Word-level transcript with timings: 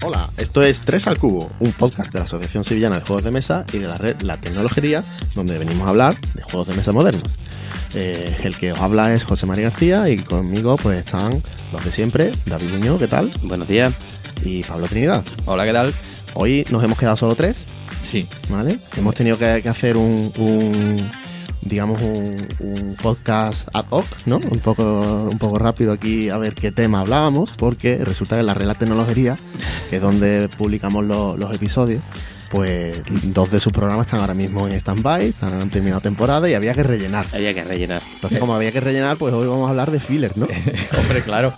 Hola, 0.00 0.30
esto 0.38 0.62
es 0.62 0.80
3 0.82 1.06
al 1.08 1.18
Cubo, 1.18 1.50
un 1.58 1.72
podcast 1.72 2.12
de 2.12 2.20
la 2.20 2.24
Asociación 2.24 2.64
Sevillana 2.64 2.96
de 2.96 3.02
Juegos 3.02 3.24
de 3.24 3.30
Mesa 3.30 3.66
y 3.72 3.78
de 3.78 3.86
la 3.86 3.98
red 3.98 4.20
La 4.22 4.38
Tecnología, 4.38 5.04
donde 5.34 5.58
venimos 5.58 5.86
a 5.86 5.90
hablar 5.90 6.18
de 6.34 6.42
juegos 6.42 6.68
de 6.68 6.74
mesa 6.74 6.92
modernos. 6.92 7.24
Eh, 7.94 8.38
el 8.42 8.56
que 8.56 8.72
os 8.72 8.78
habla 8.80 9.12
es 9.14 9.24
José 9.24 9.44
María 9.44 9.64
García 9.64 10.08
y 10.08 10.18
conmigo 10.18 10.76
pues 10.76 10.98
están 10.98 11.42
los 11.72 11.84
de 11.84 11.92
siempre, 11.92 12.32
David 12.46 12.70
Muñoz, 12.70 12.98
¿qué 12.98 13.08
tal? 13.08 13.30
Buenos 13.42 13.68
días. 13.68 13.94
Y 14.42 14.62
Pablo 14.62 14.86
Trinidad. 14.86 15.24
Hola, 15.44 15.64
¿qué 15.64 15.72
tal? 15.72 15.92
Hoy 16.34 16.64
nos 16.70 16.82
hemos 16.82 16.98
quedado 16.98 17.16
solo 17.16 17.34
tres, 17.34 17.66
Sí. 18.02 18.28
¿vale? 18.48 18.80
Hemos 18.96 19.14
tenido 19.14 19.38
que, 19.38 19.60
que 19.62 19.68
hacer 19.68 19.96
un, 19.96 20.32
un, 20.38 21.10
digamos, 21.60 22.00
un, 22.00 22.46
un 22.60 22.96
podcast 23.00 23.68
ad 23.74 23.84
hoc, 23.90 24.06
¿no? 24.26 24.36
Un 24.38 24.58
poco, 24.60 25.28
un 25.30 25.38
poco 25.38 25.58
rápido 25.58 25.92
aquí 25.92 26.28
a 26.30 26.38
ver 26.38 26.54
qué 26.54 26.72
tema 26.72 27.00
hablábamos, 27.00 27.52
porque 27.56 27.98
resulta 27.98 28.36
que 28.36 28.40
en 28.40 28.46
la 28.46 28.54
red 28.54 28.66
La 28.66 28.74
Tecnología, 28.76 29.36
que 29.90 29.96
es 29.96 30.02
donde 30.02 30.48
publicamos 30.56 31.04
lo- 31.04 31.36
los 31.36 31.52
episodios, 31.54 32.02
pues 32.50 33.02
dos 33.24 33.50
de 33.50 33.60
sus 33.60 33.74
programas 33.74 34.06
están 34.06 34.20
ahora 34.20 34.32
mismo 34.32 34.66
en 34.66 34.72
stand-by, 34.72 35.26
están- 35.28 35.60
han 35.60 35.68
terminado 35.68 36.00
temporada 36.00 36.48
y 36.48 36.54
había 36.54 36.72
que 36.72 36.82
rellenar. 36.82 37.26
Había 37.34 37.52
que 37.52 37.62
rellenar. 37.62 38.00
Entonces, 38.14 38.38
como 38.38 38.54
había 38.54 38.72
que 38.72 38.80
rellenar, 38.80 39.18
pues 39.18 39.34
hoy 39.34 39.46
vamos 39.46 39.66
a 39.66 39.70
hablar 39.70 39.90
de 39.90 40.00
filler, 40.00 40.32
¿no? 40.38 40.46
Hombre, 40.98 41.22
claro. 41.22 41.52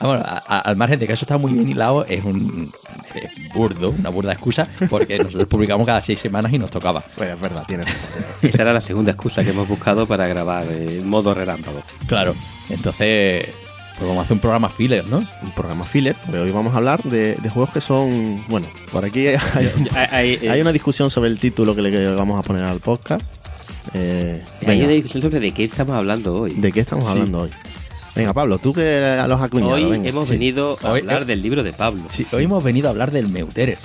Bueno, 0.00 0.22
a- 0.24 0.40
a- 0.46 0.60
al 0.60 0.76
margen 0.76 1.00
de 1.00 1.08
que 1.08 1.14
eso 1.14 1.24
está 1.24 1.36
muy 1.36 1.52
bien 1.52 1.68
hilado, 1.68 2.04
es 2.06 2.22
un 2.24 2.72
es 3.14 3.52
burdo, 3.54 3.90
una 3.90 4.10
burda 4.10 4.32
excusa, 4.32 4.68
porque 4.90 5.18
nosotros 5.18 5.46
publicamos 5.48 5.86
cada 5.86 6.00
seis 6.00 6.18
semanas 6.20 6.52
y 6.52 6.58
nos 6.58 6.70
tocaba. 6.70 7.02
Pues 7.16 7.30
es 7.30 7.40
verdad, 7.40 7.64
tienes 7.66 7.86
razón. 7.86 8.24
Esa 8.42 8.62
era 8.62 8.72
la 8.72 8.80
segunda 8.80 9.12
excusa 9.12 9.42
que 9.44 9.50
hemos 9.50 9.66
buscado 9.68 10.06
para 10.06 10.26
grabar 10.26 10.64
eh, 10.70 10.98
en 11.00 11.08
modo 11.08 11.32
relámpago. 11.34 11.82
Claro. 12.06 12.34
Entonces, 12.68 13.46
pues 13.98 14.08
vamos 14.08 14.18
a 14.18 14.20
hacer 14.24 14.34
un 14.34 14.40
programa 14.40 14.68
filler, 14.68 15.06
¿no? 15.06 15.18
Un 15.42 15.52
programa 15.54 15.84
filler, 15.84 16.16
porque 16.24 16.38
hoy 16.40 16.50
vamos 16.50 16.74
a 16.74 16.76
hablar 16.78 17.02
de, 17.04 17.34
de 17.36 17.48
juegos 17.48 17.70
que 17.72 17.80
son, 17.80 18.44
bueno, 18.48 18.66
por 18.92 19.04
aquí 19.04 19.26
hay, 19.28 19.36
Hay, 19.54 20.08
hay- 20.10 20.38
eh, 20.42 20.50
Hay 20.50 20.60
una 20.60 20.72
discusión 20.72 21.08
sobre 21.10 21.30
el 21.30 21.38
título 21.38 21.74
que 21.74 21.82
le 21.82 22.14
vamos 22.14 22.38
a 22.38 22.42
poner 22.42 22.64
al 22.64 22.80
podcast. 22.80 23.24
Eh, 23.94 24.42
hay 24.66 24.80
una 24.82 24.90
discusión 24.92 25.22
sobre 25.22 25.40
de 25.40 25.52
qué 25.52 25.64
estamos 25.64 25.96
hablando 25.96 26.34
hoy. 26.34 26.52
¿De 26.54 26.72
qué 26.72 26.80
estamos 26.80 27.04
Sí. 27.06 27.12
hablando 27.12 27.42
hoy? 27.42 27.50
Venga, 28.16 28.32
Pablo, 28.32 28.58
tú 28.58 28.72
que 28.72 29.22
los 29.28 29.40
acuñado. 29.40 29.72
Hoy 29.74 29.84
venga. 29.84 30.08
hemos 30.08 30.28
sí. 30.28 30.34
venido 30.34 30.78
a 30.82 30.92
Hoy- 30.92 31.00
hablar 31.00 31.22
eh, 31.22 31.26
del 31.26 31.42
libro 31.42 31.62
de 31.62 31.72
Pablo. 31.72 32.04
Sí, 32.10 32.26
hoy 32.32 32.44
hemos 32.44 32.64
venido 32.64 32.88
a 32.88 32.90
hablar 32.90 33.10
del 33.10 33.28
Meuterer. 33.28 33.78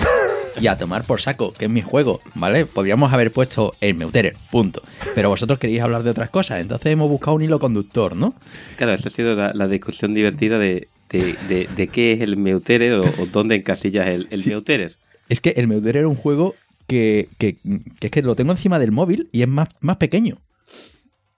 Y 0.59 0.67
a 0.67 0.77
tomar 0.77 1.05
por 1.05 1.21
saco, 1.21 1.53
que 1.53 1.65
es 1.65 1.71
mi 1.71 1.81
juego, 1.81 2.19
¿vale? 2.35 2.65
Podríamos 2.65 3.11
haber 3.13 3.31
puesto 3.31 3.73
el 3.79 3.95
Meuterer, 3.95 4.35
punto. 4.51 4.81
Pero 5.15 5.29
vosotros 5.29 5.57
queréis 5.59 5.81
hablar 5.81 6.03
de 6.03 6.09
otras 6.09 6.29
cosas, 6.29 6.59
entonces 6.59 6.91
hemos 6.91 7.09
buscado 7.09 7.35
un 7.35 7.41
hilo 7.41 7.57
conductor, 7.57 8.15
¿no? 8.17 8.35
Claro, 8.75 8.93
esa 8.93 9.07
ha 9.07 9.11
sido 9.11 9.33
la, 9.35 9.53
la 9.53 9.67
discusión 9.69 10.13
divertida 10.13 10.59
de, 10.59 10.89
de, 11.09 11.35
de- 11.47 11.69
de 11.73 11.87
qué 11.87 12.11
es 12.13 12.21
el 12.21 12.35
Meuterer 12.35 12.93
o, 12.99 13.03
o 13.03 13.25
dónde 13.31 13.55
encasillas 13.55 14.07
el, 14.07 14.27
el 14.29 14.45
Meuterer. 14.45 14.97
Es 15.29 15.39
que 15.39 15.51
el 15.51 15.67
Meuterer 15.69 16.03
es 16.03 16.09
un 16.09 16.15
juego 16.15 16.55
que, 16.85 17.29
que- 17.37 17.55
que 17.99 18.07
es 18.07 18.11
que 18.11 18.21
lo 18.21 18.35
tengo 18.35 18.51
encima 18.51 18.77
del 18.77 18.91
móvil 18.91 19.29
y 19.31 19.43
es 19.43 19.47
más, 19.47 19.69
más 19.79 19.97
pequeño. 19.97 20.37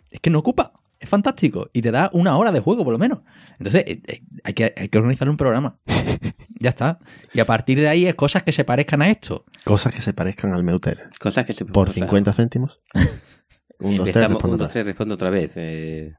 Es 0.09 0.19
que 0.21 0.31
no 0.31 0.39
ocupa. 0.39 0.73
Es 1.03 1.09
fantástico. 1.09 1.69
Y 1.73 1.81
te 1.81 1.91
da 1.91 2.09
una 2.13 2.37
hora 2.37 2.53
de 2.53 2.61
juego, 2.61 2.85
por 2.85 2.93
lo 2.93 2.97
menos. 2.97 3.19
Entonces, 3.59 3.83
eh, 3.85 4.01
eh, 4.07 4.21
hay 4.45 4.53
que, 4.53 4.73
hay 4.73 4.87
que 4.87 4.97
organizar 4.97 5.27
un 5.27 5.35
programa. 5.35 5.77
ya 6.61 6.69
está. 6.69 6.97
Y 7.33 7.41
a 7.41 7.45
partir 7.45 7.77
de 7.77 7.89
ahí 7.89 8.05
es 8.05 8.15
cosas 8.15 8.43
que 8.43 8.53
se 8.53 8.63
parezcan 8.63 9.01
a 9.01 9.09
esto. 9.09 9.43
Cosas 9.65 9.93
que 9.93 10.01
se 10.01 10.13
parezcan 10.13 10.53
al 10.53 10.63
Meuter. 10.63 11.09
Cosas 11.19 11.45
que 11.45 11.51
se 11.51 11.65
Por 11.65 11.89
o 11.89 11.91
sea, 11.91 12.05
50 12.05 12.31
céntimos. 12.31 12.81
Un, 13.79 13.97
dos, 13.97 14.05
tres, 14.05 14.15
Empezamos, 14.15 14.35
respondo 14.35 14.53
un, 14.53 14.59
dos, 14.59 14.65
otra 14.65 14.71
tres, 14.71 14.85
respondo 14.85 15.15
otra 15.15 15.29
vez. 15.29 15.51
Eh, 15.55 16.13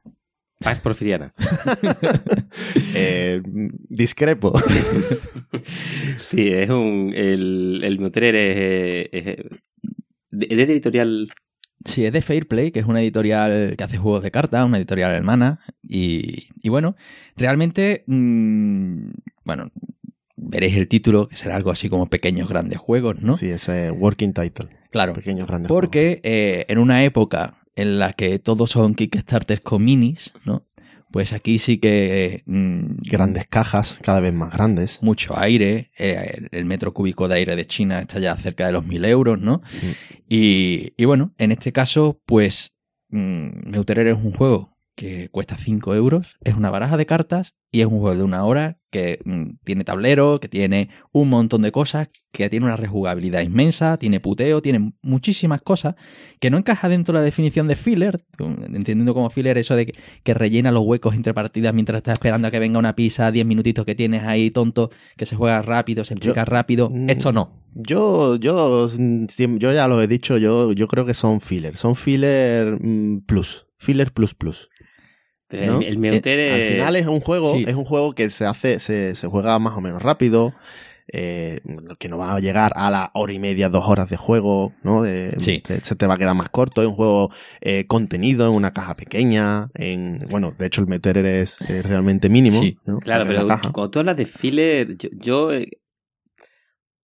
Pax 0.59 0.79
Porfiriana. 0.81 1.33
Eh, 2.97 3.41
discrepo. 3.43 4.53
Sí, 6.17 6.47
es 6.47 6.69
un. 6.69 7.11
El, 7.15 7.81
el 7.83 7.99
Meuterer 7.99 8.35
es. 8.35 9.09
es, 9.11 9.37
de, 10.29 10.47
de 10.47 10.63
editorial. 10.63 11.29
Sí, 11.85 12.05
es 12.05 12.11
de 12.11 12.21
Fairplay, 12.21 12.71
que 12.71 12.79
es 12.79 12.85
una 12.85 13.01
editorial 13.01 13.75
que 13.77 13.83
hace 13.83 13.97
juegos 13.97 14.23
de 14.23 14.31
cartas, 14.31 14.65
una 14.65 14.77
editorial 14.77 15.11
hermana. 15.11 15.59
Y, 15.83 16.47
y 16.61 16.69
bueno, 16.69 16.95
realmente, 17.37 18.03
mm, 18.07 19.09
bueno, 19.45 19.71
veréis 20.35 20.75
el 20.75 20.87
título, 20.87 21.27
que 21.27 21.35
será 21.35 21.55
algo 21.55 21.71
así 21.71 21.89
como 21.89 22.07
Pequeños 22.07 22.49
Grandes 22.49 22.79
Juegos, 22.79 23.21
¿no? 23.21 23.37
Sí, 23.37 23.49
ese 23.49 23.91
working 23.91 24.33
title. 24.33 24.69
Claro. 24.89 25.13
Pequeños 25.13 25.47
grandes 25.47 25.67
Porque 25.67 26.21
eh, 26.23 26.65
en 26.69 26.77
una 26.77 27.03
época 27.03 27.57
en 27.75 27.99
la 27.99 28.13
que 28.13 28.39
todos 28.39 28.71
son 28.71 28.95
Kickstarters 28.95 29.61
con 29.61 29.83
minis, 29.83 30.31
¿no? 30.45 30.63
Pues 31.15 31.31
aquí 31.31 31.59
sí 31.59 31.77
que 31.77 32.43
mm. 32.45 32.97
Grandes 33.09 33.47
cajas, 33.47 34.01
cada 34.03 34.19
vez 34.19 34.33
más 34.33 34.51
grandes. 34.51 35.01
mucho 35.01 35.39
aire. 35.39 35.89
eh, 35.97 36.33
el, 36.35 36.49
el 36.51 36.65
metro 36.65 36.93
cúbico 36.93 37.29
de 37.29 37.35
aire 37.35 37.55
de 37.55 37.63
China 37.63 37.99
está 38.01 38.19
ya 38.19 38.35
cerca 38.35 38.65
de 38.65 38.73
los 38.73 38.85
mil 38.85 39.05
euros, 39.05 39.39
¿no? 39.39 39.61
Y, 40.27 40.91
y 40.97 41.05
bueno, 41.05 41.33
en 41.37 41.53
este 41.53 41.71
caso, 41.71 42.21
pues 42.25 42.73
mm, 43.11 43.69
Meuterer 43.69 44.07
es 44.07 44.17
un 44.21 44.33
juego 44.33 44.77
que 44.93 45.29
cuesta 45.29 45.55
5 45.55 45.95
euros, 45.95 46.35
es 46.43 46.55
una 46.55 46.69
baraja 46.69 46.97
de 46.97 47.05
cartas 47.05 47.55
y 47.75 47.81
es 47.81 47.87
un 47.87 47.99
juego 47.99 48.15
de 48.15 48.23
una 48.23 48.45
hora 48.45 48.77
que 48.89 49.19
mm, 49.25 49.57
tiene 49.65 49.83
tablero, 49.83 50.39
que 50.39 50.47
tiene 50.47 50.87
un 51.11 51.27
montón 51.27 51.61
de 51.61 51.73
cosas, 51.73 52.07
que 52.31 52.49
tiene 52.49 52.67
una 52.67 52.77
rejugabilidad 52.77 53.41
inmensa, 53.41 53.97
tiene 53.97 54.21
puteo, 54.21 54.61
tiene 54.61 54.93
muchísimas 55.01 55.61
cosas 55.61 55.95
que 56.39 56.49
no 56.49 56.57
encaja 56.57 56.87
dentro 56.87 57.11
de 57.11 57.19
la 57.19 57.25
definición 57.25 57.67
de 57.67 57.75
filler, 57.75 58.23
entendiendo 58.39 59.13
como 59.13 59.29
filler 59.29 59.57
eso 59.57 59.75
de 59.75 59.87
que, 59.87 59.99
que 60.23 60.33
rellena 60.33 60.71
los 60.71 60.85
huecos 60.85 61.15
entre 61.15 61.33
partidas 61.33 61.73
mientras 61.73 61.97
estás 61.97 62.13
esperando 62.13 62.47
a 62.47 62.51
que 62.51 62.59
venga 62.59 62.79
una 62.79 62.95
pizza, 62.95 63.29
10 63.29 63.45
minutitos 63.45 63.83
que 63.83 63.93
tienes 63.93 64.23
ahí 64.23 64.51
tonto, 64.51 64.89
que 65.17 65.25
se 65.25 65.35
juega 65.35 65.61
rápido, 65.61 66.05
se 66.05 66.13
explica 66.13 66.45
rápido. 66.45 66.89
Mm. 66.89 67.09
Esto 67.09 67.33
no. 67.33 67.51
Yo, 67.73 68.37
yo, 68.37 68.87
yo 68.87 69.73
ya 69.73 69.87
lo 69.89 70.01
he 70.01 70.07
dicho, 70.07 70.37
yo, 70.37 70.71
yo 70.71 70.87
creo 70.87 71.05
que 71.05 71.13
son 71.13 71.41
filler. 71.41 71.75
Son 71.75 71.97
filler 71.97 72.77
mm, 72.81 73.25
plus. 73.25 73.65
Filler 73.77 74.13
plus 74.13 74.33
plus. 74.33 74.69
Pero 75.47 75.73
¿no? 75.73 75.79
el, 75.79 75.87
el 75.87 75.97
Meuterer. 75.97 76.53
Al 76.53 76.73
final 76.73 76.95
es 76.95 77.07
un 77.07 77.19
juego, 77.21 77.53
Sí. 77.53 77.63
es 77.67 77.75
un 77.75 77.85
juego 77.85 78.13
que 78.15 78.29
se 78.29 78.45
hace, 78.45 78.79
se, 78.79 79.15
se 79.15 79.27
juega 79.27 79.57
más 79.59 79.77
o 79.77 79.81
menos 79.81 80.01
rápido, 80.01 80.53
eh, 81.13 81.59
que 81.99 82.09
no 82.09 82.17
va 82.17 82.33
a 82.35 82.39
llegar 82.39 82.71
a 82.75 82.89
la 82.89 83.11
hora 83.13 83.31
y 83.31 83.37
media, 83.37 83.69
dos 83.69 83.87
horas 83.87 84.09
de 84.09 84.17
juego, 84.17 84.73
¿no? 84.81 85.03
De- 85.03 85.35
Sí. 85.39 85.61
se, 85.63 85.81
se 85.85 85.95
te 85.95 86.07
va 86.07 86.15
a 86.15 86.17
quedar 86.17 86.33
más 86.33 86.49
corto, 86.49 86.81
es 86.81 86.87
un 86.87 86.95
juego 86.95 87.29
eh, 87.61 87.85
contenido 87.87 88.49
en 88.49 88.55
una 88.55 88.73
caja 88.73 88.95
pequeña, 88.95 89.69
en, 89.75 90.17
bueno, 90.31 90.51
de 90.57 90.65
hecho 90.65 90.81
el 90.81 90.87
meter 90.87 91.17
es, 91.17 91.61
es 91.61 91.85
realmente 91.85 92.27
mínimo, 92.27 92.59
Sí. 92.59 92.79
¿no? 92.85 92.97
Claro, 92.99 93.21
En 93.23 93.27
pero 93.45 93.45
cuando 93.71 93.91
tú 93.91 93.99
hablas 93.99 94.17
de 94.17 94.25
filler, 94.25 94.97
yo, 94.97 95.09
yo, 95.13 95.53
eh, 95.53 95.69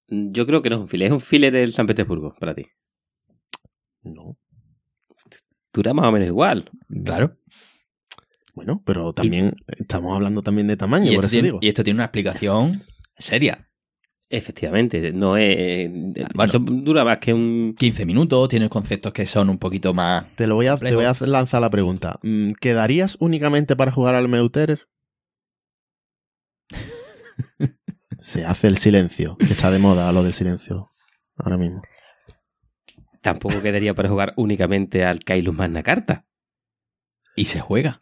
yo 0.08 0.46
creo 0.48 0.64
que 0.64 0.70
no 0.72 0.78
es 0.78 0.82
un 0.82 0.88
filler, 0.88 1.08
es 1.08 1.14
un 1.14 1.20
filler 1.22 1.56
el 1.56 1.72
San 1.72 1.86
Petersburgo 1.86 2.34
para 2.40 2.56
ti. 2.56 2.66
No. 4.04 4.36
Dura 5.74 5.94
más 5.94 6.08
o 6.08 6.12
menos 6.12 6.28
igual. 6.28 6.70
Claro. 7.06 7.38
Bueno, 8.64 8.84
pero 8.86 9.12
también 9.14 9.56
estamos 9.68 10.16
hablando 10.16 10.44
también 10.44 10.68
de 10.68 10.78
tamaño, 10.78 11.12
Y 11.12 11.16
por 11.16 11.26
esto, 11.26 11.28
eso 11.28 11.32
tiene, 11.32 11.48
digo. 11.48 11.60
y 11.62 11.68
esto 11.68 11.84
tiene 11.84 11.98
una 11.98 12.06
explicación 12.06 12.82
seria. 13.18 13.68
Efectivamente, 14.30 15.12
no 15.12 15.36
es. 15.36 15.56
eh, 15.58 15.90
Bueno. 16.36 16.44
eso 16.50 16.60
dura 16.60 17.04
más 17.04 17.18
que 17.18 17.34
un. 17.34 17.76
15 17.78 18.06
minutos, 18.06 18.48
tiene 18.50 18.70
conceptos 18.70 19.12
que 19.12 19.26
son 19.26 19.50
un 19.50 19.58
poquito 19.58 19.94
más... 19.94 20.30
Te 20.36 20.48
lo 20.48 20.56
voy 20.56 20.68
a, 20.68 20.76
te 20.78 20.92
complejo. 20.92 20.96
voy 20.98 21.06
a 21.06 21.16
lanzar 21.32 21.60
la 21.60 21.70
pregunta. 21.70 22.18
Mm, 22.24 22.52
¿Quedarías 22.54 23.18
únicamente 23.20 23.76
para 23.76 23.92
jugar 23.92 24.16
al 24.16 24.30
Meuterer? 24.30 24.88
Se 28.18 28.46
hace 28.46 28.68
el 28.68 28.78
silencio, 28.78 29.36
que 29.38 29.46
está 29.46 29.72
de 29.72 29.80
moda 29.80 30.12
lo 30.14 30.24
del 30.24 30.34
silencio 30.34 30.90
ahora 31.36 31.58
mismo. 31.58 31.82
Tampoco 33.22 33.62
quedaría 33.62 33.94
para 33.94 34.10
jugar 34.10 34.34
únicamente 34.36 35.04
al 35.06 35.20
Kailus 35.20 35.56
Magna 35.56 35.84
Carta. 35.84 36.26
Y 37.36 37.46
se 37.46 37.60
juega. 37.60 38.02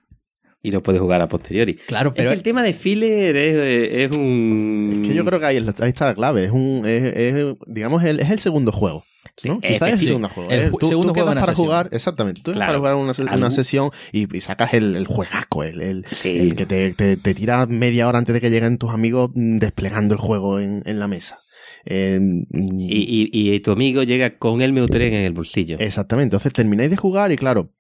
Y 0.61 0.71
no 0.71 0.83
puedes 0.83 1.00
jugar 1.01 1.21
a 1.21 1.29
posteriori. 1.29 1.75
Claro, 1.75 2.13
Pero 2.13 2.29
pero 2.29 2.31
el 2.33 2.44
tema 2.44 2.63
de 2.63 2.73
filler 2.73 3.35
es, 3.38 4.11
es 4.11 4.17
un. 4.17 5.00
Es 5.03 5.07
que 5.07 5.13
yo 5.15 5.23
creo 5.23 5.39
que 5.39 5.45
ahí, 5.45 5.57
ahí 5.57 5.89
está 5.89 6.06
la 6.07 6.15
clave. 6.15 6.44
Es 6.45 6.51
un, 6.51 6.83
es, 6.85 7.03
es, 7.15 7.45
digamos, 7.67 8.03
el, 8.03 8.19
es 8.19 8.29
el 8.29 8.39
segundo 8.39 8.71
juego. 8.73 9.06
¿no? 9.45 9.59
Sí, 9.61 9.67
Quizás 9.69 9.88
es 9.89 9.94
el 10.01 10.07
segundo 10.07 10.27
juego. 10.27 10.50
El 10.50 10.59
¿eh? 10.59 10.71
Tú, 10.77 10.85
segundo 10.85 11.13
tú 11.13 11.19
juego 11.19 11.31
quedas 11.31 11.44
para 11.45 11.53
sesión. 11.53 11.65
jugar, 11.67 11.89
exactamente. 11.94 12.41
Tú 12.41 12.51
quedas 12.51 12.57
Claro. 12.57 12.81
para 12.81 12.94
jugar 12.94 12.95
una, 12.95 13.13
una 13.23 13.31
Algún- 13.31 13.51
sesión 13.51 13.89
y, 14.11 14.35
y 14.35 14.41
sacas 14.41 14.73
el, 14.73 14.97
el 14.97 15.07
juegaco, 15.07 15.63
el, 15.63 15.81
el, 15.81 16.06
Sí. 16.11 16.38
el 16.39 16.56
que 16.56 16.65
te, 16.65 16.91
te, 16.94 17.15
te 17.15 17.33
tira 17.33 17.65
media 17.65 18.09
hora 18.09 18.19
antes 18.19 18.33
de 18.33 18.41
que 18.41 18.50
lleguen 18.50 18.77
tus 18.77 18.89
amigos 18.91 19.29
mm, 19.33 19.59
desplegando 19.59 20.13
el 20.13 20.19
juego 20.19 20.59
en, 20.59 20.83
en 20.85 21.00
la 21.00 21.07
mesa. 21.07 21.39
Eh, 21.85 22.19
mm, 22.19 22.44
Y, 22.81 23.29
y- 23.31 23.53
y 23.53 23.59
tu 23.61 23.71
amigo 23.71 24.03
llega 24.03 24.38
con 24.38 24.61
el 24.61 24.73
Meutren 24.73 25.13
en 25.13 25.21
el 25.25 25.31
bolsillo. 25.31 25.77
Exactamente, 25.79 26.35
entonces 26.35 26.51
termináis 26.51 26.89
de 26.89 26.97
jugar 26.97 27.31
y 27.31 27.38
claro, 27.38 27.71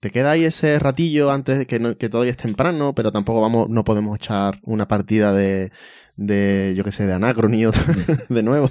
te 0.00 0.10
queda 0.10 0.32
ahí 0.32 0.44
ese 0.44 0.78
ratillo 0.78 1.30
antes 1.30 1.58
de 1.58 1.66
que, 1.66 1.78
no- 1.80 1.96
que 1.96 2.08
todavía 2.08 2.30
es 2.32 2.36
temprano, 2.36 2.94
pero 2.94 3.12
tampoco 3.12 3.40
vamos, 3.40 3.68
no 3.68 3.84
podemos 3.84 4.16
echar 4.16 4.58
una 4.62 4.86
partida 4.88 5.32
de, 5.32 5.70
de 6.16 6.74
yo 6.76 6.84
qué 6.84 6.92
sé, 6.92 7.06
de 7.06 7.14
Anacrony 7.14 7.70
de 8.28 8.42
nuevo. 8.42 8.70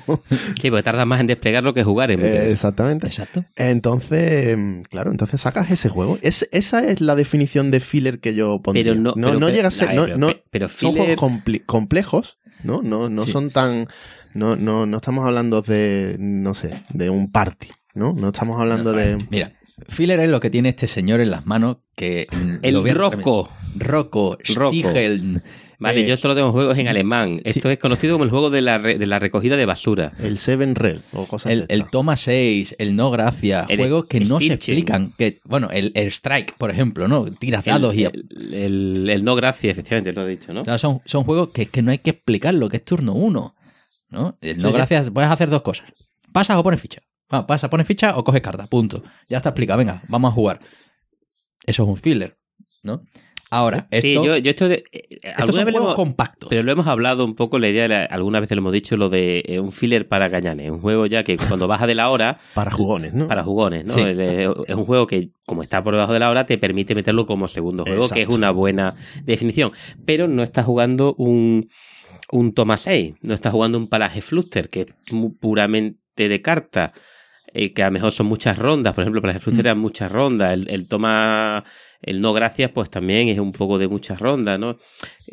Sí, 0.62 0.70
porque 0.70 0.84
tarda 0.84 1.06
más 1.06 1.20
en 1.22 1.28
desplegarlo 1.28 1.74
que 1.74 1.84
jugar 1.84 2.12
en. 2.12 2.22
Eh, 2.22 2.52
exactamente. 2.52 3.08
Exacto. 3.08 3.44
Entonces, 3.56 4.58
mm, 4.58 4.82
claro, 4.84 5.12
entonces 5.12 5.42
sacas 5.42 5.70
ese 5.72 5.90
juego. 5.90 6.18
Es, 6.22 6.48
esa 6.52 6.84
es 6.86 7.02
la 7.02 7.16
definición 7.16 7.70
de 7.72 7.80
filler 7.80 8.20
que 8.20 8.34
yo 8.34 8.62
pondría. 8.62 8.86
Pero 8.94 8.96
no- 8.96 9.14
no, 9.16 9.28
pero- 9.28 9.40
no 9.40 9.50
llega 9.50 9.68
a 9.68 9.72
ser, 9.72 9.94
no, 9.94 10.08
no- 10.08 10.30
pero 10.52 10.70
son 10.70 10.94
filler- 10.96 11.16
juegos 11.18 11.18
compli- 11.18 11.66
complejos, 11.66 12.40
¿no? 12.64 12.82
No, 12.82 13.10
no 13.10 13.26
Sí. 13.26 13.32
son 13.32 13.50
tan, 13.50 13.88
no, 14.34 14.56
no, 14.56 14.86
no 14.86 14.98
estamos 14.98 15.26
hablando 15.26 15.62
de, 15.62 16.16
no 16.20 16.54
sé, 16.54 16.74
de 16.94 17.10
un 17.10 17.32
party, 17.32 17.68
¿no? 17.94 18.14
No 18.14 18.28
estamos 18.30 18.60
hablando 18.60 18.94
de, 18.94 19.18
Mira, 19.30 19.52
filler 19.90 20.20
es 20.20 20.30
lo 20.30 20.40
que 20.40 20.50
tiene 20.50 20.70
este 20.70 20.88
señor 20.88 21.20
en 21.22 21.32
las 21.32 21.46
manos 21.46 21.78
que... 21.96 22.28
El 22.62 22.84
Rocco. 22.96 23.50
Rocco, 23.76 24.38
Rocco. 24.56 24.72
Stiegel. 24.72 25.42
Vale, 25.80 26.02
eh, 26.02 26.08
yo 26.08 26.16
solo 26.16 26.34
tengo 26.36 26.52
juegos 26.54 26.78
en 26.78 26.88
alemán. 26.88 27.42
Esto 27.44 27.70
es 27.70 27.78
conocido 27.78 28.14
como 28.14 28.24
el 28.24 28.30
juego 28.30 28.50
de 28.50 28.62
la, 28.62 28.78
re- 28.78 28.98
de 28.98 29.06
la 29.06 29.20
recogida 29.20 29.58
de 29.58 29.66
basura. 29.66 30.14
el 30.20 30.38
Seven 30.38 30.76
Red 30.76 31.00
o 31.12 31.26
cosas 31.26 31.52
El, 31.52 31.68
de 31.68 31.74
el. 31.74 31.90
Toma 31.90 32.16
6, 32.16 32.76
el 32.80 32.96
No 32.96 33.12
Gracia, 33.12 33.66
El 33.68 33.78
juegos 33.80 34.06
que 34.06 34.22
no 34.22 34.40
se 34.40 34.54
explican. 34.54 35.12
Que, 35.18 35.42
bueno, 35.44 35.70
el, 35.72 35.92
el 35.96 36.08
Strike, 36.12 36.54
por 36.58 36.72
ejemplo, 36.72 37.08
¿no? 37.10 37.26
Tiras 37.26 37.66
dados 37.66 37.94
el, 37.96 38.00
y... 38.00 38.04
el, 38.06 38.54
el- 38.54 39.10
el 39.10 39.24
no 39.26 39.36
gracia, 39.36 39.72
efectivamente, 39.72 40.14
lo 40.14 40.26
he 40.26 40.30
dicho, 40.32 40.54
¿no? 40.54 40.64
Claro, 40.64 40.80
son, 40.80 41.02
son 41.06 41.24
juegos 41.26 41.50
que, 41.50 41.66
que 41.66 41.82
no 41.82 41.92
hay 41.92 41.98
que 41.98 42.12
explicarlo, 42.12 42.70
que 42.70 42.78
es 42.78 42.86
turno 42.86 43.14
uno. 43.14 43.56
¿no? 44.10 44.38
El 44.42 44.58
no 44.58 44.62
Sí, 44.64 44.68
sí. 44.70 44.74
gracias, 44.74 45.10
puedes 45.10 45.30
hacer 45.32 45.50
dos 45.50 45.64
cosas. 45.64 45.92
Pasas 46.32 46.56
o 46.58 46.64
pones 46.64 46.80
ficha. 46.80 47.02
Ah, 47.36 47.48
pasa, 47.48 47.68
pones 47.70 47.88
ficha 47.88 48.16
o 48.16 48.24
coges 48.24 48.42
carta, 48.42 48.68
punto. 48.68 49.02
Ya 49.28 49.38
está 49.38 49.50
explicado, 49.50 49.80
venga, 49.80 50.04
vamos 50.08 50.30
a 50.32 50.34
jugar. 50.36 50.60
Eso 51.66 51.84
es 51.84 51.90
un 51.90 51.98
filler, 51.98 52.38
¿no? 52.84 53.02
Ahora, 53.50 53.88
esto, 53.92 54.08
sí, 54.08 54.14
yo, 54.16 54.36
yo 54.38 54.50
esto 54.50 54.68
de. 54.68 54.84
eh, 54.92 55.08
estos 55.10 55.32
alguna 55.38 55.54
son 55.54 55.66
vez 55.66 55.72
juegos 55.74 55.88
hemos- 55.90 55.96
compactos. 55.96 56.50
Pero 56.50 56.64
lo 56.64 56.72
hemos 56.72 56.88
hablado 56.88 57.24
un 57.26 57.36
poco, 57.36 57.58
la 57.60 57.70
idea, 57.70 57.88
la- 57.88 58.06
algunas 58.06 58.42
veces 58.42 58.56
lo 58.56 58.62
hemos 58.62 58.74
dicho, 58.74 58.98
lo 58.98 59.10
de 59.10 59.44
eh, 59.48 59.60
un 59.60 59.72
filler 59.72 60.08
para 60.08 60.28
gañanes. 60.28 60.70
Un 60.72 60.80
juego 60.82 61.06
ya 61.08 61.24
que 61.24 61.38
cuando 61.38 61.68
baja 61.68 61.86
de 61.88 61.96
la 61.96 62.10
hora, 62.10 62.38
para 62.56 62.70
jugones, 62.72 63.14
¿no? 63.14 63.28
para 63.28 63.44
jugones, 63.44 63.86
¿no? 63.86 63.94
Sí. 63.94 64.02
Es 64.02 64.76
un 64.76 64.86
juego 64.86 65.06
que, 65.08 65.30
como 65.46 65.62
está 65.64 65.84
por 65.84 65.94
debajo 65.94 66.14
de 66.14 66.20
la 66.20 66.30
hora, 66.32 66.46
te 66.48 66.58
permite 66.60 66.94
meterlo 66.96 67.26
como 67.28 67.48
segundo 67.48 67.84
juego, 67.84 68.10
que 68.10 68.22
es 68.24 68.28
una 68.28 68.50
buena 68.52 68.96
definición. 69.24 69.72
Pero 70.06 70.28
no 70.28 70.42
estás 70.44 70.66
jugando 70.66 71.14
un, 71.20 71.68
un 72.32 72.54
Toma 72.56 72.78
6, 72.78 73.16
no 73.22 73.34
estás 73.36 73.54
jugando 73.54 73.78
un 73.78 73.88
Palaje 73.88 74.22
Fluster, 74.24 74.68
que 74.70 74.82
es 74.82 74.88
puramente 75.40 76.28
de 76.28 76.42
carta. 76.42 76.92
Eh, 77.54 77.74
que 77.74 77.84
a 77.84 77.88
lo 77.88 77.92
mejor 77.92 78.12
son 78.12 78.26
muchas 78.28 78.58
rondas, 78.58 78.94
por 78.94 79.04
ejemplo, 79.04 79.22
Palaje 79.22 79.40
Fluster 79.40 79.64
Mm. 79.64 79.68
eran 79.68 79.80
muchas 79.80 80.12
rondas, 80.12 80.54
el, 80.54 80.70
el 80.70 80.88
Toma, 80.88 81.64
el 82.02 82.20
No 82.22 82.34
Gracias, 82.34 82.72
pues 82.72 82.90
también 82.90 83.30
es 83.30 83.40
un 83.40 83.52
poco 83.52 83.78
de 83.78 83.88
muchas 83.88 84.20
rondas, 84.20 84.60
¿no? 84.60 84.78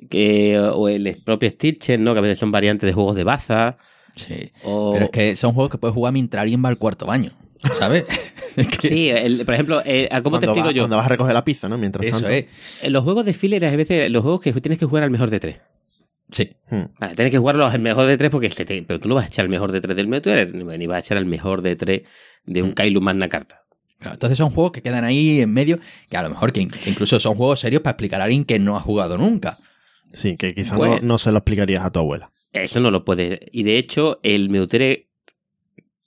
Que, 0.08 0.58
o 0.58 0.88
el 0.88 1.20
propio 1.24 1.48
Stitcher, 1.50 1.98
¿no? 1.98 2.12
Que 2.12 2.18
a 2.18 2.22
veces 2.22 2.38
son 2.38 2.50
variantes 2.52 2.86
de 2.86 2.92
juegos 2.92 3.14
de 3.16 3.24
baza. 3.24 3.76
Sí. 4.16 4.50
O... 4.64 4.92
Pero 4.92 5.04
es 5.06 5.10
que 5.10 5.36
son 5.36 5.52
juegos 5.54 5.70
que 5.70 5.78
puedes 5.78 5.94
jugar 5.94 6.12
mientras 6.12 6.42
alguien 6.42 6.62
va 6.64 6.68
al 6.68 6.78
cuarto 6.78 7.06
baño, 7.06 7.32
¿sabes? 7.74 8.06
Es 8.56 8.66
que 8.66 8.88
Sí, 8.88 9.08
el- 9.08 9.44
por 9.44 9.54
ejemplo, 9.54 9.80
eh, 9.84 10.08
¿cómo 10.24 10.40
te 10.40 10.46
explico 10.46 10.66
va- 10.66 10.72
yo? 10.72 10.82
Cuando 10.82 10.96
vas 10.96 11.06
a 11.06 11.10
recoger 11.10 11.32
la 11.32 11.44
pizza, 11.44 11.68
¿no? 11.68 11.78
Mientras 11.78 12.04
Eso 12.04 12.16
tanto. 12.16 12.30
es. 12.32 12.46
En 12.82 12.92
los 12.92 13.04
juegos 13.04 13.24
de 13.24 13.32
filler, 13.32 13.64
a 13.64 13.76
veces, 13.76 14.10
los 14.10 14.22
juegos 14.22 14.40
que 14.40 14.52
tienes 14.54 14.76
que 14.76 14.86
jugar 14.86 15.04
al 15.04 15.10
mejor 15.10 15.30
de 15.30 15.38
tres. 15.38 15.56
Sí. 16.32 16.50
Hmm. 16.70 16.82
Vale, 16.98 17.14
tienes 17.14 17.32
que 17.32 17.38
jugarlos 17.38 17.72
al 17.74 17.80
mejor 17.80 18.06
de 18.06 18.16
tres 18.16 18.30
porque 18.30 18.50
se 18.50 18.64
te... 18.64 18.82
Pero 18.82 19.00
tú 19.00 19.08
no 19.08 19.14
vas 19.16 19.24
a 19.24 19.28
echar 19.28 19.44
el 19.44 19.50
mejor 19.50 19.72
de 19.72 19.80
tres 19.80 19.96
del 19.96 20.06
Meteor, 20.08 20.54
ni 20.54 20.86
vas 20.86 20.96
a 20.96 21.00
echar 21.00 21.18
el 21.18 21.26
mejor 21.26 21.62
de 21.62 21.76
tres 21.76 22.02
de 22.46 22.62
un 22.62 22.70
Mm. 22.70 22.74
Kailu 22.74 23.00
Magna 23.00 23.28
Carta. 23.28 23.64
Claro, 23.98 24.14
entonces 24.14 24.38
son 24.38 24.50
juegos 24.50 24.72
que 24.72 24.80
quedan 24.82 25.04
ahí 25.04 25.40
en 25.40 25.52
medio, 25.52 25.78
que 26.08 26.16
a 26.16 26.22
lo 26.22 26.30
mejor 26.30 26.52
que 26.52 26.60
in- 26.60 26.70
que 26.70 26.88
incluso 26.88 27.20
son 27.20 27.34
juegos 27.34 27.60
serios 27.60 27.82
para 27.82 27.92
explicar 27.92 28.20
a 28.20 28.24
alguien 28.24 28.44
que 28.44 28.58
no 28.58 28.76
ha 28.76 28.80
jugado 28.80 29.18
nunca. 29.18 29.58
Sí, 30.12 30.36
que 30.36 30.54
quizás 30.54 30.76
Bueno. 30.78 30.96
no, 30.96 31.06
no 31.08 31.18
se 31.18 31.30
lo 31.32 31.38
explicarías 31.38 31.84
a 31.84 31.90
tu 31.90 31.98
abuela. 31.98 32.30
Eso 32.52 32.80
no 32.80 32.90
lo 32.90 33.04
puedes. 33.04 33.40
Y 33.52 33.62
de 33.64 33.76
hecho, 33.76 34.18
el 34.22 34.48
Meutere 34.50 35.08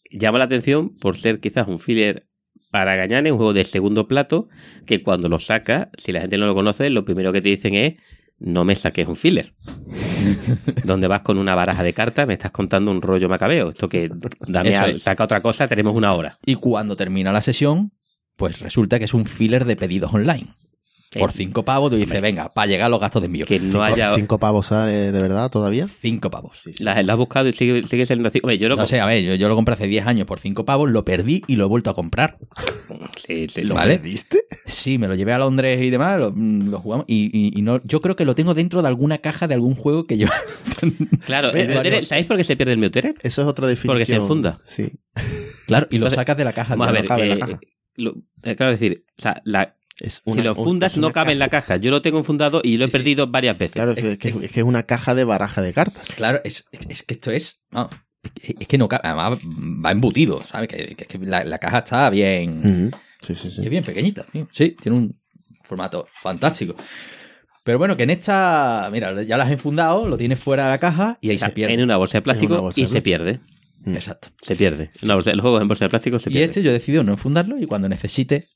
llama 0.10 0.38
la 0.40 0.46
atención 0.46 0.90
por 0.90 1.18
ser 1.18 1.40
quizás 1.40 1.68
un 1.68 1.80
filler 1.80 2.28
para 2.72 2.96
Gañanes, 2.96 3.32
un 3.32 3.38
juego 3.38 3.54
de 3.54 3.64
segundo 3.64 4.08
plato, 4.08 4.50
que 4.88 5.04
cuando 5.04 5.30
lo 5.30 5.40
sacas, 5.40 5.90
si 5.98 6.12
la 6.12 6.22
gente 6.22 6.38
no 6.38 6.48
lo 6.48 6.56
conoce, 6.56 6.90
lo 6.90 7.06
primero 7.06 7.32
que 7.32 7.42
te 7.42 7.50
dicen 7.50 7.76
es 7.76 7.94
no 8.40 8.66
me 8.66 8.76
saques 8.76 9.08
un 9.08 9.16
filler. 9.16 9.54
Donde 10.84 11.08
vas 11.08 11.22
con 11.22 11.38
una 11.38 11.56
baraja 11.56 11.84
de 11.84 11.94
cartas, 11.94 12.28
me 12.28 12.34
estás 12.34 12.52
contando 12.52 12.92
un 12.92 13.02
rollo 13.02 13.30
macabeo. 13.30 13.70
Esto 13.70 13.90
que 13.90 14.10
dame 14.48 14.72
Eso 14.72 14.82
a- 14.82 14.90
es. 14.90 15.04
saca 15.04 15.24
otra 15.24 15.42
cosa, 15.42 15.68
tenemos 15.68 15.96
una 15.96 16.14
hora. 16.14 16.38
Y 16.46 16.56
cuando 16.56 16.96
termina 16.96 17.32
la 17.32 17.42
sesión, 17.42 17.92
pues 18.36 18.60
resulta 18.60 19.00
que 19.00 19.06
es 19.06 19.14
un 19.14 19.26
filler 19.26 19.66
de 19.66 19.76
pedidos 19.76 20.14
online. 20.14 20.48
Por 21.20 21.30
Eh, 21.30 21.34
cinco 21.36 21.64
pavos, 21.64 21.90
tú 21.92 21.98
dices, 21.98 22.22
venga, 22.22 22.50
para 22.54 22.68
llegar 22.68 22.88
a 22.88 22.90
los 22.90 23.00
gastos 23.00 23.22
de 23.22 23.28
envío. 23.28 23.46
Que 23.46 23.60
no 23.60 23.66
cinco, 23.72 23.84
haya. 23.84 24.16
cinco 24.16 24.40
pavos 24.40 24.68
sale 24.68 25.12
de 25.12 25.22
verdad 25.22 25.50
todavía. 25.52 25.88
Cinco 26.00 26.30
pavos. 26.32 26.60
Sí, 26.64 26.74
sí. 26.74 26.84
La, 26.84 27.02
la 27.04 27.14
has 27.14 27.18
buscado 27.20 27.48
y 27.50 27.54
sigue, 27.54 27.84
sigue 27.88 28.06
siendo 28.06 28.28
así. 28.28 28.40
Hombre, 28.44 28.58
yo 28.58 28.70
lo. 28.70 28.76
No 28.76 28.86
sé, 28.88 29.00
a 29.00 29.06
ver, 29.06 29.24
yo, 29.24 29.36
yo 29.36 29.48
lo 29.48 29.56
compré 29.56 29.74
hace 29.76 29.88
10 29.88 30.06
años 30.08 30.26
por 30.28 30.40
5 30.40 30.66
pavos, 30.66 30.90
lo 30.90 31.06
perdí 31.06 31.44
y 31.48 31.56
lo 31.56 31.66
he 31.66 31.68
vuelto 31.68 31.90
a 31.90 31.96
comprar. 31.96 32.38
Sí, 33.26 33.48
sí, 33.50 33.64
¿Lo 33.64 33.76
¿Vale? 33.76 33.98
perdiste? 33.98 34.44
Sí, 34.66 34.98
me 34.98 35.08
lo 35.08 35.16
llevé 35.16 35.34
a 35.34 35.38
Londres 35.40 35.82
y 35.82 35.90
demás, 35.90 36.20
lo, 36.20 36.32
mm, 36.32 36.70
lo 36.70 36.80
jugamos 36.80 37.06
y, 37.08 37.26
y- 37.34 37.58
y 37.58 37.62
no, 37.62 37.82
yo 37.84 38.02
creo 38.02 38.16
que 38.16 38.26
lo 38.26 38.36
tengo 38.36 38.54
dentro 38.54 38.82
de 38.82 38.88
alguna 38.88 39.20
caja 39.20 39.48
de 39.48 39.54
algún 39.56 39.76
juego 39.76 40.04
que 40.04 40.18
yo... 40.18 40.28
Claro, 41.26 41.52
el 41.52 42.06
¿sabéis 42.06 42.26
por 42.28 42.36
qué 42.38 42.44
se 42.44 42.58
pierde 42.58 42.74
el 42.74 42.80
Meutere? 42.80 43.14
Eso 43.22 43.42
es 43.42 43.48
otra 43.48 43.68
definición. 43.68 43.94
Porque 43.94 44.06
se 44.06 44.16
enfunda. 44.16 44.60
Sí. 44.66 44.92
claro, 45.68 45.88
y 45.90 45.96
lo 45.98 46.06
Entonces, 46.08 46.16
sacas 46.16 46.36
de 46.38 46.44
la 46.44 46.52
caja. 46.54 46.76
Vamos 46.76 46.88
a 46.90 46.92
de- 46.92 47.00
ver, 47.00 47.08
cabe 47.08 47.24
en 47.24 47.30
la 47.30 47.36
eh, 47.36 47.40
caja. 47.40 47.60
lo- 47.96 48.16
eh, 48.44 48.56
claro, 48.56 48.74
es 48.74 48.80
decir, 48.80 49.06
o 49.18 49.22
sea, 49.22 49.42
la, 49.46 49.76
Es 50.00 50.22
si 50.26 50.42
lo 50.42 50.56
fundas 50.56 50.98
no 50.98 51.12
cabe 51.12 51.34
en 51.34 51.40
la 51.40 51.50
caja. 51.50 51.78
Yo 51.78 51.92
lo 51.92 52.02
tengo 52.02 52.18
enfundado 52.18 52.62
y 52.64 52.78
lo 52.78 52.86
he 52.86 52.88
sí. 52.88 52.92
perdido 52.92 53.28
varias 53.28 53.58
veces. 53.58 53.74
Claro, 53.74 53.92
es 53.92 53.98
que, 53.98 54.12
es 54.14 54.18
que- 54.18 54.46
es 54.46 54.52
que 54.52 54.60
es 54.62 54.66
una 54.66 54.84
caja 54.84 55.14
de 55.16 55.24
baraja 55.24 55.62
de 55.62 55.74
cartas. 55.74 56.08
Claro, 56.16 56.40
es, 56.44 56.66
es- 56.90 57.04
que 57.04 57.14
esto 57.14 57.32
es... 57.32 57.62
no, 57.72 57.90
es, 58.42 58.68
que- 58.68 58.78
no 58.78 58.88
cabe, 58.88 59.02
además 59.06 59.40
va 59.86 59.92
embutido, 59.92 60.42
¿sabes? 60.42 60.68
Que, 60.68 60.96
que- 60.96 61.06
que 61.06 61.18
la, 61.20 61.44
la 61.44 61.60
caja 61.60 61.80
está 61.80 62.10
bien... 62.10 62.92
Sí, 63.22 63.36
sí, 63.36 63.48
y 63.48 63.52
sí. 63.52 63.62
es 63.64 63.70
bien 63.70 63.84
pequeñita. 63.84 64.26
Sí, 64.52 64.72
tiene 64.82 64.98
un 64.98 65.20
formato 65.64 66.08
fantástico. 66.12 66.76
Pero 67.64 67.78
bueno, 67.78 67.96
que 67.96 68.04
en 68.04 68.10
esta... 68.10 68.90
Mira, 68.92 69.24
ya 69.24 69.38
la 69.38 69.46
has 69.46 69.52
enfundado, 69.52 70.08
lo 70.08 70.18
tienes 70.18 70.40
fuera 70.40 70.66
de 70.66 70.70
la 70.72 70.78
caja 70.80 71.18
y 71.22 71.30
ahí 71.30 71.38
O 71.38 71.40
sea, 71.40 71.48
se 71.50 71.54
pierde. 71.54 71.74
En 71.76 71.84
una 71.84 71.96
bolsa 71.98 72.18
de 72.18 72.22
plástico 72.24 72.60
bolsa 72.62 72.80
y 72.80 72.84
de 72.84 72.90
se 72.90 73.02
pierde. 73.02 73.40
Mm. 73.86 73.96
Exacto. 73.96 74.30
Se 74.42 74.56
pierde. 74.58 74.92
Una 75.02 75.16
bolsa, 75.16 75.32
los 75.32 75.42
juegos 75.42 75.62
en 75.62 75.68
bolsa 75.70 75.86
de 75.86 75.90
plástico 75.90 76.20
se 76.20 76.30
Y 76.30 76.34
pierden. 76.34 76.50
este 76.50 76.64
yo 76.64 76.72
he 76.72 76.74
decidido 76.74 77.04
no 77.04 77.14
enfundarlo 77.14 77.58
y 77.58 77.66
cuando 77.66 77.88
necesite, 77.88 78.48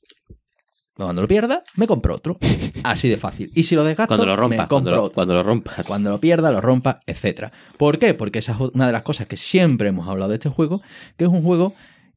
cuando 1.04 1.22
lo 1.22 1.28
pierda, 1.28 1.62
me 1.76 1.86
compro 1.86 2.14
otro. 2.14 2.38
Así 2.82 3.08
de 3.08 3.16
fácil. 3.16 3.50
Y 3.54 3.62
si 3.62 3.74
lo 3.74 3.84
desgasto, 3.84 4.16
cuando 4.16 4.26
lo 4.26 4.32
me 4.32 4.36
rompas, 4.36 4.68
cuando 4.68 4.90
compro 4.90 4.96
lo, 4.96 5.02
otro. 5.04 5.14
cuando 5.14 5.34
lo 5.34 5.42
rompas. 5.42 5.86
Cuando 5.86 6.10
lo 6.10 6.20
pierda, 6.20 6.50
lo 6.50 6.60
rompa, 6.60 7.00
etcétera. 7.06 7.52
¿Por 7.76 7.98
qué? 7.98 8.14
Porque 8.14 8.40
esa 8.40 8.52
es 8.52 8.58
una 8.60 8.86
de 8.86 8.92
las 8.92 9.02
cosas 9.02 9.26
que 9.26 9.36
siempre 9.36 9.88
hemos 9.88 10.08
hablado 10.08 10.30
de 10.30 10.36
este 10.36 10.48
juego, 10.48 10.82
que 11.16 11.24
es 11.24 11.30
un 11.30 11.42
juego 11.42 11.74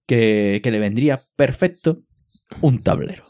que, 0.08 0.62
que 0.64 0.72
le 0.72 0.80
vendría 0.80 1.22
perfecto 1.36 2.00
un 2.62 2.82
tablero. 2.82 3.26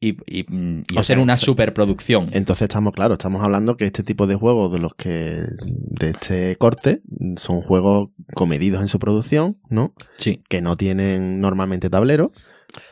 Y, 0.00 0.16
y, 0.26 0.44
mm, 0.48 0.82
y 0.90 0.96
O 0.96 1.00
hacer 1.00 1.16
sea, 1.16 1.22
una 1.22 1.36
sea, 1.36 1.46
superproducción. 1.46 2.26
Entonces 2.32 2.62
estamos, 2.62 2.92
claro, 2.92 3.14
estamos 3.14 3.44
hablando 3.44 3.76
que 3.76 3.84
este 3.84 4.02
tipo 4.02 4.26
de 4.26 4.34
juegos 4.34 4.72
de 4.72 4.80
los 4.80 4.94
que, 4.94 5.44
de 5.64 6.10
este 6.10 6.56
corte, 6.56 7.02
son 7.36 7.62
juegos 7.62 8.10
comedidos 8.34 8.82
en 8.82 8.88
su 8.88 8.98
producción, 8.98 9.58
¿no? 9.68 9.94
Sí. 10.18 10.42
Que 10.48 10.60
no 10.60 10.76
tienen 10.76 11.40
normalmente 11.40 11.88
tablero, 11.88 12.32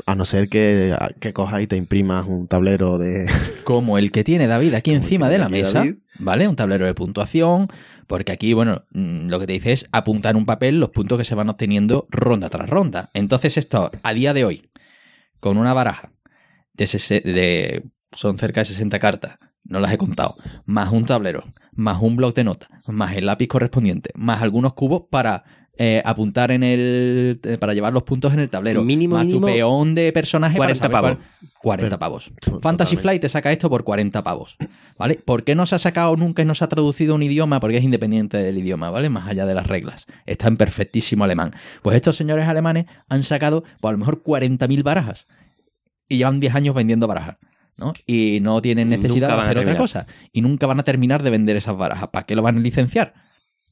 a 0.06 0.14
no 0.14 0.24
ser 0.24 0.48
que, 0.48 0.96
que 1.20 1.32
cojas 1.32 1.62
y 1.62 1.66
te 1.66 1.76
imprimas 1.76 2.26
un 2.26 2.46
tablero 2.48 2.98
de... 2.98 3.28
Como 3.64 3.98
el 3.98 4.10
que 4.12 4.24
tiene 4.24 4.46
David 4.46 4.74
aquí 4.74 4.90
Como 4.92 5.02
encima 5.02 5.28
de 5.30 5.38
la 5.38 5.48
mesa, 5.48 5.78
David. 5.80 5.94
¿vale? 6.18 6.48
Un 6.48 6.56
tablero 6.56 6.86
de 6.86 6.94
puntuación, 6.94 7.68
porque 8.06 8.32
aquí, 8.32 8.52
bueno, 8.52 8.84
mm, 8.92 9.28
lo 9.28 9.38
que 9.38 9.46
te 9.46 9.52
dice 9.54 9.72
es 9.72 9.86
apuntar 9.92 10.32
en 10.32 10.38
un 10.38 10.46
papel 10.46 10.80
los 10.80 10.90
puntos 10.90 11.18
que 11.18 11.24
se 11.24 11.34
van 11.34 11.48
obteniendo 11.48 12.06
ronda 12.10 12.48
tras 12.50 12.68
ronda. 12.68 13.10
Entonces 13.14 13.56
esto, 13.56 13.90
a 14.02 14.12
día 14.12 14.34
de 14.34 14.44
hoy, 14.44 14.68
con 15.40 15.56
una 15.56 15.72
baraja 15.72 16.12
de, 16.74 16.84
sese- 16.86 17.22
de 17.22 17.84
son 18.12 18.38
cerca 18.38 18.60
de 18.62 18.64
60 18.66 18.98
cartas, 18.98 19.38
no 19.64 19.78
las 19.80 19.92
he 19.92 19.98
contado, 19.98 20.36
más 20.66 20.90
un 20.90 21.04
tablero, 21.04 21.44
más 21.72 22.02
un 22.02 22.16
bloc 22.16 22.34
de 22.34 22.44
notas, 22.44 22.68
más 22.86 23.14
el 23.14 23.26
lápiz 23.26 23.46
correspondiente, 23.46 24.10
más 24.14 24.42
algunos 24.42 24.72
cubos 24.74 25.04
para 25.10 25.44
eh, 25.82 26.02
apuntar 26.04 26.50
en 26.50 26.62
el. 26.62 27.40
eh, 27.42 27.56
para 27.58 27.72
llevar 27.72 27.94
los 27.94 28.02
puntos 28.02 28.34
en 28.34 28.40
el 28.40 28.50
tablero. 28.50 28.84
Mínimo, 28.84 29.16
más 29.16 29.24
mínimo, 29.24 29.46
tu 29.46 29.52
peón 29.54 29.94
de 29.94 30.12
personaje. 30.12 30.58
para 30.58 30.74
40 30.74 30.82
saber 30.86 30.92
pavos. 30.92 31.16
cuál- 31.16 31.60
40 31.62 31.88
Pero- 31.88 31.98
pavos. 31.98 32.32
Fantasy 32.60 32.96
Flight 32.96 33.22
te 33.22 33.28
saca 33.30 33.50
esto 33.50 33.70
por 33.70 33.82
40 33.82 34.22
pavos. 34.22 34.58
¿Vale? 34.98 35.14
¿Por 35.24 35.42
qué 35.42 35.54
no 35.54 35.64
se 35.64 35.74
ha 35.76 35.78
sacado 35.78 36.14
nunca 36.16 36.42
y 36.42 36.44
no 36.44 36.54
se 36.54 36.64
ha 36.64 36.68
traducido 36.68 37.14
un 37.14 37.22
idioma? 37.22 37.60
Porque 37.60 37.78
es 37.78 37.84
independiente 37.84 38.36
del 38.36 38.58
idioma, 38.58 38.90
¿vale? 38.90 39.08
Más 39.08 39.26
allá 39.26 39.46
de 39.46 39.54
las 39.54 39.66
reglas. 39.66 40.06
Está 40.26 40.48
en 40.48 40.58
perfectísimo 40.58 41.24
alemán. 41.24 41.54
Pues 41.80 41.96
estos 41.96 42.16
señores 42.16 42.46
alemanes 42.46 42.84
han 43.08 43.22
sacado, 43.22 43.62
pues 43.80 43.88
a 43.88 43.92
lo 43.92 43.98
mejor 43.98 44.22
40.000 44.22 44.82
barajas. 44.82 45.24
Y 46.10 46.18
llevan 46.18 46.40
10 46.40 46.54
años 46.54 46.74
vendiendo 46.74 47.06
barajas. 47.06 47.36
¿no? 47.78 47.94
Y 48.06 48.40
no 48.42 48.60
tienen 48.60 48.90
necesidad 48.90 49.28
de 49.28 49.42
hacer 49.42 49.58
otra 49.60 49.78
cosa. 49.78 50.06
Y 50.34 50.42
nunca 50.42 50.66
van 50.66 50.78
a 50.80 50.82
terminar 50.82 51.22
de 51.22 51.30
vender 51.30 51.56
esas 51.56 51.74
barajas. 51.78 52.10
¿Para 52.10 52.26
qué 52.26 52.36
lo 52.36 52.42
van 52.42 52.58
a 52.58 52.60
licenciar? 52.60 53.14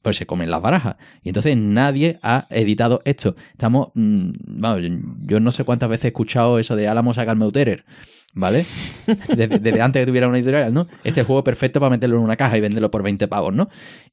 Pues 0.01 0.17
se 0.17 0.25
comen 0.25 0.49
las 0.49 0.61
barajas. 0.61 0.95
Y 1.23 1.29
entonces 1.29 1.57
nadie 1.57 2.19
ha 2.21 2.47
editado 2.49 3.01
esto. 3.05 3.35
Estamos. 3.51 3.89
mm, 3.95 4.31
vamos, 4.45 4.81
yo 5.25 5.39
no 5.39 5.51
sé 5.51 5.63
cuántas 5.63 5.89
veces 5.89 6.05
he 6.05 6.07
escuchado 6.09 6.59
eso 6.59 6.75
de 6.75 6.87
Álamo 6.87 7.13
saca 7.13 7.31
el 7.31 7.37
Meuterer. 7.37 7.85
¿Vale? 8.35 8.63
Desde, 9.27 9.47
desde 9.59 9.81
antes 9.81 10.01
que 10.01 10.05
tuviera 10.05 10.27
una 10.27 10.37
editorial, 10.37 10.71
¿no? 10.71 10.81
Este 10.97 11.09
es 11.09 11.17
el 11.17 11.23
juego 11.25 11.43
perfecto 11.43 11.79
para 11.79 11.89
meterlo 11.89 12.17
en 12.17 12.23
una 12.23 12.35
caja 12.37 12.57
y 12.57 12.61
venderlo 12.61 12.91
por 12.91 13.01
20 13.01 13.27
pavos, 13.27 13.53
¿no? 13.55 13.69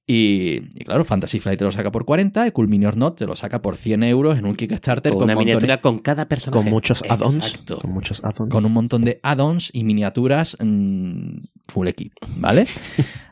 Y, 0.07 0.63
y 0.75 0.85
claro, 0.87 1.05
Fantasy 1.05 1.39
Flight 1.39 1.59
te 1.59 1.65
lo 1.67 1.71
saca 1.71 1.93
por 1.93 2.07
40, 2.07 2.47
y 2.47 2.51
Cool 2.53 2.71
Not 2.97 3.19
te 3.19 3.27
lo 3.27 3.37
saca 3.37 3.61
por 3.61 3.77
100 3.77 4.05
euros 4.05 4.39
en 4.39 4.47
un 4.47 4.55
Kickstarter 4.57 5.13
Con 5.13 5.19
con, 5.21 5.25
una 5.25 5.35
montones- 5.35 5.45
miniatura 5.57 5.81
con 5.83 5.99
cada 5.99 6.29
personaje. 6.29 6.63
Con 6.63 6.71
muchos 6.73 7.03
add-ons. 7.09 7.59
Con 7.81 7.93
muchos 7.93 8.25
add-ons. 8.25 8.51
con 8.51 8.65
un 8.65 8.73
montón 8.73 9.05
de 9.05 9.21
add-ons 9.23 9.71
y 9.75 9.85
miniaturas 9.85 10.57
mm, 10.61 11.37
full 11.69 11.87
equip, 11.89 12.13
¿vale? 12.37 12.67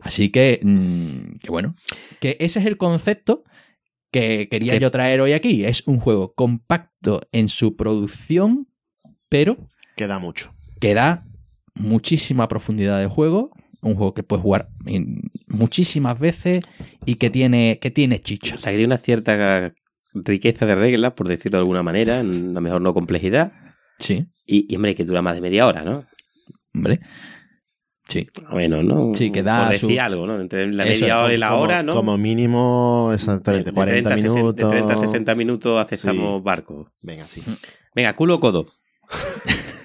Así 0.02 0.28
que, 0.30 0.60
mm, 0.62 1.38
que 1.38 1.50
bueno, 1.50 1.76
que 2.20 2.36
ese 2.40 2.58
es 2.60 2.66
el 2.66 2.76
concepto 2.76 3.44
que 4.10 4.48
quería 4.50 4.74
Que- 4.74 4.80
yo 4.80 4.90
traer 4.90 5.22
hoy 5.22 5.32
aquí. 5.32 5.64
Es 5.64 5.82
un 5.86 5.98
juego 5.98 6.34
compacto 6.34 7.22
en 7.32 7.48
su 7.48 7.74
producción, 7.74 8.68
pero 9.30 9.56
Queda 9.96 10.18
mucho. 10.18 10.50
Que 10.84 10.94
da 10.94 11.22
muchísima 11.74 12.46
profundidad 12.48 12.98
de 13.00 13.06
juego. 13.06 13.50
Un 13.80 13.94
juego 13.96 14.14
que 14.14 14.22
puedes 14.22 14.42
jugar 14.42 14.66
en 14.86 15.20
muchísimas 15.48 16.18
veces 16.18 16.60
y 17.06 17.14
que 17.16 17.30
tiene, 17.30 17.78
que 17.80 17.90
tiene 17.90 18.20
chicha. 18.20 18.54
O 18.54 18.58
sea, 18.58 18.70
que 18.72 18.76
tiene 18.78 18.86
una 18.94 18.98
cierta 18.98 19.72
riqueza 20.14 20.64
de 20.66 20.74
reglas, 20.74 21.12
por 21.14 21.28
decirlo 21.28 21.58
de 21.58 21.60
alguna 21.62 21.82
manera, 21.82 22.20
a 22.20 22.22
lo 22.22 22.60
mejor 22.60 22.80
no 22.80 22.92
complejidad. 22.94 23.52
Sí, 23.98 24.26
Y, 24.46 24.72
y, 24.72 24.76
hombre, 24.76 24.94
que 24.94 25.04
dura 25.04 25.22
más 25.22 25.34
de 25.36 25.40
media 25.40 25.66
hora, 25.66 25.82
¿no? 25.82 26.04
hombre. 26.74 27.00
Sí. 28.08 28.26
Más 28.42 28.52
o 28.52 28.56
menos, 28.56 28.84
¿no? 28.84 29.12
Sí, 29.16 29.30
que 29.30 29.42
da 29.42 29.64
Por 29.64 29.72
decir 29.72 29.96
su- 29.96 30.00
algo, 30.02 30.26
¿no? 30.26 30.38
Entre 30.40 30.66
la 30.72 30.84
Eso, 30.84 31.00
media 31.02 31.20
hora 31.22 31.32
y 31.34 31.38
la 31.38 31.48
como, 31.50 31.62
hora, 31.62 31.82
¿no? 31.82 31.94
Como 31.94 32.18
mínimo, 32.18 33.10
exactamente, 33.14 33.72
40 33.72 34.12
a 34.12 34.16
60 34.18 34.34
minutos. 34.34 34.56
de 34.70 34.76
30 34.76 34.92
a 34.92 34.96
60 34.98 35.34
minutos 35.34 35.80
aceptamos 35.80 36.38
Sí. 36.40 36.44
barco. 36.44 36.90
Venga, 37.02 37.26
sí. 37.28 37.42
Venga, 37.94 38.12
culo 38.14 38.34
o 38.36 38.40
codo. 38.40 38.66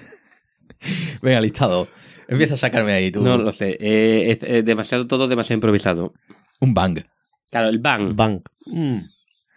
Venga, 1.22 1.40
listado. 1.40 1.88
Empieza 2.28 2.54
a 2.54 2.58
sacarme 2.58 2.92
ahí 2.92 3.10
tú. 3.10 3.22
No 3.22 3.36
lo 3.38 3.52
sé. 3.52 3.76
Eh, 3.80 4.30
es, 4.30 4.38
es 4.42 4.64
demasiado 4.64 5.06
todo, 5.06 5.26
demasiado 5.28 5.56
improvisado. 5.56 6.14
Un 6.60 6.74
bang. 6.74 7.04
Claro, 7.50 7.68
el 7.68 7.78
bang. 7.78 8.14
Bang. 8.14 8.42
Mm. 8.66 8.98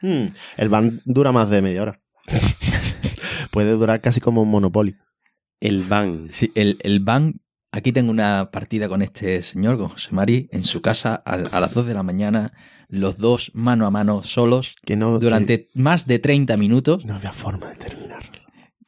Mm. 0.02 0.26
El 0.58 0.70
bang 0.70 1.00
dura 1.06 1.32
más 1.32 1.50
de 1.50 1.62
media 1.62 1.84
hora. 1.84 2.02
Puede 3.52 3.72
durar 3.72 4.02
casi 4.02 4.20
como 4.20 4.42
un 4.42 4.50
Monopoly. 4.50 4.96
El 5.60 5.84
bang. 5.84 6.30
Sí, 6.32 6.52
el, 6.56 6.78
el 6.82 7.00
Bang. 7.00 7.36
Aquí 7.72 7.92
tengo 7.92 8.12
una 8.12 8.52
partida 8.52 8.88
con 8.88 9.02
este 9.02 9.42
señor, 9.42 9.78
con 9.78 9.88
José 9.88 10.10
Mari, 10.12 10.48
en 10.52 10.64
su 10.64 10.82
casa 10.82 11.16
a, 11.16 11.38
las 11.38 11.74
2 11.74 11.88
de 11.88 11.94
la 11.96 12.04
mañana, 12.04 12.52
los 12.88 13.18
dos 13.18 13.50
mano 13.56 13.88
a 13.88 13.92
mano 13.92 14.22
solos, 14.22 14.76
Que 14.86 14.96
no, 14.96 15.18
durante 15.18 15.70
más 15.74 16.06
de 16.06 16.20
30 16.20 16.56
minutos, 16.58 17.04
no 17.04 17.16
había 17.16 17.32
forma 17.32 17.70
de 17.70 17.76
terminar. 17.78 18.30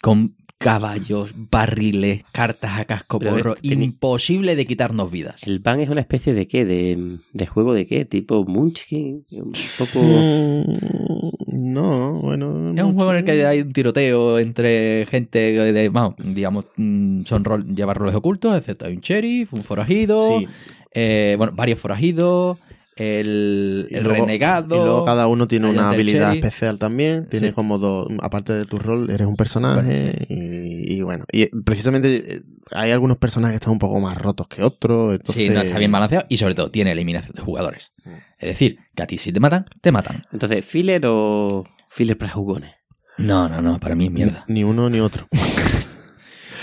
con 0.04 0.36
caballos, 0.58 1.34
barriles, 1.52 2.24
cartas 2.32 2.80
a 2.80 2.86
casco 2.86 3.20
Pero, 3.20 3.32
porro, 3.36 3.56
teni- 3.56 3.84
imposible 3.84 4.56
de 4.56 4.66
quitarnos 4.66 5.12
vidas. 5.12 5.44
¿El 5.46 5.60
bang 5.60 5.82
es 5.82 5.90
una 5.90 6.02
especie 6.02 6.34
de 6.34 6.48
qué? 6.48 6.66
¿De, 6.66 7.18
de 7.34 7.46
juego 7.48 7.74
de 7.74 7.86
qué? 7.86 8.06
¿Tipo 8.06 8.46
Munchkin? 8.46 9.24
Un 9.32 9.52
poco... 9.78 10.00
Mm, 10.00 11.74
no, 11.74 12.20
bueno. 12.22 12.68
Es 12.76 12.84
un 12.84 12.96
juego 12.96 13.12
en 13.12 13.18
el 13.18 13.24
que 13.26 13.46
hay 13.46 13.62
un 13.62 13.72
tiroteo 13.72 14.40
entre 14.40 15.06
gente 15.08 15.40
de, 15.74 15.90
vamos, 15.90 16.16
digamos, 16.18 16.66
mm, 16.78 17.24
son 17.26 17.44
rol, 17.44 17.76
lleva 17.76 17.94
roles 17.94 18.16
ocultos, 18.16 18.58
excepto 18.58 18.86
hay 18.86 18.94
un 18.96 19.02
sheriff, 19.02 19.54
un 19.54 19.62
forajido, 19.64 20.40
Sí. 20.40 20.48
eh, 20.94 21.36
bueno, 21.38 21.54
varios 21.56 21.80
forajidos, 21.80 22.58
el, 22.96 23.88
Y 23.92 23.96
el 23.96 24.04
luego- 24.04 24.25
renegado. 24.25 24.75
Y 24.75 24.80
luego 24.80 25.06
cada 25.06 25.28
uno 25.28 25.48
tiene 25.48 25.70
una 25.70 25.90
habilidad 25.90 26.34
especial 26.34 26.78
también. 26.80 27.28
Tiene 27.28 27.48
Sí. 27.48 27.54
como 27.54 27.78
dos. 27.78 28.08
Aparte 28.22 28.54
de 28.54 28.66
tu 28.66 28.78
rol, 28.78 29.10
eres 29.10 29.28
un 29.28 29.36
personaje. 29.36 30.25
y, 30.30 30.94
y 30.96 31.02
bueno. 31.02 31.25
Y 31.32 31.48
precisamente 31.62 32.36
eh, 32.38 32.42
hay 32.72 32.92
algunos 32.92 33.18
personajes 33.18 33.54
que 33.54 33.58
están 33.64 33.74
un 33.74 33.80
poco 33.80 34.00
más 34.00 34.18
rotos 34.18 34.48
que 34.48 34.64
otros. 34.64 35.14
Entonces, 35.14 35.36
Sí, 35.36 35.50
no 35.50 35.62
está 35.62 35.78
bien 35.78 35.92
balanceado 35.92 36.25
y 36.30 36.38
sobre 36.38 36.56
todo 36.56 36.72
tiene 36.72 36.92
eliminación 36.92 37.34
de 37.36 37.42
jugadores. 37.42 37.92
Mm. 38.06 38.10
Es 38.40 38.50
decir, 38.50 38.80
que 38.96 39.04
a 39.04 39.08
ti 39.08 39.18
si 39.18 39.32
te 39.32 39.40
matan, 39.40 39.66
te 39.82 39.92
matan. 39.92 40.24
Entonces, 40.32 40.64
¿filler 40.66 41.02
o 41.06 41.66
filler 41.90 42.18
para 42.18 42.32
jugones? 42.32 42.72
No, 43.18 43.48
no, 43.48 43.62
no, 43.62 43.80
para 43.80 43.96
mí 43.96 44.06
es 44.08 44.12
mierda. 44.12 44.44
Ni 44.48 44.64
uno 44.64 44.90
ni 44.90 45.00
otro. 45.00 45.28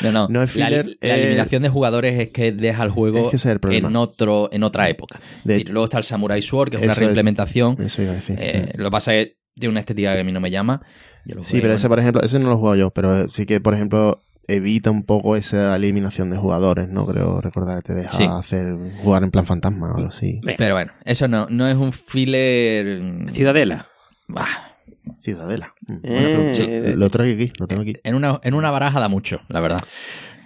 No, 0.02 0.12
no. 0.12 0.28
No 0.28 0.42
es 0.42 0.56
la, 0.56 0.66
filler, 0.66 0.86
la 1.00 1.16
eh, 1.16 1.22
eliminación 1.24 1.62
de 1.62 1.68
jugadores 1.68 2.20
es 2.20 2.30
que 2.30 2.52
deja 2.52 2.82
el 2.84 2.90
juego 2.90 3.18
Es 3.26 3.30
que 3.30 3.36
ese 3.36 3.48
es 3.48 3.52
el 3.52 3.60
problema. 3.60 3.88
en 3.88 3.96
otro, 3.96 4.48
en 4.52 4.62
otra 4.62 4.88
época. 4.88 5.20
De- 5.44 5.54
decir, 5.54 5.70
luego 5.70 5.84
está 5.84 5.98
el 5.98 6.04
Samurai 6.04 6.40
Sword, 6.42 6.70
que 6.70 6.76
es 6.76 6.82
una 6.82 6.92
es- 6.92 6.98
reimplementación. 6.98 7.76
Eso 7.80 8.02
iba 8.02 8.12
a 8.12 8.14
decir. 8.14 8.36
Eh, 8.40 8.72
lo 8.76 8.84
que 8.84 8.90
pasa 8.90 9.14
es 9.14 9.26
que 9.28 9.36
tiene 9.58 9.70
una 9.72 9.80
estética 9.80 10.14
que 10.14 10.20
a 10.20 10.24
mí 10.24 10.32
no 10.32 10.40
me 10.40 10.50
llama. 10.50 10.80
Yo 11.24 11.36
lo 11.36 11.44
Sí, 11.44 11.52
pero 11.52 11.62
bueno. 11.64 11.74
ese, 11.76 11.88
por 11.88 11.98
ejemplo, 12.00 12.22
ese 12.22 12.38
no 12.38 12.48
lo 12.48 12.54
he 12.54 12.56
jugado 12.58 12.76
yo, 12.76 12.90
pero 12.90 13.28
sí 13.30 13.46
que, 13.46 13.60
por 13.60 13.74
ejemplo, 13.74 14.20
evita 14.48 14.90
un 14.90 15.04
poco 15.04 15.36
esa 15.36 15.76
eliminación 15.76 16.30
de 16.30 16.36
jugadores, 16.36 16.88
¿no? 16.88 17.06
Creo 17.06 17.40
recordar 17.40 17.76
que 17.82 17.92
te 17.92 17.94
deja 17.94 18.10
Sí. 18.16 18.24
hacer 18.28 18.74
jugar 19.04 19.22
en 19.22 19.30
plan 19.30 19.46
fantasma 19.46 19.92
o 19.92 19.96
algo 19.96 20.08
así. 20.08 20.40
Pero 20.58 20.74
bueno, 20.74 20.92
eso 21.04 21.28
no, 21.28 21.46
no 21.48 21.68
es 21.68 21.76
un 21.76 21.92
filler. 21.92 23.00
mm, 23.02 23.28
Ciudadela. 23.28 23.86
bah, 24.26 24.71
Ciudadela. 25.18 25.74
Mm, 25.86 25.94
Eh, 26.02 26.52
sí. 26.54 26.96
Lo- 26.96 27.10
traigo 27.10 27.34
aquí, 27.42 27.52
lo 27.58 27.66
tengo 27.66 27.82
aquí. 27.82 27.94
en, 28.04 28.14
una, 28.14 28.40
en 28.42 28.54
una 28.54 28.70
baraja 28.70 29.00
da 29.00 29.08
mucho, 29.08 29.40
la 29.48 29.60
verdad. 29.60 29.80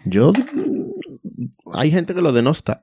Yo. 0.04 0.32
Hay 1.75 1.90
gente 1.90 2.14
que 2.14 2.20
lo 2.22 2.32
denosta, 2.32 2.82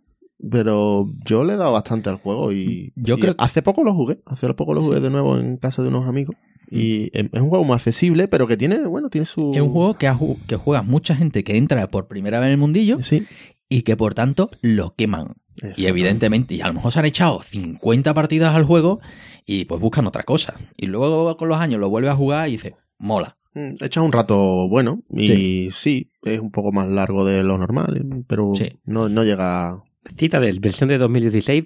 pero 0.52 1.10
yo 1.26 1.44
le 1.44 1.54
he 1.54 1.58
dado 1.58 1.72
bastante 1.72 2.10
al 2.10 2.18
juego 2.18 2.52
y. 2.52 2.94
Yo 2.96 3.16
y 3.16 3.20
creo- 3.22 3.36
Hace 3.38 3.62
poco 3.62 3.84
lo 3.84 3.94
jugué, 3.94 4.20
hace 4.26 4.52
poco 4.54 4.74
lo 4.74 4.84
jugué 4.84 5.00
de 5.00 5.10
nuevo 5.10 5.38
en 5.38 5.58
casa 5.58 5.82
de 5.82 5.88
unos 5.90 6.08
amigos. 6.08 6.36
Y 6.70 7.06
es 7.18 7.26
es 7.32 7.42
un 7.42 7.50
juego 7.50 7.64
muy 7.64 7.76
accesible, 7.76 8.28
pero 8.28 8.48
que 8.48 8.58
tiene, 8.58 8.80
bueno, 8.86 9.10
tiene 9.10 9.26
su. 9.26 9.52
Es 9.54 9.62
un 9.62 9.70
juego 9.72 9.96
que, 9.96 10.08
ha 10.08 10.16
ju- 10.16 10.38
que 10.48 10.56
juega 10.56 10.82
mucha 10.82 11.16
gente 11.16 11.44
que 11.44 11.58
entra 11.58 11.88
por 11.88 12.08
primera 12.08 12.40
vez 12.40 12.48
en 12.48 12.52
el 12.54 12.58
mundillo 12.58 12.98
Sí. 13.04 13.26
y 13.70 13.82
que 13.84 13.96
por 13.96 14.14
tanto 14.16 14.50
lo 14.62 14.96
queman. 14.96 15.36
Y 15.78 15.86
evidentemente, 15.86 16.56
y 16.56 16.62
a 16.62 16.68
lo 16.68 16.74
mejor 16.74 16.92
se 16.92 16.98
han 17.00 17.06
echado 17.06 17.42
50 17.44 18.14
partidas 18.16 18.56
al 18.56 18.64
juego 18.64 19.00
y 19.46 19.66
pues 19.66 19.80
buscan 19.82 20.06
otra 20.08 20.24
cosa. 20.24 20.56
Y 20.78 20.88
luego 20.88 21.36
con 21.38 21.50
los 21.50 21.58
años 21.58 21.80
lo 21.80 21.90
vuelve 21.90 22.10
a 22.10 22.16
jugar 22.16 22.48
y 22.50 22.54
dice, 22.54 22.76
mola. 22.98 23.38
Mm, 23.56 23.76
Echa 23.84 24.02
un 24.02 24.12
rato 24.12 24.68
bueno 24.68 25.04
y 25.10 25.70
sí. 25.72 26.10
es 26.24 26.40
un 26.40 26.50
poco 26.52 26.72
más 26.72 26.88
largo 26.88 27.24
de 27.24 27.44
lo 27.44 27.58
normal, 27.58 28.24
pero 28.28 28.54
Sí. 28.56 28.80
no, 28.86 29.10
no 29.10 29.24
llega. 29.24 29.84
Citadel, 30.18 30.60
versión 30.60 30.90
de 30.90 30.98
2016, 30.98 31.66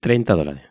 30 0.00 0.34
dólares. 0.34 0.62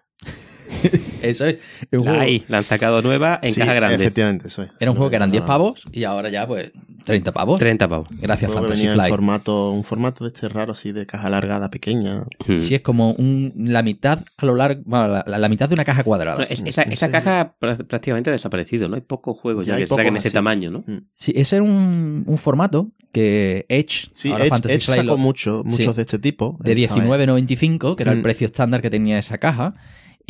Eso 1.22 1.46
es. 1.48 1.60
Un 1.92 2.06
La 2.06 2.12
juego- 2.12 2.20
hay, 2.26 2.44
la 2.48 2.58
han 2.60 2.64
sacado 2.64 3.02
nueva 3.02 3.40
en 3.42 3.52
Sí, 3.54 3.60
caja 3.60 3.74
grande. 3.74 3.96
Efectivamente, 3.96 4.48
eso 4.48 4.64
es. 4.64 4.70
Era 4.80 4.92
un 4.92 4.98
juego 4.98 5.10
que 5.10 5.16
eran 5.18 5.32
10 5.32 5.44
Ah. 5.44 5.48
pavos 5.48 5.84
y 5.92 6.04
ahora 6.06 6.30
ya 6.30 6.48
pues 6.48 6.72
30 7.06 7.32
pavos. 7.34 7.60
30 7.60 7.88
pavos. 7.88 8.08
Gracias 8.22 8.52
Fantasy 8.52 8.74
venía 8.82 8.92
en 8.92 8.96
Flight. 8.96 9.12
formato, 9.12 9.72
un 9.72 9.84
formato 9.84 10.24
de 10.24 10.30
este 10.30 10.48
raro 10.48 10.72
así 10.72 10.92
de 10.92 11.06
caja 11.06 11.28
alargada 11.28 11.70
pequeña. 11.70 12.24
Hmm. 12.48 12.58
Sí, 12.58 12.76
es 12.76 12.82
como 12.82 13.12
un, 13.12 13.52
la 13.58 13.82
mitad 13.84 14.24
a 14.38 14.46
lo 14.46 14.56
largo, 14.56 14.82
bueno, 14.86 15.08
la, 15.08 15.24
la- 15.28 15.38
la 15.40 15.50
mitad 15.50 15.68
de 15.68 15.74
una 15.74 15.84
caja 15.86 16.04
cuadrada. 16.04 16.38
Bueno, 16.38 16.52
es- 16.52 16.62
esa, 16.66 16.84
Ese- 16.84 16.94
esa 16.94 17.10
caja 17.12 17.56
prá- 17.60 17.86
prácticamente 17.86 18.30
ha 18.30 18.34
desaparecido, 18.34 18.88
¿no? 18.88 18.96
Hay 18.96 19.02
pocos 19.02 19.38
juegos 19.40 19.66
Ya 19.68 19.74
ya, 19.74 19.80
que 19.80 19.88
se 19.88 19.96
saquen 19.96 20.16
ese 20.16 20.32
tamaño, 20.32 20.72
¿no? 20.72 20.84
Sí, 21.18 21.34
ese 21.36 21.58
era 21.58 21.64
un, 21.66 22.24
un 22.26 22.38
formato 22.38 22.92
que 23.12 23.66
Edge, 23.70 24.10
Sí, 24.14 24.32
ahora 24.32 24.44
Edge, 24.46 24.50
Fantasy 24.52 24.76
Edge 24.76 24.86
Flight, 24.86 25.02
sacó 25.02 25.12
lo- 25.14 25.18
mucho, 25.18 25.64
muchos 25.66 25.86
Sí. 25.88 25.94
de 25.94 26.02
este 26.04 26.20
tipo. 26.20 26.58
de 26.62 26.72
Él 26.74 26.88
sabe. 26.88 27.02
19.95, 27.02 27.96
que 27.96 28.04
era 28.04 28.12
el 28.14 28.20
Mm. 28.20 28.24
precio 28.24 28.46
estándar 28.46 28.82
que 28.82 28.90
tenía 28.90 29.18
esa 29.18 29.38
caja. 29.40 29.74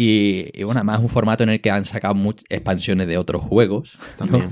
Y, 0.02 0.50
y 0.54 0.64
bueno, 0.64 0.80
además 0.80 1.00
es 1.00 1.04
un 1.04 1.10
formato 1.10 1.44
en 1.44 1.50
el 1.50 1.60
que 1.60 1.72
han 1.72 1.84
sacado 1.84 2.16
expansiones 2.48 3.06
de 3.06 3.18
otros 3.18 3.42
juegos. 3.42 4.00
¿no? 4.00 4.28
También. 4.28 4.52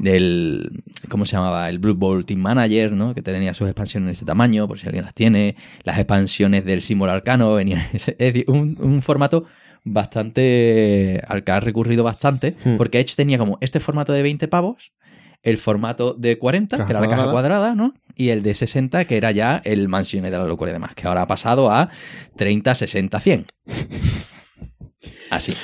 Del, 0.00 0.82
¿cómo 1.08 1.24
se 1.24 1.36
llamaba? 1.36 1.70
El 1.70 1.78
Blue 1.78 1.94
Ball 1.94 2.26
Team 2.26 2.40
Manager, 2.40 2.90
¿no? 2.90 3.14
Que 3.14 3.22
tenía 3.22 3.54
sus 3.54 3.68
expansiones 3.68 4.08
en 4.08 4.10
ese 4.10 4.24
tamaño, 4.24 4.66
por 4.66 4.80
si 4.80 4.86
alguien 4.86 5.04
las 5.04 5.14
tiene. 5.14 5.54
Las 5.84 5.98
expansiones 5.98 6.64
del 6.64 6.82
símbolo 6.82 7.12
arcano 7.12 7.54
venían. 7.54 7.86
Es 7.92 8.06
decir, 8.18 8.44
un, 8.48 8.76
un 8.80 9.02
formato 9.02 9.44
bastante. 9.84 11.22
al 11.28 11.44
que 11.44 11.52
ha 11.52 11.60
recurrido 11.60 12.02
bastante. 12.02 12.56
Hmm. 12.64 12.76
Porque 12.76 12.98
Edge 12.98 13.14
tenía 13.14 13.38
como 13.38 13.58
este 13.60 13.78
formato 13.78 14.12
de 14.12 14.22
20 14.22 14.48
pavos. 14.48 14.90
El 15.44 15.58
formato 15.58 16.12
de 16.14 16.38
40, 16.38 16.76
Caja 16.76 16.86
que 16.88 16.92
era 16.92 17.00
la 17.00 17.06
caja 17.06 17.30
cuadrada. 17.30 17.70
cuadrada, 17.70 17.74
¿no? 17.76 17.94
Y 18.16 18.30
el 18.30 18.42
de 18.42 18.54
60, 18.54 19.04
que 19.04 19.16
era 19.16 19.30
ya 19.30 19.62
el 19.64 19.88
Mansiones 19.88 20.32
de 20.32 20.38
la 20.38 20.44
Locura 20.44 20.72
y 20.72 20.74
demás, 20.74 20.96
que 20.96 21.06
ahora 21.06 21.22
ha 21.22 21.26
pasado 21.28 21.70
a 21.70 21.88
30, 22.36 22.74
60, 22.74 23.20
100. 23.20 23.46
Así. 25.32 25.54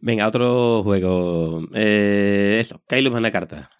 Venga, 0.00 0.28
otro 0.28 0.82
juego. 0.84 1.66
Eh, 1.74 2.58
eso, 2.60 2.82
Kailus 2.86 3.14
una 3.14 3.30
carta. 3.30 3.70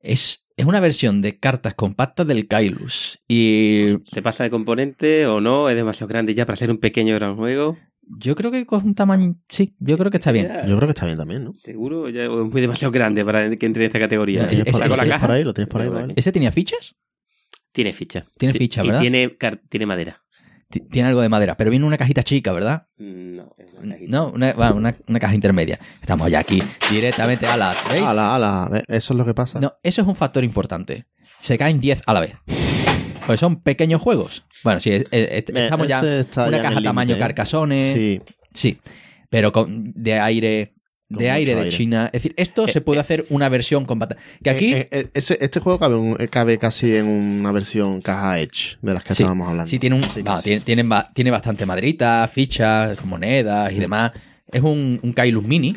Es, 0.00 0.46
es 0.56 0.64
una 0.66 0.80
versión 0.80 1.20
de 1.20 1.38
cartas 1.38 1.74
compactas 1.74 2.26
del 2.26 2.46
Kailus. 2.46 3.18
Y 3.26 3.86
¿Se 4.06 4.22
pasa 4.22 4.44
de 4.44 4.50
componente 4.50 5.26
o 5.26 5.40
no? 5.40 5.68
¿Es 5.68 5.76
demasiado 5.76 6.08
grande 6.08 6.32
ya 6.34 6.46
para 6.46 6.56
ser 6.56 6.70
un 6.70 6.78
pequeño 6.78 7.14
gran 7.16 7.36
juego? 7.36 7.76
yo 8.18 8.34
creo 8.36 8.50
que 8.50 8.66
con 8.66 8.84
un 8.84 8.94
tamaño... 8.94 9.34
Sí, 9.48 9.74
yo 9.78 9.96
creo 9.96 10.10
que 10.10 10.18
está 10.18 10.30
bien. 10.30 10.46
Yo 10.68 10.76
creo 10.76 10.86
que 10.86 10.92
está 10.92 11.06
bien 11.06 11.16
también, 11.16 11.42
¿no? 11.42 11.54
Seguro, 11.54 12.08
ya, 12.10 12.24
es 12.24 12.28
muy 12.30 12.60
demasiado 12.60 12.92
grande 12.92 13.24
para 13.24 13.48
que 13.56 13.64
entre 13.66 13.84
en 13.84 13.88
esta 13.88 13.98
categoría. 13.98 14.42
¿Lo 14.42 14.48
tienes, 14.48 14.66
es- 14.68 14.72
por, 14.72 14.82
ahí, 14.82 14.88
lo 14.90 14.96
la 14.96 15.02
tienes 15.02 15.14
caja. 15.16 15.26
por 15.26 15.34
ahí? 15.34 15.44
¿Lo 15.44 15.54
tienes 15.54 15.68
por 15.72 15.80
ahí? 15.80 15.88
Vale, 15.88 16.00
Vale. 16.02 16.14
¿Ese 16.16 16.30
tenía 16.30 16.52
fichas? 16.52 16.94
Tiene 17.72 17.92
ficha. 17.94 18.26
Tiene 18.38 18.52
Ti- 18.52 18.58
ficha, 18.58 18.84
y 18.84 18.88
¿verdad? 18.88 19.00
tiene 19.70 19.86
madera. 19.86 20.22
Ti- 20.74 20.80
Tiene 20.90 21.08
algo 21.08 21.20
de 21.20 21.28
madera, 21.28 21.56
pero 21.56 21.70
viene 21.70 21.86
una 21.86 21.96
cajita 21.96 22.24
chica, 22.24 22.52
¿verdad? 22.52 22.88
Mm, 22.98 23.36
No, 23.36 23.54
es 23.56 23.72
una 23.80 23.94
cajita. 23.94 24.10
No, 24.10 24.30
una, 24.30 24.52
bueno, 24.54 24.74
una, 24.74 24.96
una 25.06 25.20
caja 25.20 25.34
intermedia. 25.36 25.78
Estamos 26.00 26.28
ya 26.28 26.40
aquí 26.40 26.60
directamente 26.90 27.46
a 27.46 27.56
las... 27.56 27.76
¿Veis? 27.88 28.02
Ala, 28.02 28.34
ala, 28.34 28.68
ve, 28.72 28.82
eso 28.88 29.14
es 29.14 29.18
lo 29.18 29.24
que 29.24 29.34
pasa. 29.34 29.60
No, 29.60 29.74
eso 29.84 30.02
es 30.02 30.08
un 30.08 30.16
factor 30.16 30.42
importante. 30.42 31.06
Se 31.38 31.56
caen 31.56 31.80
10 31.80 32.02
a 32.06 32.12
la 32.12 32.20
vez. 32.20 32.32
Pues 33.26 33.38
son 33.38 33.62
pequeños 33.62 34.00
juegos. 34.02 34.44
Bueno, 34.64 34.80
sí, 34.80 34.90
es- 34.90 35.02
es- 35.12 35.28
Eh, 35.30 35.44
estamos 35.46 35.86
ya... 35.86 36.00
Una 36.00 36.50
ya 36.58 36.62
caja 36.62 36.82
tamaño 36.82 37.14
¿eh? 37.14 37.18
carcasones. 37.18 37.94
Sí, 37.94 38.20
Sí, 38.52 38.80
pero 39.30 39.52
con, 39.52 39.92
de 39.94 40.18
aire... 40.20 40.74
Con 41.08 41.18
De 41.18 41.30
aire 41.30 41.54
de. 41.54 41.68
China. 41.68 42.06
Es 42.06 42.22
decir, 42.22 42.34
esto 42.38 42.64
Eh, 42.66 42.72
se 42.72 42.80
puede 42.80 42.98
eh, 42.98 43.00
hacer 43.02 43.26
una 43.28 43.48
versión 43.50 43.84
compacta. 43.84 44.16
Que 44.42 44.50
aquí... 44.50 44.72
Eh, 44.72 45.10
ese- 45.12 45.38
este 45.40 45.60
juego 45.60 45.78
cabe, 45.78 45.96
un- 45.96 46.16
cabe 46.30 46.58
casi 46.58 46.96
en 46.96 47.06
una 47.06 47.52
versión 47.52 48.00
caja 48.00 48.40
Edge 48.40 48.78
de 48.80 48.94
las 48.94 49.04
que 49.04 49.14
Sí, 49.14 49.22
estábamos 49.22 49.48
hablando. 49.48 49.70
Sí, 49.70 49.78
tiene, 49.78 49.96
un, 49.96 50.02
Sí, 50.02 50.22
va, 50.22 50.38
sí. 50.38 50.44
tiene, 50.44 50.60
tiene 50.62 50.82
ba- 50.84 51.10
tiene 51.14 51.30
bastante 51.30 51.66
maderita, 51.66 52.26
fichas, 52.32 53.04
monedas 53.04 53.70
y 53.72 53.76
demás. 53.80 54.12
Es 54.50 54.62
un, 54.62 54.98
un 55.02 55.12
Kailus 55.12 55.44
Mini, 55.44 55.76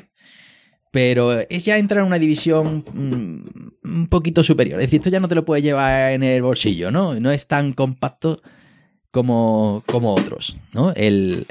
pero 0.92 1.40
es 1.42 1.66
ya 1.66 1.78
entrar 1.78 2.02
en 2.02 2.08
una 2.08 2.20
división 2.20 2.86
mm, 2.94 3.88
un 3.96 4.08
poquito 4.08 4.44
superior. 4.44 4.80
Es 4.80 4.88
decir, 4.88 5.00
esto 5.02 5.10
ya 5.10 5.20
no 5.20 5.28
te 5.28 5.36
lo 5.36 5.44
puedes 5.44 5.64
llevar 5.64 6.14
en 6.14 6.24
el 6.24 6.42
bolsillo, 6.42 6.90
¿no? 6.90 7.20
No 7.20 7.32
es 7.32 7.48
tan 7.48 7.74
compacto 7.74 8.42
como, 9.12 9.84
como 9.88 10.14
otros, 10.16 10.58
¿no? 10.74 10.94
El... 10.96 11.46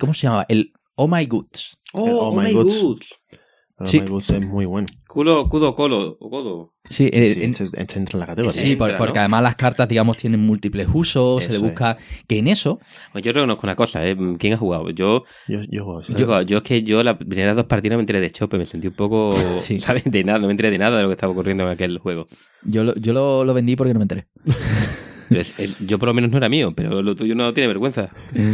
¿Cómo 0.00 0.12
se 0.14 0.22
llama? 0.26 0.44
El 0.48 0.72
Oh 0.96 1.08
My 1.08 1.24
Goods. 1.26 1.78
El 1.94 2.02
Oh 2.12 2.32
My 2.32 2.52
Goods. 2.52 3.14
Pero 3.76 3.90
Sí. 3.90 4.00
My 4.00 4.06
Goods 4.06 4.30
es 4.30 4.40
muy 4.40 4.66
bueno. 4.66 4.86
Culo, 5.08 5.48
cudo, 5.48 5.74
colo, 5.74 6.16
o 6.20 6.30
codo. 6.30 6.74
Sí, 6.88 7.06
Sí, 7.06 7.10
eh, 7.12 7.34
sí, 7.34 7.42
en- 7.42 7.50
este, 7.52 7.64
este 7.76 7.98
entra 7.98 8.16
en 8.16 8.20
la 8.20 8.26
categoría. 8.26 8.60
sí, 8.62 8.72
entra, 8.72 8.96
porque 8.98 9.14
¿no? 9.14 9.20
además 9.20 9.42
las 9.42 9.56
cartas, 9.56 9.88
digamos, 9.88 10.16
tienen 10.16 10.38
múltiples 10.46 10.86
usos, 10.94 11.42
se 11.42 11.50
le 11.50 11.56
es. 11.56 11.60
busca 11.62 11.96
que 12.28 12.38
en 12.38 12.46
eso 12.46 12.78
Pues 13.12 13.24
yo 13.24 13.32
reconozco 13.32 13.66
una 13.66 13.74
cosa, 13.74 14.06
¿eh? 14.06 14.16
¿Quién 14.38 14.52
ha 14.52 14.56
jugado? 14.56 14.90
Yo, 14.90 15.24
Yo, 15.48 15.60
yo 15.68 15.84
juego 15.84 15.98
así. 16.00 16.14
yo, 16.14 16.42
yo 16.42 16.58
es 16.58 16.62
que 16.62 16.82
yo 16.84 17.02
las 17.02 17.16
primeras 17.16 17.56
dos 17.56 17.64
partidas 17.64 17.96
me 17.96 18.02
enteré 18.02 18.20
de 18.20 18.30
chope, 18.30 18.58
me 18.58 18.66
sentí 18.66 18.86
un 18.86 18.94
poco, 18.94 19.34
Sí. 19.60 19.80
¿sabes? 19.80 20.04
De 20.04 20.22
nada, 20.22 20.38
no 20.38 20.46
me 20.46 20.52
enteré 20.52 20.70
de 20.70 20.78
nada 20.78 20.96
de 20.98 21.02
lo 21.02 21.08
que 21.08 21.14
estaba 21.14 21.32
ocurriendo 21.32 21.64
en 21.64 21.70
aquel 21.70 21.98
juego. 21.98 22.26
Yo 22.62 22.84
lo, 22.84 22.94
yo 22.94 23.12
lo, 23.12 23.44
lo 23.44 23.54
vendí 23.54 23.74
porque 23.74 23.92
no 23.92 23.98
me 23.98 24.04
enteré. 24.04 24.28
Es- 25.40 25.54
es- 25.58 25.76
yo 25.80 25.98
por 25.98 26.08
lo 26.08 26.14
menos 26.14 26.30
no 26.30 26.36
era 26.36 26.48
mío, 26.48 26.72
pero 26.74 27.02
lo 27.02 27.14
tuyo 27.16 27.34
no 27.34 27.52
tiene 27.54 27.68
vergüenza. 27.68 28.10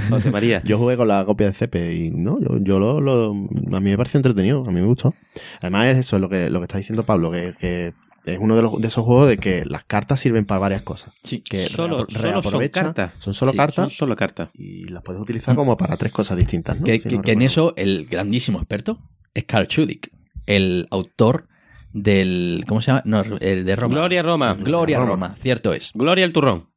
José 0.08 0.30
María. 0.30 0.62
Yo 0.64 0.78
jugué 0.78 0.96
con 0.96 1.08
la 1.08 1.24
copia 1.24 1.46
de 1.48 1.52
CP 1.54 1.94
y 1.96 2.10
no, 2.10 2.38
yo, 2.40 2.58
yo 2.60 2.78
lo, 2.78 3.00
lo- 3.00 3.30
a 3.32 3.80
mí 3.80 3.90
me 3.90 3.96
pareció 3.96 4.18
entretenido, 4.18 4.62
a 4.66 4.70
mí 4.70 4.80
me 4.80 4.86
gustó. 4.86 5.14
Además 5.60 5.86
es 5.88 5.98
eso, 5.98 6.16
es 6.16 6.22
lo 6.22 6.28
que, 6.28 6.50
lo 6.50 6.60
que 6.60 6.64
está 6.64 6.78
diciendo 6.78 7.02
Pablo, 7.04 7.30
que, 7.30 7.54
que 7.58 7.92
es 8.24 8.38
uno 8.38 8.54
de, 8.54 8.62
los, 8.62 8.80
de 8.80 8.88
esos 8.88 9.04
juegos 9.04 9.28
de 9.28 9.38
que 9.38 9.64
las 9.64 9.84
cartas 9.84 10.20
sirven 10.20 10.44
para 10.44 10.58
varias 10.60 10.82
cosas. 10.82 11.12
Sí. 11.24 11.42
Que 11.48 11.56
Solo- 11.66 12.06
solo 12.10 12.42
son 12.42 12.68
cartas. 12.68 13.12
Son 13.18 13.32
solo 13.34 13.52
Sí, 13.52 13.56
cartas 13.56 13.74
Son 13.84 13.90
solo 13.90 14.16
cartas. 14.16 14.50
y 14.54 14.84
las 14.88 15.02
puedes 15.02 15.20
utilizar 15.22 15.54
como 15.56 15.76
para 15.76 15.96
tres 15.96 16.12
cosas 16.12 16.36
distintas, 16.36 16.78
¿no? 16.78 16.84
que, 16.84 16.98
Si 16.98 17.08
que- 17.08 17.16
no 17.16 17.22
que 17.22 17.32
en 17.32 17.42
eso 17.42 17.72
el 17.76 18.06
grandísimo 18.06 18.58
experto 18.58 18.98
es 19.34 19.44
Carl 19.44 19.66
Chudik, 19.68 20.10
el 20.46 20.86
autor 20.90 21.46
del. 21.92 22.64
¿Cómo 22.68 22.80
se 22.80 22.88
llama? 22.92 23.02
No, 23.04 23.22
el 23.40 23.64
de 23.64 23.76
Roma. 23.76 23.94
Gloria 23.94 24.22
Roma. 24.22 24.54
Gloria 24.54 24.98
Roma. 24.98 25.10
Roma, 25.10 25.36
cierto 25.40 25.72
es. 25.72 25.90
Gloria 25.94 26.24
al 26.24 26.32
turrón. 26.32 26.68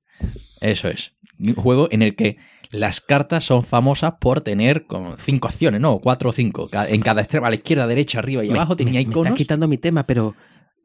Eso 0.62 0.88
es. 0.88 1.14
Un 1.40 1.56
juego 1.56 1.88
en 1.92 2.02
el 2.02 2.16
que 2.16 2.38
las 2.72 3.02
cartas 3.02 3.44
son 3.44 3.64
famosas 3.64 4.14
por 4.20 4.42
tener 4.42 4.86
como 4.86 5.18
cinco 5.18 5.48
acciones, 5.48 5.82
¿no? 5.82 6.00
Cuatro 6.00 6.30
o 6.30 6.34
cinco. 6.34 6.70
En 6.88 7.02
cada 7.02 7.22
extremo, 7.22 7.46
a 7.46 7.50
la 7.50 7.56
izquierda, 7.56 7.86
derecha, 7.88 8.20
arriba 8.20 8.44
y 8.44 8.50
Me- 8.50 8.56
abajo 8.56 8.76
tenía 8.76 8.94
me- 8.94 9.14
estás 9.14 9.34
quitando 9.34 9.68
mi 9.68 9.78
tema, 9.78 10.06
pero 10.08 10.36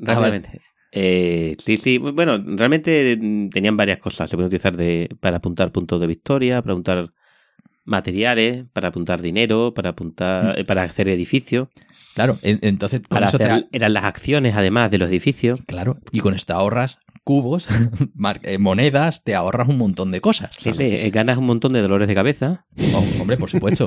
Ah, 0.00 0.14
rápidamente. 0.14 0.60
Eh, 0.92 1.54
sí, 1.58 1.76
sí. 1.76 1.98
Bueno, 1.98 2.38
realmente 2.44 3.16
mm, 3.20 3.50
tenían 3.50 3.76
varias 3.76 3.98
cosas. 3.98 4.28
Se 4.30 4.36
pueden 4.36 4.46
utilizar 4.48 4.76
de, 4.76 5.08
para 5.20 5.36
apuntar 5.36 5.70
puntos 5.70 6.00
de 6.00 6.06
victoria, 6.06 6.60
para 6.62 6.72
apuntar 6.72 7.10
materiales, 7.84 8.64
para 8.72 8.88
apuntar 8.88 9.22
dinero, 9.22 9.72
para 9.74 9.90
apuntar, 9.90 10.44
Mm. 10.56 10.60
eh, 10.60 10.64
para 10.64 10.82
hacer 10.82 11.08
edificios, 11.08 11.68
Claro, 12.14 12.38
en- 12.42 12.58
entonces 12.62 13.00
con 13.00 13.08
para 13.08 13.28
eso 13.28 13.36
hacer, 13.36 13.66
eran 13.72 13.92
las 13.92 14.04
acciones 14.04 14.56
además 14.56 14.90
de 14.90 14.98
los 14.98 15.08
edificios. 15.08 15.60
Claro, 15.66 15.98
y 16.12 16.20
con 16.20 16.34
esto 16.34 16.52
ahorras 16.54 16.98
cubos, 17.28 17.66
eh, 18.42 18.56
monedas, 18.56 19.22
te 19.22 19.34
ahorras 19.34 19.68
un 19.68 19.76
montón 19.76 20.10
de 20.12 20.22
cosas. 20.22 20.50
Sí, 20.58 20.72
sí, 20.72 20.84
eh, 20.84 21.10
ganas 21.10 21.36
un 21.36 21.44
montón 21.44 21.74
de 21.74 21.82
dolores 21.82 22.08
de 22.08 22.14
cabeza. 22.14 22.64
Oh, 22.94 23.04
hombre, 23.20 23.36
por 23.36 23.50
supuesto. 23.50 23.86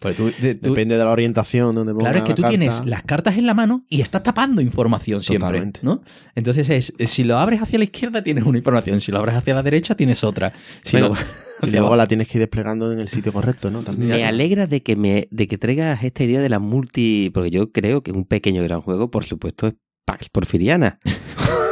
Pues 0.00 0.16
tú- 0.16 0.30
de- 0.40 0.54
tú- 0.54 0.70
Depende 0.70 0.96
de 0.96 1.04
la 1.04 1.10
orientación 1.10 1.74
donde 1.74 1.92
ponga 1.92 2.04
Claro, 2.04 2.18
es 2.18 2.22
que 2.24 2.30
la 2.30 2.34
tú 2.36 2.42
carta. 2.42 2.56
tienes 2.56 2.84
las 2.86 3.02
cartas 3.02 3.36
en 3.38 3.46
la 3.46 3.54
mano 3.54 3.84
y 3.88 4.02
estás 4.02 4.22
tapando 4.22 4.60
información 4.62 5.20
siempre, 5.24 5.48
Totalmente. 5.48 5.80
¿no? 5.82 6.02
Entonces 6.36 6.68
es, 6.70 7.10
si 7.10 7.24
lo 7.24 7.38
abres 7.38 7.60
hacia 7.60 7.78
la 7.78 7.84
izquierda 7.86 8.22
tienes 8.22 8.44
una 8.44 8.58
información, 8.58 9.00
si 9.00 9.10
lo 9.10 9.18
abres 9.18 9.34
hacia 9.34 9.52
la 9.54 9.64
derecha 9.64 9.96
tienes 9.96 10.22
otra. 10.22 10.52
Si 10.84 10.92
Bueno, 10.92 11.08
lo- 11.08 11.16
Y 11.66 11.70
luego 11.70 11.96
la 11.96 12.06
tienes 12.06 12.28
que 12.28 12.38
ir 12.38 12.40
desplegando 12.42 12.92
en 12.92 13.00
el 13.00 13.08
sitio 13.08 13.32
correcto, 13.32 13.70
¿no? 13.70 13.80
También. 13.82 14.10
Me 14.10 14.24
alegra 14.26 14.66
de 14.68 14.82
que 14.82 14.94
me 14.94 15.26
de 15.30 15.48
que 15.48 15.56
traigas 15.58 16.04
esta 16.04 16.22
idea 16.22 16.40
de 16.40 16.50
la 16.50 16.58
multi, 16.60 17.30
porque 17.34 17.50
yo 17.50 17.72
creo 17.72 18.02
que 18.02 18.12
un 18.12 18.26
pequeño 18.26 18.62
gran 18.62 18.82
juego, 18.82 19.10
por 19.10 19.24
supuesto, 19.24 19.66
es 19.66 19.74
Pax 20.04 20.28
Porfiriana. 20.28 20.98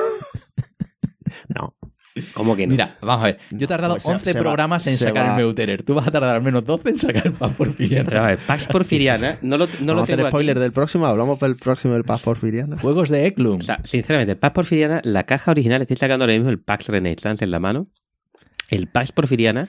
¿Cómo 2.33 2.55
que 2.55 2.67
no? 2.67 2.71
Mira, 2.73 2.97
vamos 3.01 3.23
a 3.23 3.27
ver, 3.27 3.39
yo 3.51 3.65
he 3.65 3.67
tardado 3.67 3.95
Pues 3.95 4.05
se- 4.05 4.13
11 4.13 4.33
se 4.33 4.39
va- 4.39 4.43
programas 4.45 4.87
en 4.87 4.97
sacar 4.97 5.27
va- 5.27 5.31
el 5.33 5.37
Meuterer, 5.43 5.83
tú 5.83 5.95
vas 5.95 6.07
a 6.07 6.13
tardar 6.13 6.37
al 6.37 6.43
menos 6.43 6.65
12 6.65 6.91
en 6.91 6.97
sacar 6.97 7.27
el 7.27 7.33
Pan 7.33 7.53
por 7.55 7.75
Pero 7.77 8.23
a 8.23 8.27
ver, 8.29 8.39
Pax 8.39 8.69
Porfiriana, 8.69 9.37
no 9.43 9.59
lo, 9.59 9.67
no 9.67 9.73
Vamos 9.73 9.87
lo 9.87 10.01
a 10.01 10.03
hacer 10.05 10.17
tengo 10.17 10.29
spoiler 10.29 10.57
aquí. 10.57 10.63
del 10.63 10.73
próximo, 10.73 11.07
hablamos 11.07 11.41
del 11.41 11.57
próximo 11.57 11.95
del 11.95 12.05
Paz 12.05 12.23
Porfiriana. 12.23 12.79
Juegos 12.79 13.09
de 13.09 13.27
Eklund. 13.27 13.61
O 13.63 13.65
sea, 13.65 13.81
sinceramente, 13.83 14.37
Pax 14.37 14.55
Porfiriana, 14.55 15.01
la 15.03 15.25
caja 15.25 15.51
original, 15.51 15.83
estoy 15.83 15.97
sacando 15.97 16.25
ahora 16.25 16.35
mismo 16.35 16.51
el 16.51 16.61
Pax 16.61 16.87
Renaissance 16.89 17.45
en 17.45 17.51
la 17.51 17.59
mano. 17.59 17.89
El 18.71 18.87
Pax 18.87 19.11
Porfiriana 19.11 19.69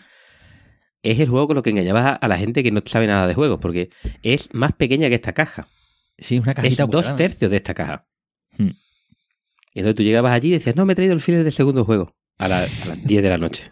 es 1.02 1.20
el 1.20 1.30
juego 1.30 1.48
con 1.48 1.56
lo 1.56 1.64
que 1.64 1.72
engañabas 1.72 2.20
a, 2.22 2.28
la 2.28 2.38
gente 2.38 2.62
que 2.62 2.72
no 2.72 2.82
sabe 2.86 3.08
nada 3.08 3.26
de 3.26 3.34
juegos, 3.34 3.58
porque 3.60 3.90
es 4.22 4.50
más 4.54 4.72
pequeña 4.74 5.10
que 5.10 5.16
esta 5.16 5.34
caja. 5.34 5.68
sí, 6.20 6.38
una 6.38 6.52
Es 6.52 6.56
cajita 6.56 6.84
dos 6.84 6.92
cuadrada. 7.06 7.18
tercios 7.18 7.50
de 7.50 7.58
esta 7.58 7.74
caja. 7.74 8.06
Hmm. 8.58 8.70
Y 9.74 9.80
entonces 9.80 9.96
tú 9.96 10.04
llegabas 10.04 10.32
allí 10.32 10.50
y 10.50 10.52
decías, 10.52 10.76
no, 10.76 10.86
me 10.86 10.94
he 10.94 10.96
traído 10.96 11.14
el 11.14 11.22
filler 11.22 11.44
del 11.44 11.52
segundo 11.52 11.84
juego. 11.86 12.16
A, 12.38 12.48
la- 12.48 12.60
a 12.64 12.86
las 12.88 13.04
10 13.04 13.24
de 13.24 13.30
la 13.30 13.38
noche. 13.38 13.72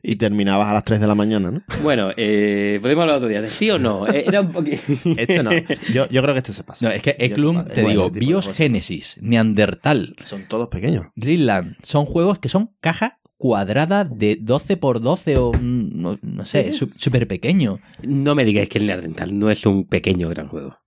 Y 0.00 0.14
terminabas 0.14 0.68
a 0.68 0.74
las 0.74 0.84
3 0.84 1.00
de 1.00 1.08
la 1.08 1.16
mañana, 1.16 1.50
¿no? 1.50 1.62
Bueno, 1.82 2.10
eh, 2.16 2.78
podemos 2.80 3.02
hablar 3.02 3.16
otro 3.16 3.28
día. 3.28 3.42
¿De 3.42 3.50
sí 3.50 3.68
o 3.70 3.80
no? 3.80 4.06
Eh, 4.06 4.22
Era 4.28 4.40
un 4.42 4.52
poquito... 4.52 4.80
Este 5.16 5.42
no. 5.42 5.50
Yo, 5.92 6.08
yo 6.08 6.22
creo 6.22 6.34
que 6.34 6.38
este 6.38 6.52
se 6.52 6.62
pasa. 6.62 6.86
No, 6.86 6.92
es 6.92 7.02
que 7.02 7.16
se- 7.18 7.28
te 7.28 7.34
bueno, 7.82 7.88
digo, 7.88 8.06
este 8.06 8.20
Bios. 8.20 8.48
Genesis, 8.54 9.16
Neandertal, 9.20 10.14
Son 10.24 10.44
todos 10.46 10.68
pequeños. 10.68 11.06
Greenland, 11.16 11.74
son 11.82 12.04
juegos 12.04 12.38
que 12.38 12.48
son 12.48 12.76
caja 12.80 13.18
cuadrada 13.38 14.04
de 14.04 14.38
12 14.40 14.76
por 14.76 15.00
12 15.00 15.36
o 15.36 15.52
mm, 15.52 16.00
no, 16.00 16.16
no 16.22 16.46
sé, 16.46 16.72
súper 16.72 17.26
pequeño. 17.26 17.80
No 18.02 18.36
me 18.36 18.44
digáis 18.44 18.68
que 18.68 18.78
el 18.78 18.86
Neandertal 18.86 19.36
no 19.36 19.50
es 19.50 19.66
un 19.66 19.84
pequeño 19.88 20.28
gran 20.28 20.46
juego. 20.46 20.78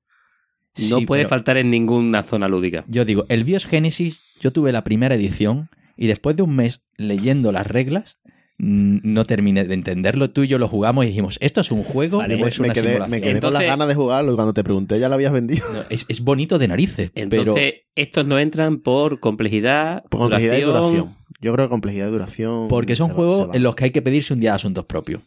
No 0.89 0.99
Sí, 0.99 1.05
puede 1.05 1.27
faltar 1.27 1.57
en 1.57 1.69
ninguna 1.69 2.23
zona 2.23 2.47
lúdica. 2.47 2.85
Yo 2.87 3.03
digo, 3.03 3.25
el 3.27 3.43
Bios 3.43 3.65
Genesis, 3.67 4.21
yo 4.39 4.51
tuve 4.53 4.71
la 4.71 4.85
primera 4.85 5.15
edición 5.15 5.69
y 6.01 6.07
después 6.07 6.35
de 6.37 6.43
un 6.43 6.55
mes 6.55 6.81
leyendo 6.95 7.51
las 7.51 7.67
reglas, 7.67 8.19
mm, 8.57 8.99
no 9.03 9.25
terminé 9.25 9.65
de 9.65 9.73
entenderlo. 9.73 10.29
Tú 10.31 10.43
y 10.43 10.47
yo 10.47 10.57
lo 10.57 10.69
jugamos 10.69 11.03
y 11.03 11.09
dijimos, 11.09 11.37
¿esto 11.41 11.59
es 11.59 11.71
un 11.71 11.83
juego 11.83 12.19
Vale, 12.19 12.41
o 12.41 12.47
es 12.47 12.57
me 12.59 12.67
una 12.67 12.73
quedé, 12.73 12.87
simulación? 12.91 13.09
me 13.11 13.21
quedé 13.21 13.39
con 13.41 13.53
las 13.53 13.63
ganas 13.63 13.87
de 13.89 13.95
jugarlo 13.95 14.31
y 14.31 14.35
cuando 14.35 14.53
te 14.53 14.63
pregunté 14.63 14.97
ya 14.99 15.09
lo 15.09 15.15
habías 15.15 15.33
vendido. 15.33 15.65
No, 15.73 15.81
es, 15.89 16.05
es 16.07 16.21
bonito 16.21 16.57
de 16.57 16.67
narices, 16.69 17.11
Entonces, 17.15 17.53
pero 17.53 17.55
estos 17.95 18.25
no 18.25 18.39
entran 18.39 18.79
por 18.79 19.19
complejidad, 19.19 20.03
Por 20.09 20.21
complejidad 20.21 20.57
y 20.57 20.61
duración. 20.61 20.91
duración. 20.95 21.15
Yo 21.41 21.53
creo 21.53 21.65
que 21.67 21.69
complejidad 21.69 22.07
y 22.07 22.11
duración. 22.11 22.67
porque 22.69 22.95
son 22.95 23.09
juegos 23.09 23.49
va. 23.49 23.55
en 23.55 23.63
los 23.63 23.75
que 23.75 23.85
hay 23.85 23.91
que 23.91 24.01
pedirse 24.01 24.33
un 24.33 24.39
día 24.39 24.51
de 24.51 24.55
asuntos 24.55 24.85
propios 24.85 25.21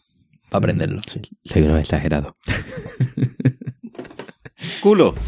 para 0.51 0.59
aprenderlo. 0.59 1.01
Sí. 1.07 1.21
Soy 1.45 1.63
uno 1.63 1.77
exagerado. 1.79 2.37
Culo. 4.81 5.15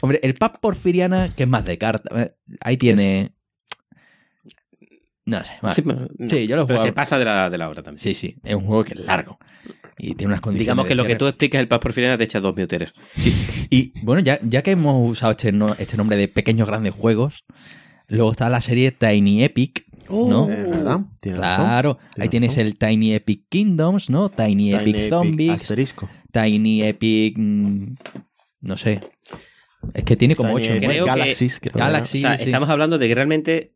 Hombre, 0.00 0.20
el 0.22 0.34
Pap 0.34 0.58
Porfiriana, 0.60 1.32
que 1.34 1.44
es 1.44 1.48
más 1.48 1.64
de 1.64 1.78
carta, 1.78 2.22
eh, 2.22 2.34
ahí 2.60 2.76
tiene... 2.76 3.34
No 5.24 5.44
sé, 5.44 5.52
vale. 5.62 5.74
Sí, 5.76 5.84
yo 6.48 6.56
lo 6.56 6.62
he 6.62 6.66
pero 6.66 6.78
jugado. 6.78 6.82
se 6.86 6.92
pasa 6.92 7.18
de 7.18 7.24
la, 7.24 7.48
de 7.48 7.58
la 7.58 7.68
hora 7.68 7.82
también. 7.82 8.00
Sí, 8.00 8.12
sí, 8.14 8.36
es 8.42 8.54
un 8.54 8.62
juego 8.64 8.84
que 8.84 8.94
es 8.94 9.00
largo 9.00 9.38
y 9.98 10.14
tiene 10.14 10.32
unas 10.32 10.40
condiciones. 10.40 10.58
Digamos 10.64 10.86
que 10.86 10.94
lo 10.96 11.04
que 11.04 11.14
tú 11.16 11.26
explicas 11.28 11.60
el 11.60 11.68
Paz 11.68 11.78
Porfiriana 11.78 12.18
te 12.18 12.24
echa 12.24 12.40
dos 12.40 12.56
mioteres. 12.56 12.92
Y 13.70 13.92
bueno, 14.04 14.20
ya, 14.20 14.40
ya 14.42 14.62
que 14.62 14.72
hemos 14.72 15.10
usado 15.10 15.30
este, 15.32 15.52
no- 15.52 15.74
este 15.78 15.96
nombre 15.96 16.16
de 16.16 16.26
pequeños 16.28 16.66
grandes 16.66 16.94
juegos, 16.94 17.44
luego 18.08 18.32
está 18.32 18.48
la 18.48 18.60
serie 18.60 18.90
Tiny 18.90 19.44
Epic, 19.44 19.84
¿no? 20.10 20.48
Eh, 20.50 20.64
¿Verdad? 20.68 21.00
Razón. 21.22 21.34
Claro, 21.36 21.98
ahí 22.18 22.28
Tienes 22.28 22.50
razón. 22.56 22.66
el 22.66 22.78
Tiny 22.78 23.14
Epic 23.14 23.44
Kingdoms, 23.48 24.10
¿no? 24.10 24.28
Tiny, 24.28 24.48
Tiny 24.70 24.74
Epic 24.74 24.96
Epic 24.96 25.08
Zombies, 25.10 25.50
Asterisco. 25.52 26.10
Tiny 26.32 26.82
Epic, 26.82 27.34
mm, 27.38 27.94
no 28.62 28.76
sé. 28.76 29.00
Es 29.94 30.04
que 30.04 30.16
tiene 30.16 30.34
como 30.34 30.56
Tiny 30.56 30.68
ocho. 30.68 30.78
Creo 30.80 31.04
que- 31.04 31.10
Galaxies, 31.10 31.60
creo. 31.60 31.74
Galaxy, 31.76 32.18
O 32.18 32.20
sea, 32.22 32.38
sí. 32.38 32.44
estamos 32.44 32.68
hablando 32.68 32.98
de 32.98 33.06
que 33.08 33.14
realmente 33.14 33.74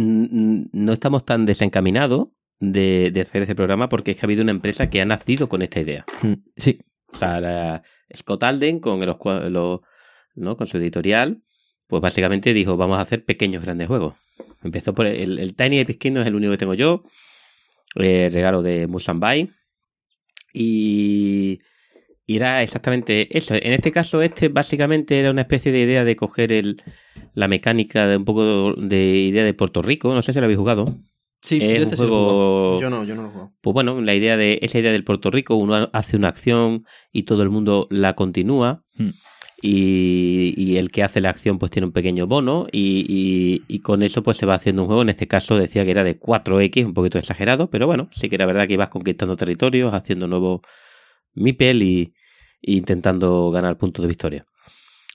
no 0.00 0.92
estamos 0.92 1.24
tan 1.24 1.44
desencaminados 1.46 2.28
de, 2.60 3.10
de 3.12 3.20
hacer 3.20 3.42
este 3.42 3.54
programa 3.54 3.88
porque 3.88 4.12
es 4.12 4.16
que 4.16 4.24
ha 4.24 4.26
habido 4.26 4.42
una 4.42 4.50
empresa 4.52 4.90
que 4.90 5.00
ha 5.00 5.04
nacido 5.04 5.48
con 5.48 5.62
esta 5.62 5.80
idea. 5.80 6.04
Sí, 6.56 6.78
O 7.12 7.16
sea, 7.16 7.40
la- 7.40 7.82
Scott 8.16 8.42
Alden 8.44 8.80
con 8.80 9.00
los, 9.04 9.80
¿no? 10.34 10.56
con 10.56 10.66
su 10.66 10.76
editorial, 10.78 11.42
pues 11.86 12.00
básicamente 12.02 12.52
dijo, 12.54 12.76
vamos 12.76 12.98
a 12.98 13.02
hacer 13.02 13.24
pequeños 13.24 13.62
grandes 13.62 13.88
juegos. 13.88 14.14
Empezó 14.62 14.94
por 14.94 15.06
el, 15.06 15.38
el 15.38 15.54
Tiny 15.54 15.78
Epic 15.80 15.98
Kingdom 15.98 16.22
es 16.22 16.28
el 16.28 16.34
único 16.34 16.52
que 16.52 16.58
tengo 16.58 16.74
yo, 16.74 17.04
eh, 17.96 18.28
regalo 18.32 18.62
de 18.62 18.86
Musanbai 18.86 19.50
y, 20.52 21.58
y 22.28 22.36
era 22.36 22.62
exactamente 22.62 23.36
eso. 23.36 23.54
En 23.54 23.72
este 23.72 23.90
caso, 23.90 24.22
este 24.22 24.48
básicamente 24.48 25.18
era 25.18 25.30
una 25.32 25.40
especie 25.42 25.72
de 25.72 25.80
idea 25.80 26.04
de 26.04 26.14
coger 26.14 26.52
el, 26.52 26.80
la 27.34 27.48
mecánica 27.48 28.06
de 28.06 28.16
un 28.18 28.24
poco 28.24 28.74
de 28.74 29.16
idea 29.16 29.44
de 29.44 29.54
Puerto 29.54 29.82
Rico, 29.82 30.14
no 30.14 30.22
sé 30.22 30.32
si 30.32 30.38
lo 30.38 30.44
habéis 30.44 30.58
jugado. 30.58 30.84
sí, 31.42 31.58
es 31.60 31.78
yo 31.78 31.84
este 31.84 31.96
juego. 31.96 32.78
Yo 32.80 32.90
no, 32.90 33.02
yo 33.04 33.14
no 33.16 33.22
lo 33.22 33.30
juego. 33.30 33.52
pues 33.60 33.74
bueno, 33.74 34.00
la 34.02 34.14
idea 34.14 34.36
de 34.36 34.58
esa 34.62 34.78
idea 34.78 34.92
del 34.92 35.04
Puerto 35.04 35.30
Rico, 35.30 35.56
uno 35.56 35.88
hace 35.92 36.16
una 36.16 36.28
acción 36.28 36.84
y 37.12 37.22
todo 37.24 37.42
el 37.42 37.50
mundo 37.50 37.86
la 37.90 38.14
continúa. 38.14 38.84
Hmm. 38.96 39.10
Y, 39.60 40.54
y 40.56 40.76
el 40.76 40.90
que 40.92 41.02
hace 41.02 41.20
la 41.20 41.30
acción 41.30 41.58
pues 41.58 41.72
tiene 41.72 41.86
un 41.86 41.92
pequeño 41.92 42.28
bono 42.28 42.68
y, 42.70 43.04
y- 43.08 43.62
y 43.66 43.80
con 43.80 44.02
eso 44.04 44.22
pues 44.22 44.36
se 44.36 44.46
va 44.46 44.54
haciendo 44.54 44.82
un 44.82 44.86
juego. 44.86 45.02
En 45.02 45.08
este 45.08 45.26
caso 45.26 45.56
decía 45.58 45.84
que 45.84 45.90
era 45.90 46.04
de 46.04 46.16
4X, 46.18 46.84
un 46.86 46.94
poquito 46.94 47.18
exagerado, 47.18 47.68
pero 47.68 47.86
bueno, 47.88 48.08
sí 48.12 48.28
que 48.28 48.36
era 48.36 48.46
verdad 48.46 48.68
que 48.68 48.74
ibas 48.74 48.88
conquistando 48.90 49.34
territorios, 49.36 49.92
haciendo 49.94 50.28
nuevos 50.28 50.60
mipel 51.34 51.82
y 51.82 52.12
intentando 52.62 53.50
ganar 53.50 53.76
puntos 53.78 54.02
de 54.02 54.08
victoria. 54.08 54.46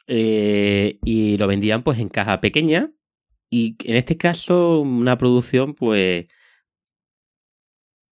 Eh, 0.08 1.00
y 1.06 1.38
lo 1.38 1.48
vendían 1.48 1.84
pues 1.84 2.00
en 2.00 2.10
caja 2.10 2.42
pequeña 2.42 2.92
y 3.50 3.78
en 3.86 3.96
este 3.96 4.18
caso 4.18 4.82
una 4.82 5.18
producción 5.18 5.74
pues 5.76 6.26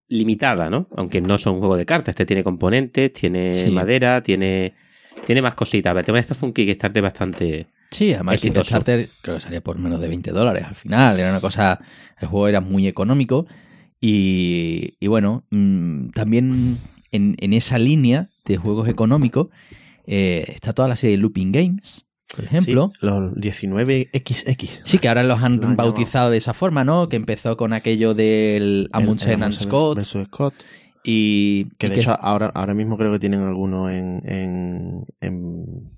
limitada, 0.07 0.69
¿no? 0.69 0.87
Aunque 0.95 1.21
no 1.21 1.37
son 1.37 1.55
un 1.55 1.59
juego 1.59 1.77
de 1.77 1.85
cartas, 1.85 2.09
este 2.13 2.25
tiene 2.25 2.43
componentes, 2.43 3.13
tiene 3.13 3.53
Sí. 3.53 3.71
madera, 3.71 4.21
tiene 4.23 4.73
tiene 5.25 5.41
más 5.41 5.53
cositas. 5.55 5.91
Pero 5.91 5.99
el 5.99 6.05
tema 6.05 6.15
de 6.17 6.21
esto 6.21 6.35
fue 6.35 6.47
un 6.47 6.53
Kickstarter 6.53 7.01
bastante... 7.01 7.67
Sí, 7.91 8.13
además 8.13 8.33
el 8.33 8.35
Exitoso. 8.49 8.61
Kickstarter 8.63 9.09
creo 9.21 9.35
que 9.35 9.41
salía 9.41 9.61
por 9.61 9.77
menos 9.77 9.99
de 9.99 10.07
20 10.07 10.31
dólares 10.31 10.63
al 10.65 10.75
final. 10.75 11.19
Era 11.19 11.29
una 11.29 11.41
cosa. 11.41 11.79
El 12.19 12.27
juego 12.29 12.47
era 12.47 12.61
muy 12.61 12.87
económico. 12.87 13.45
Y, 13.99 14.95
y 14.99 15.07
bueno, 15.07 15.43
mm, 15.51 16.09
también 16.11 16.77
en, 17.11 17.35
en 17.39 17.53
esa 17.53 17.77
línea 17.77 18.27
de 18.45 18.57
juegos 18.57 18.87
económicos 18.89 19.47
eh, 20.07 20.45
está 20.55 20.73
toda 20.73 20.87
la 20.87 20.95
serie 20.95 21.15
de 21.17 21.21
Looping 21.21 21.51
Games, 21.51 22.05
por 22.35 22.45
ejemplo. 22.45 22.87
Sí, 22.91 23.05
los 23.05 23.33
19XX. 23.35 24.81
Sí, 24.83 24.97
que 24.99 25.07
ahora 25.07 25.23
los 25.23 25.41
han 25.41 25.59
bautizado 25.75 26.29
de 26.31 26.37
esa 26.37 26.53
forma, 26.53 26.83
¿no? 26.83 27.09
Que 27.09 27.15
empezó 27.17 27.57
con 27.57 27.73
aquello 27.73 28.13
del 28.13 28.89
Amundsen 28.93 29.29
El- 29.31 29.35
el 29.37 29.43
and 29.43 29.53
Scott. 29.53 29.95
versus 29.97 30.25
Scott. 30.27 30.53
Y, 31.03 31.65
Que 31.79 31.87
y 31.87 31.89
de 31.89 31.95
hecho 31.97 32.15
ahora, 32.19 32.51
ahora 32.53 32.73
mismo 32.75 32.95
creo 32.97 33.11
que 33.11 33.19
tienen 33.19 33.41
algunos 33.41 33.89
en, 33.91 34.21
en, 34.23 35.05
en, 35.19 35.91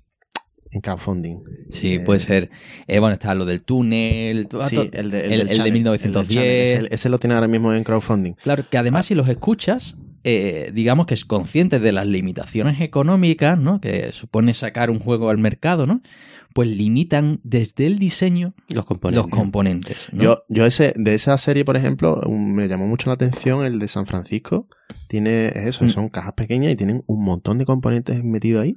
en 0.70 0.80
crowdfunding. 0.80 1.40
Sí, 1.70 1.94
Eh, 1.96 2.00
puede 2.00 2.20
ser. 2.20 2.50
Eh, 2.86 2.98
bueno, 3.00 3.12
está 3.12 3.34
lo 3.34 3.44
del 3.44 3.62
túnel. 3.62 4.48
todo- 4.48 4.66
Sí, 4.68 4.76
el 4.92 5.10
de, 5.10 5.26
el- 5.26 5.32
el 5.42 5.48
de 5.48 5.54
Channel, 5.56 5.72
1910. 5.74 6.28
del 6.28 6.66
Channel. 6.68 6.84
Ese, 6.86 6.94
ese 6.94 7.08
lo 7.10 7.18
tiene 7.18 7.34
ahora 7.34 7.48
mismo 7.48 7.72
en 7.74 7.84
crowdfunding. 7.84 8.32
Claro, 8.42 8.64
que 8.70 8.78
además 8.78 9.04
si 9.06 9.14
los 9.14 9.28
escuchas, 9.28 9.96
eh, 10.24 10.70
digamos 10.74 11.06
que 11.06 11.14
es 11.14 11.24
consciente 11.24 11.78
de 11.78 11.92
las 11.92 12.06
limitaciones 12.06 12.80
económicas, 12.80 13.58
¿no? 13.58 13.80
Que 13.80 14.10
supone 14.12 14.54
sacar 14.54 14.90
un 14.90 14.98
juego 14.98 15.30
al 15.30 15.38
mercado, 15.38 15.86
¿no? 15.86 16.00
Pues 16.54 16.68
limitan 16.68 17.40
desde 17.42 17.86
el 17.86 17.98
diseño 17.98 18.54
Los 18.72 18.84
componentes. 18.84 19.24
los 19.26 19.26
componentes. 19.38 19.96
¿no? 20.12 20.22
Yo, 20.22 20.44
yo 20.48 20.66
ese, 20.66 20.92
de 20.96 21.14
esa 21.14 21.36
serie, 21.36 21.64
por 21.64 21.76
ejemplo, 21.76 22.20
me 22.28 22.68
llamó 22.68 22.86
mucho 22.86 23.10
la 23.10 23.14
atención 23.14 23.64
el 23.64 23.78
de 23.80 23.88
San 23.88 24.06
Francisco. 24.06 24.68
Tiene 25.08 25.48
es 25.48 25.56
eso, 25.66 25.84
Mm. 25.84 25.90
son 25.90 26.08
cajas 26.08 26.32
pequeñas 26.34 26.72
y 26.72 26.76
tienen 26.76 27.02
un 27.06 27.24
montón 27.24 27.58
de 27.58 27.64
componentes 27.66 28.22
metidos 28.22 28.62
ahí. 28.62 28.76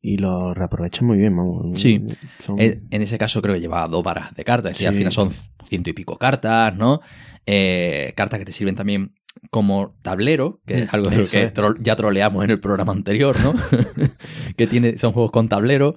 Y 0.00 0.16
lo 0.18 0.52
reaprovechan 0.54 1.06
muy 1.06 1.18
bien. 1.18 1.36
vamos. 1.36 1.78
Sí. 1.80 2.04
Son- 2.40 2.58
Eh, 2.60 2.80
En 2.90 3.02
ese 3.02 3.18
caso 3.18 3.40
creo 3.42 3.54
que 3.56 3.60
lleva 3.60 3.86
dos 3.88 4.02
barajas 4.02 4.34
de 4.34 4.44
cartas. 4.44 4.80
Y 4.80 4.86
al 4.86 4.92
Sí. 4.94 4.98
final 4.98 5.12
son 5.12 5.30
ciento 5.68 5.90
y 5.90 5.92
pico 5.92 6.18
cartas, 6.18 6.74
¿no? 6.76 7.00
Eh, 7.46 8.12
cartas 8.16 8.38
que 8.38 8.44
te 8.44 8.52
sirven 8.52 8.74
también 8.76 9.14
como 9.50 9.94
tablero, 10.02 10.60
que 10.66 10.82
es 10.84 10.94
algo 10.94 11.10
de 11.10 11.16
lo 11.18 11.24
que 11.24 11.52
tro- 11.52 11.76
ya 11.80 11.96
troleamos 11.96 12.44
en 12.44 12.50
el 12.50 12.60
programa 12.60 12.92
anterior, 12.92 13.36
¿no? 13.42 13.54
que 14.56 14.66
tiene, 14.66 14.96
son 14.98 15.12
juegos 15.12 15.30
con 15.32 15.48
tablero. 15.48 15.94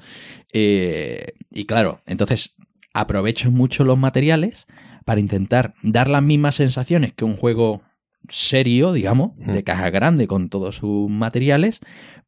Eh, 0.52 1.34
y 1.52 1.66
claro, 1.66 2.00
entonces 2.06 2.56
aprovecho 2.94 3.52
mucho 3.52 3.84
los 3.86 3.98
materiales 3.98 4.66
para 5.06 5.20
intentar 5.20 5.74
dar 5.84 6.10
las 6.10 6.24
mismas 6.24 6.56
sensaciones 6.56 7.14
que 7.14 7.26
un 7.26 7.36
juego 7.38 7.82
serio, 8.30 8.92
digamos, 8.94 9.32
de 9.38 9.64
caja 9.64 9.90
grande 9.92 10.28
con 10.28 10.50
todos 10.50 10.78
sus 10.78 11.10
materiales, 11.10 11.80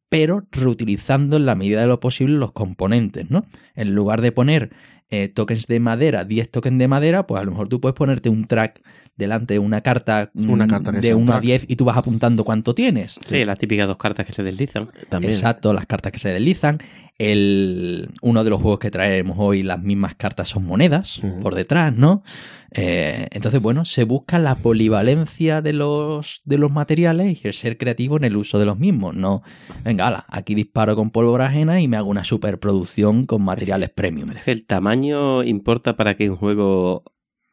pero 0.08 0.46
reutilizando 0.52 1.36
en 1.36 1.46
la 1.46 1.54
medida 1.56 1.80
de 1.80 1.86
lo 1.88 2.00
posible 2.00 2.36
los 2.38 2.52
componentes, 2.52 3.30
¿no? 3.30 3.44
En 3.74 3.94
lugar 3.94 4.20
de 4.22 4.32
poner 4.32 4.70
eh, 5.10 5.28
tokens 5.28 5.66
de 5.66 5.80
madera, 5.80 6.24
10 6.24 6.50
tokens 6.50 6.78
de 6.78 6.88
madera, 6.88 7.26
pues 7.26 7.40
a 7.40 7.44
lo 7.44 7.52
mejor 7.52 7.68
tú 7.68 7.80
puedes 7.80 7.94
ponerte 7.94 8.28
un 8.28 8.46
track 8.46 8.82
delante 9.16 9.54
de 9.54 9.58
una 9.58 9.80
carta, 9.80 10.30
mm, 10.34 10.50
Una 10.50 10.66
carta 10.68 10.90
que 10.92 10.98
de 10.98 11.02
sea 11.02 11.16
un 11.16 11.22
1 11.22 11.32
a 11.32 11.34
track. 11.36 11.42
10 11.44 11.64
y 11.68 11.76
tú 11.76 11.84
vas 11.84 11.96
apuntando 11.96 12.44
cuánto 12.44 12.74
tienes. 12.74 13.18
Sí, 13.26 13.44
las 13.44 13.58
típicas 13.58 13.86
dos 13.86 13.96
cartas 13.96 14.26
que 14.26 14.32
se 14.32 14.42
deslizan. 14.42 14.88
también. 15.08 15.32
Exacto, 15.32 15.72
las 15.72 15.86
cartas 15.86 16.12
que 16.12 16.18
se 16.18 16.28
deslizan. 16.28 16.78
El, 17.18 18.10
uno 18.22 18.44
de 18.44 18.50
los 18.50 18.62
juegos 18.62 18.78
que 18.78 18.92
traemos 18.92 19.36
hoy, 19.40 19.64
las 19.64 19.82
mismas 19.82 20.14
cartas 20.14 20.48
son 20.48 20.64
monedas 20.64 21.20
por 21.42 21.56
detrás, 21.56 21.96
¿no? 21.96 22.22
Eh, 22.70 23.26
entonces, 23.32 23.60
bueno, 23.60 23.84
se 23.84 24.04
busca 24.04 24.38
la 24.38 24.54
polivalencia 24.54 25.60
de 25.62 25.72
los, 25.72 26.40
de 26.44 26.58
los 26.58 26.70
materiales 26.70 27.44
y 27.44 27.48
el 27.48 27.54
ser 27.54 27.76
creativo 27.76 28.16
en 28.18 28.24
el 28.24 28.36
uso 28.36 28.58
de 28.58 28.66
los 28.66 28.78
mismos. 28.78 29.14
No, 29.14 29.42
venga, 29.84 30.06
ala, 30.06 30.26
aquí 30.28 30.54
disparo 30.54 30.94
con 30.94 31.10
pólvora 31.10 31.46
ajena 31.46 31.80
y 31.80 31.88
me 31.88 31.96
hago 31.96 32.08
una 32.08 32.24
superproducción 32.24 33.24
con 33.24 33.42
materiales 33.42 33.90
premium. 33.90 34.30
Es 34.32 34.44
que 34.44 34.52
el 34.52 34.66
tamaño 34.66 35.42
importa 35.42 35.96
para 35.96 36.16
que 36.16 36.30
un 36.30 36.36
juego 36.36 37.02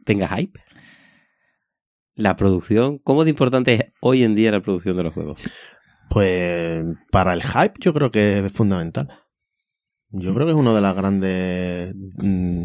tenga 0.04 0.28
hype. 0.28 0.60
La 2.14 2.36
producción, 2.36 2.98
¿cómo 3.00 3.24
de 3.24 3.32
importante 3.32 3.74
es 3.74 3.82
hoy 4.00 4.24
en 4.24 4.36
día 4.36 4.52
la 4.52 4.62
producción 4.62 4.96
de 4.96 5.04
los 5.04 5.14
juegos? 5.14 5.44
Pues 6.10 6.84
para 7.12 7.34
el 7.34 7.44
hype 7.44 7.74
yo 7.80 7.94
creo 7.94 8.12
que 8.12 8.40
es 8.40 8.52
fundamental. 8.54 9.10
Yo 10.20 10.34
creo 10.34 10.46
que 10.48 10.54
es 10.54 10.58
uno 10.58 10.74
de 10.76 10.82
los 10.82 10.96
grandes 10.96 11.96
mm, 12.18 12.64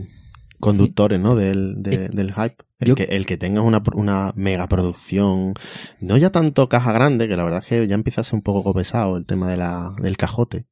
conductores 0.60 1.20
¿no? 1.20 1.34
del, 1.36 1.82
de- 1.82 2.08
del 2.08 2.32
hype. 2.32 2.56
El, 2.80 2.88
Yo- 2.88 2.94
que, 2.94 3.04
el 3.04 3.26
que 3.26 3.36
tengas 3.36 3.64
una, 3.64 3.82
una 3.94 4.32
mega 4.36 4.66
producción, 4.68 5.52
no 6.00 6.16
ya 6.16 6.30
tanto 6.30 6.68
caja 6.68 6.92
grande, 6.92 7.28
que 7.28 7.36
la 7.36 7.44
verdad 7.44 7.60
es 7.62 7.66
que 7.68 7.86
ya 7.86 7.94
empieza 7.94 8.22
a 8.22 8.24
ser 8.24 8.34
un 8.36 8.42
poco 8.42 8.72
pesado 8.72 9.16
el 9.16 9.26
tema 9.26 9.50
de 9.50 9.56
la, 9.58 9.94
del 10.00 10.16
cajote, 10.16 10.64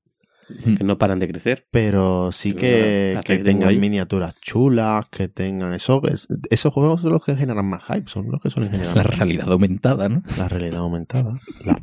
Que 0.78 0.82
no 0.84 0.96
paran 0.96 1.18
de 1.18 1.28
crecer. 1.28 1.66
pero 1.70 2.32
sí 2.32 2.52
Pero 2.54 2.60
que, 2.62 3.10
la- 3.12 3.18
la 3.18 3.22
que 3.22 3.38
tengan 3.38 3.68
ahí. 3.68 3.78
miniaturas 3.78 4.34
chulas, 4.40 5.06
que 5.10 5.28
tengan 5.28 5.74
eso. 5.74 6.00
es- 6.08 6.28
esos 6.48 6.72
juegos 6.72 7.02
son 7.02 7.12
los 7.12 7.22
que 7.24 7.36
generan 7.36 7.66
más 7.66 7.82
hype, 7.84 8.08
son 8.08 8.30
los 8.30 8.40
que 8.40 8.48
suelen 8.48 8.70
generar 8.70 8.96
La 8.96 9.02
hype. 9.04 9.16
realidad 9.16 9.52
aumentada, 9.52 10.08
¿no? 10.08 10.22
La 10.38 10.48
realidad 10.48 10.78
aumentada. 10.78 11.34
La 11.66 11.76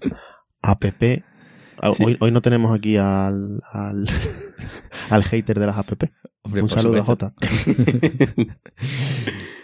APP. 0.64 1.24
Ah, 1.82 1.92
Sí. 1.96 2.04
Hoy, 2.04 2.18
hoy 2.22 2.32
no 2.32 2.42
tenemos 2.42 2.74
aquí 2.76 2.98
al, 2.98 3.62
al, 3.72 4.08
al 5.10 5.24
hater 5.24 5.60
de 5.60 5.66
las 5.68 5.78
APP. 5.78 6.04
Hombre, 6.44 6.62
Un 6.62 6.70
saludo 6.70 7.04
supuesto. 7.04 7.26
a 7.28 7.30
Jota. 7.30 8.56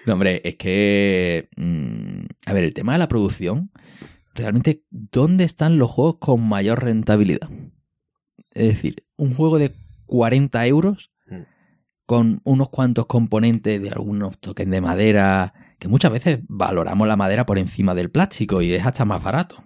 No, 0.05 0.13
hombre, 0.13 0.41
es 0.43 0.55
que. 0.55 1.49
mm, 1.57 2.25
a 2.47 2.53
ver, 2.53 2.63
el 2.63 2.73
tema 2.73 2.93
de 2.93 2.99
la 2.99 3.07
producción. 3.07 3.69
Realmente, 4.33 4.83
¿dónde 4.89 5.43
están 5.43 5.77
los 5.77 5.91
juegos 5.91 6.15
con 6.19 6.47
mayor 6.47 6.83
rentabilidad? 6.83 7.49
Es 8.51 8.67
decir, 8.69 9.05
un 9.15 9.33
juego 9.35 9.59
de 9.59 9.73
40 10.07 10.65
euros 10.67 11.11
Mm. 11.27 11.43
con 12.07 12.41
unos 12.43 12.69
cuantos 12.69 13.05
componentes 13.05 13.79
de 13.81 13.89
algunos 13.89 14.37
tokens 14.39 14.71
de 14.71 14.81
madera, 14.81 15.53
que 15.79 15.87
muchas 15.87 16.11
veces 16.11 16.39
valoramos 16.47 17.07
la 17.07 17.15
madera 17.15 17.45
por 17.45 17.57
encima 17.59 17.93
del 17.93 18.09
plástico 18.09 18.61
y 18.61 18.73
es 18.73 18.83
hasta 18.85 19.05
más 19.05 19.21
barato. 19.23 19.63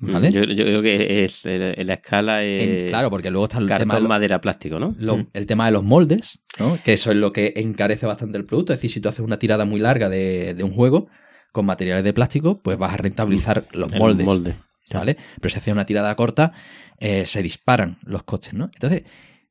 ¿Vale? 0.00 0.32
Yo, 0.32 0.44
yo 0.44 0.64
creo 0.64 0.82
que 0.82 1.24
es 1.24 1.42
eh, 1.44 1.74
la 1.84 1.94
escala 1.94 2.42
En- 2.42 2.70
eh, 2.70 2.86
claro, 2.88 3.10
porque 3.10 3.30
luego 3.30 3.44
está 3.44 3.58
el 3.58 3.66
tema 3.66 3.78
cartón, 3.78 3.96
de 3.96 4.02
lo- 4.02 4.08
madera, 4.08 4.40
plástico, 4.40 4.78
¿no? 4.78 4.94
lo- 4.98 5.18
Mm. 5.18 5.26
el 5.34 5.46
tema 5.46 5.66
de 5.66 5.72
los 5.72 5.84
moldes, 5.84 6.38
¿no? 6.58 6.78
que 6.84 6.94
eso 6.94 7.10
es 7.10 7.16
lo 7.18 7.32
que 7.32 7.52
encarece 7.56 8.06
bastante 8.06 8.38
el 8.38 8.44
producto. 8.44 8.72
Es 8.72 8.78
decir, 8.78 8.90
si 8.90 9.00
tú 9.00 9.08
haces 9.10 9.20
una 9.20 9.38
tirada 9.38 9.64
muy 9.64 9.78
larga 9.80 10.08
de, 10.08 10.54
de 10.54 10.64
un 10.64 10.72
juego 10.72 11.08
con 11.52 11.66
materiales 11.66 12.04
de 12.04 12.12
plástico, 12.12 12.58
pues 12.62 12.78
vas 12.78 12.94
a 12.94 12.96
rentabilizar 12.96 13.64
los 13.72 13.92
El 13.92 13.98
moldes. 13.98 14.24
molde. 14.26 14.54
¿vale? 14.92 15.16
Pero 15.40 15.50
si 15.52 15.58
haces 15.58 15.72
una 15.72 15.86
tirada 15.86 16.14
corta, 16.16 16.52
eh, 16.98 17.24
se 17.26 17.42
disparan 17.42 17.98
los 18.02 18.22
costes, 18.24 18.54
¿no? 18.54 18.70
Entonces, 18.74 19.02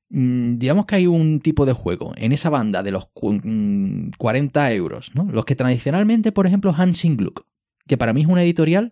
mm, 0.09 0.57
digamos 0.57 0.85
que 0.85 0.95
hay 0.95 1.07
un 1.07 1.39
tipo 1.39 1.65
de 1.65 1.73
juego 1.73 2.13
en 2.17 2.31
esa 2.31 2.49
banda 2.49 2.83
de 2.83 2.91
los 2.91 3.05
cu- 3.13 3.39
mm, 3.43 4.12
40 4.17 4.71
euros, 4.73 5.12
¿no? 5.15 5.27
Los 5.31 5.45
que 5.45 5.55
tradicionalmente, 5.55 6.31
por 6.31 6.45
ejemplo, 6.47 6.73
Hansing 6.77 7.15
Gluck, 7.17 7.45
que 7.88 7.97
para 7.97 8.13
mí 8.13 8.21
es 8.21 8.27
una 8.27 8.43
editorial 8.43 8.91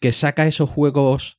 que 0.00 0.12
saca 0.12 0.46
esos 0.46 0.68
juegos 0.70 1.38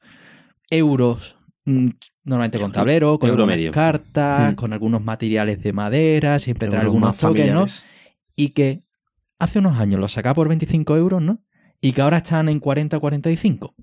euros, 0.69 1.35
mm, 1.65 1.89
normalmente 2.23 2.59
con 2.59 2.71
tablero, 2.71 3.17
con 3.19 3.29
Euro 3.29 3.43
algunas 3.43 3.57
medio. 3.57 3.71
cartas, 3.71 4.53
Mm. 4.53 4.55
con 4.55 4.73
algunos 4.73 5.03
materiales 5.03 5.61
de 5.63 5.73
madera, 5.73 6.39
siempre 6.39 6.67
trae 6.67 6.81
algunos 6.81 7.17
toques, 7.17 7.53
¿no? 7.53 7.65
Y 8.35 8.49
que 8.49 8.83
hace 9.39 9.59
unos 9.59 9.77
años 9.77 9.99
lo 9.99 10.07
sacaba 10.07 10.35
por 10.35 10.47
25 10.47 10.95
euros, 10.95 11.21
¿no? 11.21 11.43
Y 11.81 11.93
que 11.93 12.01
ahora 12.01 12.17
están 12.17 12.49
en 12.49 12.59
40 12.59 12.99
45. 12.99 13.73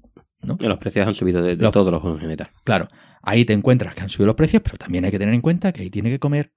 Los 0.60 0.78
precios 0.78 1.06
han 1.06 1.14
subido 1.14 1.42
de, 1.42 1.56
de 1.56 1.62
Los- 1.62 1.72
todos 1.72 1.90
los 1.90 2.00
juegos 2.00 2.18
en 2.20 2.22
general. 2.22 2.48
Claro, 2.62 2.88
ahí 3.22 3.44
te 3.44 3.52
encuentras 3.54 3.94
que 3.94 4.02
han 4.02 4.08
subido 4.08 4.26
los 4.26 4.36
precios, 4.36 4.62
pero 4.62 4.76
también 4.76 5.04
hay 5.04 5.10
que 5.10 5.18
tener 5.18 5.34
en 5.34 5.40
cuenta 5.40 5.72
que 5.72 5.82
ahí 5.82 5.90
tiene 5.90 6.10
que 6.10 6.18
comer 6.18 6.52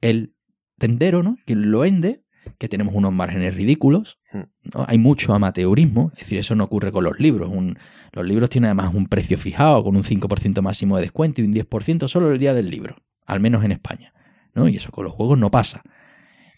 el 0.00 0.34
tendero, 0.78 1.22
¿no? 1.22 1.36
Quien 1.46 1.70
lo 1.70 1.80
vende, 1.80 2.21
que 2.58 2.68
tenemos 2.68 2.94
unos 2.94 3.12
márgenes 3.12 3.54
ridículos, 3.54 4.18
Hmm. 4.32 4.42
¿no? 4.74 4.84
Hay 4.88 4.98
mucho 4.98 5.32
amateurismo, 5.34 6.10
es 6.14 6.20
decir, 6.20 6.38
eso 6.38 6.54
no 6.54 6.64
ocurre 6.64 6.90
con 6.92 7.04
los 7.04 7.18
libros. 7.20 7.50
Un- 7.52 7.78
los 8.12 8.26
libros 8.26 8.50
tienen 8.50 8.66
además 8.68 8.94
un 8.94 9.06
precio 9.06 9.38
fijado, 9.38 9.82
con 9.84 9.96
un 9.96 10.02
5% 10.02 10.62
máximo 10.62 10.96
de 10.96 11.02
descuento 11.02 11.40
y 11.40 11.44
un 11.44 11.52
10% 11.54 12.08
solo 12.08 12.30
el 12.32 12.38
día 12.38 12.54
del 12.54 12.70
libro, 12.70 12.96
al 13.26 13.40
menos 13.40 13.64
en 13.64 13.72
España, 13.72 14.12
¿no? 14.54 14.68
Y 14.68 14.76
eso 14.76 14.90
con 14.90 15.04
los 15.04 15.12
juegos 15.12 15.38
no 15.38 15.50
pasa. 15.50 15.82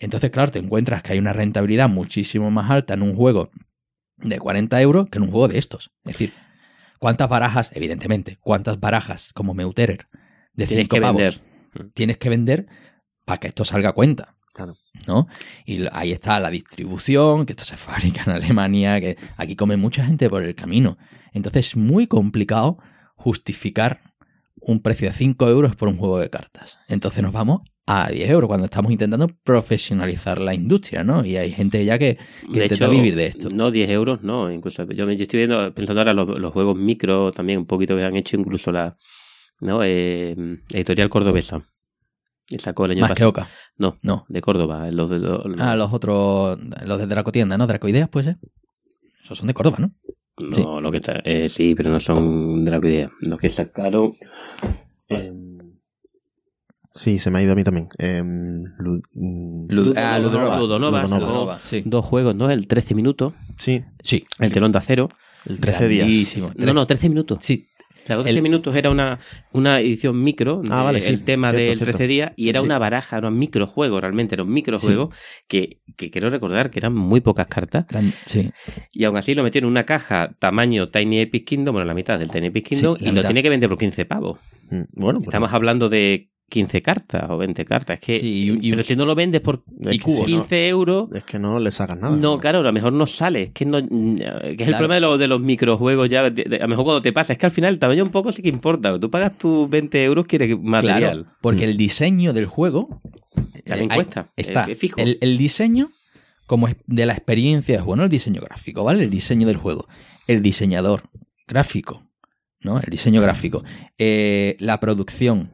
Entonces, 0.00 0.30
claro, 0.30 0.50
te 0.50 0.58
encuentras 0.58 1.02
que 1.02 1.12
hay 1.12 1.18
una 1.18 1.32
rentabilidad 1.32 1.88
muchísimo 1.88 2.50
más 2.50 2.70
alta 2.70 2.94
en 2.94 3.02
un 3.02 3.14
juego 3.14 3.50
de 4.16 4.38
40 4.38 4.80
euros 4.82 5.08
que 5.08 5.18
en 5.18 5.24
un 5.24 5.30
juego 5.30 5.48
de 5.48 5.58
estos. 5.58 5.90
Es 6.04 6.12
decir, 6.14 6.32
¿cuántas 6.98 7.28
barajas, 7.28 7.70
evidentemente, 7.74 8.38
cuántas 8.40 8.80
barajas 8.80 9.32
como 9.34 9.54
Meuterer 9.54 10.08
de 10.54 10.66
Tienes 10.66 10.84
5 10.86 10.96
que 10.96 11.00
pavos 11.00 11.20
vender. 11.74 11.90
tienes 11.94 12.18
que 12.18 12.28
vender 12.28 12.66
para 13.24 13.38
que 13.38 13.48
esto 13.48 13.64
salga 13.64 13.90
a 13.90 13.92
cuenta? 13.92 14.33
Claro. 14.54 14.76
¿no? 15.06 15.26
Y 15.66 15.84
ahí 15.92 16.12
está 16.12 16.40
la 16.40 16.48
distribución, 16.48 17.44
que 17.44 17.52
esto 17.52 17.64
se 17.64 17.76
fabrica 17.76 18.22
en 18.26 18.32
Alemania, 18.32 19.00
que 19.00 19.16
aquí 19.36 19.56
come 19.56 19.76
mucha 19.76 20.04
gente 20.04 20.30
por 20.30 20.42
el 20.42 20.54
camino. 20.54 20.96
Entonces 21.32 21.68
es 21.68 21.76
muy 21.76 22.06
complicado 22.06 22.78
justificar 23.16 24.14
un 24.60 24.80
precio 24.80 25.08
de 25.08 25.14
5 25.14 25.48
euros 25.48 25.76
por 25.76 25.88
un 25.88 25.96
juego 25.96 26.18
de 26.18 26.30
cartas. 26.30 26.78
Entonces 26.88 27.22
nos 27.22 27.32
vamos 27.32 27.62
a 27.86 28.08
10 28.08 28.30
euros 28.30 28.48
cuando 28.48 28.64
estamos 28.64 28.90
intentando 28.90 29.28
profesionalizar 29.28 30.40
la 30.40 30.54
industria, 30.54 31.04
¿no? 31.04 31.24
Y 31.24 31.36
hay 31.36 31.50
gente 31.52 31.84
ya 31.84 31.98
que, 31.98 32.16
que 32.16 32.58
De 32.58 32.64
intenta 32.64 32.86
hecho, 32.86 32.90
vivir 32.90 33.14
de 33.14 33.26
esto. 33.26 33.48
No 33.50 33.70
10 33.70 33.90
euros, 33.90 34.22
no. 34.22 34.50
Incluso 34.50 34.84
yo, 34.90 35.06
me, 35.06 35.16
yo 35.16 35.24
estoy 35.24 35.38
viendo, 35.38 35.74
pensando 35.74 36.00
ahora 36.00 36.14
los, 36.14 36.38
los 36.38 36.52
juegos 36.52 36.76
micro 36.76 37.30
también, 37.32 37.58
un 37.58 37.66
poquito 37.66 37.94
que 37.96 38.04
han 38.04 38.16
hecho 38.16 38.36
incluso 38.36 38.72
la 38.72 38.96
¿no? 39.60 39.80
Eh, 39.82 40.34
editorial 40.70 41.10
cordobesa. 41.10 41.62
Y 42.48 42.58
sacó 42.58 42.84
el 42.84 42.92
año 42.92 43.00
Más 43.00 43.10
que 43.10 43.14
pasado. 43.14 43.30
Oca. 43.30 43.48
No, 43.76 43.96
No. 44.02 44.24
de 44.28 44.40
Córdoba. 44.40 44.90
Los 44.92 45.10
de, 45.10 45.18
los- 45.18 45.44
Ah, 45.58 45.74
los 45.76 45.92
otros, 45.92 46.58
los 46.86 46.98
de 46.98 47.06
Dracotienda, 47.06 47.58
¿no? 47.58 47.66
Dracoideas, 47.66 48.08
pues, 48.08 48.26
¿eh? 48.28 48.36
Esos 49.24 49.38
son 49.38 49.46
de 49.48 49.54
Córdoba, 49.54 49.78
¿no? 49.80 49.92
no, 50.42 50.56
sí. 50.56 50.62
lo 50.82 50.90
que 50.90 50.96
está, 50.98 51.20
eh, 51.24 51.48
sí, 51.48 51.74
pero 51.76 51.90
no 51.90 52.00
son 52.00 52.64
de 52.64 52.70
la 52.70 52.78
idea. 52.78 53.10
Los 53.20 53.38
que 53.38 53.48
sacaron. 53.50 54.12
Em, 55.08 55.58
sí, 56.92 57.18
se 57.18 57.30
me 57.30 57.38
ha 57.38 57.42
ido 57.42 57.52
a 57.52 57.56
mí 57.56 57.64
también. 57.64 57.88
Em, 57.98 58.64
Lu- 58.78 59.00
mm, 59.12 59.66
Lud- 59.70 59.96
ah, 59.96 60.18
Ludonova. 60.18 60.58
Ludonova, 60.58 61.58
sí. 61.64 61.82
Dos 61.84 62.04
juegos, 62.04 62.34
¿no? 62.34 62.50
El 62.50 62.66
13 62.66 62.94
minutos, 62.94 63.32
sí, 63.58 63.84
Sí. 64.02 64.24
el 64.40 64.52
telón 64.52 64.72
de 64.72 64.78
acero. 64.78 65.08
el 65.46 65.60
13 65.60 65.88
días. 65.88 66.08
No, 66.56 66.72
no, 66.72 66.86
13 66.86 67.08
minutos. 67.10 67.38
Sí, 67.42 67.66
O 68.04 68.06
sea, 68.06 68.16
13 68.22 68.30
El- 68.36 68.42
minutos 68.42 68.76
era 68.76 68.90
una, 68.90 69.18
una 69.52 69.80
edición 69.80 70.22
micro, 70.22 70.62
Ah, 70.70 70.92
sí. 71.00 71.08
el 71.12 71.24
tema 71.24 71.52
del 71.52 71.76
cierto. 71.76 71.84
13 71.96 72.06
días, 72.06 72.32
y 72.36 72.48
era 72.50 72.60
Sí. 72.60 72.66
una 72.66 72.78
baraja, 72.78 73.18
era 73.18 73.28
un 73.28 73.38
microjuego, 73.38 74.00
realmente 74.00 74.34
era 74.34 74.42
un 74.44 74.52
microjuego, 74.52 75.10
que, 75.48 75.80
que 75.96 76.10
quiero 76.10 76.28
recordar 76.30 76.70
que 76.70 76.78
eran 76.78 76.94
muy 76.94 77.20
pocas 77.20 77.46
cartas, 77.46 77.86
gran- 77.88 78.12
sí. 78.26 78.50
y 78.92 79.04
aún 79.04 79.16
así 79.16 79.34
lo 79.34 79.42
metieron 79.42 79.68
en 79.68 79.72
una 79.72 79.84
caja 79.84 80.34
tamaño 80.38 80.88
Tiny 80.90 81.20
Epic 81.20 81.44
Kingdom, 81.46 81.72
bueno, 81.74 81.86
la 81.86 81.94
mitad 81.94 82.18
del 82.18 82.30
Tiny 82.30 82.48
Epic 82.48 82.66
Kingdom, 82.68 82.96
y 83.00 83.10
lo 83.10 83.22
tiene 83.24 83.42
que 83.42 83.50
vender 83.50 83.68
por 83.68 83.78
15 83.78 84.04
pavos. 84.04 84.38
Mm, 84.70 84.82
Bueno, 84.92 85.18
pues, 85.20 85.28
Estamos 85.28 85.52
hablando 85.52 85.88
de 85.88 86.30
15 86.54 86.82
cartas 86.82 87.24
o 87.28 87.36
20 87.36 87.64
cartas, 87.64 87.98
es 87.98 88.00
que, 88.06 88.20
Sí, 88.20 88.26
y- 88.60 88.68
y- 88.68 88.70
pero 88.70 88.82
si 88.82 88.96
no 88.96 89.04
lo 89.04 89.14
vendes 89.14 89.40
por 89.40 89.62
es 89.82 89.94
y 89.94 89.98
que 89.98 90.04
cubos, 90.04 90.26
si 90.26 90.32
no- 90.36 90.42
15 90.42 90.68
euros... 90.68 91.08
es 91.14 91.24
que 91.24 91.38
no 91.38 91.58
le 91.60 91.70
sacas 91.70 91.98
nada. 91.98 92.16
No, 92.16 92.38
claro, 92.38 92.60
a 92.60 92.62
lo 92.62 92.72
mejor 92.72 92.92
no 92.92 93.06
sale. 93.06 93.42
Es 93.42 93.50
que, 93.50 93.66
no, 93.66 93.78
que 93.86 94.56
es 94.58 94.68
el 94.68 94.74
problema 94.76 94.94
de, 94.94 95.00
los 95.00 95.18
de 95.18 95.28
los 95.28 95.40
microjuegos 95.40 96.08
ya. 96.08 96.30
de- 96.30 96.44
de- 96.44 96.56
a 96.56 96.60
lo 96.62 96.68
mejor 96.68 96.84
cuando 96.84 97.02
te 97.02 97.12
pasa, 97.12 97.32
es 97.32 97.38
que 97.38 97.46
al 97.46 97.52
final 97.52 97.74
el 97.74 97.78
tamaño 97.78 98.02
un 98.04 98.10
poco 98.10 98.32
sí 98.32 98.40
que 98.42 98.48
importa. 98.48 98.98
Tú 98.98 99.10
pagas 99.10 99.36
tus 99.36 99.68
20 99.68 100.02
euros, 100.04 100.26
quieres 100.26 100.58
material. 100.60 101.00
Claro, 101.24 101.36
porque 101.40 101.64
el 101.64 101.76
diseño 101.76 102.32
del 102.32 102.46
juego 102.46 103.00
También 103.64 103.90
eh, 103.90 103.94
cuesta, 103.96 104.26
Está 104.36 104.62
es- 104.64 104.68
es 104.70 104.78
fijo. 104.78 105.00
El, 105.00 105.18
el 105.20 105.36
diseño 105.36 105.90
como 106.46 106.68
de 106.86 107.06
la 107.06 107.14
experiencia 107.14 107.76
es 107.76 107.84
bueno 107.84 108.04
el 108.04 108.10
diseño 108.10 108.40
gráfico, 108.42 108.84
¿vale? 108.84 109.02
El 109.04 109.10
diseño 109.10 109.46
del 109.46 109.56
juego, 109.56 109.86
el 110.26 110.42
diseñador 110.42 111.02
gráfico, 111.48 112.02
¿no? 112.60 112.78
El 112.80 112.90
diseño 112.90 113.20
gráfico, 113.22 113.64
Eh, 113.98 114.56
la 114.60 114.78
producción, 114.80 115.50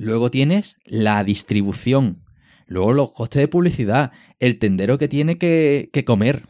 luego 0.00 0.30
tienes 0.30 0.76
la 0.84 1.22
distribución, 1.24 2.24
luego 2.66 2.92
los 2.92 3.12
costes 3.12 3.40
de 3.40 3.48
publicidad, 3.48 4.12
el 4.38 4.58
tendero 4.58 4.98
que 4.98 5.08
tiene 5.08 5.38
que, 5.38 5.90
que 5.92 6.04
comer, 6.04 6.42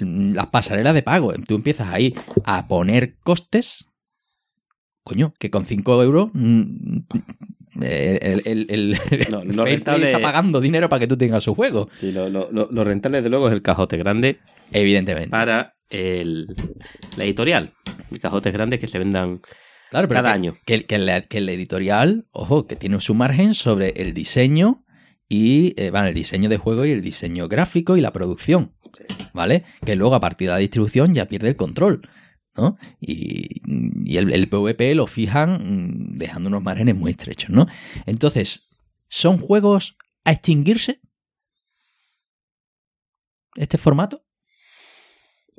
mm, 0.00 0.32
las 0.34 0.46
pasarelas 0.46 0.94
de 0.94 1.02
pago. 1.02 1.32
Tú 1.46 1.54
empiezas 1.54 1.88
ahí 1.88 2.14
a 2.44 2.66
poner 2.66 3.16
costes. 3.22 3.86
Coño, 5.04 5.34
que 5.38 5.50
con 5.50 5.64
5 5.64 6.02
euros 6.02 6.30
mm, 6.32 6.98
eh, 7.82 8.18
el, 8.22 8.42
el, 8.46 8.66
el- 8.70 8.98
No, 9.30 9.42
el 9.42 9.56
lo 9.56 9.64
rentable- 9.64 10.06
está 10.06 10.20
pagando 10.20 10.60
dinero 10.60 10.88
para 10.88 11.00
que 11.00 11.06
tú 11.08 11.16
tengas 11.16 11.42
su 11.42 11.54
juego. 11.54 11.88
Sí, 12.00 12.12
lo, 12.12 12.28
lo- 12.28 12.50
lo- 12.52 12.84
rentable, 12.84 13.18
desde 13.18 13.30
luego, 13.30 13.48
es 13.48 13.52
el 13.54 13.62
cajote 13.62 13.96
grande 13.96 14.38
Evidentemente. 14.70 15.30
para 15.30 15.74
el, 15.90 16.46
la 17.16 17.24
editorial. 17.24 17.70
Cajotes 18.20 18.52
grandes 18.52 18.78
que 18.78 18.88
se 18.88 18.98
vendan 18.98 19.40
Claro, 19.92 20.08
pero 20.08 20.22
cada 20.22 20.30
que, 20.30 20.34
año. 20.34 20.54
Que, 20.64 20.86
que 20.86 20.96
la, 20.96 21.20
que 21.20 21.36
el 21.36 21.50
editorial, 21.50 22.26
ojo, 22.30 22.66
que 22.66 22.76
tiene 22.76 22.98
su 22.98 23.12
margen 23.12 23.52
sobre 23.52 23.90
el 24.00 24.14
diseño 24.14 24.86
y 25.28 25.74
eh, 25.76 25.90
bueno, 25.90 26.06
el 26.06 26.14
diseño 26.14 26.48
de 26.48 26.56
juego 26.56 26.86
y 26.86 26.92
el 26.92 27.02
diseño 27.02 27.46
gráfico 27.46 27.98
y 27.98 28.00
la 28.00 28.10
producción. 28.10 28.72
¿Vale? 29.34 29.64
Que 29.84 29.94
luego 29.94 30.14
a 30.14 30.20
partir 30.20 30.48
de 30.48 30.54
la 30.54 30.58
distribución 30.60 31.14
ya 31.14 31.26
pierde 31.26 31.50
el 31.50 31.56
control. 31.56 32.08
¿no? 32.56 32.78
Y, 33.02 33.60
y 34.10 34.16
el, 34.16 34.32
el 34.32 34.48
PvP 34.48 34.94
lo 34.94 35.06
fijan 35.06 35.52
mm, 35.52 36.16
dejando 36.16 36.48
unos 36.48 36.62
márgenes 36.62 36.96
muy 36.96 37.10
estrechos, 37.10 37.50
¿no? 37.50 37.66
Entonces, 38.06 38.70
¿son 39.08 39.36
juegos 39.36 39.98
a 40.24 40.32
extinguirse? 40.32 41.02
¿Este 43.56 43.76
formato? 43.76 44.24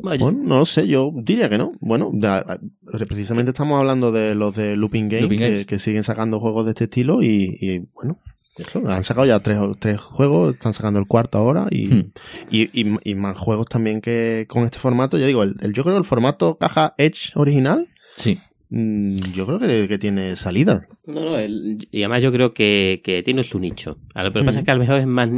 Bueno, 0.03 0.25
Bueno, 0.25 0.39
no 0.43 0.59
lo 0.59 0.65
sé, 0.65 0.85
yo 0.87 1.11
diría 1.15 1.47
que 1.47 1.57
no. 1.57 1.71
Bueno, 1.79 2.11
da- 2.13 2.59
precisamente 3.07 3.51
estamos 3.51 3.79
hablando 3.79 4.11
de 4.11 4.35
los 4.35 4.53
de 4.53 4.75
Looping 4.75 5.07
Games, 5.07 5.21
Looping 5.23 5.39
que, 5.39 5.49
Games. 5.49 5.65
que 5.65 5.79
siguen 5.79 6.03
sacando 6.03 6.39
juegos 6.41 6.65
de 6.65 6.71
este 6.71 6.83
estilo 6.83 7.23
y, 7.23 7.57
y, 7.61 7.79
bueno, 7.95 8.19
eso, 8.57 8.83
han 8.85 9.05
sacado 9.05 9.25
ya 9.25 9.39
tres, 9.39 9.57
tres 9.79 10.01
juegos, 10.01 10.55
están 10.55 10.73
sacando 10.73 10.99
el 10.99 11.07
cuarto 11.07 11.37
ahora 11.37 11.67
y, 11.71 11.87
Hmm. 11.87 12.11
y, 12.51 12.81
y- 12.81 12.97
y 13.05 13.15
más 13.15 13.37
juegos 13.37 13.67
también 13.67 14.01
que 14.01 14.45
con 14.49 14.65
este 14.65 14.77
formato. 14.77 15.17
Ya 15.17 15.25
digo, 15.25 15.41
el, 15.41 15.55
el- 15.61 15.71
yo 15.73 15.83
creo 15.85 15.97
el 15.97 16.03
formato 16.03 16.57
caja 16.57 16.93
Edge 16.97 17.31
original, 17.35 17.87
Sí. 18.17 18.37
mm, 18.71 19.15
yo 19.33 19.45
creo 19.45 19.57
que, 19.59 19.87
que 19.87 19.97
tiene 19.97 20.35
salida. 20.35 20.85
No, 21.07 21.21
no, 21.23 21.37
el- 21.37 21.87
y 21.91 21.99
además 22.03 22.21
yo 22.23 22.31
creo 22.33 22.53
que, 22.53 22.99
que 23.05 23.23
tiene 23.23 23.45
su 23.45 23.57
nicho. 23.57 23.99
Lo 24.15 24.33
que 24.33 24.43
pasa 24.43 24.57
Mm. 24.57 24.59
es 24.59 24.65
que 24.65 24.71
a 24.71 24.75
lo 24.75 24.79
mejor 24.81 24.97
es 24.97 25.07
más... 25.07 25.29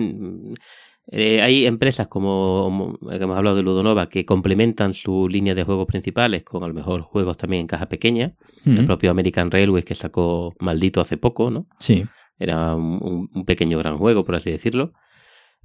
eh, 1.11 1.41
hay 1.41 1.65
empresas 1.65 2.07
como, 2.07 2.63
como 2.99 3.09
que 3.09 3.15
hemos 3.23 3.37
hablado 3.37 3.55
de 3.55 3.63
Ludonova 3.63 4.09
que 4.09 4.25
complementan 4.25 4.93
su 4.93 5.27
línea 5.29 5.53
de 5.55 5.63
juegos 5.63 5.85
principales 5.87 6.43
con 6.43 6.63
a 6.63 6.67
lo 6.67 6.73
mejor 6.73 7.01
juegos 7.01 7.37
también 7.37 7.61
en 7.61 7.67
caja 7.67 7.87
pequeña. 7.87 8.33
El 8.65 8.85
propio 8.85 9.11
American 9.11 9.51
Railways 9.51 9.85
que 9.85 9.93
sacó 9.95 10.53
Maldito 10.59 11.01
hace 11.01 11.17
poco, 11.17 11.51
¿no? 11.51 11.67
Sí. 11.79 12.03
Era 12.39 12.75
un, 12.75 12.99
un- 13.01 13.29
un 13.33 13.45
pequeño 13.45 13.77
gran 13.77 13.97
juego, 13.97 14.25
por 14.25 14.35
así 14.35 14.49
decirlo. 14.51 14.93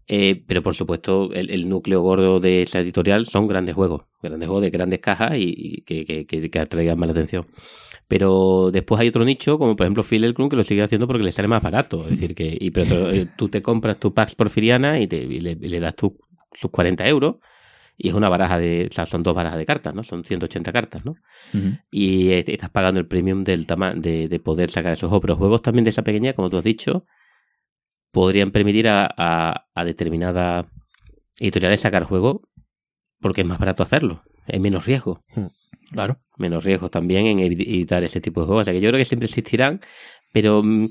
Eh, 0.07 0.43
pero 0.47 0.63
por 0.63 0.75
supuesto, 0.75 1.31
el, 1.33 1.51
el 1.51 1.69
núcleo 1.69 2.01
gordo 2.03 2.41
de 2.41 2.63
esa 2.63 2.81
editorial 2.81 3.27
son 3.27 3.47
grandes 3.47 3.75
juegos, 3.77 4.03
grandes 4.23 4.49
juegos 4.49 4.63
de 4.63 4.71
grandes 4.71 4.99
cajas 4.99 5.37
y, 5.37 5.55
y 5.57 5.83
que, 5.83 6.05
que, 6.05 6.27
que- 6.27 6.51
que 6.51 6.59
atraigan 6.59 6.99
más 6.99 7.07
la 7.09 7.13
atención. 7.13 7.47
Pero 8.11 8.71
después 8.73 9.01
hay 9.01 9.07
otro 9.09 9.25
nicho, 9.25 9.57
como 9.57 9.77
por 9.77 9.87
ejemplo 9.87 10.03
Phil 10.03 10.35
Club, 10.35 10.51
que 10.51 10.57
lo 10.57 10.65
sigue 10.65 10.83
haciendo 10.83 11.07
porque 11.07 11.23
le 11.23 11.31
sale 11.31 11.47
más 11.47 11.63
barato. 11.63 12.03
Es 12.03 12.11
decir, 12.11 12.35
que 12.35 12.59
y, 12.61 12.73
pero 12.73 13.09
eh, 13.13 13.29
tú 13.37 13.49
te 13.49 13.63
compras 13.63 14.01
tu 14.01 14.13
Pax 14.13 14.35
Porfiriana 14.35 14.99
y, 14.99 15.07
te, 15.07 15.17
y 15.19 15.39
le, 15.39 15.81
das 15.81 15.95
tu- 15.95 16.19
tus 16.61 16.71
40 16.73 17.07
euros 17.07 17.37
y 17.97 18.09
es 18.09 18.15
una 18.15 18.29
baraja 18.29 18.59
de, 18.59 18.89
o 18.91 18.93
sea, 18.93 19.07
son 19.07 19.23
dos 19.23 19.35
barajas 19.35 19.59
de 19.59 19.65
cartas, 19.65 19.95
¿no? 19.95 20.03
Son 20.03 20.25
180 20.25 20.73
cartas, 20.73 21.05
¿no? 21.05 21.15
Y 21.93 22.33
estás 22.33 22.71
pagando 22.71 22.99
el 22.99 23.07
premium 23.07 23.45
del 23.45 23.67
tama 23.67 23.95
de, 23.95 24.27
de 24.27 24.41
poder 24.41 24.71
sacar 24.71 24.93
esos 24.95 25.09
juegos. 25.09 25.23
Pero 25.23 25.37
juegos 25.37 25.63
también 25.63 25.85
de 25.85 25.91
esa 25.91 26.03
pequeña, 26.03 26.33
como 26.33 26.51
tú 26.51 26.57
has 26.59 26.65
dicho, 26.65 27.05
podrían 28.11 28.51
permitir 28.51 28.89
a, 28.89 29.09
a, 29.17 29.67
a 29.75 29.85
determinadas 29.85 30.67
editoriales 31.39 31.81
sacar 31.81 32.05
juegos 32.05 32.39
porque 33.21 33.43
es 33.43 33.47
más 33.47 33.59
barato 33.59 33.83
hacerlo. 33.83 34.23
Hay 34.49 34.59
menos 34.59 34.85
riesgo. 34.87 35.23
Claro. 35.91 36.19
Menos 36.37 36.65
riesgo 36.65 36.89
también 36.89 37.27
en 37.27 37.41
editar 37.41 38.03
ese 38.05 38.21
tipo 38.21 38.41
de 38.41 38.47
juegos. 38.47 38.63
O 38.63 38.65
sea 38.65 38.75
que 38.75 38.81
yo 38.81 38.89
creo 38.91 38.99
que 38.99 39.05
siempre 39.05 39.27
existirán, 39.27 39.81
pero 40.33 40.63
mm, 40.63 40.89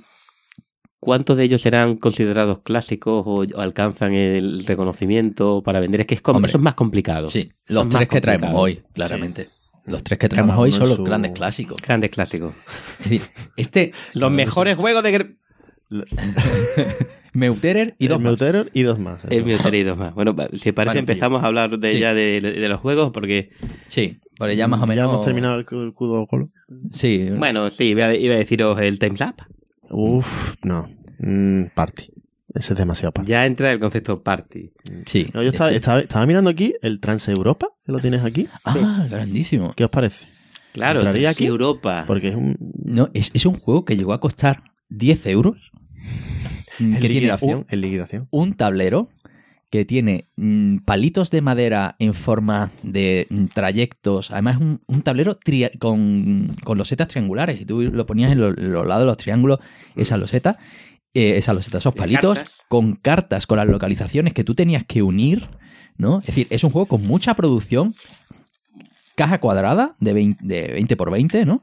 ¿cuántos 1.00 1.38
de 1.38 1.44
ellos 1.44 1.62
serán 1.62 1.96
considerados 1.96 2.60
clásicos 2.60 3.24
o, 3.26 3.46
alcanzan 3.60 4.14
el 4.14 4.66
reconocimiento 4.66 5.62
para 5.64 5.80
vender? 5.80 6.02
Es 6.02 6.08
que 6.08 6.16
es 6.16 6.22
Hombre. 6.26 6.50
eso 6.50 6.58
es 6.58 6.64
más 6.64 6.76
complicado. 6.76 7.28
Sí. 7.28 7.52
Los 7.68 7.86
es 7.88 7.92
tres 7.92 8.10
que 8.10 8.22
traemos 8.22 8.52
hoy, 8.54 8.84
claramente. 8.94 9.50
los 9.86 10.04
tres 10.04 10.20
que 10.20 10.30
traemos 10.30 10.58
hoy 10.58 10.72
son 10.72 10.90
los 10.90 10.98
su- 10.98 11.04
grandes 11.04 11.32
clásicos. 11.32 11.82
Grandes 11.82 12.10
clásicos. 12.10 12.54
Es 13.00 13.10
decir, 13.10 13.22
este 13.56 13.94
Los 14.14 14.32
mejores 14.32 14.76
juegos 14.78 15.04
de... 15.04 15.36
Meuterer 17.34 17.96
y 18.00 18.08
dos 18.08 18.18
el 18.18 18.24
más. 18.24 18.30
Meuterer 18.32 18.72
y 18.74 18.82
dos 18.84 19.00
más. 19.00 19.20
El 19.30 19.46
mío 19.46 19.58
sería 19.60 19.86
dos 19.86 19.98
más. 19.98 20.14
Bueno, 20.16 20.36
si 20.56 20.72
parece 20.72 20.90
Vale, 20.90 21.00
empezamos 21.00 21.44
a 21.44 21.48
hablar 21.48 21.78
de 21.78 21.90
Sí. 21.90 22.00
ya 22.00 22.14
de, 22.14 22.42
de 22.42 22.70
los 22.70 22.80
juegos 22.80 23.12
porque... 23.14 23.52
Sí, 23.88 24.18
porque 24.38 24.56
ya 24.56 24.68
más 24.68 24.82
o 24.82 24.88
menos... 24.88 25.06
Ya 25.06 25.12
hemos 25.12 25.26
terminado 25.26 25.56
el, 25.56 25.66
el 25.70 25.94
cudo 25.94 26.26
colo. 26.26 26.50
Sí, 26.94 27.30
Bueno, 27.38 27.70
sí, 27.70 27.86
iba 27.90 28.06
a, 28.08 28.16
iba 28.16 28.34
a 28.34 28.38
deciros 28.38 28.80
el 28.80 28.98
Time's 28.98 29.22
Up. 29.22 29.36
Uf, 29.92 30.56
no. 30.64 30.90
Mm, 31.20 31.66
party. 31.76 32.06
Ese 32.54 32.74
es 32.74 32.80
demasiado 32.80 33.12
party. 33.12 33.30
Ya 33.30 33.46
entra 33.46 33.72
el 33.72 33.80
concepto 33.80 34.24
party. 34.24 34.72
sí. 35.06 35.28
No, 35.34 35.44
yo 35.44 35.50
estaba, 35.50 35.70
Sí. 35.70 35.76
estaba, 35.76 36.00
estaba 36.00 36.26
mirando 36.26 36.50
aquí 36.50 36.74
el 36.82 37.00
Trans 37.00 37.28
Europa, 37.28 37.68
que 37.86 37.92
lo 37.92 38.00
tienes 38.00 38.24
aquí. 38.24 38.48
Ah, 38.66 39.06
grandísimo. 39.10 39.74
¿Qué 39.76 39.84
os 39.84 39.92
parece? 39.92 40.26
Claro, 40.74 41.00
¿Entraría 41.02 41.30
aquí 41.30 41.44
aquí? 41.44 41.46
Europa. 41.46 42.06
Porque 42.08 42.30
es 42.30 42.36
un. 42.36 42.56
No, 42.84 43.10
es, 43.14 43.30
es 43.36 43.46
un 43.46 43.54
juego 43.56 43.86
que 43.86 43.98
llegó 43.98 44.14
a 44.14 44.20
costar 44.20 44.64
10 44.90 45.26
euros. 45.28 45.72
mm, 46.80 46.84
En 46.84 46.94
que 46.94 47.00
tiene 47.00 47.14
liquidación. 47.16 47.60
un, 47.60 47.66
En 47.70 47.82
liquidación. 47.82 48.28
un 48.32 48.54
tablero 48.54 49.10
que 49.72 49.86
tiene 49.86 50.28
mm, 50.36 50.78
palitos 50.80 51.30
de 51.30 51.42
madera 51.42 51.96
en 52.00 52.14
forma 52.16 52.72
de 52.82 53.28
mm, 53.30 53.46
trayectos. 53.54 54.32
Además, 54.32 54.56
es 54.56 54.62
un, 54.62 54.80
un 54.88 55.02
tablero 55.04 55.38
tria- 55.38 55.72
con, 55.78 56.56
con 56.64 56.78
losetas 56.78 57.08
triangulares. 57.08 57.62
Y 57.62 57.66
tú 57.66 57.82
lo 57.84 58.06
ponías 58.08 58.32
en, 58.32 58.40
lo- 58.42 58.50
en 58.58 58.72
los 58.74 58.88
lados 58.88 59.04
de 59.04 59.06
los 59.08 59.18
triángulos, 59.18 59.60
esa 59.96 60.18
loseta, 60.18 60.58
eh, 61.14 61.38
esa 61.38 61.54
loseta, 61.54 61.78
esos 61.78 61.94
¿De 61.94 61.98
palitos, 62.00 62.36
cartas? 62.38 62.64
con 62.68 62.94
cartas, 62.96 63.46
con 63.46 63.58
las 63.58 63.68
localizaciones 63.68 64.34
que 64.34 64.44
tú 64.44 64.56
tenías 64.56 64.86
que 64.86 65.04
unir. 65.04 65.48
¿no? 65.98 66.20
Es 66.20 66.28
decir, 66.28 66.48
es 66.50 66.64
un 66.64 66.72
juego 66.72 66.88
con 66.88 67.04
mucha 67.04 67.34
producción. 67.36 67.94
Caja 69.16 69.40
cuadrada 69.40 69.96
de 70.00 70.14
20, 70.14 70.44
de 70.46 70.68
20 70.72 70.96
por 70.96 71.12
20, 71.12 71.46
¿no? 71.46 71.62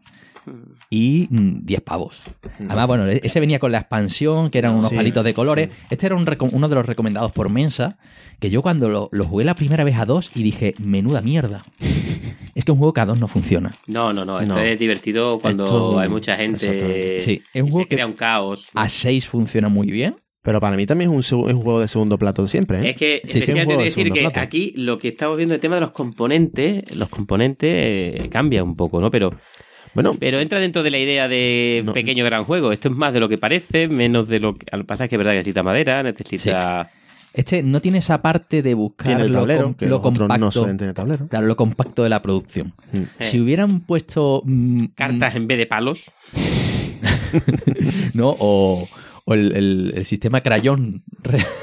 Y 0.91 1.27
mm, 1.31 1.65
10 1.65 1.81
pavos. 1.83 2.23
Además, 2.61 2.87
bueno, 2.87 3.09
e- 3.09 3.21
ese 3.25 3.41
venía 3.41 3.59
con 3.59 3.73
la 3.73 3.79
expansión, 3.79 4.51
que 4.51 4.59
eran 4.59 4.75
unos 4.75 4.91
Sí, 4.91 4.97
palitos 4.97 5.25
de 5.25 5.35
colores. 5.35 5.71
sí. 5.73 5.87
Este 5.91 6.07
era 6.07 6.15
un 6.17 6.27
uno 6.53 6.69
de 6.69 6.75
los 6.75 6.87
recomendados 6.87 7.33
por 7.33 7.49
Mensa, 7.51 7.99
que 8.41 8.51
yo 8.51 8.63
cuando 8.63 8.89
lo, 8.89 9.09
lo 9.13 9.25
jugué 9.25 9.45
la 9.45 9.55
primera 9.55 9.85
vez 9.85 9.97
a 9.97 10.05
dos 10.07 10.31
y 10.35 10.43
dije, 10.43 10.75
menuda 10.79 11.23
mierda. 11.23 11.65
es 12.55 12.65
que 12.65 12.73
un 12.73 12.79
juego 12.79 12.93
que 12.93 13.01
a 13.01 13.07
dos 13.07 13.19
no 13.19 13.29
funciona. 13.29 13.73
No, 13.87 14.13
no, 14.13 14.25
no. 14.25 14.41
Esto 14.41 14.55
No. 14.55 14.61
es 14.61 14.79
divertido 14.79 15.39
cuando 15.39 15.65
Esto- 15.65 15.99
hay 15.99 16.09
mucha 16.09 16.37
gente. 16.37 17.21
Sí, 17.21 17.43
es 17.53 17.63
un 17.63 17.69
y 17.69 17.71
juego 17.71 17.85
se 17.85 17.89
que- 17.89 17.95
crea 17.97 18.07
un 18.07 18.13
caos. 18.13 18.69
A 18.75 18.89
seis 18.89 19.27
funciona 19.27 19.69
muy 19.69 19.89
bien. 19.89 20.15
Pero 20.43 20.61
para 20.61 20.77
mí 20.77 20.87
también 20.87 21.11
es 21.11 21.33
un, 21.33 21.49
es 21.49 21.55
juego 21.57 21.81
de 21.81 21.89
segundo 21.89 22.17
plato 22.19 22.47
siempre, 22.47 22.81
¿eh? 22.81 22.91
Es 22.91 22.97
que, 22.97 23.21
Sí, 23.25 23.41
de 23.41 23.77
decir 23.77 24.13
que 24.13 24.21
plato. 24.21 24.39
aquí 24.39 24.73
lo 24.77 24.97
que 24.97 25.09
estamos 25.09 25.37
viendo, 25.37 25.57
el 25.57 25.61
tema 25.61 25.75
de 25.75 25.81
los 25.81 25.91
componentes, 25.91 26.95
los 26.95 27.09
componentes 27.09 27.69
eh, 27.73 28.29
cambia 28.31 28.63
un 28.63 28.77
poco, 28.77 29.01
¿no? 29.01 29.11
Pero, 29.11 29.33
Bueno, 29.97 30.15
pero 30.21 30.39
entra 30.39 30.61
dentro 30.61 30.85
de 30.85 30.91
la 30.93 30.99
idea 30.99 31.27
de 31.27 31.83
No. 31.85 31.93
pequeño 31.93 32.25
gran 32.25 32.45
juego. 32.45 32.71
Esto 32.71 32.89
es 32.89 32.95
más 32.95 33.13
de 33.13 33.19
lo 33.19 33.29
que 33.29 33.37
parece, 33.39 33.89
menos 33.89 34.29
de 34.29 34.39
lo 34.39 34.55
que. 34.55 34.67
Al 34.71 34.85
pasar 34.85 35.09
que 35.09 35.17
es 35.17 35.19
verdad 35.19 35.33
que 35.33 35.39
necesita 35.39 35.63
madera, 35.65 36.03
necesita. 36.05 36.89
Este 37.35 37.63
no 37.63 37.81
tiene 37.83 37.99
esa 37.99 38.23
parte 38.23 38.63
de 38.63 38.73
buscar 38.75 39.09
tiene 39.09 39.23
el 39.25 39.33
lo, 39.33 39.41
tablero, 39.41 39.63
com- 39.65 39.75
que 39.75 39.85
lo 39.87 39.97
los 39.97 39.99
otros 40.01 40.13
no 40.15 40.19
compacto. 40.29 40.51
suelen 40.53 40.77
tener 40.79 40.95
tablero. 40.95 41.29
claro, 41.29 41.47
lo 41.47 41.57
compacto 41.57 42.03
de 42.03 42.09
la 42.09 42.23
producción. 42.23 42.73
Mm. 42.93 42.99
Si 43.19 43.41
hubieran 43.41 43.81
puesto 43.81 44.43
mm, 44.45 44.85
Cartas 44.95 45.35
en 45.37 45.47
vez 45.47 45.59
de 45.59 45.67
palos. 45.67 46.05
¿no? 48.15 48.35
O, 48.39 48.89
o 49.29 49.35
el, 49.35 49.53
el- 49.57 49.93
el 49.97 50.05
sistema 50.05 50.41
crayón, 50.41 51.03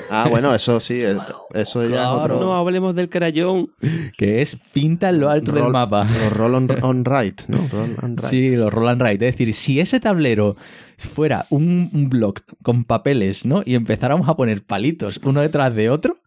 Ah, 0.10 0.28
bueno, 0.30 0.54
eso 0.54 0.80
sí, 0.82 1.00
eh, 1.02 1.18
eso 1.54 1.82
ya 1.84 1.88
es 1.88 1.92
Claro. 1.94 2.12
otro. 2.24 2.40
No 2.42 2.56
hablemos 2.56 2.94
del 2.94 3.08
crayón. 3.10 3.70
que 4.18 4.42
es 4.42 4.58
pinta 4.74 5.10
en 5.10 5.20
lo 5.22 5.30
alto 5.30 5.54
del 5.54 5.70
mapa. 5.70 6.04
Los 6.04 6.34
roll 6.34 6.56
on, 6.56 6.84
on 6.84 7.06
right, 7.06 7.42
¿no? 7.48 7.58
Roll 7.72 7.96
on 8.04 8.18
right. 8.18 8.30
Sí, 8.30 8.56
los 8.56 8.72
roll 8.74 8.90
and 8.90 9.02
write. 9.02 9.26
Es 9.28 9.34
decir, 9.34 9.54
si 9.54 9.80
ese 9.80 10.00
tablero 10.02 10.58
fuera 10.98 11.46
un, 11.50 11.90
un 11.94 12.10
block 12.10 12.42
con 12.62 12.84
papeles, 12.84 13.46
¿no? 13.46 13.64
Y 13.66 13.76
empezáramos 13.76 14.28
a 14.28 14.36
poner 14.36 14.64
palitos 14.66 15.20
uno 15.24 15.40
detrás 15.42 15.74
de 15.74 15.90
otro, 15.90 16.18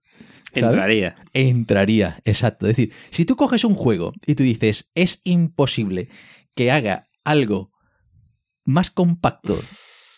¿sabes? 0.54 0.64
Entraría. 0.70 1.16
entraría. 1.34 2.18
Exacto. 2.24 2.66
Es 2.66 2.76
decir, 2.76 2.92
si 3.10 3.26
tú 3.26 3.36
coges 3.36 3.62
un 3.64 3.74
juego 3.74 4.12
y 4.26 4.34
tú 4.36 4.42
dices, 4.42 4.90
es 4.94 5.20
imposible 5.24 6.08
que 6.54 6.70
haga 6.72 7.08
algo 7.24 7.70
más 8.64 8.90
compacto 8.90 9.56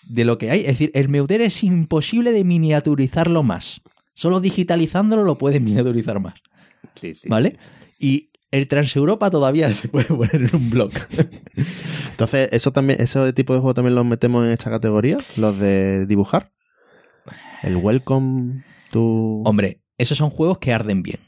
de 0.08 0.24
lo 0.24 0.38
que 0.38 0.50
hay, 0.50 0.60
es 0.60 0.66
decir, 0.68 0.90
el 0.94 1.08
Meuter 1.08 1.40
es 1.40 1.62
imposible 1.62 2.32
de 2.32 2.44
miniaturizarlo 2.44 3.42
más. 3.42 3.80
Solo 4.14 4.40
digitalizándolo 4.40 5.22
lo 5.24 5.38
puedes 5.38 5.60
miniaturizar 5.62 6.18
más. 6.20 6.34
Sí, 7.00 7.14
sí. 7.14 7.28
¿Vale? 7.28 7.58
Y 7.98 8.30
el 8.50 8.66
Transeuropa 8.68 9.30
todavía 9.30 9.72
se 9.74 9.88
puede 9.88 10.06
poner 10.06 10.34
en 10.34 10.56
un 10.56 10.70
block. 10.70 10.92
Entonces, 12.10 12.48
eso 12.52 12.72
también, 12.72 13.00
ese 13.00 13.32
tipo 13.32 13.52
de 13.54 13.60
juego 13.60 13.74
también 13.74 13.94
los 13.94 14.04
metemos 14.06 14.44
en 14.44 14.52
esta 14.52 14.70
categoría, 14.70 15.18
los 15.36 15.58
de 15.58 16.06
dibujar. 16.06 16.50
El 17.62 17.76
Welcome 17.76 18.64
to. 18.90 19.00
Hombre, 19.44 19.82
esos 19.98 20.16
son 20.18 20.30
juegos 20.30 20.58
que 20.58 20.72
arden 20.72 21.02
bien. 21.02 21.18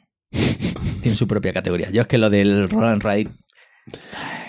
Tienen 1.02 1.16
su 1.16 1.26
propia 1.26 1.52
categoría. 1.52 1.90
Yo 1.90 2.02
es 2.02 2.08
que 2.08 2.18
lo 2.18 2.30
del 2.30 2.68
Roll 2.70 2.84
and 2.84 3.02
Ride, 3.02 3.30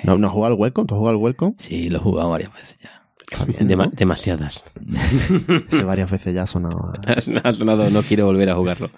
No, 0.03 0.17
no 0.17 0.27
has 0.27 0.33
jugado 0.33 0.53
al 0.53 0.59
Welcome, 0.59 0.87
¿tú 0.87 0.95
has 0.95 0.99
jugado 0.99 1.17
al 1.17 1.23
Welcome? 1.23 1.55
sí, 1.57 1.89
lo 1.89 1.97
he 1.97 2.01
jugado 2.01 2.29
varias 2.29 2.53
veces 2.53 2.79
ya. 2.79 3.00
Está 3.31 3.45
bien, 3.45 3.67
Dema- 3.69 3.85
¿no? 3.85 3.91
demasiadas. 3.93 4.65
Ese 5.71 5.83
varias 5.83 6.11
veces 6.11 6.33
ya 6.33 6.43
ha 6.43 6.47
sonado. 6.47 6.91
a- 6.93 7.13
Ha 7.49 7.53
sonado, 7.53 7.89
no 7.89 8.01
quiero 8.03 8.25
volver 8.25 8.49
a 8.49 8.55
jugarlo. 8.55 8.89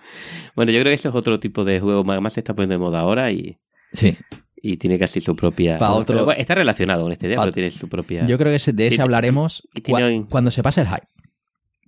Bueno, 0.56 0.72
yo 0.72 0.80
creo 0.82 0.89
que 0.91 0.96
ese 0.96 1.10
es 1.10 1.15
otro 1.15 1.39
tipo 1.39 1.63
de 1.63 1.80
juego. 1.80 2.04
más- 2.04 2.34
se 2.34 2.39
está 2.39 2.54
poniendo 2.56 2.74
de 2.74 2.80
moda 2.80 3.00
ahora 3.00 3.32
y, 3.32 3.60
Sí. 3.93 4.17
y 4.56 4.78
tiene 4.78 4.98
casi 4.98 5.22
su 5.22 5.36
propia. 5.36 5.78
Pa' 5.78 5.91
otro- 5.93 6.15
Pero, 6.15 6.26
bueno, 6.26 6.39
está 6.41 6.56
relacionado 6.56 7.04
con 7.04 7.12
esta 7.12 7.28
idea, 7.28 7.38
Pa- 7.38 7.43
pero 7.43 7.54
tiene 7.54 7.69
su 7.72 7.88
propia. 7.88 8.26
Yo 8.26 8.38
creo 8.38 8.56
que 8.58 8.72
de 8.74 8.88
ese 8.88 9.02
hablaremos 9.02 9.67
cua- 9.84 10.04
hoy- 10.04 10.26
cuando 10.30 10.50
se 10.52 10.63
pase 10.63 10.82
el 10.82 10.88
hype. 10.88 11.08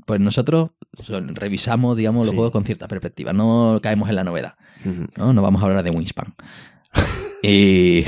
Pues 0.05 0.19
nosotros 0.21 0.69
son- 1.03 1.35
revisamos, 1.35 1.97
digamos, 1.97 2.27
los 2.27 2.31
Sí. 2.31 2.35
juegos 2.35 2.51
con 2.51 2.63
cierta 2.63 2.87
perspectiva. 2.87 3.33
No 3.33 3.79
caemos 3.81 4.07
en 4.09 4.15
la 4.15 4.23
novedad. 4.23 4.53
¿no? 5.17 5.33
No 5.33 5.41
vamos 5.41 5.63
a 5.63 5.65
hablar 5.65 5.83
de 5.83 5.89
Wingspan. 5.89 6.35
y... 7.43 8.05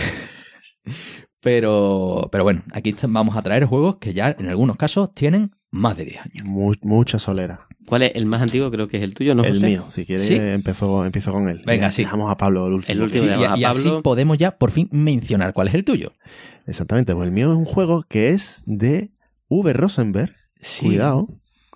Pero, 1.48 2.28
pero 2.32 2.44
bueno, 2.44 2.62
aquí 2.74 2.94
vamos 3.08 3.38
a 3.38 3.42
traer 3.42 3.64
juegos 3.66 3.98
que 3.98 4.14
ya 4.14 4.36
en 4.38 4.50
algunos 4.50 4.76
casos 4.76 5.14
tienen 5.14 5.52
más 5.72 5.96
de 5.96 6.04
10 6.06 6.22
años. 6.22 6.44
Mu- 6.46 6.74
mucha 6.82 7.20
solera. 7.20 7.68
¿Cuál 7.88 8.04
es 8.04 8.12
el 8.16 8.26
más 8.26 8.42
antiguo? 8.42 8.70
Creo 8.70 8.90
que 8.90 8.98
es 8.98 9.04
el 9.04 9.14
tuyo, 9.14 9.34
¿no? 9.34 9.46
el 9.46 9.54
José? 9.54 9.66
mío, 9.66 9.86
si 9.90 10.06
quieres, 10.06 10.28
Sí. 10.28 10.36
empezó, 10.36 11.06
empiezo 11.06 11.32
con 11.32 11.48
él. 11.48 11.62
Venga, 11.66 11.90
sí. 11.92 12.02
Dejamos 12.04 12.30
a 12.30 12.36
Pablo 12.36 12.68
el 12.68 12.74
último. 12.74 12.92
El 12.94 13.02
último. 13.02 13.22
Sí, 13.24 13.28
y, 13.28 13.32
llamas 13.32 13.54
a 13.54 13.58
y 13.58 13.64
así 13.64 13.90
podemos 14.04 14.38
ya 14.38 14.58
por 14.58 14.72
fin 14.72 14.90
mencionar 14.92 15.54
cuál 15.54 15.70
es 15.70 15.74
el 15.74 15.86
tuyo. 15.86 16.12
Exactamente, 16.66 17.14
pues 17.16 17.26
el 17.26 17.32
mío 17.32 17.50
es 17.54 17.58
un 17.58 17.64
juego 17.66 18.04
que 18.10 18.32
es 18.32 18.64
de 18.66 19.12
V. 19.48 19.72
Rosenberg. 19.72 20.34
Cuidado. 20.82 21.30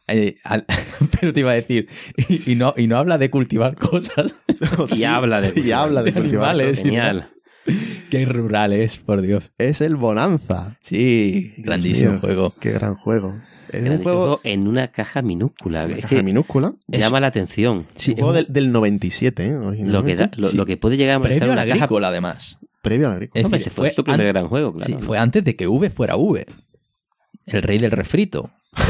Eh, 0.10 0.36
al- 0.43 0.65
pero 1.21 1.31
te 1.31 1.39
iba 1.39 1.51
a 1.51 1.55
decir, 1.55 1.88
y, 2.27 2.51
y 2.51 2.55
no, 2.55 2.73
y 2.75 2.88
no 2.88 2.97
habla 2.97 3.17
de 3.17 3.29
cultivar 3.29 3.75
cosas. 3.77 4.36
Y 4.97 5.05
habla 5.05 5.39
de. 5.39 5.57
Y 5.62 5.71
habla 5.71 6.03
de 6.03 6.12
de 6.12 6.19
cultivar 6.19 6.49
animales. 6.49 6.67
cosas. 6.79 6.84
Genial. 6.84 7.29
Qué 8.10 8.26
rural 8.26 8.74
es, 8.74 8.97
por 8.97 9.21
Dios. 9.21 9.52
Es 9.58 9.82
el 9.82 9.95
Bonanza. 9.95 10.78
Sí, 10.82 11.54
Dios 11.56 11.65
grandísimo 11.65 12.12
mío, 12.12 12.19
juego. 12.21 12.54
Qué 12.60 12.71
gran 12.71 12.95
juego. 12.95 13.36
Es 13.69 13.88
un 13.88 14.04
juego 14.04 14.41
en 14.43 14.67
una 14.67 14.89
caja 14.89 15.21
minúscula. 15.21 15.86
una 15.86 15.95
Es 15.95 16.02
caja 16.02 16.15
que 16.17 16.24
minúscula. 16.24 16.74
llama 16.88 17.19
la 17.21 17.28
atención. 17.28 17.86
Sí, 17.95 18.12
un 18.12 18.17
juego 18.17 18.32
es 18.36 18.45
del, 18.47 18.54
del 18.54 18.71
97, 18.74 19.45
¿eh? 19.45 19.58
Lo 19.86 20.04
que, 20.04 20.15
da, 20.17 20.30
lo, 20.36 20.50
Sí. 20.50 20.58
lo 20.58 20.65
que 20.65 20.76
puede 20.76 20.97
llegar 20.97 21.15
a 21.15 21.19
molestar 21.19 21.39
previo 21.47 21.54
a 21.54 21.56
la 21.56 21.62
una 21.63 21.71
caja. 21.71 21.84
agrícola, 21.86 22.08
además. 22.10 22.58
Previo 22.82 23.08
al 23.08 23.13
agrícola. 23.13 23.39
Es 23.39 23.45
Hombre, 23.45 23.60
decir, 23.60 23.71
ese 23.71 23.76
fue 23.76 23.88
fue 23.89 23.95
su 23.95 24.04
primer 24.04 24.28
an- 24.28 24.34
gran 24.34 24.47
juego, 24.50 24.74
claro. 24.74 25.00
Sí, 25.00 25.06
fue 25.06 25.17
antes 25.17 25.43
de 25.45 25.56
que 25.56 25.67
V 25.67 25.89
fuera 25.89 26.17
V. 26.17 26.45
El 27.45 27.62
rey 27.63 27.78
del 27.78 27.91
refrito. 27.91 28.52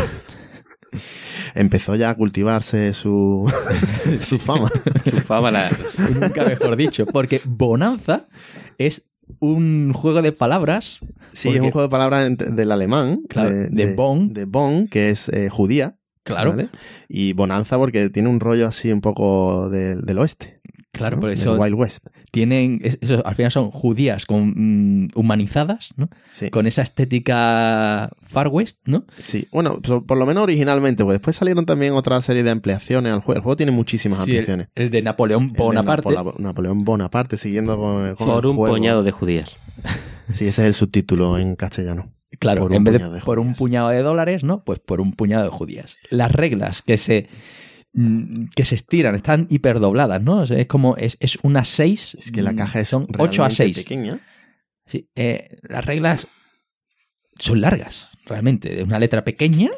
Empezó 1.55 1.95
ya 1.95 2.09
a 2.11 2.15
cultivarse 2.15 2.93
su, 2.93 3.51
su 4.21 4.39
fama. 4.39 4.69
Su 5.09 5.17
fama 5.21 5.51
la- 5.51 5.69
Nunca 6.19 6.43
mejor 6.45 6.75
dicho. 6.75 7.05
Porque 7.05 7.41
Bonanza 7.45 8.27
es 8.77 9.03
un 9.39 9.93
juego 9.93 10.21
de 10.21 10.31
palabras. 10.31 10.99
Sí, 11.33 11.47
Porque- 11.49 11.57
es 11.59 11.63
un 11.63 11.71
juego 11.71 11.87
de 11.87 11.91
palabras 11.91 12.29
del 12.37 12.71
alemán. 12.71 13.21
Claro, 13.29 13.49
de 13.51 13.93
Bonn. 13.95 14.33
De 14.33 14.45
Bonn, 14.45 14.87
que 14.87 15.09
es 15.09 15.29
eh, 15.29 15.49
judía. 15.49 15.97
Claro, 16.23 16.51
¿vale? 16.51 16.69
Y 17.09 17.33
Bonanza 17.33 17.77
porque 17.77 18.09
tiene 18.11 18.29
un 18.29 18.39
rollo 18.39 18.67
así 18.67 18.91
un 18.91 19.01
poco 19.01 19.69
del, 19.69 20.01
del 20.01 20.19
oeste. 20.19 20.61
Claro, 20.91 21.15
¿no? 21.17 21.21
por 21.21 21.30
Del 21.30 21.39
eso 21.39 21.56
Wild 21.56 21.75
West. 21.75 22.08
tienen. 22.32 22.80
es- 22.84 22.97
eso, 23.01 23.25
al 23.25 23.36
final 23.36 23.51
son 23.51 23.71
judías 23.71 24.26
con, 24.26 24.53
mm, 25.05 25.09
humanizadas, 25.15 25.89
¿no? 25.97 26.09
Sí. 26.34 26.49
Con 26.49 26.68
esa 26.68 26.82
estética 26.82 28.09
Far 28.22 28.47
West, 28.49 28.80
¿no? 28.86 29.05
Sí, 29.20 29.47
bueno, 29.51 29.80
por 29.82 30.18
lo 30.18 30.26
menos 30.26 30.43
originalmente, 30.43 31.03
porque 31.03 31.13
después 31.13 31.36
salieron 31.36 31.65
también 31.65 31.93
otra 31.93 32.22
serie 32.22 32.43
de 32.43 32.51
ampliaciones 32.51 33.13
al 33.13 33.20
juego. 33.22 33.38
El 33.38 33.43
juego 33.43 33.57
tiene 33.57 33.72
muchísimas 33.72 34.18
Sí, 34.20 34.24
ampliaciones. 34.24 34.68
el 34.76 34.89
de 34.89 35.01
Napoleón 35.01 35.43
El 35.45 35.53
de 35.53 35.57
Bonaparte. 35.57 36.09
Napola- 36.09 36.36
Napoleón 36.39 36.80
Bonaparte, 36.80 37.38
siguiendo 37.38 37.78
con, 37.78 38.15
con 38.15 38.28
por 38.28 38.43
el 38.43 38.49
un 38.51 38.55
juego. 38.57 38.76
puñado 38.76 39.03
de 39.03 39.11
judías. 39.11 39.57
Sí, 40.34 40.47
ese 40.47 40.61
es 40.61 40.68
el 40.68 40.74
subtítulo 40.74 41.38
en 41.38 41.55
castellano. 41.55 42.11
Claro, 42.39 42.61
Por 42.61 42.72
un 42.72 42.78
en 42.78 42.84
vez 42.86 43.01
de 43.01 43.09
de 43.09 43.20
por 43.20 43.39
un 43.39 43.53
puñado 43.53 43.89
de 43.89 44.01
dólares, 44.01 44.43
¿no? 44.43 44.63
Pues 44.63 44.80
por 44.80 45.01
un 45.01 45.11
puñado 45.13 45.43
de 45.43 45.49
judías. 45.49 45.97
Las 46.09 46.32
reglas 46.32 46.82
que 46.82 46.97
se 46.97 47.28
que 48.55 48.65
se 48.65 48.75
estiran, 48.75 49.15
están 49.15 49.47
hiperdobladas, 49.49 50.21
¿no? 50.21 50.39
O 50.41 50.45
sea, 50.45 50.57
es 50.57 50.67
como, 50.67 50.95
es, 50.95 51.17
es 51.19 51.37
una 51.43 51.63
6. 51.63 52.17
Es 52.19 52.31
que 52.31 52.41
la 52.41 52.55
caja 52.55 52.79
es 52.79 52.87
Son 52.87 53.07
8 53.17 53.43
a 53.43 53.47
realmente 53.47 53.55
6. 53.55 53.77
pequeña. 53.77 54.19
Sí, 54.85 55.09
eh, 55.15 55.57
las 55.63 55.85
reglas 55.85 56.27
son 57.37 57.61
largas, 57.61 58.09
realmente. 58.25 58.79
Es 58.79 58.85
una 58.85 58.99
letra 58.99 59.23
pequeña, 59.23 59.71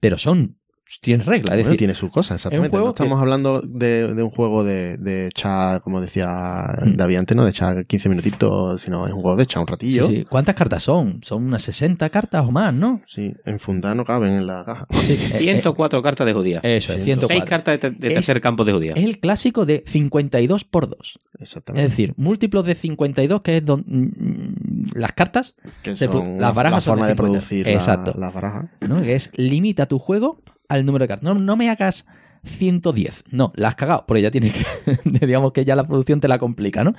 pero 0.00 0.16
son. 0.18 0.59
Tienen 1.00 1.24
reglas. 1.26 1.50
Es 1.50 1.56
Bueno, 1.56 1.64
decir, 1.64 1.78
tiene 1.78 1.94
sus 1.94 2.10
cosas, 2.10 2.36
exactamente. 2.36 2.70
juego 2.70 2.86
no 2.86 2.90
estamos 2.90 3.18
que- 3.18 3.22
hablando 3.22 3.60
de, 3.60 4.12
de 4.14 4.22
un 4.22 4.30
juego 4.30 4.64
de, 4.64 4.96
de 4.98 5.26
echar, 5.28 5.80
como 5.82 6.00
decía 6.00 6.66
Mm. 6.84 6.96
David 6.96 7.16
antes, 7.16 7.36
no 7.36 7.44
de 7.44 7.50
echar 7.50 7.86
15 7.86 8.08
minutitos, 8.08 8.80
sino 8.82 9.06
es 9.06 9.12
un 9.12 9.20
juego 9.22 9.36
de 9.36 9.44
echar 9.44 9.60
un 9.60 9.66
ratillo. 9.68 10.06
sí, 10.06 10.16
sí. 10.18 10.24
¿Cuántas 10.24 10.54
cartas 10.54 10.82
son? 10.82 11.20
Son 11.22 11.44
unas 11.44 11.62
60 11.62 12.08
cartas 12.10 12.44
o 12.44 12.50
más, 12.50 12.74
¿no? 12.74 13.00
Sí, 13.06 13.32
en 13.46 13.58
fundar 13.60 13.94
no 13.94 14.04
caben 14.04 14.32
en 14.32 14.46
la 14.46 14.64
caja. 14.64 14.86
Sí, 14.90 15.12
eh, 15.12 15.38
104 15.38 16.02
cartas 16.02 16.26
de 16.26 16.32
judía. 16.32 16.60
eh, 16.64 16.76
eso 16.76 16.92
es, 16.92 17.04
104. 17.04 17.28
6 17.28 17.44
104. 17.44 17.48
cartas 17.48 17.80
de, 17.80 17.90
de 17.98 18.08
Es- 18.08 18.14
tercer 18.14 18.40
campo 18.40 18.64
de 18.64 18.72
judía. 18.72 18.92
Es 18.96 19.04
el 19.04 19.18
clásico 19.20 19.64
de 19.66 19.84
52 19.86 20.64
por 20.64 20.88
2. 20.88 21.18
Es 21.34 21.40
Exactamente. 21.42 21.88
decir, 21.88 22.14
múltiplos 22.16 22.66
de 22.66 22.74
52, 22.74 23.42
que 23.42 23.58
es 23.58 23.64
don- 23.64 23.84
mm, 23.86 24.98
las 24.98 25.12
cartas, 25.12 25.54
que 25.82 25.94
se 25.96 26.06
son 26.06 26.16
pu- 26.16 26.30
las 26.32 26.40
la- 26.40 26.52
barajas 26.52 26.76
la 26.76 26.80
son 26.80 26.92
forma 26.92 27.06
de 27.06 27.12
de 27.12 27.16
50. 27.16 27.22
producir 27.38 27.66
la- 27.66 27.72
Exacto. 27.72 28.14
las 28.18 28.34
barajas. 28.34 28.66
¿no? 28.86 29.00
Que 29.02 29.14
es 29.14 29.30
limita 29.36 29.86
tu 29.86 29.98
juego 29.98 30.42
al 30.70 30.86
número 30.86 31.04
de 31.04 31.08
cartas. 31.08 31.24
No, 31.24 31.38
no 31.38 31.56
me 31.56 31.68
hagas 31.68 32.06
110. 32.44 33.24
No, 33.30 33.52
la 33.56 33.68
has 33.68 33.74
cagado, 33.74 34.04
porque 34.06 34.22
ya 34.22 34.30
tiene 34.30 34.52
que, 34.52 34.64
digamos 35.26 35.52
que 35.52 35.64
ya 35.64 35.76
la 35.76 35.84
producción 35.84 36.20
te 36.20 36.28
la 36.28 36.38
complica, 36.38 36.82
¿no? 36.84 36.94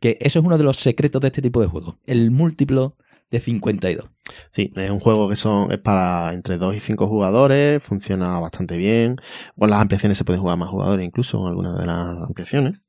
Que 0.00 0.18
eso 0.20 0.40
es 0.40 0.44
uno 0.44 0.58
de 0.58 0.64
los 0.64 0.78
secretos 0.78 1.20
de 1.20 1.28
este 1.28 1.42
tipo 1.42 1.60
de 1.60 1.68
juego. 1.68 1.98
El 2.06 2.30
múltiplo 2.32 2.96
de 3.30 3.40
52. 3.40 4.10
Sí, 4.50 4.72
es 4.74 4.90
un 4.90 5.00
juego 5.00 5.28
que 5.28 5.36
son 5.36 5.70
es 5.72 5.78
para 5.78 6.34
entre 6.34 6.58
2 6.58 6.74
y 6.74 6.80
5 6.80 7.06
jugadores, 7.06 7.82
funciona 7.82 8.38
bastante 8.40 8.76
bien. 8.76 9.16
Con 9.56 9.70
las 9.70 9.80
ampliaciones 9.80 10.18
se 10.18 10.24
pueden 10.24 10.42
jugar 10.42 10.58
más 10.58 10.68
jugadores 10.68 11.06
incluso 11.06 11.38
con 11.38 11.48
algunas 11.48 11.78
de 11.78 11.86
las 11.86 12.16
ampliaciones. 12.16 12.82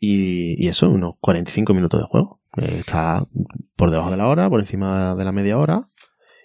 Y, 0.00 0.56
y 0.64 0.68
eso, 0.68 0.88
unos 0.88 1.14
45 1.20 1.74
minutos 1.74 2.00
de 2.00 2.06
juego. 2.06 2.40
Eh, 2.56 2.76
Está 2.78 3.22
por 3.76 3.90
debajo 3.90 4.10
de 4.10 4.16
la 4.16 4.28
hora, 4.28 4.48
por 4.48 4.60
encima 4.60 5.14
de 5.14 5.24
la 5.24 5.32
media 5.32 5.58
hora. 5.58 5.88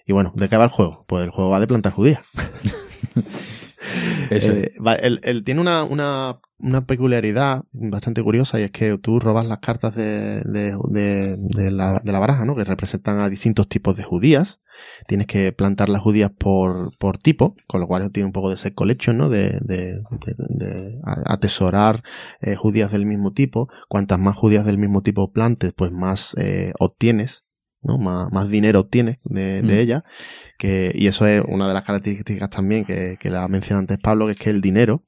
Y 0.06 0.12
bueno, 0.12 0.32
¿de 0.36 0.48
qué 0.48 0.56
va 0.56 0.64
el 0.64 0.70
juego? 0.70 1.04
Pues 1.08 1.24
el 1.24 1.30
juego 1.30 1.50
va 1.50 1.58
de 1.58 1.66
plantar 1.66 1.92
judías. 1.92 2.20
Eh, 4.30 4.72
él, 5.02 5.20
él 5.22 5.44
tiene 5.44 5.60
una, 5.60 5.84
una, 5.84 6.40
una 6.58 6.86
peculiaridad 6.86 7.64
bastante 7.72 8.22
curiosa 8.22 8.58
y 8.58 8.64
es 8.64 8.70
que 8.70 8.96
tú 8.98 9.20
robas 9.20 9.46
las 9.46 9.58
cartas 9.58 9.94
de, 9.94 10.40
de, 10.42 11.70
la, 11.70 12.00
de 12.02 12.12
la 12.12 12.18
baraja, 12.18 12.44
¿no? 12.44 12.54
Que 12.54 12.64
representan 12.64 13.20
a 13.20 13.28
distintos 13.28 13.68
tipos 13.68 13.96
de 13.96 14.04
judías. 14.04 14.60
Tienes 15.06 15.26
que 15.26 15.52
plantar 15.52 15.88
las 15.88 16.02
judías 16.02 16.30
por, 16.36 16.96
por 16.98 17.18
tipo, 17.18 17.54
con 17.66 17.80
lo 17.80 17.86
cual 17.86 18.10
tiene 18.10 18.26
un 18.26 18.32
poco 18.32 18.50
de 18.50 18.56
set 18.56 18.74
collection, 18.74 19.18
¿no? 19.18 19.28
De, 19.28 19.58
de, 19.60 20.00
atesorar 21.26 22.02
eh, 22.40 22.56
judías 22.56 22.90
del 22.90 23.06
mismo 23.06 23.32
tipo. 23.32 23.68
Cuantas 23.88 24.18
más 24.18 24.36
judías 24.36 24.64
del 24.64 24.78
mismo 24.78 25.02
tipo 25.02 25.32
plantes, 25.32 25.72
pues 25.74 25.92
más 25.92 26.34
eh, 26.38 26.72
obtienes. 26.78 27.45
¿No? 27.86 27.98
Más, 27.98 28.30
más 28.32 28.48
dinero 28.50 28.80
obtienes 28.80 29.18
de, 29.24 29.62
de 29.62 29.74
Mm. 29.74 29.78
ella. 29.78 30.04
Que, 30.58 30.90
y 30.94 31.06
eso 31.06 31.26
es 31.26 31.42
una 31.46 31.68
de 31.68 31.74
las 31.74 31.82
características 31.82 32.48
también 32.50 32.84
que, 32.86 33.18
que 33.20 33.28
la 33.30 33.46
mencionó 33.48 33.80
antes 33.80 33.98
Pablo, 33.98 34.24
que 34.26 34.32
es 34.32 34.38
que 34.38 34.48
el 34.50 34.60
dinero, 34.62 35.04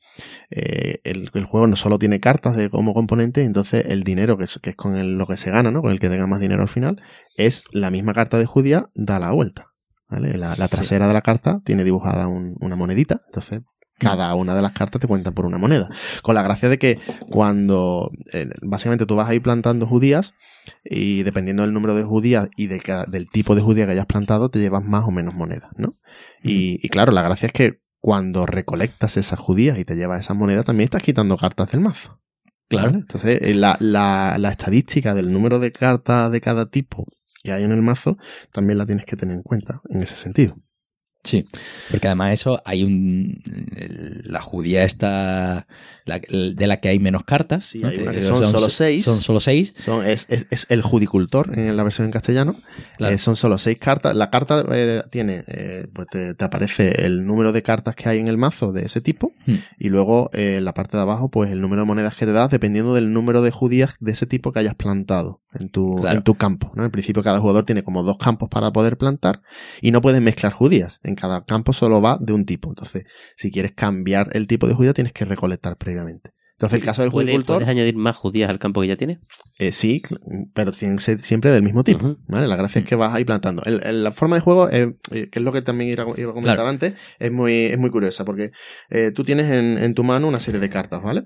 eh, 0.51 1.01
el, 1.05 1.31
el 1.33 1.45
juego 1.45 1.67
no 1.67 1.77
solo 1.77 1.99
tiene 1.99 2.21
cartas 2.21 2.55
de, 2.57 2.69
como 2.71 2.93
componente, 2.95 3.43
entonces 3.45 3.87
el 3.87 4.03
dinero, 4.05 4.37
que 4.37 4.45
es, 4.45 4.59
que 4.63 4.71
es 4.71 4.77
con 4.77 4.97
el- 4.97 5.17
lo 5.17 5.27
que 5.27 5.37
se 5.37 5.51
gana, 5.51 5.71
¿no? 5.71 5.81
Con 5.83 5.91
el 5.91 6.01
que 6.01 6.09
tenga 6.11 6.27
más 6.27 6.41
dinero 6.41 6.63
al 6.63 6.69
final, 6.69 7.01
es 7.37 7.65
la 7.73 7.91
misma 7.91 8.13
carta 8.13 8.39
de 8.39 8.47
judía, 8.47 8.91
da 8.95 9.19
la 9.19 9.31
vuelta. 9.33 9.67
¿vale? 10.11 10.37
La, 10.39 10.55
la 10.57 10.69
trasera 10.69 11.07
de 11.07 11.13
la 11.15 11.21
carta 11.23 11.61
tiene 11.65 11.85
dibujada 11.85 12.29
un- 12.29 12.57
una 12.61 12.77
monedita, 12.77 13.21
entonces 13.27 13.61
cada 13.99 14.35
una 14.35 14.55
de 14.55 14.63
las 14.63 14.73
cartas 14.73 15.01
te 15.01 15.07
cuentan 15.09 15.35
por 15.35 15.45
una 15.45 15.59
moneda. 15.59 15.89
Con 16.23 16.35
la 16.35 16.43
gracia 16.43 16.69
de 16.69 16.79
que 16.79 16.99
cuando 17.31 18.11
eh, 18.33 18.49
básicamente 18.63 19.07
tú 19.07 19.17
vas 19.17 19.29
a 19.29 19.35
ir 19.35 19.43
plantando 19.43 19.87
judías 19.87 20.35
y 20.85 21.23
dependiendo 21.23 21.63
del 21.63 21.73
número 21.73 21.95
de 21.95 22.03
judías 22.05 22.49
y 22.57 22.67
de 22.67 22.79
cada- 22.81 23.05
del 23.05 23.29
tipo 23.29 23.55
de 23.55 23.63
judía 23.63 23.87
que 23.87 23.93
hayas 23.93 24.07
plantado, 24.07 24.51
te 24.51 24.59
llevas 24.61 24.85
más 24.85 25.05
o 25.05 25.11
menos 25.11 25.35
monedas, 25.35 25.71
¿no? 25.77 25.97
Y, 26.43 26.79
y 26.85 26.89
claro, 26.89 27.13
la 27.13 27.23
gracia 27.23 27.47
es 27.47 27.53
que 27.53 27.81
cuando 28.01 28.47
recolectas 28.47 29.17
esas 29.17 29.39
judías 29.41 29.79
y 29.79 29.85
te 29.85 29.97
llevas 29.97 30.21
esas 30.21 30.37
monedas, 30.37 30.65
también 30.65 30.85
estás 30.85 31.03
quitando 31.03 31.37
cartas 31.37 31.73
del 31.73 31.81
mazo. 31.81 32.21
Claro. 32.69 32.89
¿vale? 32.89 32.99
Entonces, 32.99 33.41
eh, 33.43 33.55
la, 33.55 33.77
la, 33.81 34.37
la 34.39 34.51
estadística 34.51 35.15
del 35.15 35.33
número 35.33 35.59
de 35.59 35.73
cartas 35.73 36.31
de 36.31 36.41
cada 36.41 36.71
tipo 36.71 37.07
que 37.43 37.53
hay 37.53 37.65
en 37.65 37.73
el 37.73 37.83
mazo 37.83 38.19
también 38.53 38.79
la 38.79 38.85
tienes 38.87 39.05
que 39.07 39.17
tener 39.17 39.37
en 39.37 39.43
cuenta 39.43 39.81
en 39.89 40.03
ese 40.03 40.17
sentido. 40.17 40.57
Sí, 41.25 41.45
porque 41.91 42.07
además 42.09 42.33
eso 42.33 42.63
hay 42.65 42.85
un... 42.85 43.43
La 44.25 44.41
judía 44.41 44.85
está... 44.85 45.67
la- 46.05 46.21
de 46.21 46.67
la 46.67 46.79
que 46.81 46.89
hay 46.89 46.99
menos 46.99 47.25
cartas. 47.25 47.65
Sí, 47.65 47.81
¿no? 47.81 47.89
hay 47.89 47.99
una 47.99 48.13
que 48.13 48.19
Eh, 48.21 48.23
son 48.23 48.43
solo 48.51 48.71
seis. 48.71 49.05
Son 49.05 49.21
solo 49.21 49.41
seis. 49.41 49.75
Son, 49.79 50.07
es, 50.07 50.27
es, 50.31 50.47
es 50.51 50.67
el 50.71 50.81
judicultor 50.83 51.59
en 51.59 51.77
la 51.77 51.83
versión 51.83 52.07
en 52.07 52.13
castellano. 52.13 52.55
Claro. 52.97 53.15
Eh, 53.15 53.19
son 53.19 53.37
solo 53.37 53.59
seis 53.59 53.79
cartas. 53.79 54.15
La 54.17 54.31
carta 54.31 54.65
eh, 54.73 55.03
tiene, 55.11 55.45
eh, 55.49 55.87
pues 55.93 56.07
te, 56.11 56.35
te 56.35 56.45
aparece 56.45 57.05
el 57.05 57.27
número 57.27 57.53
de 57.53 57.63
cartas 57.63 57.95
que 57.95 58.09
hay 58.09 58.19
en 58.21 58.29
el 58.29 58.39
mazo 58.39 58.73
de 58.73 58.87
ese 58.87 59.01
tipo. 59.01 59.33
Hmm. 59.47 59.57
Y 59.79 59.89
luego 59.91 60.31
eh, 60.33 60.57
en 60.59 60.65
la 60.65 60.73
parte 60.73 60.97
de 60.97 61.03
abajo, 61.03 61.31
pues 61.31 61.51
el 61.51 61.61
número 61.61 61.83
de 61.83 61.87
monedas 61.87 62.15
que 62.17 62.25
te 62.27 62.33
das 62.33 62.51
dependiendo 62.51 62.95
del 62.95 63.13
número 63.13 63.43
de 63.43 63.51
judías 63.51 63.97
de 64.01 64.13
ese 64.13 64.27
tipo 64.27 64.53
que 64.53 64.61
hayas 64.61 64.77
plantado 64.77 65.41
en 65.53 65.69
tu, 65.69 65.97
Claro. 66.01 66.17
en 66.19 66.23
tu 66.23 66.37
campo. 66.37 66.73
¿no? 66.75 66.85
En 66.85 66.91
principio, 66.91 67.23
cada 67.23 67.39
jugador 67.41 67.65
tiene 67.65 67.83
como 67.83 68.03
dos 68.03 68.17
campos 68.19 68.49
para 68.49 68.73
poder 68.73 68.97
plantar 68.97 69.43
y 69.83 69.91
no 69.91 70.01
puedes 70.01 70.23
mezclar 70.23 70.53
judías. 70.53 71.01
En 71.09 71.15
cada 71.17 71.45
campo 71.45 71.73
solo 71.73 72.01
va 72.01 72.19
de 72.21 72.33
un 72.33 72.45
tipo. 72.45 72.69
Entonces, 72.69 73.05
si 73.37 73.51
quieres 73.51 73.73
cambiar 73.73 74.29
el 74.37 74.47
tipo 74.47 74.67
de 74.69 74.75
judía, 74.75 74.93
tienes 74.95 75.13
que 75.13 75.25
recolectar 75.25 75.77
previamente. 75.77 76.31
Entonces, 76.53 76.81
el 76.81 76.85
caso 76.87 77.03
del 77.03 77.13
¿Puedes, 77.13 77.29
judicultor. 77.29 77.57
puedes 77.59 77.69
añadir 77.69 77.95
más 77.95 78.17
judías 78.17 78.51
al 78.51 78.59
campo 78.59 78.81
que 78.81 78.89
ya 78.89 78.97
tienes? 78.97 79.19
Eh, 79.61 79.71
sí, 79.71 80.03
pero 80.55 80.73
tienen 80.73 80.97
que 80.97 81.05
ser 81.05 81.19
siempre 81.21 81.53
del 81.53 81.63
mismo 81.63 81.85
tipo. 81.85 82.17
¿vale? 82.27 82.49
La 82.49 82.57
gracia 82.57 82.81
es 82.81 82.85
que 82.87 82.97
vas 82.97 83.15
ahí 83.15 83.25
plantando. 83.25 83.63
El- 83.65 83.81
el- 83.85 84.03
la 84.03 84.11
forma 84.11 84.35
de 84.35 84.43
juego, 84.43 84.69
eh, 84.69 84.97
eh, 85.13 85.29
que 85.31 85.39
es 85.39 85.45
lo 85.45 85.53
que 85.53 85.63
también 85.63 85.89
iba 85.91 86.03
a 86.03 86.07
iba 86.21 86.31
a 86.31 86.35
comentar 86.35 86.57
Claro. 86.57 86.69
antes, 86.69 86.95
es 87.21 87.31
muy, 87.31 87.53
es 87.67 87.79
muy 87.79 87.91
curiosa 87.91 88.25
porque 88.25 88.51
eh, 88.91 89.13
tú 89.15 89.23
tienes 89.23 89.49
en, 89.53 89.79
en 89.79 89.95
tu 89.95 90.03
mano 90.03 90.27
una 90.27 90.41
serie 90.41 90.59
de 90.59 90.69
cartas, 90.69 91.01
¿vale? 91.01 91.23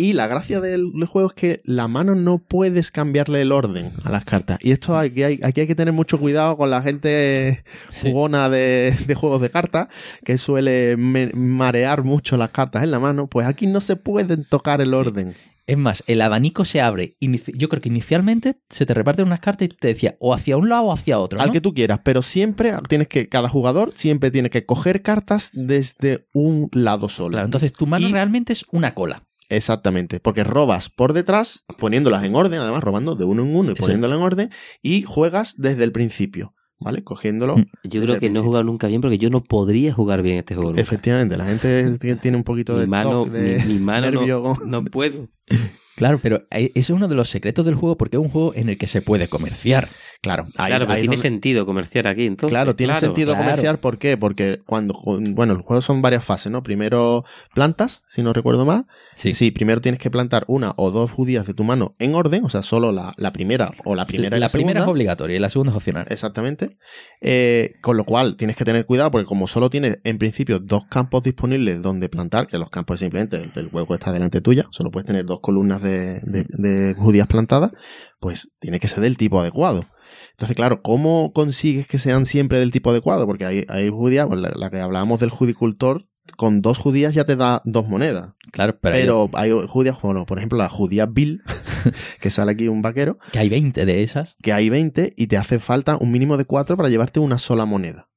Y 0.00 0.12
la 0.12 0.28
gracia 0.28 0.60
del, 0.60 0.92
del 0.92 1.06
juego 1.06 1.28
es 1.30 1.34
que 1.34 1.60
la 1.64 1.88
mano 1.88 2.14
no 2.14 2.38
puedes 2.38 2.92
cambiarle 2.92 3.42
el 3.42 3.50
orden 3.50 3.90
a 4.04 4.10
las 4.10 4.24
cartas. 4.24 4.58
Y 4.62 4.70
esto 4.70 4.96
aquí 4.96 5.24
hay, 5.24 5.40
aquí 5.42 5.62
hay 5.62 5.66
que 5.66 5.74
tener 5.74 5.92
mucho 5.92 6.20
cuidado 6.20 6.56
con 6.56 6.70
la 6.70 6.80
gente 6.82 7.64
Sí. 7.90 8.08
jugona 8.12 8.48
de, 8.48 8.96
de 9.08 9.14
juegos 9.16 9.40
de 9.40 9.50
cartas, 9.50 9.88
que 10.24 10.38
suele 10.38 10.96
me- 10.96 11.32
marear 11.34 12.04
mucho 12.04 12.36
las 12.36 12.50
cartas 12.50 12.84
en 12.84 12.92
la 12.92 13.00
mano. 13.00 13.26
Pues 13.26 13.46
aquí 13.48 13.66
no 13.66 13.80
se 13.80 13.96
pueden 13.96 14.44
tocar 14.44 14.80
el 14.80 14.94
orden. 14.94 15.34
Es 15.66 15.76
más, 15.76 16.04
el 16.06 16.22
abanico 16.22 16.64
se 16.64 16.80
abre. 16.80 17.16
Yo 17.20 17.68
creo 17.68 17.82
que 17.82 17.88
inicialmente 17.90 18.54
se 18.70 18.86
te 18.86 18.94
reparten 18.94 19.26
unas 19.26 19.40
cartas 19.40 19.66
y 19.66 19.68
te 19.68 19.88
decía 19.88 20.16
o 20.20 20.32
hacia 20.32 20.56
un 20.56 20.68
lado 20.68 20.84
o 20.84 20.92
hacia 20.92 21.18
otro. 21.18 21.40
Al 21.40 21.50
que 21.52 21.60
tú 21.60 21.74
quieras, 21.74 22.00
pero 22.04 22.22
siempre 22.22 22.72
tienes 22.88 23.08
que, 23.08 23.28
cada 23.28 23.48
jugador 23.50 23.90
siempre 23.94 24.30
tiene 24.30 24.48
que 24.48 24.64
coger 24.64 25.02
cartas 25.02 25.50
desde 25.52 26.26
un 26.32 26.70
lado 26.72 27.08
solo. 27.10 27.32
Claro, 27.32 27.46
entonces 27.46 27.72
tu 27.74 27.86
mano 27.86 28.08
Y- 28.08 28.12
realmente 28.12 28.52
es 28.54 28.64
una 28.70 28.94
cola. 28.94 29.20
Exactamente, 29.50 30.20
porque 30.20 30.44
robas 30.44 30.90
por 30.90 31.12
detrás, 31.14 31.64
poniéndolas 31.78 32.22
en 32.24 32.34
orden, 32.34 32.60
además 32.60 32.82
robando 32.84 33.14
de 33.14 33.24
uno 33.24 33.42
en 33.42 33.56
uno 33.56 33.72
y 33.72 33.74
poniéndolas 33.74 34.18
en 34.18 34.22
orden, 34.24 34.50
y 34.82 35.02
juegas 35.02 35.54
desde 35.56 35.84
el 35.84 35.92
principio, 35.92 36.54
¿vale? 36.78 37.02
Cogiéndolo. 37.02 37.56
Mm. 37.56 37.64
Yo 37.84 38.02
creo 38.02 38.18
que 38.18 38.28
no 38.30 38.40
he 38.40 38.42
jugado 38.42 38.64
nunca 38.64 38.88
bien 38.88 39.00
porque 39.00 39.16
yo 39.18 39.30
no 39.30 39.42
podría 39.42 39.92
jugar 39.94 40.20
bien 40.22 40.36
este 40.38 40.54
juego. 40.54 40.70
nunca. 40.70 40.82
Efectivamente, 40.82 41.36
la 41.38 41.46
gente 41.46 41.98
tiene- 42.20 42.36
un 42.36 42.44
poquito 42.44 42.74
Mi 42.74 42.80
de 42.80 42.86
mano, 42.88 43.24
de 43.24 43.62
mi, 43.66 43.74
mi 43.74 43.78
mano 43.80 44.10
no- 44.10 44.20
nervio. 44.20 44.56
no, 44.66 44.84
puedo. 44.84 45.28
Claro, 45.98 46.18
pero 46.22 46.44
ahí- 46.50 46.66
ese 46.74 46.78
es 46.80 46.90
uno 46.90 47.08
de 47.08 47.14
los 47.16 47.28
secretos 47.28 47.66
del 47.66 47.74
juego 47.74 47.96
porque 47.98 48.16
es 48.16 48.22
un 48.22 48.30
juego 48.30 48.54
en 48.54 48.68
el 48.68 48.78
que 48.78 48.86
se 48.86 49.02
puede 49.02 49.28
comerciar. 49.28 49.88
Claro, 50.22 50.44
ahí- 50.56 50.68
claro, 50.70 50.84
ahí 50.88 51.00
tiene 51.02 51.16
donde- 51.16 51.22
sentido 51.22 51.66
comerciar 51.66 52.06
aquí 52.08 52.26
entonces. 52.26 52.50
Claro, 52.50 52.74
tiene 52.74 52.94
sentido 52.96 53.32
claro. 53.34 53.44
comercial. 53.44 53.78
¿Por 53.78 53.98
qué? 53.98 54.16
Porque 54.16 54.60
cuando, 54.66 54.98
bueno, 55.04 55.52
el 55.52 55.60
juego 55.60 55.82
son 55.82 56.00
varias 56.02 56.24
fases, 56.24 56.50
¿no? 56.50 56.62
Primero 56.62 57.24
plantas, 57.54 58.02
si 58.08 58.22
no 58.22 58.32
recuerdo 58.32 58.64
mal. 58.64 58.86
Sí. 59.14 59.34
Sí, 59.34 59.50
primero 59.50 59.80
tienes 59.80 60.00
que 60.00 60.10
plantar 60.10 60.44
una 60.48 60.72
o 60.76 60.90
dos 60.90 61.10
judías 61.10 61.46
de 61.46 61.54
tu 61.54 61.62
mano 61.64 61.94
en 61.98 62.14
orden, 62.14 62.44
o 62.44 62.48
sea, 62.48 62.62
solo 62.62 62.90
la, 62.92 63.12
la 63.16 63.32
primera 63.32 63.72
o 63.84 63.94
la 63.94 64.06
primera 64.06 64.36
y 64.36 64.40
la 64.40 64.46
la 64.46 64.52
primera 64.52 64.80
es 64.80 64.86
obligatoria 64.86 65.36
y 65.36 65.40
la 65.40 65.50
segunda 65.50 65.70
es 65.72 65.76
opcional. 65.76 66.06
Exactamente. 66.10 66.78
Eh, 67.20 67.74
con 67.80 67.96
lo 67.96 68.04
cual 68.04 68.36
tienes 68.36 68.56
que 68.56 68.64
tener 68.64 68.86
cuidado 68.86 69.10
porque 69.10 69.26
como 69.26 69.46
solo 69.48 69.70
tienes 69.70 69.98
en 70.04 70.18
principio 70.18 70.60
dos 70.60 70.84
campos 70.86 71.22
disponibles 71.24 71.82
donde 71.82 72.08
plantar, 72.08 72.46
que 72.46 72.58
los 72.58 72.70
campos 72.70 73.00
simplemente 73.00 73.36
el, 73.38 73.50
el 73.56 73.68
hueco 73.72 73.94
está 73.94 74.12
delante 74.12 74.40
tuya, 74.40 74.66
solo 74.70 74.90
puedes 74.90 75.06
tener 75.06 75.26
dos 75.26 75.40
columnas 75.40 75.82
de, 75.82 75.87
de- 75.88 76.46
de 76.48 76.94
judías 76.94 77.26
plantadas, 77.26 77.72
pues 78.20 78.50
tiene 78.58 78.80
que 78.80 78.88
ser 78.88 79.00
del 79.00 79.16
tipo 79.16 79.40
adecuado. 79.40 79.86
Entonces, 80.32 80.56
claro, 80.56 80.82
¿cómo 80.82 81.32
consigues 81.32 81.86
que 81.86 81.98
sean 81.98 82.24
siempre 82.26 82.58
del 82.58 82.70
tipo 82.72 82.90
adecuado? 82.90 83.26
Porque 83.26 83.44
hay, 83.44 83.64
hay 83.68 83.88
judías, 83.90 84.26
pues 84.26 84.40
la, 84.40 84.50
la 84.54 84.70
que 84.70 84.80
hablábamos 84.80 85.20
del 85.20 85.30
judicultor, 85.30 86.02
con 86.36 86.60
dos 86.62 86.78
judías 86.78 87.14
ya 87.14 87.24
te 87.24 87.36
da 87.36 87.62
dos 87.64 87.88
monedas. 87.88 88.34
Claro, 88.52 88.78
pero, 88.80 88.94
Pero 88.94 89.30
hay 89.34 89.50
judías, 89.66 89.96
bueno, 90.02 90.26
por 90.26 90.38
ejemplo, 90.38 90.58
la 90.58 90.68
judía 90.68 91.06
Bill, 91.06 91.42
que 92.20 92.30
sale 92.30 92.52
aquí 92.52 92.68
un 92.68 92.82
vaquero, 92.82 93.18
que 93.32 93.38
hay 93.38 93.48
20 93.48 93.84
de 93.86 94.02
esas. 94.02 94.36
que 94.42 94.52
hay 94.52 94.68
20 94.68 95.14
y 95.16 95.26
te 95.26 95.36
hace 95.36 95.58
falta 95.58 95.96
un 95.96 96.10
mínimo 96.12 96.36
de 96.36 96.44
4 96.44 96.76
para 96.76 96.88
llevarte 96.88 97.20
una 97.20 97.38
sola 97.38 97.64
moneda. 97.64 98.08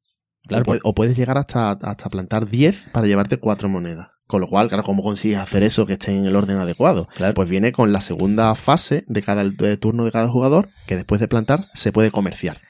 Claro, 0.47 0.63
o, 0.63 0.65
puede- 0.65 0.81
o 0.83 0.93
puedes 0.95 1.17
llegar 1.17 1.37
hasta, 1.37 1.71
hasta 1.71 2.09
plantar 2.09 2.49
10 2.49 2.89
para 2.91 3.07
llevarte 3.07 3.37
4 3.37 3.69
monedas. 3.69 4.09
Con 4.31 4.39
lo 4.39 4.47
cual, 4.47 4.69
claro, 4.69 4.83
¿cómo 4.85 5.03
consigues 5.03 5.39
hacer 5.39 5.61
eso 5.61 5.85
que 5.85 5.93
esté 5.93 6.13
en 6.15 6.25
el 6.25 6.37
orden 6.37 6.55
adecuado? 6.57 7.09
Claro. 7.17 7.33
Pues 7.33 7.49
viene 7.49 7.73
con 7.73 7.91
la 7.91 7.99
segunda 7.99 8.55
fase 8.55 9.03
de 9.07 9.21
cada 9.21 9.43
de 9.43 9.75
turno 9.75 10.05
de 10.05 10.11
cada 10.13 10.29
jugador, 10.29 10.69
que 10.87 10.95
después 10.95 11.19
de 11.19 11.27
plantar 11.27 11.65
se 11.73 11.91
puede 11.91 12.11
comerciar. 12.11 12.61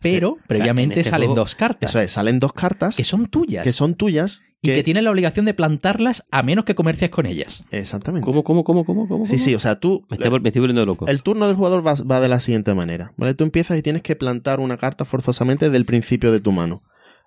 Pero 0.00 0.38
previamente 0.48 0.94
en 0.94 1.00
este 1.00 1.10
salen 1.10 1.28
juego- 1.28 1.42
dos 1.42 1.54
cartas 1.54 1.90
Eso 1.90 2.00
es, 2.00 2.12
salen 2.12 2.40
dos 2.40 2.54
cartas 2.54 2.96
que 2.96 3.04
son 3.04 3.26
tuyas 3.26 3.62
que 3.62 3.74
son 3.74 3.94
tuyas. 3.94 4.40
y 4.62 4.68
que 4.68 4.82
tienes 4.82 5.02
la 5.02 5.10
obligación 5.10 5.44
de 5.44 5.52
plantarlas 5.52 6.24
a 6.30 6.42
menos 6.42 6.64
que 6.64 6.74
comercies 6.74 7.10
con 7.10 7.26
ellas. 7.26 7.62
Exactamente. 7.70 8.24
¿Cómo, 8.24 8.42
cómo, 8.42 8.64
cómo, 8.64 8.84
cómo, 8.86 9.06
cómo? 9.06 9.26
Sí, 9.26 9.38
sí, 9.38 9.54
o 9.54 9.60
sea, 9.60 9.78
tú... 9.80 10.06
Me 10.08 10.16
estoy, 10.16 10.30
me 10.40 10.48
estoy 10.48 10.60
volviendo 10.60 10.86
loco. 10.86 11.06
El 11.08 11.22
turno 11.22 11.46
del 11.46 11.56
jugador 11.56 11.86
va, 11.86 11.94
va 12.10 12.20
de 12.20 12.28
la 12.28 12.40
siguiente 12.40 12.72
manera, 12.74 13.12
¿vale? 13.18 13.34
Tú 13.34 13.44
empiezas 13.44 13.76
y 13.78 13.82
tienes 13.82 14.00
que 14.02 14.16
plantar 14.16 14.60
una 14.60 14.78
carta 14.78 15.04
forzosamente 15.04 15.68
del 15.68 15.84
principio 15.84 16.32
de 16.32 16.40
tu 16.40 16.52
mano, 16.52 16.80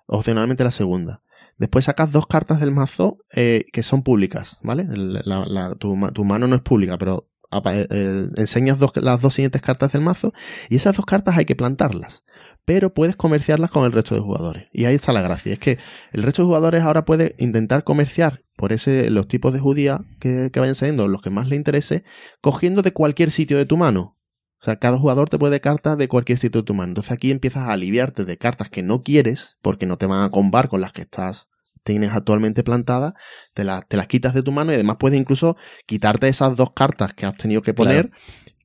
opcionalmente 0.06 0.64
la 0.64 0.70
segunda. 0.72 1.20
Después 1.58 1.86
sacas 1.86 2.12
dos 2.12 2.26
cartas 2.26 2.60
del 2.60 2.70
mazo 2.70 3.18
eh, 3.34 3.64
que 3.72 3.82
son 3.82 4.02
públicas, 4.02 4.58
¿vale? 4.62 4.86
La- 4.90 5.74
tu, 5.76 5.96
ma- 5.96 6.10
tu 6.12 6.24
mano 6.24 6.46
no 6.46 6.56
es 6.56 6.62
pública, 6.62 6.98
pero 6.98 7.28
eh, 7.52 7.86
eh, 7.90 8.28
enseñas 8.36 8.78
las 8.96 9.22
dos 9.22 9.34
siguientes 9.34 9.62
cartas 9.62 9.92
del 9.92 10.02
mazo 10.02 10.32
y 10.68 10.76
esas 10.76 10.96
dos 10.96 11.06
cartas 11.06 11.36
hay 11.36 11.44
que 11.46 11.56
plantarlas. 11.56 12.24
Pero 12.64 12.92
puedes 12.92 13.14
comerciarlas 13.16 13.70
con 13.70 13.84
el 13.84 13.92
resto 13.92 14.16
de 14.16 14.20
jugadores. 14.20 14.66
Y 14.72 14.86
ahí 14.86 14.96
está 14.96 15.12
la 15.12 15.22
gracia. 15.22 15.52
Es 15.52 15.60
que 15.60 15.78
el 16.12 16.24
resto 16.24 16.42
de 16.42 16.46
jugadores 16.46 16.82
ahora 16.82 17.04
puede 17.04 17.36
intentar 17.38 17.84
comerciar 17.84 18.42
por 18.56 18.72
ese 18.72 19.08
los 19.10 19.28
tipos 19.28 19.52
de 19.52 19.60
judía 19.60 20.00
que, 20.18 20.50
que 20.52 20.58
vayan 20.60 20.74
saliendo, 20.74 21.06
los 21.06 21.20
que 21.22 21.30
más 21.30 21.46
le 21.48 21.54
interese, 21.56 22.02
cogiendo 22.40 22.82
de 22.82 22.92
cualquier 22.92 23.30
sitio 23.30 23.56
de 23.56 23.66
tu 23.66 23.76
mano. 23.76 24.15
O 24.60 24.64
sea, 24.64 24.76
cada 24.76 24.98
jugador 24.98 25.28
te 25.28 25.38
puede 25.38 25.52
dar 25.52 25.60
cartas 25.60 25.98
de 25.98 26.08
cualquier 26.08 26.38
sitio 26.38 26.62
de 26.62 26.66
tu 26.66 26.74
mano. 26.74 26.90
Entonces 26.90 27.12
aquí 27.12 27.30
empiezas 27.30 27.64
a 27.64 27.72
aliviarte 27.72 28.24
de 28.24 28.38
cartas 28.38 28.70
que 28.70 28.82
no 28.82 29.02
quieres, 29.02 29.58
porque 29.62 29.86
no 29.86 29.96
te 29.98 30.06
van 30.06 30.22
a 30.22 30.30
combar 30.30 30.68
con 30.68 30.80
las 30.80 30.92
que 30.92 31.02
estás 31.02 31.48
tienes 31.84 32.10
actualmente 32.12 32.64
plantadas, 32.64 33.14
te, 33.54 33.62
las 33.62 33.86
te 33.86 33.96
las 33.96 34.08
quitas 34.08 34.34
de 34.34 34.42
tu 34.42 34.50
mano 34.50 34.72
y 34.72 34.74
además 34.74 34.96
puedes 34.98 35.18
incluso 35.18 35.56
quitarte 35.86 36.26
esas 36.26 36.56
dos 36.56 36.72
cartas 36.72 37.14
que 37.14 37.26
has 37.26 37.36
tenido 37.36 37.62
que 37.62 37.74
poner 37.74 38.10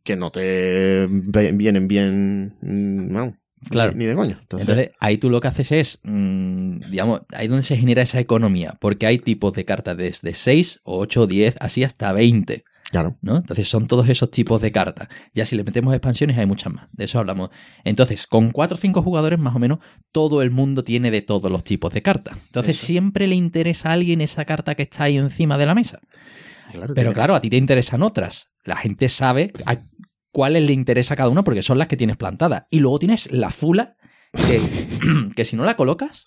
que 0.04 0.16
no 0.16 0.32
te 0.32 1.08
vienen 1.08 1.88
bien, 1.88 2.58
mm, 2.62 3.34
Claro. 3.70 3.92
ni, 3.92 4.00
ni 4.00 4.06
de 4.08 4.16
coño. 4.16 4.38
Entonces, 4.42 4.68
Entonces, 4.68 4.96
ahí 5.00 5.20
tú 5.20 5.30
lo 5.30 5.40
que 5.40 5.48
haces 5.48 5.72
es, 5.72 6.00
mm, 6.02 6.80
digamos, 6.90 7.22
ahí 7.32 7.48
donde 7.48 7.62
se 7.62 7.78
genera 7.78 8.02
esa 8.02 8.20
economía, 8.20 8.76
porque 8.82 9.06
hay 9.06 9.20
tipos 9.20 9.54
de 9.54 9.66
cartas 9.66 9.96
desde 9.98 10.34
6, 10.34 10.80
8, 10.84 11.28
10, 11.28 11.56
así 11.60 11.84
hasta 11.84 12.12
20. 12.12 12.64
Claro. 12.92 13.18
¿no? 13.22 13.38
Entonces 13.38 13.68
son 13.68 13.88
todos 13.88 14.08
esos 14.10 14.30
tipos 14.30 14.62
de 14.62 14.72
cartas. 14.72 15.08
Ya 15.34 15.46
si 15.46 15.56
le 15.56 15.64
metemos 15.64 15.94
expansiones 15.94 16.38
hay 16.38 16.46
muchas 16.46 16.74
más, 16.74 16.88
de 16.92 17.06
eso 17.06 17.20
hablamos. 17.20 17.50
Entonces, 17.84 18.28
con 18.28 18.52
4 18.52 18.76
o 18.76 18.78
5 18.78 19.02
jugadores 19.02 19.40
más 19.40 19.56
o 19.56 19.60
menos, 19.60 19.80
todo 20.12 20.42
el 20.42 20.52
mundo 20.52 20.84
tiene 20.84 21.10
de 21.10 21.22
todos 21.22 21.52
los 21.52 21.64
tipos 21.64 21.94
de 21.94 22.02
cartas. 22.02 22.38
Entonces 22.48 22.78
Eso. 22.78 22.86
siempre 22.86 23.28
le 23.28 23.36
interesa 23.36 23.90
a 23.90 23.94
alguien 23.94 24.22
esa 24.22 24.46
carta 24.46 24.76
que 24.76 24.84
está 24.84 25.06
ahí 25.06 25.18
encima 25.18 25.58
de 25.58 25.66
la 25.66 25.74
mesa. 25.74 26.00
claro 26.72 26.94
Pero 26.94 27.14
claro, 27.14 27.36
a 27.36 27.42
ti 27.42 27.50
te 27.50 27.58
interesan 27.58 28.04
otras. 28.04 28.52
La 28.64 28.76
gente 28.76 29.10
sabe 29.10 29.54
a 29.66 29.78
cuáles 30.32 30.64
le 30.64 30.74
interesa 30.74 31.16
a 31.16 31.18
cada 31.18 31.30
una 31.30 31.44
porque 31.44 31.64
son 31.64 31.78
las 31.78 31.88
que 31.88 31.98
tienes 31.98 32.18
plantadas. 32.18 32.64
Y 32.70 32.80
luego 32.80 33.00
tienes 33.00 33.32
la 33.32 33.50
fula 33.50 33.96
que, 34.34 34.62
que 35.36 35.46
si 35.46 35.56
no 35.56 35.66
la 35.66 35.76
colocas... 35.76 36.26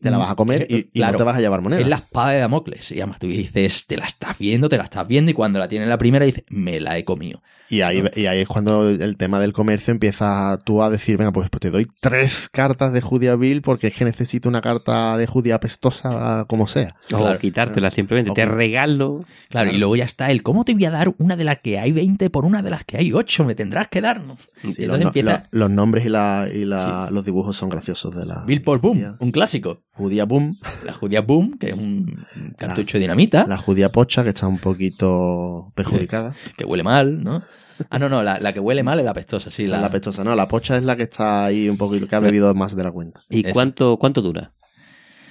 te 0.00 0.10
la 0.10 0.18
vas 0.18 0.30
a 0.30 0.34
comer 0.34 0.66
y, 0.68 0.74
y 0.74 0.78
Eh, 0.78 0.90
Claro. 0.94 1.12
no 1.12 1.18
te 1.18 1.24
vas 1.24 1.36
a 1.36 1.40
llevar 1.40 1.60
moneda. 1.60 1.80
Es 1.80 1.86
la 1.88 1.96
espada 1.96 2.30
de 2.30 2.38
Damocles. 2.40 2.90
Y 2.92 3.00
además 3.00 3.18
tú 3.18 3.26
dices, 3.26 3.86
te 3.86 3.96
la 3.96 4.06
estás 4.06 4.38
viendo, 4.38 4.68
te 4.68 4.76
la 4.78 4.84
estás 4.84 5.06
viendo, 5.06 5.30
y 5.30 5.34
cuando 5.34 5.58
la 5.58 5.68
tienes 5.68 5.88
la 5.88 5.98
primera 5.98 6.24
dices, 6.24 6.44
me 6.48 6.80
la 6.80 6.96
he 6.98 7.04
comido. 7.04 7.42
Y 7.70 7.82
ahí, 7.82 8.02
y 8.16 8.26
ahí 8.26 8.40
es 8.40 8.48
cuando 8.48 8.88
el 8.88 9.16
tema 9.16 9.38
del 9.38 9.52
comercio 9.52 9.92
empieza 9.92 10.58
tú 10.64 10.82
a 10.82 10.90
decir, 10.90 11.16
venga, 11.16 11.32
pues, 11.32 11.48
pues 11.50 11.60
te 11.60 11.70
doy 11.70 11.86
tres 12.00 12.48
cartas 12.52 12.92
de 12.92 13.00
judía 13.00 13.36
vil 13.36 13.62
porque 13.62 13.86
es 13.86 13.94
que 13.94 14.04
necesito 14.04 14.48
una 14.48 14.60
carta 14.60 15.16
de 15.16 15.26
judía 15.28 15.54
apestosa 15.54 16.44
como 16.48 16.66
sea. 16.66 16.96
O 17.12 17.18
Claro. 17.18 17.38
quitártela 17.38 17.90
simplemente. 17.90 18.32
O- 18.32 18.34
Te 18.34 18.44
regalo. 18.44 19.18
Claro, 19.48 19.66
Claro. 19.66 19.70
y 19.72 19.78
luego 19.78 19.94
ya 19.96 20.04
está 20.04 20.30
el, 20.32 20.42
¿cómo 20.42 20.64
te 20.64 20.74
voy 20.74 20.84
a 20.84 20.90
dar 20.90 21.12
una 21.18 21.36
de 21.36 21.44
las 21.44 21.60
que 21.60 21.78
hay 21.78 21.92
20 21.92 22.28
por 22.28 22.44
una 22.44 22.60
de 22.62 22.70
las 22.70 22.84
que 22.84 22.98
hay 22.98 23.12
8? 23.12 23.44
Me 23.44 23.54
tendrás 23.54 23.86
que 23.88 24.00
dar. 24.00 24.20
¿no? 24.20 24.36
Sí, 24.60 24.74
Y 24.76 24.86
los, 24.86 25.00
empieza 25.00 25.46
los- 25.52 25.60
los 25.60 25.70
nombres 25.70 26.04
y, 26.04 26.08
la, 26.08 26.48
y 26.52 26.64
la- 26.64 27.08
los 27.12 27.24
dibujos 27.24 27.56
son 27.56 27.68
graciosos 27.68 28.14
de 28.16 28.26
la 28.26 28.44
Bill 28.46 28.62
por 28.62 28.80
Boom, 28.80 28.94
judía, 28.96 29.14
un 29.20 29.30
clásico. 29.30 29.82
judía 29.92 30.24
boom, 30.24 30.58
La 30.84 30.92
judía 30.92 31.20
Boom, 31.20 31.56
que 31.58 31.68
es 31.68 31.74
un 31.74 32.26
cartucho 32.58 32.98
de 32.98 33.02
dinamita, 33.02 33.46
la 33.46 33.58
judía 33.58 33.92
pocha 33.92 34.22
que 34.24 34.30
está 34.30 34.48
un 34.48 34.58
poquito 34.58 35.72
perjudicada. 35.76 36.34
que 36.56 36.64
huele 36.64 36.82
mal, 36.82 37.22
¿no? 37.22 37.42
Ah, 37.88 37.98
no, 37.98 38.08
no, 38.08 38.22
la, 38.22 38.38
la 38.40 38.52
que 38.52 38.60
huele 38.60 38.82
mal 38.82 38.98
es 38.98 39.04
la 39.04 39.14
pestosa, 39.14 39.50
sí. 39.50 39.62
Esa 39.62 39.72
la- 39.72 39.76
es 39.78 39.82
la 39.82 39.90
pestosa, 39.90 40.24
no, 40.24 40.34
la 40.34 40.48
pocha 40.48 40.76
es 40.76 40.84
la 40.84 40.96
que 40.96 41.04
está 41.04 41.44
ahí 41.46 41.68
un 41.68 41.76
poquito, 41.78 42.06
que 42.06 42.16
ha 42.16 42.20
bebido 42.20 42.52
más 42.54 42.76
de 42.76 42.82
la 42.84 42.90
cuenta. 42.92 43.22
¿Y 43.28 43.44
Eso. 43.46 43.52
cuánto, 43.54 43.96
cuánto 43.98 44.20
dura? 44.22 44.52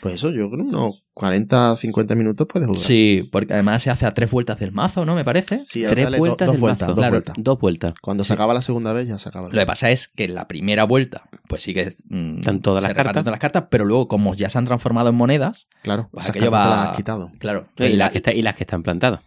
Pues 0.01 0.13
eso, 0.13 0.31
yo 0.31 0.49
creo 0.49 0.63
unos 0.63 1.03
40, 1.13 1.75
50 1.75 2.15
minutos 2.15 2.47
puedes 2.49 2.67
jugar. 2.67 2.79
Sí, 2.81 3.27
porque 3.33 3.51
además 3.51 3.83
se 3.83 3.89
hace 3.89 4.05
a 4.05 4.13
tres 4.13 4.31
vueltas 4.31 4.57
del 4.57 4.71
mazo, 4.71 5.03
¿no? 5.03 5.13
Me 5.13 5.25
parece. 5.25 5.63
Sí, 5.65 5.83
Tres 5.85 6.05
dale 6.05 6.15
do- 6.15 6.21
vueltas 6.21 6.45
dos 6.45 6.53
del 6.53 6.61
vueltas, 6.61 6.81
mazo. 6.83 6.91
dos 6.93 7.01
Claro, 7.01 7.11
vueltas. 7.15 7.35
Dos 7.37 7.59
vueltas. 7.59 7.93
Cuando 8.01 8.23
se 8.23 8.31
acaba 8.31 8.53
la 8.53 8.61
segunda 8.61 8.93
vez 8.93 9.09
ya 9.09 9.19
se 9.19 9.27
acaba. 9.27 9.49
Lo 9.51 9.59
que 9.59 9.65
pasa 9.65 9.89
es 9.91 10.07
que 10.07 10.23
en 10.23 10.35
la 10.35 10.47
primera 10.47 10.85
vuelta, 10.85 11.23
pues 11.49 11.63
sí 11.63 11.73
que 11.73 11.91
mm, 12.07 12.37
Están 12.37 12.61
todas 12.61 12.81
las 12.81 12.93
cartas. 12.93 13.11
todas 13.25 13.31
las 13.33 13.39
cartas, 13.41 13.65
pero 13.69 13.83
luego, 13.83 14.07
como 14.07 14.33
ya 14.35 14.47
se 14.47 14.57
han 14.57 14.63
transformado 14.63 15.09
en 15.09 15.15
monedas, 15.15 15.67
Claro, 15.83 16.07
pues 16.13 16.23
esas 16.23 16.33
aquello 16.37 16.49
va- 16.51 16.69
las 16.69 16.87
has 16.87 16.95
quitado. 16.95 17.31
claro, 17.37 17.67
Y, 17.77 17.89
la- 17.89 18.05
las 18.05 18.11
que 18.13 18.17
está- 18.19 18.33
y 18.33 18.41
las 18.41 18.55
que 18.55 18.63
están 18.63 18.83
plantadas. 18.83 19.19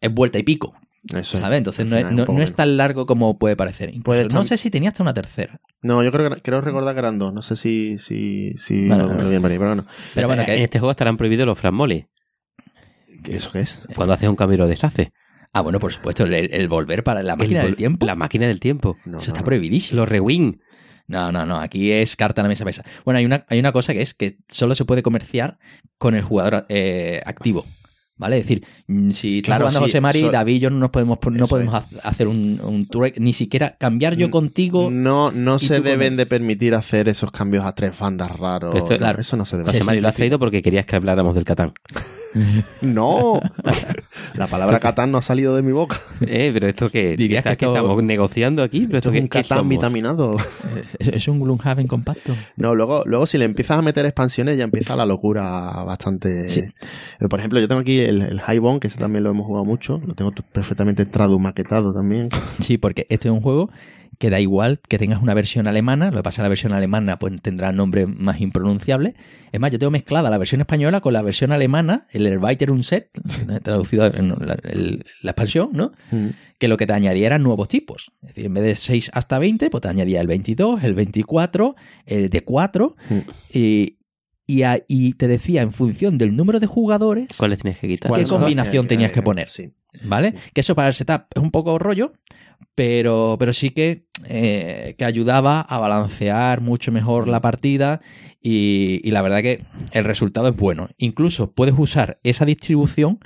es 0.00 0.12
vuelta 0.12 0.40
y 0.40 0.42
pico. 0.42 0.74
Eso 1.14 1.36
es. 1.36 1.42
¿Sabes? 1.42 1.58
Entonces 1.58 1.86
no 1.86 1.96
es, 1.96 2.10
no- 2.10 2.42
es 2.42 2.54
tan 2.54 2.76
largo 2.76 3.06
como 3.06 3.38
puede 3.38 3.54
parecer. 3.56 3.92
No 4.32 4.44
sé 4.44 4.56
si 4.56 4.70
tenía 4.70 4.88
hasta 4.88 5.02
una 5.02 5.14
tercera. 5.14 5.60
No, 5.82 6.02
yo 6.02 6.10
creo 6.10 6.30
que 6.30 6.40
creo 6.42 6.60
recordar 6.60 6.94
que 6.94 6.98
eran 6.98 7.18
dos. 7.18 7.32
No 7.32 7.42
sé 7.42 7.54
si, 7.56 7.98
si, 7.98 8.54
si 8.58 8.88
Bueno, 8.88 9.08
bien 9.28 9.40
pero 9.42 9.58
bueno. 9.58 9.86
Pero 10.14 10.26
bueno, 10.26 10.42
en 10.42 10.62
este 10.62 10.78
juego 10.80 10.90
estarán 10.90 11.16
prohibidos 11.16 11.46
los 11.46 11.58
frasmoles. 11.58 12.06
¿qué- 13.22 13.36
¿Eso 13.36 13.50
qué 13.52 13.60
es? 13.60 13.86
Cuando 13.94 14.14
haces 14.14 14.28
un 14.28 14.36
cambio 14.36 14.58
lo 14.58 14.66
deshace. 14.68 15.12
ah, 15.52 15.60
bueno, 15.60 15.78
por 15.78 15.92
supuesto, 15.92 16.24
el, 16.24 16.34
el 16.34 16.68
volver 16.68 17.02
para 17.04 17.22
la 17.22 17.36
máquina 17.36 17.60
El 17.60 17.66
del 17.66 17.76
tiempo. 17.76 18.04
La 18.06 18.14
máquina 18.14 18.46
del 18.46 18.60
tiempo. 18.60 18.96
No, 19.04 19.18
eso 19.18 19.26
no, 19.28 19.32
está 19.32 19.40
no. 19.40 19.44
prohibidísimo. 19.44 20.00
Los 20.00 20.08
rewind. 20.08 20.56
No, 21.08 21.30
no, 21.30 21.46
no. 21.46 21.60
Aquí 21.60 21.92
es 21.92 22.16
carta 22.16 22.40
a 22.40 22.44
la 22.44 22.48
mesa 22.48 22.64
pesa. 22.64 22.84
Bueno, 23.04 23.18
hay 23.18 23.24
una, 23.24 23.46
hay 23.48 23.60
una 23.60 23.70
cosa 23.70 23.92
que 23.92 24.02
es 24.02 24.12
que 24.12 24.38
solo 24.48 24.74
se 24.74 24.84
puede 24.84 25.04
comerciar 25.04 25.58
con 25.98 26.16
el 26.16 26.22
jugador 26.22 26.66
eh, 26.68 27.22
activo. 27.24 27.64
¿Vale? 28.18 28.38
Es 28.38 28.44
decir, 28.46 28.64
mm, 28.86 29.10
si 29.10 29.36
está 29.38 29.46
Claro, 29.46 29.64
jugando 29.66 29.80
sí, 29.80 29.84
José 29.84 30.00
Mari, 30.00 30.20
so- 30.22 30.30
David 30.30 30.54
y 30.54 30.58
yo 30.58 30.70
no 30.70 30.78
nos 30.78 30.90
podemos, 30.90 31.18
no 31.32 31.46
podemos 31.46 31.74
ha- 31.74 31.86
hacer 32.08 32.28
un, 32.28 32.60
un 32.62 32.88
ni 33.18 33.32
siquiera 33.34 33.76
cambiar 33.78 34.16
yo 34.16 34.28
Mm, 34.28 34.30
contigo. 34.30 34.88
No, 34.90 35.30
no 35.32 35.58
se 35.58 35.74
con 35.76 35.84
deben 35.84 36.16
de 36.16 36.24
permitir 36.24 36.74
hacer 36.74 37.08
esos 37.08 37.30
cambios 37.30 37.64
a 37.66 37.74
tres 37.74 37.98
bandas 37.98 38.30
raros. 38.30 38.74
No, 38.74 38.86
claro. 38.86 39.20
Eso 39.20 39.36
no 39.36 39.44
se 39.44 39.58
debe 39.58 39.70
José. 39.70 39.84
Mari, 39.84 40.00
lo 40.00 40.08
has 40.08 40.14
traído 40.14 40.38
porque 40.38 40.62
querías 40.62 40.86
que 40.86 40.96
habláramos 40.96 41.34
del 41.34 41.44
Catán. 41.44 41.72
No, 42.82 43.40
la 44.34 44.46
palabra 44.46 44.78
Catán 44.80 45.10
no 45.10 45.18
ha 45.18 45.22
salido 45.22 45.56
de 45.56 45.62
mi 45.62 45.72
boca. 45.72 46.00
Eh, 46.20 46.50
pero 46.52 46.66
esto 46.68 46.90
que, 46.90 47.16
Dirías 47.16 47.42
que 47.42 47.50
¿estás- 47.50 47.56
que 47.58 47.64
esto- 47.66 47.76
estamos 47.76 48.04
negociando 48.04 48.62
aquí. 48.62 48.86
Pero 48.86 48.98
Esto 48.98 49.08
esto 49.08 49.10
es 49.10 49.14
que, 49.14 49.20
un 49.22 49.28
¿qué 49.28 49.42
Catán 49.42 49.68
vitaminado. 49.68 50.36
Es, 50.98 51.08
es 51.08 51.28
un 51.28 51.40
Gloomhaven 51.40 51.86
compacto. 51.86 52.34
No, 52.56 52.74
luego, 52.74 53.02
luego 53.06 53.26
si 53.26 53.38
le 53.38 53.44
empiezas 53.44 53.78
a 53.78 53.82
meter 53.82 54.04
expansiones 54.06 54.56
ya 54.58 54.64
empieza 54.64 54.96
la 54.96 55.06
locura 55.06 55.42
bastante... 55.84 56.48
Sí. 56.48 56.60
Eh, 57.20 57.28
Por 57.28 57.38
ejemplo, 57.38 57.60
yo 57.60 57.68
tengo 57.68 57.80
aquí 57.80 57.98
el, 58.00 58.22
el 58.22 58.40
Highbone, 58.46 58.80
que 58.80 58.88
ese 58.88 58.98
también 58.98 59.24
lo 59.24 59.30
hemos 59.30 59.46
jugado 59.46 59.64
mucho. 59.64 60.00
Lo 60.06 60.14
tengo 60.14 60.32
perfectamente 60.52 61.06
tradu 61.06 61.38
maquetado 61.38 61.92
también. 61.94 62.28
Sí, 62.60 62.78
porque 62.78 63.06
este 63.08 63.28
es 63.28 63.32
un 63.32 63.40
juego 63.40 63.70
que 64.18 64.30
da 64.30 64.40
igual 64.40 64.80
que 64.88 64.98
tengas 64.98 65.22
una 65.22 65.34
versión 65.34 65.66
alemana, 65.68 66.10
lo 66.10 66.18
que 66.18 66.22
pasa 66.22 66.34
es 66.34 66.36
que 66.36 66.42
la 66.42 66.48
versión 66.48 66.72
alemana 66.72 67.18
pues 67.18 67.40
tendrá 67.42 67.72
nombre 67.72 68.06
más 68.06 68.40
impronunciable. 68.40 69.14
Es 69.52 69.60
más, 69.60 69.70
yo 69.70 69.78
tengo 69.78 69.90
mezclada 69.90 70.30
la 70.30 70.38
versión 70.38 70.60
española 70.60 71.00
con 71.00 71.12
la 71.12 71.22
versión 71.22 71.52
alemana, 71.52 72.06
el 72.12 72.26
Erweiterung 72.26 72.82
Set, 72.82 73.10
traducido 73.62 74.06
en 74.06 74.30
la, 74.30 74.56
el- 74.64 75.04
la 75.22 75.30
expansión, 75.32 75.70
¿no? 75.72 75.92
Mm. 76.10 76.26
Que 76.58 76.68
lo 76.68 76.76
que 76.76 76.86
te 76.86 76.92
añadía 76.94 77.26
eran 77.26 77.42
nuevos 77.42 77.68
tipos. 77.68 78.12
Es 78.22 78.28
decir, 78.28 78.46
en 78.46 78.54
vez 78.54 78.64
de 78.64 78.74
6 78.74 79.10
hasta 79.14 79.38
20, 79.38 79.68
pues 79.70 79.82
te 79.82 79.88
añadía 79.88 80.20
el 80.20 80.26
22, 80.26 80.82
el 80.84 80.94
24, 80.94 81.76
el 82.06 82.28
de 82.30 82.40
4 82.42 82.96
Mm. 83.10 83.14
y, 83.52 83.98
y, 84.46 84.62
a- 84.62 84.82
y 84.88 85.12
te 85.14 85.28
decía 85.28 85.62
en 85.62 85.72
función 85.72 86.18
del 86.18 86.34
número 86.36 86.60
de 86.60 86.66
jugadores 86.66 87.28
¿Cuáles 87.36 87.60
tienes 87.60 87.78
que 87.80 87.88
quitar? 87.88 88.12
¿Qué 88.14 88.24
combinación 88.24 88.86
tenías 88.86 89.12
que 89.12 89.20
poner? 89.22 89.48
Sí. 89.48 89.72
¿Vale? 90.04 90.34
Que 90.54 90.60
eso 90.60 90.74
para 90.74 90.88
el 90.88 90.94
setup 90.94 91.22
es 91.34 91.42
un 91.42 91.50
poco 91.50 91.78
rollo, 91.78 92.12
pero, 92.76 93.34
pero 93.40 93.52
sí 93.52 93.70
que, 93.70 94.06
eh, 94.26 94.94
que 94.96 95.04
ayudaba 95.04 95.60
a 95.62 95.78
balancear 95.80 96.60
mucho 96.60 96.92
mejor 96.92 97.26
la 97.26 97.40
partida 97.40 98.00
y, 98.40 99.00
y 99.02 99.10
la 99.10 99.22
verdad 99.22 99.42
que 99.42 99.64
el 99.92 100.04
resultado 100.04 100.48
es 100.48 100.56
bueno. 100.56 100.88
Incluso 100.98 101.50
puedes 101.50 101.74
usar 101.76 102.20
esa 102.22 102.44
distribución 102.44 103.18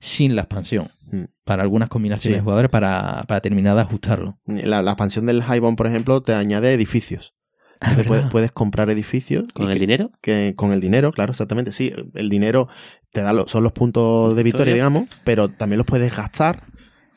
sin 0.00 0.36
la 0.36 0.42
expansión 0.42 0.90
Mm. 1.08 1.26
para 1.44 1.62
algunas 1.62 1.88
combinaciones 1.88 2.34
Sí. 2.34 2.38
de 2.40 2.42
jugadores 2.42 2.68
para, 2.68 3.22
para 3.28 3.40
terminar 3.40 3.76
de 3.76 3.82
ajustarlo. 3.82 4.40
La, 4.44 4.82
la 4.82 4.90
expansión 4.90 5.24
del 5.24 5.40
Highbone, 5.40 5.76
por 5.76 5.86
ejemplo, 5.86 6.20
te 6.20 6.34
añade 6.34 6.72
edificios. 6.74 7.32
Entonces 7.80 8.08
puedes, 8.08 8.26
puedes 8.28 8.50
comprar 8.50 8.90
edificios. 8.90 9.44
¿Con 9.54 9.68
el 9.70 9.74
que- 9.74 9.80
dinero? 9.80 10.10
que 10.20 10.54
con 10.56 10.72
el 10.72 10.80
dinero, 10.80 11.12
claro, 11.12 11.30
exactamente. 11.30 11.70
Sí, 11.70 11.92
el 12.14 12.28
dinero 12.28 12.66
te 13.12 13.20
da 13.22 13.32
lo- 13.32 13.46
son 13.46 13.62
los 13.62 13.70
puntos 13.70 14.34
de 14.34 14.42
victoria, 14.42 14.72
Victoria. 14.72 14.74
digamos, 14.74 15.08
pero 15.22 15.48
también 15.48 15.78
los 15.78 15.86
puedes 15.86 16.14
gastar 16.16 16.64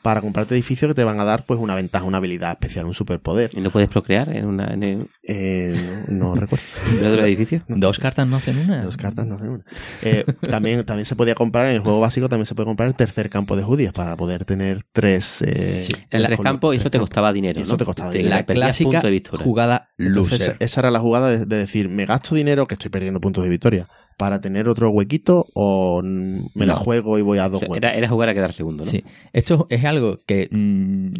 para 0.02 0.20
comprarte 0.20 0.54
edificios 0.54 0.88
que 0.90 0.94
te 0.94 1.04
van 1.04 1.20
a 1.20 1.24
dar 1.24 1.44
pues 1.44 1.60
una 1.60 1.74
ventaja, 1.74 2.04
una 2.04 2.16
habilidad 2.18 2.52
especial, 2.52 2.86
un 2.86 2.94
superpoder. 2.94 3.50
¿Y 3.54 3.60
no 3.60 3.70
puedes 3.70 3.88
procrear 3.88 4.34
en, 4.34 4.46
una, 4.46 4.72
en 4.72 4.82
el, 4.82 5.06
Eh, 5.22 6.04
no, 6.08 6.34
no 6.34 6.40
recuerdo. 6.40 6.64
en 6.90 6.98
uno 6.98 7.10
de 7.10 7.16
los 7.16 7.24
edificios? 7.26 7.62
Dos 7.68 7.98
cartas 7.98 8.26
no 8.26 8.36
hacen 8.36 8.58
una. 8.58 8.82
Dos 8.82 8.96
cartas 8.96 9.26
no 9.26 9.34
hacen 9.36 9.48
una. 9.50 9.64
Eh, 10.02 10.24
también, 10.48 10.84
también 10.84 11.04
se 11.06 11.16
podía 11.16 11.34
comprar, 11.34 11.66
en 11.66 11.74
el 11.76 11.80
juego 11.80 12.00
básico 12.00 12.28
también 12.28 12.46
se 12.46 12.54
puede 12.54 12.66
comprar 12.66 12.88
el 12.88 12.94
tercer 12.94 13.28
campo 13.30 13.56
de 13.56 13.62
judías 13.62 13.92
para 13.92 14.16
poder 14.16 14.44
tener 14.44 14.82
tres... 14.92 15.42
Eh, 15.42 15.86
En 16.10 16.22
tres 16.24 16.38
colo- 16.38 16.42
campos 16.44 16.74
y 16.74 16.78
eso 16.78 16.84
tres 16.84 16.90
te 16.92 16.98
campos. 16.98 17.08
costaba 17.10 17.32
dinero. 17.32 17.60
Y 17.60 17.62
eso 17.62 17.72
¿no? 17.72 17.76
te 17.76 17.84
costaba 17.84 18.10
dinero. 18.10 18.30
La 18.36 18.44
clásica 18.44 18.90
punto 18.90 19.06
de 19.06 19.10
victoria. 19.12 19.44
jugada 19.44 19.88
Entonces, 19.98 20.38
loser. 20.40 20.56
esa 20.60 20.80
era 20.80 20.90
la 20.90 21.00
jugada 21.00 21.28
de, 21.30 21.44
de 21.46 21.56
decir, 21.56 21.88
me 21.88 22.06
gasto 22.06 22.34
dinero, 22.34 22.66
que 22.66 22.74
estoy 22.74 22.90
perdiendo 22.90 23.20
puntos 23.20 23.44
de 23.44 23.50
victoria, 23.50 23.86
para 24.20 24.38
tener 24.38 24.68
otro 24.68 24.90
huequito 24.90 25.46
o 25.54 26.02
me 26.02 26.66
la 26.66 26.76
juego 26.76 27.18
y 27.18 27.22
voy 27.22 27.38
a 27.38 27.46
O 27.46 27.50
dos 27.50 27.60
sea, 27.60 27.68
huecos. 27.70 27.78
era, 27.78 27.94
era 27.96 28.06
jugar 28.06 28.28
a 28.28 28.34
quedar 28.34 28.52
segundo, 28.52 28.84
¿no? 28.84 28.90
Sí, 28.90 29.02
esto 29.32 29.66
es 29.70 29.82
algo 29.86 30.18
que. 30.26 30.46
mm, 30.50 31.12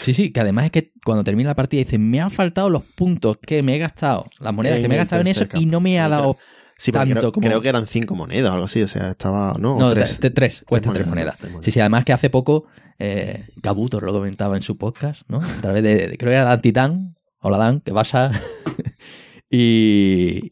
sí, 0.00 0.14
sí, 0.14 0.30
que 0.32 0.40
además 0.40 0.64
es 0.64 0.70
que 0.70 0.92
cuando 1.04 1.22
termina 1.22 1.50
la 1.50 1.54
partida 1.54 1.80
dice: 1.80 1.98
Me 1.98 2.18
han 2.18 2.30
faltado 2.30 2.70
los 2.70 2.82
puntos 2.82 3.36
que 3.40 3.62
me 3.62 3.76
he 3.76 3.78
gastado, 3.78 4.24
las 4.40 4.54
monedas 4.54 4.78
En 4.78 4.82
que 4.84 4.88
me 4.88 4.94
he 4.94 4.98
gastado 4.98 5.20
en 5.20 5.26
eso 5.28 5.44
y 5.52 5.66
no 5.66 5.80
me 5.80 6.00
ha 6.00 6.08
dado. 6.08 6.38
Sí, 6.78 6.92
porque 6.92 7.08
tanto 7.08 7.20
creo, 7.20 7.32
como- 7.32 7.46
creo 7.46 7.60
que 7.60 7.68
eran 7.68 7.86
cinco 7.86 8.14
monedas 8.14 8.50
o 8.50 8.54
algo 8.54 8.64
así, 8.66 8.82
o 8.82 8.88
sea, 8.88 9.08
estaba... 9.10 9.54
No, 9.58 9.78
No, 9.78 9.90
tres. 9.92 10.18
tres, 10.18 10.34
tres, 10.34 10.64
cuesta 10.66 10.92
tres 10.92 11.06
monedas, 11.06 11.08
monedas. 11.08 11.36
tres 11.38 11.50
monedas. 11.52 11.64
Sí, 11.66 11.72
sí, 11.72 11.80
además 11.80 12.04
que 12.06 12.12
hace 12.14 12.28
poco 12.30 12.64
eh, 12.98 13.44
Gabutor 13.56 14.02
lo 14.02 14.12
comentaba 14.12 14.56
en 14.56 14.62
su 14.62 14.76
podcast, 14.76 15.22
¿no? 15.28 15.38
A 15.42 15.60
través 15.62 15.82
de, 15.82 16.08
de- 16.08 16.16
creo 16.18 16.30
que 16.30 16.36
era 16.36 16.44
Dan 16.44 16.60
Titán, 16.62 17.16
hola 17.42 17.58
Dan, 17.58 17.80
¿qué 17.80 17.92
pasa? 17.92 18.30
y, 19.50 20.50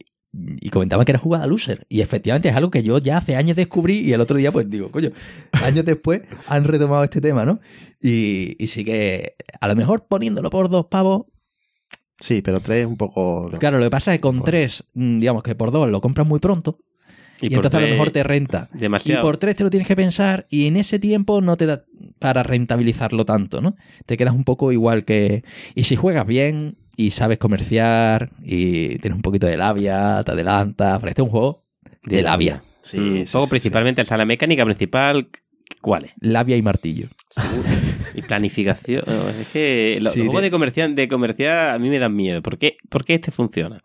y 0.61 0.69
comentaba 0.69 1.05
que 1.05 1.11
era 1.11 1.19
jugada 1.19 1.47
loser. 1.47 1.85
Y 1.89 2.01
efectivamente 2.01 2.49
es 2.49 2.55
algo 2.55 2.71
que 2.71 2.83
yo 2.83 2.97
ya 2.97 3.17
hace 3.17 3.35
años 3.35 3.55
descubrí 3.55 3.99
y 3.99 4.13
el 4.13 4.21
otro 4.21 4.37
día 4.37 4.51
pues 4.51 4.69
digo, 4.69 4.91
coño, 4.91 5.11
años 5.63 5.85
después 5.85 6.21
han 6.47 6.63
retomado 6.63 7.03
este 7.03 7.21
tema, 7.21 7.45
¿no? 7.45 7.59
Y, 8.01 8.55
y 8.63 8.67
sí 8.67 8.83
que 8.83 9.35
a 9.59 9.67
lo 9.67 9.75
mejor 9.75 10.07
poniéndolo 10.07 10.49
por 10.49 10.69
dos 10.69 10.87
pavos, 10.87 11.25
Sí, 12.17 12.41
pero 12.41 12.61
tres 12.61 12.83
es 12.83 12.85
un 12.85 12.95
poco... 12.95 13.51
claro, 13.59 13.77
lo 13.77 13.83
que 13.83 13.89
pasa 13.89 14.13
es 14.13 14.19
que 14.19 14.21
con 14.21 14.41
tres, 14.41 14.85
mm, 14.93 15.19
digamos 15.19 15.43
que 15.43 15.53
por 15.53 15.71
dos 15.71 15.89
lo 15.89 15.99
compras 15.99 16.25
muy 16.25 16.39
pronto 16.39 16.79
y, 17.41 17.47
entonces 17.47 17.73
a 17.73 17.81
lo 17.81 17.87
mejor 17.87 18.11
te 18.11 18.23
renta. 18.23 18.69
Demasiado. 18.73 19.21
Y 19.21 19.23
por 19.23 19.37
tres 19.37 19.55
te 19.55 19.63
lo 19.63 19.69
tienes 19.69 19.87
que 19.87 19.95
pensar 19.95 20.47
y 20.49 20.67
en 20.67 20.77
ese 20.77 20.99
tiempo 20.99 21.41
no 21.41 21.57
te 21.57 21.65
da 21.65 21.83
para 22.19 22.43
rentabilizarlo 22.43 23.25
tanto, 23.25 23.61
¿no? 23.61 23.75
Te 24.05 24.17
quedas 24.17 24.33
un 24.33 24.43
poco 24.43 24.71
igual 24.71 25.03
que... 25.03 25.43
Y 25.75 25.83
si 25.83 25.95
juegas 25.95 26.25
bien 26.25 26.77
y 26.97 27.11
sabes 27.11 27.37
comerciar 27.37 28.29
y 28.43 28.97
tienes 28.99 29.15
un 29.17 29.21
poquito 29.21 29.47
de 29.47 29.57
labia, 29.57 30.21
te 30.25 30.31
adelantas, 30.31 30.99
parece 31.01 31.21
un 31.21 31.29
juego 31.29 31.63
de 32.03 32.21
labia. 32.21 32.61
Sí, 32.81 32.97
Mm, 32.99 33.13
sí, 33.25 33.31
juego 33.31 33.45
sí, 33.47 33.49
principalmente, 33.49 34.01
o 34.01 34.05
sea, 34.05 34.17
la 34.17 34.25
mecánica 34.25 34.63
principal, 34.65 35.27
¿cuál 35.81 36.05
es? 36.05 36.11
Labia 36.19 36.55
y 36.57 36.61
martillo. 36.61 37.07
Y 38.13 38.21
planificación. 38.21 39.03
Es 39.41 39.47
que 39.47 39.97
los 40.01 40.13
Sí, 40.13 40.19
los 40.19 40.27
juegos 40.27 40.41
de- 40.41 40.47
de 40.47 40.51
comercial, 40.51 40.95
de 40.95 41.07
comercial 41.07 41.75
a 41.75 41.79
mí 41.79 41.89
me 41.89 41.99
dan 41.99 42.15
miedo. 42.15 42.41
¿Por 42.41 42.57
qué, 42.57 42.77
¿Por 42.89 43.03
qué 43.03 43.15
este 43.15 43.31
funciona? 43.31 43.81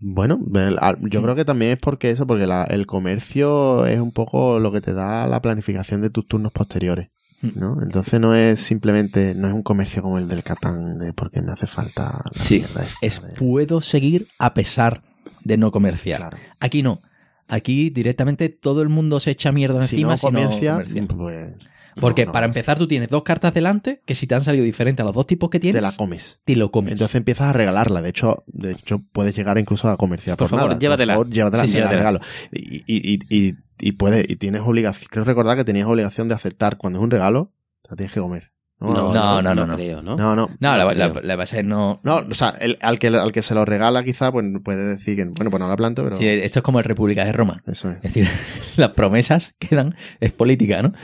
Bueno, 0.00 0.40
el- 0.54 0.78
a- 0.80 0.92
Mm. 0.98 1.08
yo 1.08 1.22
creo 1.22 1.34
que 1.34 1.44
también 1.44 1.72
es 1.72 1.76
porque 1.78 2.10
eso, 2.10 2.26
porque 2.26 2.46
la- 2.46 2.64
el 2.64 2.86
comercio 2.86 3.86
es 3.86 4.00
un 4.00 4.12
poco 4.12 4.58
lo 4.58 4.72
que 4.72 4.80
te 4.80 4.92
da 4.94 5.26
la 5.26 5.40
planificación 5.42 6.00
de 6.00 6.10
tus 6.10 6.26
turnos 6.26 6.52
posteriores. 6.52 7.08
¿No? 7.54 7.82
Entonces 7.82 8.20
no 8.20 8.34
es 8.34 8.60
simplemente, 8.60 9.34
no 9.34 9.48
es 9.48 9.54
un 9.54 9.62
comercio 9.62 10.02
como 10.02 10.18
el 10.18 10.28
del 10.28 10.42
Catán, 10.42 10.98
de 10.98 11.12
porque 11.12 11.42
me 11.42 11.52
hace 11.52 11.66
falta 11.66 12.20
la 12.34 12.42
Sí, 12.44 12.64
Es 13.00 13.22
de- 13.22 13.34
puedo 13.34 13.80
seguir 13.80 14.28
a 14.38 14.54
pesar 14.54 15.02
de 15.44 15.56
no 15.56 15.70
comerciar. 15.70 16.18
Claro. 16.18 16.38
Aquí 16.58 16.82
no. 16.82 17.02
Aquí 17.48 17.90
directamente 17.90 18.48
todo 18.48 18.82
el 18.82 18.88
mundo 18.88 19.18
se 19.20 19.30
echa 19.32 19.50
mierda 19.52 19.84
Si 19.86 19.96
encima 19.96 20.12
no 20.12 20.16
si 20.16 20.26
no 20.26 20.32
comercia, 20.32 20.72
comercia. 20.84 21.06
pues... 21.08 21.54
Porque 22.00 22.22
no, 22.22 22.28
no 22.28 22.32
para 22.32 22.46
empezar 22.46 22.78
tú 22.78 22.86
tienes 22.86 23.08
dos 23.08 23.24
cartas 23.24 23.52
delante 23.52 24.00
que 24.06 24.14
si 24.14 24.28
te 24.28 24.36
han 24.36 24.44
salido 24.44 24.64
diferentes 24.64 25.02
a 25.02 25.06
los 25.06 25.12
dos 25.14 25.26
tipos 25.26 25.50
que 25.50 25.58
tienes, 25.58 25.76
Te 25.76 25.82
la 25.82 25.90
comes. 25.96 26.40
te 26.44 26.54
lo 26.54 26.70
comes. 26.70 26.92
Entonces 26.92 27.16
empiezas 27.16 27.48
a 27.48 27.52
regalarla. 27.52 28.00
De 28.00 28.08
hecho, 28.10 28.44
de 28.46 28.70
hecho 28.72 29.02
puedes 29.12 29.34
llegar 29.36 29.58
incluso 29.58 29.88
a 29.90 29.96
comerciar 29.96 30.36
Por 30.36 30.48
por, 30.48 30.56
favor, 30.58 30.68
nada. 30.70 30.78
llévatela. 30.80 31.14
Por 31.16 31.24
favor, 31.26 31.34
llévatela, 31.34 31.64
Sí, 31.66 31.72
llévatela. 31.72 31.98
regalo. 31.98 32.20
Y, 32.52 32.84
y, 32.86 33.18
y, 33.28 33.54
y, 33.80 33.92
puedes, 33.92 34.28
y 34.28 34.36
tienes 34.36 34.62
obligación. 34.62 35.08
Creo 35.10 35.24
recordar 35.24 35.56
que 35.56 35.64
tenías 35.64 35.86
obligación 35.86 36.28
de 36.28 36.34
aceptar 36.34 36.76
cuando 36.76 36.98
es 36.98 37.02
un 37.04 37.10
regalo, 37.10 37.52
te 37.82 37.90
la 37.90 37.96
tienes 37.96 38.14
que 38.14 38.20
comer. 38.20 38.52
No, 38.78 39.12
No, 39.12 39.42
no, 39.42 39.54
no, 39.54 39.66
no. 39.66 39.74
creo, 39.76 40.00
¿no? 40.02 40.16
no. 40.16 40.34
no. 40.34 40.48
No, 40.58 40.74
la, 40.74 40.94
la, 40.94 41.12
la 41.22 41.36
base 41.36 41.58
es 41.58 41.64
no. 41.66 42.00
No, 42.02 42.16
o 42.16 42.32
sea, 42.34 42.54
el- 42.60 42.78
al, 42.80 42.98
que, 42.98 43.08
al 43.08 43.30
que 43.30 43.42
se 43.42 43.54
lo 43.54 43.66
regala 43.66 44.02
quizá, 44.04 44.32
pues 44.32 44.46
puede 44.64 44.82
decir 44.86 45.16
que, 45.16 45.24
bueno, 45.24 45.50
pues 45.50 45.60
no 45.60 45.68
la 45.68 45.76
planto, 45.76 46.02
pero 46.02 46.16
Sí, 46.16 46.26
esto 46.26 46.60
es 46.60 46.62
como 46.62 46.78
el 46.78 46.86
República 46.86 47.24
de 47.26 47.32
Roma. 47.32 47.62
eso 47.66 47.90
es. 47.90 47.96
Es 47.96 48.02
decir, 48.02 48.26
las 48.78 48.90
promesas 48.92 49.54
quedan, 49.58 49.96
es 50.20 50.32
política, 50.32 50.82
¿no? 50.82 50.94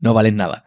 No 0.00 0.14
valen 0.14 0.36
nada. 0.36 0.64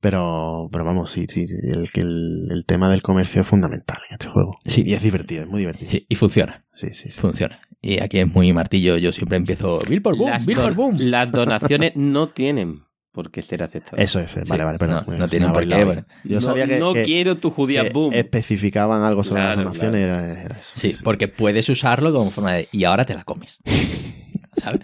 Pero, 0.00 0.68
pero 0.72 0.84
vamos, 0.84 1.12
sí, 1.12 1.26
sí, 1.28 1.46
el, 1.48 1.88
el, 1.94 2.48
el 2.50 2.66
tema 2.66 2.90
del 2.90 3.02
comercio 3.02 3.40
es 3.42 3.46
fundamental 3.46 3.98
en 4.10 4.14
este 4.14 4.28
juego. 4.28 4.50
Sí. 4.66 4.82
Y 4.84 4.94
es 4.94 5.02
divertido, 5.02 5.44
es 5.44 5.48
muy 5.48 5.60
divertido. 5.60 5.90
Sí, 5.92 6.04
y 6.08 6.14
funciona, 6.16 6.64
Sí, 6.74 6.88
sí, 6.90 7.10
sí. 7.12 7.20
funciona. 7.20 7.60
Y 7.84 8.00
aquí 8.00 8.20
es 8.20 8.28
muy 8.32 8.52
martillo, 8.52 8.96
yo 8.96 9.10
siempre 9.12 9.36
empiezo 9.36 9.80
Bill 9.88 10.00
por 10.00 10.16
boom, 10.16 10.30
Las, 10.30 10.46
Bill 10.46 10.56
don- 10.56 10.64
por 10.66 10.74
boom. 10.74 10.96
las 11.00 11.32
donaciones 11.32 11.92
no 11.96 12.28
tienen 12.28 12.82
por 13.10 13.30
qué 13.32 13.42
ser 13.42 13.62
aceptadas. 13.62 14.02
Eso 14.04 14.20
es, 14.20 14.48
vale, 14.48 14.62
vale, 14.64 14.78
perdón. 14.78 15.04
no, 15.06 15.16
no 15.18 15.28
tienen 15.28 15.52
por 15.52 15.66
qué, 15.68 15.84
bueno. 15.84 16.04
Yo 16.24 16.36
no, 16.36 16.40
sabía 16.40 16.66
que, 16.66 16.78
no 16.78 16.94
que- 16.94 17.02
quiero 17.02 17.36
tu 17.38 17.50
judía 17.50 17.82
que 17.82 17.90
boom. 17.90 18.14
especificaban 18.14 19.02
algo 19.02 19.24
sobre 19.24 19.42
Claro, 19.42 19.56
las 19.56 19.64
donaciones, 19.64 20.00
era, 20.00 20.40
era 20.42 20.56
eso. 20.56 20.70
Sí, 20.74 20.94
porque 21.02 21.26
puedes 21.28 21.68
usarlo 21.68 22.12
como 22.12 22.30
forma 22.30 22.52
de. 22.52 22.68
Y 22.72 22.84
ahora 22.84 23.04
te 23.04 23.14
la 23.14 23.24
comes. 23.24 23.58
¿Sabes? 24.56 24.80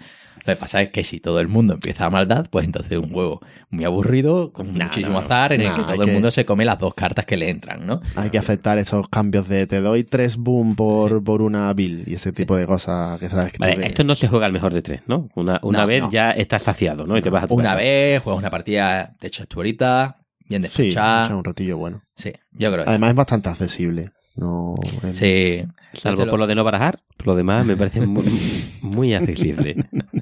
Lo 0.49 0.55
que 0.55 0.59
pasa 0.59 0.81
es 0.81 0.89
que 0.89 1.03
si 1.03 1.19
todo 1.19 1.39
el 1.39 1.47
mundo 1.47 1.73
empieza 1.75 2.05
a 2.05 2.09
maldad, 2.09 2.47
pues 2.49 2.65
entonces 2.65 2.97
un 2.97 3.11
juego 3.11 3.41
muy 3.69 3.85
aburrido, 3.85 4.51
con 4.51 4.73
Nah, 4.73 4.85
muchísimo 4.85 5.13
no, 5.13 5.19
azar, 5.19 5.53
en 5.53 5.61
el 5.61 5.73
que 5.73 5.81
todo 5.83 5.93
el 6.01 6.05
que- 6.07 6.13
mundo 6.13 6.31
se 6.31 6.45
come 6.45 6.65
las 6.65 6.79
dos 6.79 6.93
cartas 6.95 7.25
que 7.25 7.37
le 7.37 7.49
entran, 7.49 7.85
¿no? 7.85 8.01
Hay 8.15 8.29
que 8.29 8.37
aceptar 8.37 8.77
esos 8.77 9.07
cambios 9.09 9.47
de 9.47 9.67
te 9.67 9.81
doy 9.81 10.03
tres 10.03 10.37
boom 10.37 10.75
por, 10.75 11.23
por 11.23 11.41
una 11.41 11.71
bill 11.73 12.03
y 12.07 12.15
ese 12.15 12.31
tipo 12.31 12.55
de 12.55 12.65
cosas 12.65 13.19
que 13.19 13.29
sabes 13.29 13.51
que 13.51 13.57
Vale, 13.59 13.85
esto 13.85 14.03
no 14.03 14.15
se 14.15 14.27
juega 14.27 14.45
al 14.47 14.53
mejor 14.53 14.73
de 14.73 14.81
tres, 14.81 15.01
¿no? 15.07 15.29
Una, 15.35 15.59
una 15.63 15.81
No, 15.81 15.87
vez 15.87 16.01
no. 16.03 16.11
ya 16.11 16.31
estás 16.31 16.63
saciado, 16.63 17.05
¿no? 17.05 17.17
Y 17.17 17.21
te 17.21 17.29
vas 17.29 17.43
a 17.43 17.47
tu 17.47 17.53
Una 17.55 17.63
casa. 17.65 17.75
vez, 17.77 18.21
juegas 18.23 18.39
una 18.39 18.49
partida, 18.49 19.15
de 19.21 19.27
hecho, 19.27 19.45
tú 19.45 19.59
ahorita, 19.59 20.17
bien 20.47 20.63
Sí, 20.63 20.67
despechada. 20.83 21.25
echa 21.25 21.35
un 21.35 21.43
ratillo 21.43 21.77
bueno. 21.77 22.01
Sí, 22.15 22.33
yo 22.53 22.71
creo 22.71 22.83
que 22.85 22.89
Además 22.89 23.09
es 23.11 23.15
bastante 23.15 23.49
accesible. 23.49 24.11
No, 24.35 24.75
sí. 25.13 25.63
Salvo 25.93 26.25
por 26.27 26.39
lo 26.39 26.47
de 26.47 26.55
no 26.55 26.63
barajar, 26.63 26.99
por 27.17 27.27
lo 27.27 27.35
demás 27.35 27.65
me 27.65 27.75
parece 27.75 28.05
muy, 28.05 28.23
muy 28.81 29.13
accesible. 29.13 29.75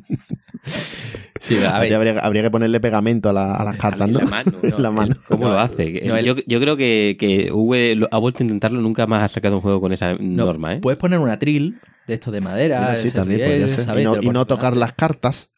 Sí, 1.39 1.55
a 1.63 1.79
ver, 1.79 1.93
habría, 1.93 2.19
habría 2.19 2.43
que 2.43 2.51
ponerle 2.51 2.79
pegamento 2.79 3.29
a, 3.29 3.33
la- 3.33 3.55
a 3.55 3.63
las 3.63 3.77
cartas, 3.77 4.09
¿no? 4.09 4.19
la 4.19 4.25
mano, 4.25 4.51
En 4.63 4.81
la 4.83 4.91
mano. 4.91 5.15
¿Cómo 5.27 5.45
No, 5.47 5.53
lo 5.53 5.59
hace? 5.59 6.01
no, 6.05 6.15
el- 6.17 6.25
yo, 6.25 6.35
yo 6.45 6.59
creo 6.59 6.77
que, 6.77 7.15
que 7.19 7.51
V 7.51 7.95
lo- 7.95 8.07
ha 8.11 8.17
vuelto 8.17 8.41
a 8.41 8.43
intentarlo, 8.43 8.81
nunca 8.81 9.07
más 9.07 9.23
ha 9.23 9.27
sacado 9.27 9.55
un 9.55 9.61
juego 9.61 9.79
con 9.81 9.91
esa 9.93 10.13
no, 10.15 10.45
norma, 10.45 10.73
¿eh? 10.75 10.79
Puedes 10.79 10.97
poner 10.99 11.19
un 11.19 11.29
atril 11.29 11.79
de 12.07 12.13
esto 12.13 12.31
de 12.31 12.41
madera. 12.41 12.79
Mira, 12.81 12.95
sí, 12.95 13.07
ese 13.09 13.15
también 13.15 13.39
riel, 13.41 13.49
podría 13.51 13.67
ser. 13.75 13.83
¿sabes? 13.85 14.03
Y 14.03 14.05
no, 14.05 14.41
y 14.43 14.45
tocar 14.45 14.77
las 14.77 14.93
cartas. 14.93 15.51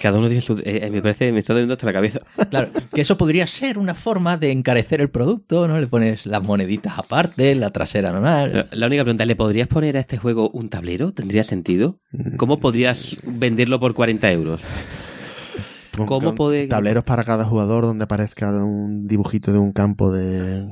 Cada 0.00 0.18
uno 0.18 0.28
tiene 0.28 0.40
su... 0.40 0.54
eh, 0.58 0.62
eh, 0.84 0.90
me 0.90 1.02
parece, 1.02 1.32
me 1.32 1.40
está 1.40 1.52
dando 1.52 1.74
hasta 1.74 1.84
la 1.84 1.92
cabeza. 1.92 2.20
Claro, 2.48 2.68
que 2.94 3.00
eso 3.00 3.18
podría 3.18 3.44
ser 3.48 3.76
una 3.76 3.94
forma 3.96 4.36
de 4.36 4.52
encarecer 4.52 5.00
el 5.00 5.10
producto, 5.10 5.66
¿no? 5.66 5.78
Le 5.80 5.88
pones 5.88 6.26
las 6.26 6.42
moneditas 6.42 6.94
aparte, 6.96 7.54
la 7.56 7.70
trasera 7.70 8.12
normal. 8.12 8.68
La 8.70 8.86
única 8.86 9.02
pregunta, 9.02 9.26
¿le 9.26 9.34
podrías 9.34 9.66
poner 9.66 9.96
a 9.96 10.00
este 10.00 10.16
juego 10.16 10.48
un 10.50 10.68
tablero? 10.68 11.12
¿Tendría 11.12 11.42
sentido? 11.42 11.98
¿Cómo 12.36 12.60
podrías 12.60 13.16
venderlo 13.24 13.80
por 13.80 13.92
40 13.94 14.30
euros? 14.30 14.62
Con- 16.06 16.18
¿Cómo 16.18 16.28
con 16.30 16.34
puede- 16.36 16.66
Tableros 16.66 17.04
para 17.04 17.24
cada 17.24 17.44
jugador 17.44 17.84
donde 17.84 18.04
aparezca 18.04 18.50
un 18.50 19.06
dibujito 19.06 19.52
de 19.52 19.58
un 19.58 19.72
campo 19.72 20.12
de 20.12 20.66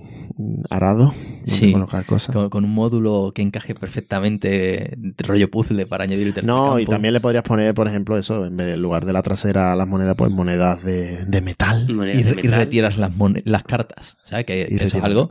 arado. 0.71 1.15
Donde 1.15 1.53
Sí. 1.53 1.73
colocar 1.73 2.05
cosas. 2.05 2.35
Con, 2.35 2.51
con 2.51 2.65
un 2.65 2.71
módulo 2.73 3.33
que 3.35 3.43
encaje 3.43 3.75
perfectamente 3.75 4.49
de 4.97 5.15
rollo 5.25 5.51
puzzle 5.51 5.87
para 5.87 6.05
añadir 6.05 6.27
el 6.29 6.35
tercer 6.35 6.47
No, 6.49 6.79
y 6.79 6.87
también 6.87 7.15
le 7.15 7.21
podrías 7.21 7.43
poner, 7.45 7.75
por 7.75 7.89
ejemplo, 7.89 8.17
eso, 8.19 8.45
en 8.47 8.57
vez 8.57 8.67
de 8.67 8.75
en 8.75 8.83
lugar 8.83 9.05
de 9.05 9.13
la 9.13 9.23
trasera 9.23 9.73
a 9.73 9.77
las 9.77 9.87
monedas, 9.89 10.15
pues 10.17 10.31
monedas 10.31 10.85
de, 10.85 11.25
de 11.27 11.41
metal. 11.41 11.87
Monedas 11.93 12.21
Y, 12.21 12.23
de 12.25 12.31
y 12.33 12.35
metal. 12.35 12.53
retiras 12.53 12.99
las, 12.99 13.13
las 13.45 13.65
cartas. 13.65 14.17
¿Sabes? 14.25 14.45
Que 14.47 14.69
Y 14.71 14.77
eso 14.83 14.99
es 14.99 15.05
algo 15.05 15.29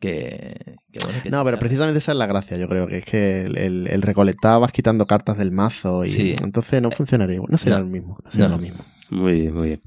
que, 0.00 0.76
que 0.92 0.98
bueno, 1.04 1.18
que 1.22 1.30
No, 1.30 1.44
pero 1.44 1.58
precisamente 1.58 1.98
esa 1.98 2.12
es 2.12 2.18
la 2.18 2.26
gracia, 2.26 2.56
yo 2.58 2.68
creo, 2.68 2.86
que 2.86 2.98
es 2.98 3.04
que 3.04 3.42
el, 3.42 3.56
el, 3.58 3.86
el 3.88 4.02
recolectar 4.02 4.60
vas 4.60 4.70
quitando 4.72 5.06
cartas 5.06 5.38
del 5.38 5.52
mazo 5.52 6.04
y 6.04 6.12
Sí. 6.12 6.36
entonces 6.42 6.80
no 6.82 6.90
funcionaría 6.90 7.36
igual, 7.36 7.50
no 7.50 7.58
sería 7.58 7.78
No. 7.78 7.84
lo 7.84 7.90
mismo. 7.90 8.18
No 8.24 8.30
sería 8.30 8.48
No. 8.48 8.56
lo 8.56 8.62
mismo. 8.62 8.84
Muy 9.10 9.40
bien, 9.40 9.54
muy 9.54 9.66
bien. 9.68 9.80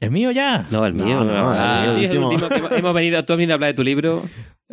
¿El 0.00 0.10
mío 0.10 0.30
ya? 0.30 0.66
No, 0.70 0.84
el 0.84 0.92
mío. 0.92 1.06
No, 1.06 1.24
no, 1.24 1.50
Ah, 1.50 1.84
el 1.86 1.96
tío, 1.96 2.04
es 2.04 2.10
el 2.10 2.18
último. 2.18 2.44
último 2.46 2.68
que 2.68 2.76
hemos- 2.76 2.94
venido, 2.94 3.24
tú 3.24 3.32
has 3.32 3.36
venido 3.38 3.52
a 3.52 3.56
hablar 3.56 3.68
de 3.70 3.74
tu 3.74 3.82
libro. 3.84 4.22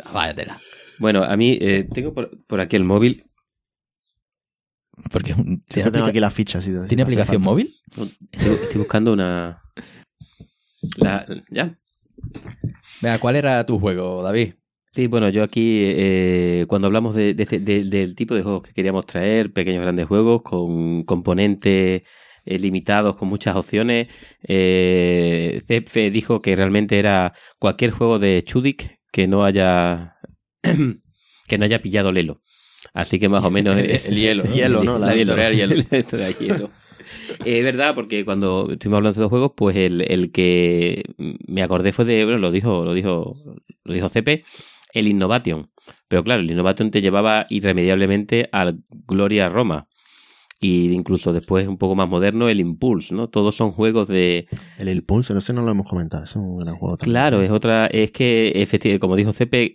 Ah, 0.04 0.10
Váyatela. 0.12 0.60
Bueno, 0.98 1.24
a 1.24 1.36
mí 1.36 1.58
eh, 1.60 1.88
tengo 1.92 2.12
por, 2.12 2.30
por 2.46 2.60
aquí 2.60 2.76
el 2.76 2.84
móvil. 2.84 3.24
Porque 5.10 5.32
es 5.32 5.38
un- 5.38 5.58
Yo 5.58 5.62
¿tiene, 5.66 5.90
tengo 5.90 6.04
aplica- 6.04 6.06
aquí 6.10 6.20
la 6.20 6.30
ficha. 6.30 6.60
Si 6.60 6.70
¿tiene 6.88 7.02
aplicación 7.02 7.36
falta. 7.42 7.50
móvil? 7.50 7.74
Estoy, 8.32 8.52
estoy 8.62 8.78
buscando 8.78 9.12
una... 9.12 9.60
La, 10.96 11.26
¿Ya? 11.50 11.76
Venga, 13.00 13.18
¿cuál 13.18 13.36
era 13.36 13.64
tu 13.66 13.78
juego, 13.78 14.22
David? 14.22 14.54
Sí, 14.92 15.08
bueno, 15.08 15.28
yo 15.30 15.42
aquí, 15.42 15.82
eh, 15.86 16.66
cuando 16.68 16.86
hablamos 16.86 17.14
de, 17.16 17.34
de 17.34 17.42
este- 17.42 17.58
de- 17.58 17.84
del 17.84 18.14
tipo 18.14 18.34
de 18.34 18.42
juegos 18.42 18.62
que 18.62 18.72
queríamos 18.72 19.06
traer, 19.06 19.52
pequeños 19.52 19.82
grandes 19.82 20.06
juegos, 20.06 20.42
con 20.42 21.02
componentes 21.02 22.02
eh, 22.44 22.58
limitados 22.58 23.16
con 23.16 23.28
muchas 23.28 23.56
opciones. 23.56 24.08
Eh, 24.42 25.62
Cefe 25.66 26.10
dijo 26.10 26.40
que 26.40 26.56
realmente 26.56 26.98
era 26.98 27.32
cualquier 27.58 27.90
juego 27.90 28.18
de 28.18 28.42
Chudik 28.44 28.98
que 29.10 29.26
no 29.26 29.44
haya 29.44 30.16
que 31.48 31.58
no 31.58 31.64
haya 31.64 31.82
pillado 31.82 32.12
Lelo. 32.12 32.42
Así 32.92 33.18
que 33.18 33.28
más 33.28 33.44
o 33.44 33.50
menos 33.50 33.76
el, 33.78 34.14
hielo, 34.14 34.44
¿no? 34.44 34.50
Hielo, 34.54 34.84
¿no? 34.84 34.98
La 34.98 35.08
La 35.08 35.14
hielo, 35.14 35.36
Hielo. 36.40 36.70
Es 37.44 37.64
verdad, 37.64 37.94
porque 37.94 38.24
cuando 38.24 38.70
estuvimos 38.70 38.98
hablando 38.98 39.18
de 39.18 39.22
estos 39.22 39.30
juegos, 39.30 39.52
pues 39.56 39.76
el, 39.76 40.02
el 40.02 40.32
que 40.32 41.02
me 41.46 41.62
acordé 41.62 41.92
fue 41.92 42.04
de, 42.04 42.24
bueno, 42.24 42.38
lo 42.38 42.50
dijo, 42.50 42.84
lo 42.84 42.94
dijo, 42.94 43.36
lo 43.84 43.94
dijo 43.94 44.08
CP, 44.08 44.44
el 44.92 45.08
Innovation. 45.08 45.70
Pero 46.08 46.24
claro, 46.24 46.42
el 46.42 46.50
Innovation 46.50 46.90
te 46.90 47.02
llevaba 47.02 47.46
irremediablemente 47.50 48.48
al 48.52 48.80
Gloria 49.06 49.48
Roma. 49.48 49.86
Y 50.66 50.92
incluso 50.92 51.32
después, 51.34 51.68
un 51.68 51.76
poco 51.76 51.94
más 51.94 52.08
moderno, 52.08 52.48
el 52.48 52.58
Impulse, 52.60 53.14
¿no? 53.14 53.28
Todos 53.28 53.54
son 53.54 53.72
juegos 53.72 54.08
de, 54.08 54.46
El 54.78 54.88
El 54.88 55.02
Pulse, 55.04 55.34
no 55.34 55.40
sé, 55.42 55.52
no 55.52 55.60
lo 55.62 55.70
hemos 55.70 55.86
comentado. 55.86 56.24
Es 56.24 56.34
un 56.36 56.56
gran 56.58 56.76
juego 56.76 56.96
también. 56.96 57.12
Claro, 57.12 57.42
es 57.42 57.50
otra. 57.50 57.86
Es 57.86 58.10
que, 58.12 58.50
efectivamente, 58.54 59.00
como 59.00 59.16
dijo 59.16 59.32
CP, 59.32 59.74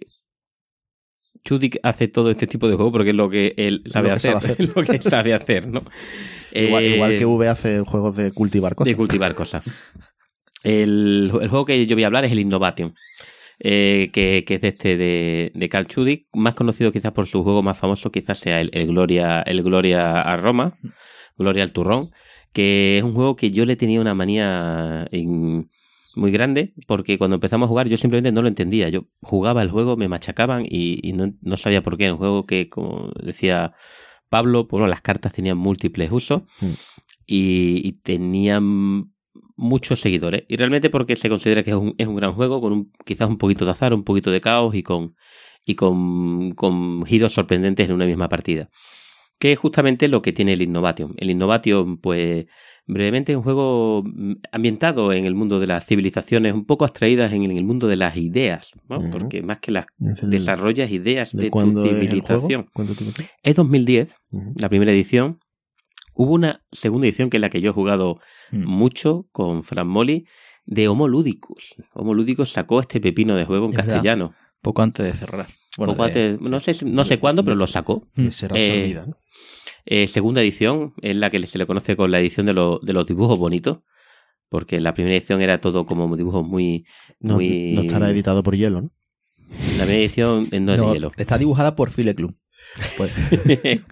Chudik 1.43 1.77
hace 1.83 2.07
todo 2.07 2.31
este 2.31 2.47
tipo 2.47 2.67
de 2.67 2.75
juegos 2.75 2.91
porque 2.91 3.11
es 3.11 3.15
lo 3.15 3.29
que 3.29 3.53
él 3.57 3.83
sabe, 3.85 4.09
Lo 4.09 4.13
que 4.13 4.17
hacer, 4.17 4.33
sabe 4.39 4.53
hacer. 4.53 4.69
lo 4.75 4.83
que 4.83 5.01
sabe 5.01 5.33
hacer, 5.33 5.67
¿no? 5.71 5.83
Igual, 6.53 6.83
Eh, 6.83 6.95
igual 6.95 7.17
que 7.19 7.25
V 7.25 7.47
hace 7.47 7.81
juegos 7.81 8.15
de 8.15 8.31
cultivar 8.31 8.73
cosas. 8.75 8.91
de 8.91 8.95
cultivar 8.97 9.35
cosas. 9.35 9.63
El, 10.63 11.31
el 11.41 11.47
juego 11.49 11.63
que 11.65 11.85
yo 11.85 11.95
voy 11.95 12.03
a 12.03 12.07
hablar 12.07 12.25
es 12.25 12.33
el 12.33 12.39
Innovation, 12.39 12.93
eh, 13.59 14.09
que, 14.13 14.43
que 14.47 14.55
es 14.55 14.63
este 14.63 14.97
de, 14.97 15.51
de 15.53 15.69
Carl 15.69 15.85
Chudik, 15.87 16.27
más 16.33 16.53
conocido 16.55 16.91
quizás 16.91 17.11
por 17.11 17.27
su 17.27 17.43
juego 17.43 17.61
más 17.61 17.77
famoso, 17.77 18.11
quizás 18.11 18.37
sea 18.39 18.61
el, 18.61 18.69
el 18.73 18.87
Gloria, 18.87 19.41
el 19.41 19.61
Gloria 19.63 20.21
a 20.21 20.37
Roma, 20.37 20.77
Gloria 21.37 21.63
al 21.63 21.71
Turrón, 21.73 22.11
que 22.53 22.97
es 22.97 23.03
un 23.03 23.13
juego 23.13 23.35
que 23.35 23.51
yo 23.51 23.65
le 23.65 23.75
tenía 23.75 24.01
una 24.01 24.15
manía 24.15 25.07
en- 25.11 25.69
muy 26.15 26.31
grande, 26.31 26.73
porque 26.87 27.17
cuando 27.19 27.35
empezamos 27.35 27.67
a 27.67 27.69
jugar 27.69 27.87
yo 27.87 27.95
simplemente 27.95 28.31
no 28.31 28.41
lo 28.41 28.47
entendía. 28.47 28.89
Yo 28.89 29.05
jugaba 29.21 29.61
el 29.61 29.69
juego, 29.69 29.95
me 29.95 30.07
machacaban 30.07 30.65
y, 30.65 30.99
y 31.07 31.13
no, 31.13 31.33
no 31.41 31.55
sabía 31.55 31.83
por 31.83 31.97
qué. 31.97 32.11
Un 32.11 32.17
juego 32.17 32.45
que, 32.47 32.67
como 32.67 33.11
decía 33.23 33.73
Pablo, 34.27 34.67
bueno, 34.69 34.87
las 34.87 35.01
cartas 35.01 35.33
tenían 35.33 35.57
múltiples 35.57 36.11
usos 36.11 36.41
Mm. 36.61 36.71
y, 37.27 37.81
y 37.87 37.91
tenían 38.01 39.11
muchos 39.59 39.99
seguidores. 39.99 40.43
Y 40.47 40.55
realmente 40.57 40.89
porque 40.89 41.15
se 41.15 41.29
considera 41.29 41.63
que 41.63 41.71
es 41.71 41.75
un, 41.75 41.93
es 41.97 42.07
un 42.07 42.15
gran 42.15 42.33
juego, 42.33 42.61
con 42.61 42.73
un, 42.73 42.91
quizás 43.05 43.29
un 43.29 43.37
poquito 43.37 43.65
de 43.65 43.71
azar, 43.71 43.93
un 43.93 44.03
poquito 44.03 44.31
de 44.31 44.41
caos 44.41 44.73
y 44.73 44.83
con, 44.83 45.15
y 45.65 45.75
con, 45.75 46.51
con 46.53 47.05
giros 47.05 47.33
sorprendentes 47.33 47.87
en 47.87 47.95
una 47.95 48.05
misma 48.05 48.29
partida. 48.29 48.69
Que 49.37 49.53
es 49.53 49.59
justamente 49.59 50.07
lo 50.07 50.21
que 50.21 50.33
tiene 50.33 50.53
el 50.53 50.61
Innovation. 50.61 51.13
El 51.17 51.29
Innovation, 51.29 51.97
pues, 51.97 52.45
brevemente 52.85 53.31
es 53.31 53.37
un 53.37 53.43
juego 53.43 54.03
mm, 54.05 54.33
ambientado 54.51 55.13
en 55.13 55.25
el 55.25 55.33
mundo 55.35 55.59
de 55.61 55.67
las 55.67 55.85
civilizaciones, 55.85 56.53
un 56.53 56.65
poco 56.65 56.83
abstraídas 56.83 57.31
en 57.31 57.43
el 57.43 57.63
mundo 57.63 57.87
de 57.87 57.95
las 57.95 58.17
ideas, 58.17 58.71
porque 59.11 59.41
más 59.41 59.59
que 59.59 59.71
las 59.71 59.85
Es 59.99 60.29
desarrollas 60.29 60.91
ideas 60.91 61.31
¿De 61.33 61.43
de, 61.43 61.47
tu 61.49 61.51
cuándo 61.51 61.85
es 61.85 61.91
el 61.91 61.93
juego? 61.99 62.09
civilización. 62.09 62.69
¿Cuánto 62.73 62.95
tiempo 62.95 63.15
tiene? 63.15 63.29
Es 63.43 63.55
2010, 63.55 64.15
Ujú. 64.31 64.53
la 64.59 64.67
primera 64.69 64.91
edición. 64.91 65.39
Hubo 66.21 66.33
una 66.33 66.61
segunda 66.71 67.07
edición 67.07 67.29
que 67.29 67.37
es 67.37 67.41
la 67.41 67.49
que 67.49 67.61
yo 67.61 67.69
he 67.69 67.73
jugado 67.73 68.19
Mm. 68.51 68.65
mucho 68.67 69.27
con 69.31 69.63
Fran 69.63 69.87
Molly 69.87 70.25
de 70.65 70.87
Homo 70.89 71.07
Ludicus. 71.07 71.75
Homo 71.93 72.13
Ludicus 72.13 72.49
sacó 72.51 72.81
este 72.81 72.99
pepino 72.99 73.35
de 73.35 73.45
juego 73.45 73.65
en 73.67 73.71
Es 73.71 73.77
verdad. 73.77 73.93
castellano. 73.93 74.33
Poco 74.61 74.81
antes 74.81 75.05
de 75.05 75.13
cerrar. 75.13 75.47
Bueno, 75.77 75.93
Poco 75.93 76.03
de- 76.09 76.09
antes- 76.35 76.41
no 76.41 76.59
sé, 76.59 76.85
no 76.85 77.05
sé 77.05 77.19
cuándo, 77.19 77.43
pero 77.45 77.55
lo 77.55 77.67
sacó. 77.67 78.05
Mm. 78.15 78.21
Y 78.25 78.31
será 78.33 78.55
Eh, 78.57 78.83
vida, 78.87 79.05
¿no? 79.07 79.15
Eh, 79.85 80.09
segunda 80.09 80.41
edición 80.41 80.93
es 81.01 81.15
la 81.15 81.29
que 81.29 81.45
se 81.47 81.57
le 81.57 81.65
conoce 81.65 81.95
con 81.95 82.11
la 82.11 82.19
edición 82.19 82.45
de, 82.45 82.53
los- 82.53 82.81
de 82.81 82.91
los 82.91 83.05
dibujos 83.05 83.39
bonitos. 83.39 83.79
Porque 84.49 84.81
la 84.81 84.93
primera 84.93 85.15
edición 85.15 85.39
era 85.41 85.61
todo 85.61 85.85
como 85.85 86.17
dibujos 86.17 86.45
muy. 86.45 86.85
No, 87.21 87.35
muy... 87.35 87.73
no 87.75 87.81
estará 87.83 88.09
editado 88.09 88.43
por 88.43 88.57
hielo, 88.57 88.81
¿no? 88.81 88.91
La 89.77 89.85
primera 89.85 89.99
edición 90.01 90.47
eh, 90.51 90.59
no 90.59 90.73
es 90.73 90.79
No, 90.79 90.87
de 90.89 90.93
hielo. 90.95 91.11
Está 91.17 91.37
dibujada 91.37 91.75
por 91.75 91.91
File 91.91 92.13
Club. 92.15 92.35
Pues, 92.97 93.11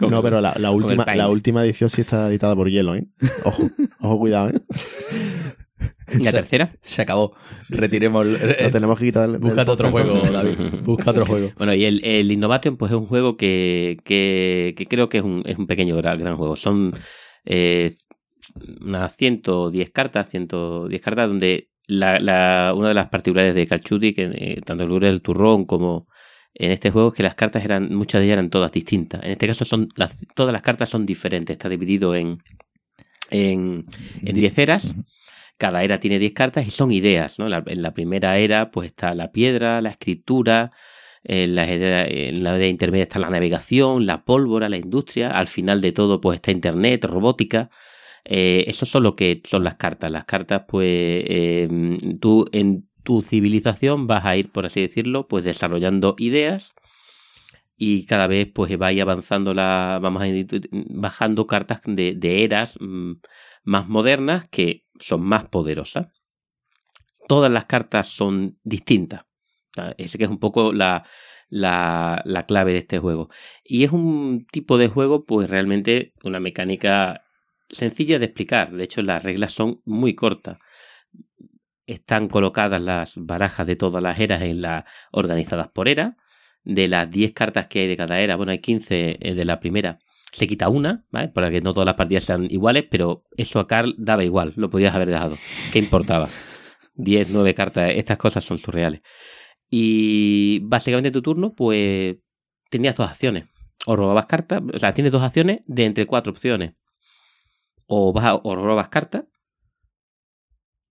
no, 0.00 0.22
pero 0.22 0.40
la, 0.40 0.70
última, 0.70 1.04
la 1.14 1.28
última 1.28 1.64
edición 1.64 1.90
sí 1.90 2.00
está 2.02 2.28
editada 2.28 2.54
por 2.56 2.70
hielo, 2.70 2.94
¿eh? 2.94 3.06
Ojo, 3.44 3.70
ojo, 4.00 4.18
cuidado, 4.18 4.50
¿eh? 4.50 4.60
La 6.20 6.32
tercera. 6.32 6.72
se 6.82 7.02
acabó. 7.02 7.34
Retiremos. 7.68 8.24
Lo 8.26 8.70
tenemos 8.70 8.98
que 8.98 9.04
quitar. 9.06 9.28
del- 9.28 9.40
Búscate 9.40 9.60
del 9.62 9.68
otro 9.70 9.90
juego. 9.90 10.20
David. 10.32 10.54
Busca 10.82 11.10
otro 11.10 11.26
juego. 11.26 11.52
Bueno, 11.58 11.74
y 11.74 11.84
el, 11.84 12.02
el 12.02 12.32
Innovation, 12.32 12.76
pues 12.78 12.92
es 12.92 12.96
un 12.98 13.06
juego 13.06 13.36
que, 13.36 13.98
que, 14.04 14.74
que 14.76 14.86
creo 14.86 15.08
que 15.10 15.18
es 15.18 15.24
un, 15.24 15.42
es 15.44 15.58
un 15.58 15.66
pequeño 15.66 15.96
gran, 15.96 16.18
gran 16.18 16.36
juego. 16.38 16.56
Son 16.56 16.92
eh, 17.44 17.92
unas 18.80 19.14
110 19.16 19.90
cartas, 19.90 20.30
110 20.30 21.00
cartas, 21.02 21.28
donde 21.28 21.68
la, 21.86 22.18
la, 22.18 22.72
una 22.74 22.88
de 22.88 22.94
las 22.94 23.08
particularidades 23.08 23.56
de 23.56 23.66
Calchuti, 23.66 24.14
que 24.14 24.30
eh, 24.32 24.60
tanto 24.64 24.84
el 24.84 25.00
del 25.00 25.20
Turrón 25.20 25.66
como 25.66 26.08
en 26.58 26.72
este 26.72 26.90
juego, 26.90 27.08
es 27.08 27.14
que 27.14 27.22
las 27.22 27.34
cartas 27.36 27.64
eran, 27.64 27.94
muchas 27.94 28.20
de 28.20 28.26
ellas 28.26 28.34
eran 28.34 28.50
todas 28.50 28.72
distintas. 28.72 29.22
En 29.24 29.30
este 29.32 29.46
caso, 29.46 29.64
son 29.64 29.88
las, 29.96 30.26
todas 30.34 30.52
las 30.52 30.62
cartas 30.62 30.88
son 30.90 31.06
diferentes. 31.06 31.54
Está 31.54 31.68
dividido 31.68 32.14
en, 32.14 32.38
en, 33.30 33.86
en 34.22 34.34
10 34.36 34.58
eras. 34.58 34.94
Cada 35.58 35.82
era 35.84 35.98
tiene 36.00 36.18
10 36.18 36.32
cartas 36.32 36.66
y 36.66 36.70
son 36.70 36.92
ideas, 36.92 37.38
¿no? 37.38 37.48
La- 37.48 37.64
en 37.66 37.82
la 37.82 37.92
primera 37.94 38.38
era 38.38 38.70
pues 38.70 38.88
está 38.88 39.14
la 39.14 39.32
piedra, 39.32 39.80
la 39.80 39.90
escritura, 39.90 40.72
en 41.24 41.54
la, 41.56 41.66
idea- 41.72 42.06
en 42.06 42.42
la 42.44 42.56
idea 42.56 42.68
intermedia 42.68 43.04
está 43.04 43.18
la 43.18 43.30
navegación, 43.30 44.06
la 44.06 44.24
pólvora, 44.24 44.68
la 44.68 44.76
industria, 44.78 45.30
al 45.30 45.48
final 45.48 45.80
de 45.80 45.92
todo 45.92 46.20
pues 46.20 46.36
está 46.36 46.52
internet, 46.52 47.04
robótica. 47.04 47.70
Eh, 48.24 48.64
eso 48.68 48.86
son 48.86 49.04
lo 49.04 49.16
que 49.16 49.42
son 49.44 49.64
las 49.64 49.76
cartas. 49.76 50.10
Las 50.12 50.24
cartas 50.26 50.64
pues 50.68 50.86
eh, 51.26 51.68
tú 52.20 52.46
en 52.52 52.87
tu 53.02 53.22
civilización 53.22 54.06
vas 54.06 54.24
a 54.24 54.36
ir, 54.36 54.50
por 54.50 54.66
así 54.66 54.80
decirlo, 54.80 55.28
pues 55.28 55.44
desarrollando 55.44 56.14
ideas 56.18 56.74
y 57.76 58.06
cada 58.06 58.26
vez 58.26 58.48
pues 58.52 58.70
va 58.80 58.88
avanzando 58.88 59.54
la 59.54 60.00
vamos 60.02 60.22
a 60.22 60.26
bajando 60.90 61.46
cartas 61.46 61.80
de, 61.84 62.44
eras 62.44 62.76
mm, 62.80 63.12
más 63.64 63.88
modernas 63.88 64.48
que 64.48 64.82
son 64.98 65.22
más 65.22 65.44
poderosas. 65.46 66.08
Todas 67.28 67.52
las 67.52 67.66
cartas 67.66 68.08
son 68.08 68.58
distintas. 68.64 69.24
Ese 69.96 70.18
que 70.18 70.24
es 70.24 70.30
un 70.30 70.40
poco 70.40 70.72
la, 70.72 71.04
la, 71.48 72.20
la 72.24 72.46
clave 72.46 72.72
de 72.72 72.78
este 72.78 72.98
juego. 72.98 73.28
Y 73.62 73.84
es 73.84 73.92
un 73.92 74.44
tipo 74.50 74.76
de 74.76 74.88
juego, 74.88 75.24
pues 75.24 75.48
realmente 75.48 76.14
una 76.24 76.40
mecánica 76.40 77.22
sencilla 77.70 78.18
de 78.18 78.24
explicar. 78.24 78.72
De 78.72 78.84
hecho, 78.84 79.02
las 79.02 79.22
reglas 79.22 79.52
son 79.52 79.82
muy 79.84 80.14
cortas. 80.14 80.58
Están 81.88 82.28
colocadas 82.28 82.80
las 82.80 83.14
barajas 83.16 83.66
de 83.66 83.76
todas 83.76 84.02
las 84.02 84.18
eras 84.20 84.42
en 84.42 84.62
la, 84.62 84.84
organizadas 85.10 85.68
por 85.68 85.88
era. 85.88 86.16
De 86.64 86.86
las 86.86 87.10
10 87.10 87.32
cartas 87.32 87.66
que 87.66 87.80
hay 87.80 87.88
de 87.88 87.96
cada 87.96 88.20
era, 88.20 88.36
bueno, 88.36 88.52
hay 88.52 88.58
15 88.58 89.16
eh, 89.20 89.34
de 89.34 89.44
la 89.44 89.58
primera 89.60 89.98
se 90.30 90.46
quita 90.46 90.68
una, 90.68 91.06
¿vale? 91.10 91.28
Para 91.28 91.50
que 91.50 91.62
no 91.62 91.72
todas 91.72 91.86
las 91.86 91.94
partidas 91.94 92.24
sean 92.24 92.46
iguales, 92.50 92.84
pero 92.90 93.24
eso 93.38 93.60
a 93.60 93.66
Carl 93.66 93.94
daba 93.96 94.24
igual, 94.24 94.52
lo 94.56 94.68
podías 94.68 94.94
haber 94.94 95.08
dejado. 95.08 95.38
¿Qué 95.72 95.78
importaba? 95.78 96.28
10, 96.96 97.30
9 97.30 97.54
cartas, 97.54 97.92
estas 97.96 98.18
cosas 98.18 98.44
son 98.44 98.58
surreales. 98.58 99.00
Y 99.70 100.60
básicamente 100.64 101.08
en 101.08 101.12
tu 101.14 101.22
turno, 101.22 101.54
pues 101.54 102.16
tenías 102.70 102.96
dos 102.96 103.08
acciones. 103.08 103.44
O 103.86 103.96
robabas 103.96 104.26
cartas, 104.26 104.62
o 104.74 104.78
sea, 104.78 104.92
tienes 104.92 105.12
dos 105.12 105.22
acciones 105.22 105.60
de 105.66 105.86
entre 105.86 106.04
cuatro 106.06 106.30
opciones. 106.32 106.74
O, 107.86 108.12
vas 108.12 108.24
a- 108.26 108.34
o 108.36 108.54
robas 108.54 108.88
cartas, 108.88 109.24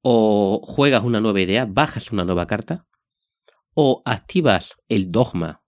o 0.10 0.62
juegas 0.64 1.04
una 1.04 1.20
nueva 1.20 1.42
idea, 1.42 1.66
bajas 1.66 2.14
una 2.14 2.24
nueva 2.24 2.48
carta, 2.48 2.88
o 3.74 4.02
activas 4.06 4.78
el 4.88 5.12
dogma, 5.12 5.64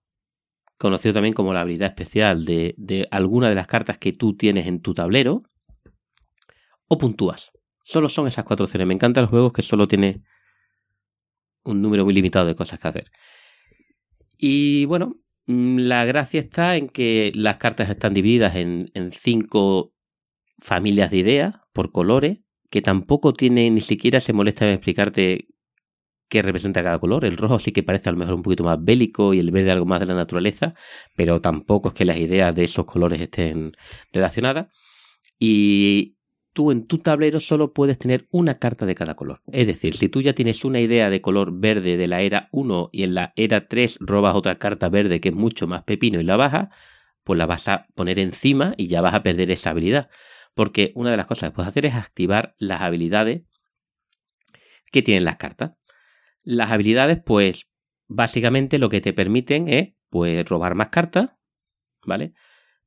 conocido 0.78 1.12
también 1.12 1.34
como 1.34 1.52
la 1.52 1.60
habilidad 1.60 1.90
especial 1.90 2.46
de, 2.46 2.74
de 2.78 3.06
alguna 3.10 3.50
de 3.50 3.54
las 3.54 3.66
cartas 3.66 3.98
que 3.98 4.14
tú 4.14 4.38
tienes 4.38 4.66
en 4.66 4.80
tu 4.80 4.94
tablero, 4.94 5.42
o 6.88 6.96
puntúas. 6.96 7.52
Solo 7.82 8.08
son 8.08 8.28
esas 8.28 8.46
cuatro 8.46 8.64
opciones. 8.64 8.88
Me 8.88 8.94
encantan 8.94 9.24
los 9.24 9.30
juegos 9.30 9.52
que 9.52 9.60
solo 9.60 9.86
tiene 9.86 10.22
un 11.62 11.82
número 11.82 12.06
muy 12.06 12.14
limitado 12.14 12.46
de 12.46 12.54
cosas 12.54 12.78
que 12.78 12.88
hacer. 12.88 13.10
Y 14.38 14.86
bueno, 14.86 15.16
mm, 15.48 15.80
la 15.80 16.06
gracia 16.06 16.40
está 16.40 16.78
en 16.78 16.88
que 16.88 17.30
las 17.34 17.58
cartas 17.58 17.90
están 17.90 18.14
divididas 18.14 18.56
en, 18.56 18.86
en 18.94 19.12
cinco 19.12 19.92
familias 20.56 21.10
de 21.10 21.18
ideas 21.18 21.56
por 21.74 21.92
colores, 21.92 22.38
que 22.70 22.82
tampoco 22.82 23.32
tiene 23.32 23.70
ni 23.70 23.80
siquiera 23.80 24.20
se 24.20 24.32
molesta 24.32 24.66
en 24.66 24.74
explicarte 24.74 25.48
qué 26.28 26.42
representa 26.42 26.82
cada 26.82 26.98
color. 26.98 27.24
El 27.24 27.36
rojo 27.36 27.58
sí 27.58 27.72
que 27.72 27.82
parece 27.82 28.08
a 28.08 28.12
lo 28.12 28.18
mejor 28.18 28.34
un 28.34 28.42
poquito 28.42 28.64
más 28.64 28.82
bélico 28.82 29.34
y 29.34 29.40
el 29.40 29.50
verde 29.50 29.72
algo 29.72 29.84
más 29.84 30.00
de 30.00 30.06
la 30.06 30.14
naturaleza, 30.14 30.74
pero 31.16 31.40
tampoco 31.40 31.88
es 31.88 31.94
que 31.94 32.04
las 32.04 32.16
ideas 32.16 32.54
de 32.54 32.64
esos 32.64 32.86
colores 32.86 33.20
estén 33.20 33.72
relacionadas. 34.12 34.68
Y 35.38 36.16
tú 36.52 36.70
en 36.70 36.86
tu 36.86 36.98
tablero 36.98 37.40
solo 37.40 37.72
puedes 37.72 37.98
tener 37.98 38.28
una 38.30 38.54
carta 38.54 38.86
de 38.86 38.94
cada 38.94 39.16
color. 39.16 39.42
Es 39.50 39.66
decir, 39.66 39.94
si 39.96 40.08
tú 40.08 40.22
ya 40.22 40.32
tienes 40.32 40.64
una 40.64 40.80
idea 40.80 41.10
de 41.10 41.20
color 41.20 41.52
verde 41.52 41.96
de 41.96 42.06
la 42.06 42.22
era 42.22 42.48
1 42.52 42.90
y 42.92 43.02
en 43.02 43.14
la 43.14 43.32
era 43.34 43.66
3 43.66 43.98
robas 44.00 44.36
otra 44.36 44.58
carta 44.58 44.88
verde 44.88 45.20
que 45.20 45.30
es 45.30 45.34
mucho 45.34 45.66
más 45.66 45.82
pepino 45.82 46.20
y 46.20 46.24
la 46.24 46.36
bajas, 46.36 46.68
pues 47.24 47.38
la 47.38 47.46
vas 47.46 47.66
a 47.68 47.86
poner 47.94 48.18
encima 48.18 48.74
y 48.76 48.86
ya 48.86 49.00
vas 49.00 49.14
a 49.14 49.22
perder 49.22 49.50
esa 49.50 49.70
habilidad. 49.70 50.10
Porque 50.54 50.92
una 50.94 51.10
de 51.10 51.16
las 51.16 51.26
cosas 51.26 51.50
que 51.50 51.54
puedes 51.54 51.68
hacer 51.68 51.86
es 51.86 51.94
activar 51.94 52.54
las 52.58 52.82
habilidades 52.82 53.42
que 54.90 55.02
tienen 55.02 55.24
las 55.24 55.36
cartas. 55.36 55.72
Las 56.42 56.70
habilidades, 56.70 57.20
pues, 57.24 57.68
básicamente 58.08 58.78
lo 58.78 58.88
que 58.88 59.00
te 59.00 59.12
permiten 59.12 59.68
es, 59.68 59.94
pues, 60.08 60.44
robar 60.48 60.74
más 60.74 60.88
cartas, 60.88 61.30
¿vale? 62.04 62.32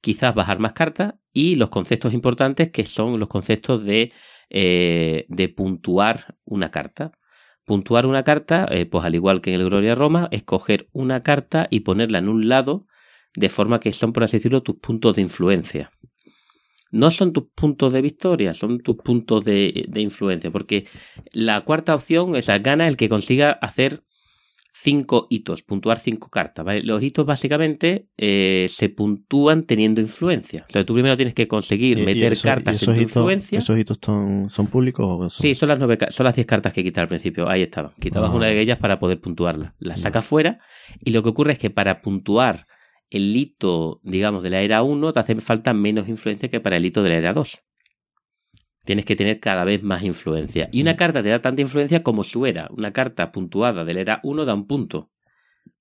Quizás 0.02 0.36
bajar 0.36 0.60
más 0.60 0.74
cartas 0.74 1.16
y 1.32 1.56
los 1.56 1.70
conceptos 1.70 2.14
importantes 2.14 2.72
que 2.72 2.86
son 2.86 3.20
los 3.20 3.30
conceptos 3.30 3.86
de, 3.86 4.12
eh, 4.50 5.26
de 5.30 5.50
puntuar 5.50 6.38
una 6.46 6.72
carta. 6.72 7.12
Puntuar 7.66 8.06
una 8.06 8.24
carta, 8.24 8.68
eh, 8.70 8.86
pues 8.86 9.06
al 9.06 9.16
igual 9.16 9.40
que 9.40 9.54
en 9.54 9.62
el 9.62 9.68
Gloria 9.68 9.96
Roma, 9.96 10.28
escoger 10.32 10.90
una 10.92 11.24
carta 11.24 11.68
y 11.70 11.82
ponerla 11.82 12.18
en 12.18 12.28
un 12.28 12.50
lado 12.50 12.88
de 13.36 13.50
forma 13.50 13.80
que 13.80 13.94
son, 13.94 14.12
por 14.12 14.24
así 14.24 14.38
decirlo, 14.38 14.62
tus 14.64 14.76
puntos 14.76 15.16
de 15.16 15.22
influencia 15.22 15.92
no 16.94 17.10
son 17.10 17.34
tus 17.34 17.46
puntos 17.56 17.92
de 17.92 18.02
victoria, 18.02 18.54
son 18.54 18.80
tus 18.80 18.98
puntos 18.98 19.44
de, 19.44 19.90
influencia. 19.96 20.52
Porque 20.52 20.86
la 21.32 21.62
cuarta 21.62 21.96
opción, 21.96 22.36
esa 22.36 22.60
gana 22.60 22.88
el 22.88 22.98
que 22.98 23.10
consiga 23.10 23.52
hacer 23.52 24.04
cinco 24.72 25.26
hitos, 25.32 25.64
puntuar 25.64 25.98
cinco 25.98 26.30
cartas. 26.30 26.66
Los 26.84 27.02
hitos 27.02 27.26
básicamente 27.26 28.10
eh, 28.16 28.68
se 28.70 28.90
puntúan 28.90 29.64
teniendo 29.64 30.02
influencia. 30.02 30.66
Entonces 30.68 30.86
tú 30.86 30.94
primero 30.94 31.18
tienes 31.18 31.34
que 31.34 31.48
conseguir 31.48 31.98
meter 32.06 32.38
cartas 32.40 32.82
en 32.84 32.96
tu 32.96 33.02
influencia. 33.02 33.58
¿Esos 33.58 33.78
hitos 33.78 33.98
son, 34.04 34.68
públicos? 34.68 35.06
O 35.08 35.30
Sí, 35.32 35.56
son 35.56 35.70
las, 35.70 35.80
nueve, 35.80 35.98
son 36.10 36.26
las 36.26 36.36
diez 36.36 36.46
cartas 36.46 36.74
que 36.74 36.84
quitas 36.84 37.02
al 37.02 37.08
principio. 37.08 37.50
Ahí 37.50 37.64
estaban. 37.64 37.92
Quitabas 38.00 38.30
ah. 38.30 38.36
una 38.36 38.48
de 38.48 38.62
ellas 38.62 38.78
para 38.78 39.00
poder 39.00 39.20
puntuarla. 39.20 39.74
La 39.80 39.96
sacas 39.96 40.26
fuera 40.26 40.60
y 41.04 41.10
lo 41.10 41.24
que 41.24 41.30
ocurre 41.30 41.54
es 41.54 41.58
que 41.58 41.72
para 41.72 42.02
puntuar 42.02 42.68
el 43.14 43.36
hito, 43.36 44.00
digamos, 44.04 44.44
de 44.44 44.50
la 44.50 44.62
era 44.62 44.84
1 44.84 45.14
te 45.14 45.20
hace 45.20 45.36
falta 45.42 45.74
menos 45.74 46.08
influencia 46.08 46.50
que 46.50 46.60
para 46.60 46.78
el 46.78 46.86
hito 46.86 47.04
de 47.04 47.10
la 47.10 47.16
era 47.18 47.34
2. 47.34 47.60
Tienes 48.86 49.06
que 49.06 49.16
tener 49.16 49.40
cada 49.40 49.64
vez 49.64 49.82
más 49.84 50.04
influencia. 50.04 50.70
Y 50.72 50.82
una 50.82 50.98
carta 50.98 51.24
te 51.24 51.30
da 51.30 51.42
tanta 51.42 51.62
influencia 51.62 52.04
como 52.04 52.24
su 52.24 52.46
era. 52.46 52.68
Una 52.72 52.92
carta 52.92 53.32
puntuada 53.32 53.86
de 53.86 53.94
la 53.94 54.02
era 54.02 54.20
1 54.24 54.46
da 54.46 54.54
un 54.54 54.68
punto. 54.68 55.10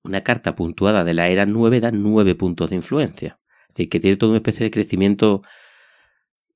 Una 0.03 0.21
carta 0.21 0.55
puntuada 0.55 1.03
de 1.03 1.13
la 1.13 1.29
era 1.29 1.45
9 1.45 1.79
da 1.79 1.91
9 1.91 2.35
puntos 2.35 2.69
de 2.69 2.77
influencia. 2.77 3.39
Es 3.69 3.75
decir, 3.75 3.89
que 3.89 3.99
tiene 3.99 4.17
toda 4.17 4.31
una 4.31 4.37
especie 4.37 4.63
de 4.65 4.71
crecimiento 4.71 5.41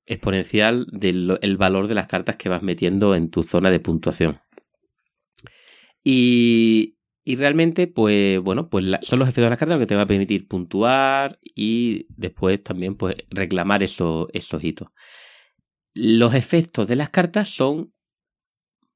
exponencial 0.06 0.88
del 0.92 1.58
valor 1.58 1.88
de 1.88 1.96
las 1.96 2.08
cartas 2.08 2.38
que 2.38 2.50
vas 2.50 2.64
metiendo 2.64 3.16
en 3.16 3.30
tu 3.30 3.44
zona 3.44 3.70
de 3.70 3.80
puntuación. 3.80 4.40
Y, 6.04 6.97
y 7.28 7.36
realmente, 7.36 7.88
pues 7.88 8.40
bueno, 8.40 8.70
pues 8.70 8.86
son 9.02 9.20
los 9.20 9.28
efectos 9.28 9.44
de 9.44 9.50
las 9.50 9.60
cartas 9.60 9.76
lo 9.76 9.82
que 9.82 9.86
te 9.86 9.98
va 9.98 10.04
a 10.04 10.08
permitir 10.08 10.48
puntuar 10.48 11.38
y 11.44 12.08
después 12.16 12.64
también 12.64 12.96
pues 12.96 13.18
reclamar 13.30 13.84
esos, 13.84 14.28
esos 14.32 14.64
hitos. 14.64 14.88
Los 15.94 16.36
efectos 16.36 16.88
de 16.88 16.96
las 16.96 17.10
cartas 17.10 17.50
son, 17.50 17.94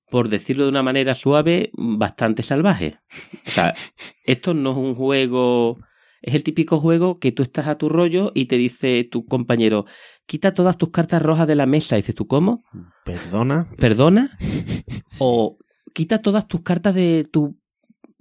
por 0.09 0.29
decirlo 0.29 0.63
de 0.63 0.69
una 0.69 0.81
manera 0.81 1.13
suave, 1.13 1.71
bastante 1.73 2.41
salvajes. 2.41 2.99
O 3.47 3.51
sea, 3.51 3.75
esto 4.25 4.53
no 4.53 4.71
es 4.71 4.77
un 4.77 4.95
juego... 4.95 5.79
Es 6.21 6.33
el 6.33 6.45
típico 6.45 6.79
juego 6.79 7.19
que 7.19 7.33
tú 7.33 7.43
estás 7.43 7.67
a 7.67 7.77
tu 7.77 7.89
rollo 7.89 8.31
y 8.33 8.45
te 8.45 8.55
dice 8.55 9.03
tu 9.11 9.25
compañero, 9.25 9.87
quita 10.25 10.53
todas 10.53 10.77
tus 10.77 10.91
cartas 10.91 11.21
rojas 11.21 11.47
de 11.47 11.55
la 11.55 11.65
mesa. 11.65 11.97
Y 11.97 12.01
dices 12.01 12.15
tú, 12.15 12.27
¿cómo? 12.27 12.63
¿Perdona? 13.03 13.67
¿Perdona? 13.77 14.37
O 15.19 15.57
quita 15.93 16.21
todas 16.21 16.47
tus 16.47 16.61
cartas 16.61 16.95
de 16.95 17.25
tu 17.29 17.60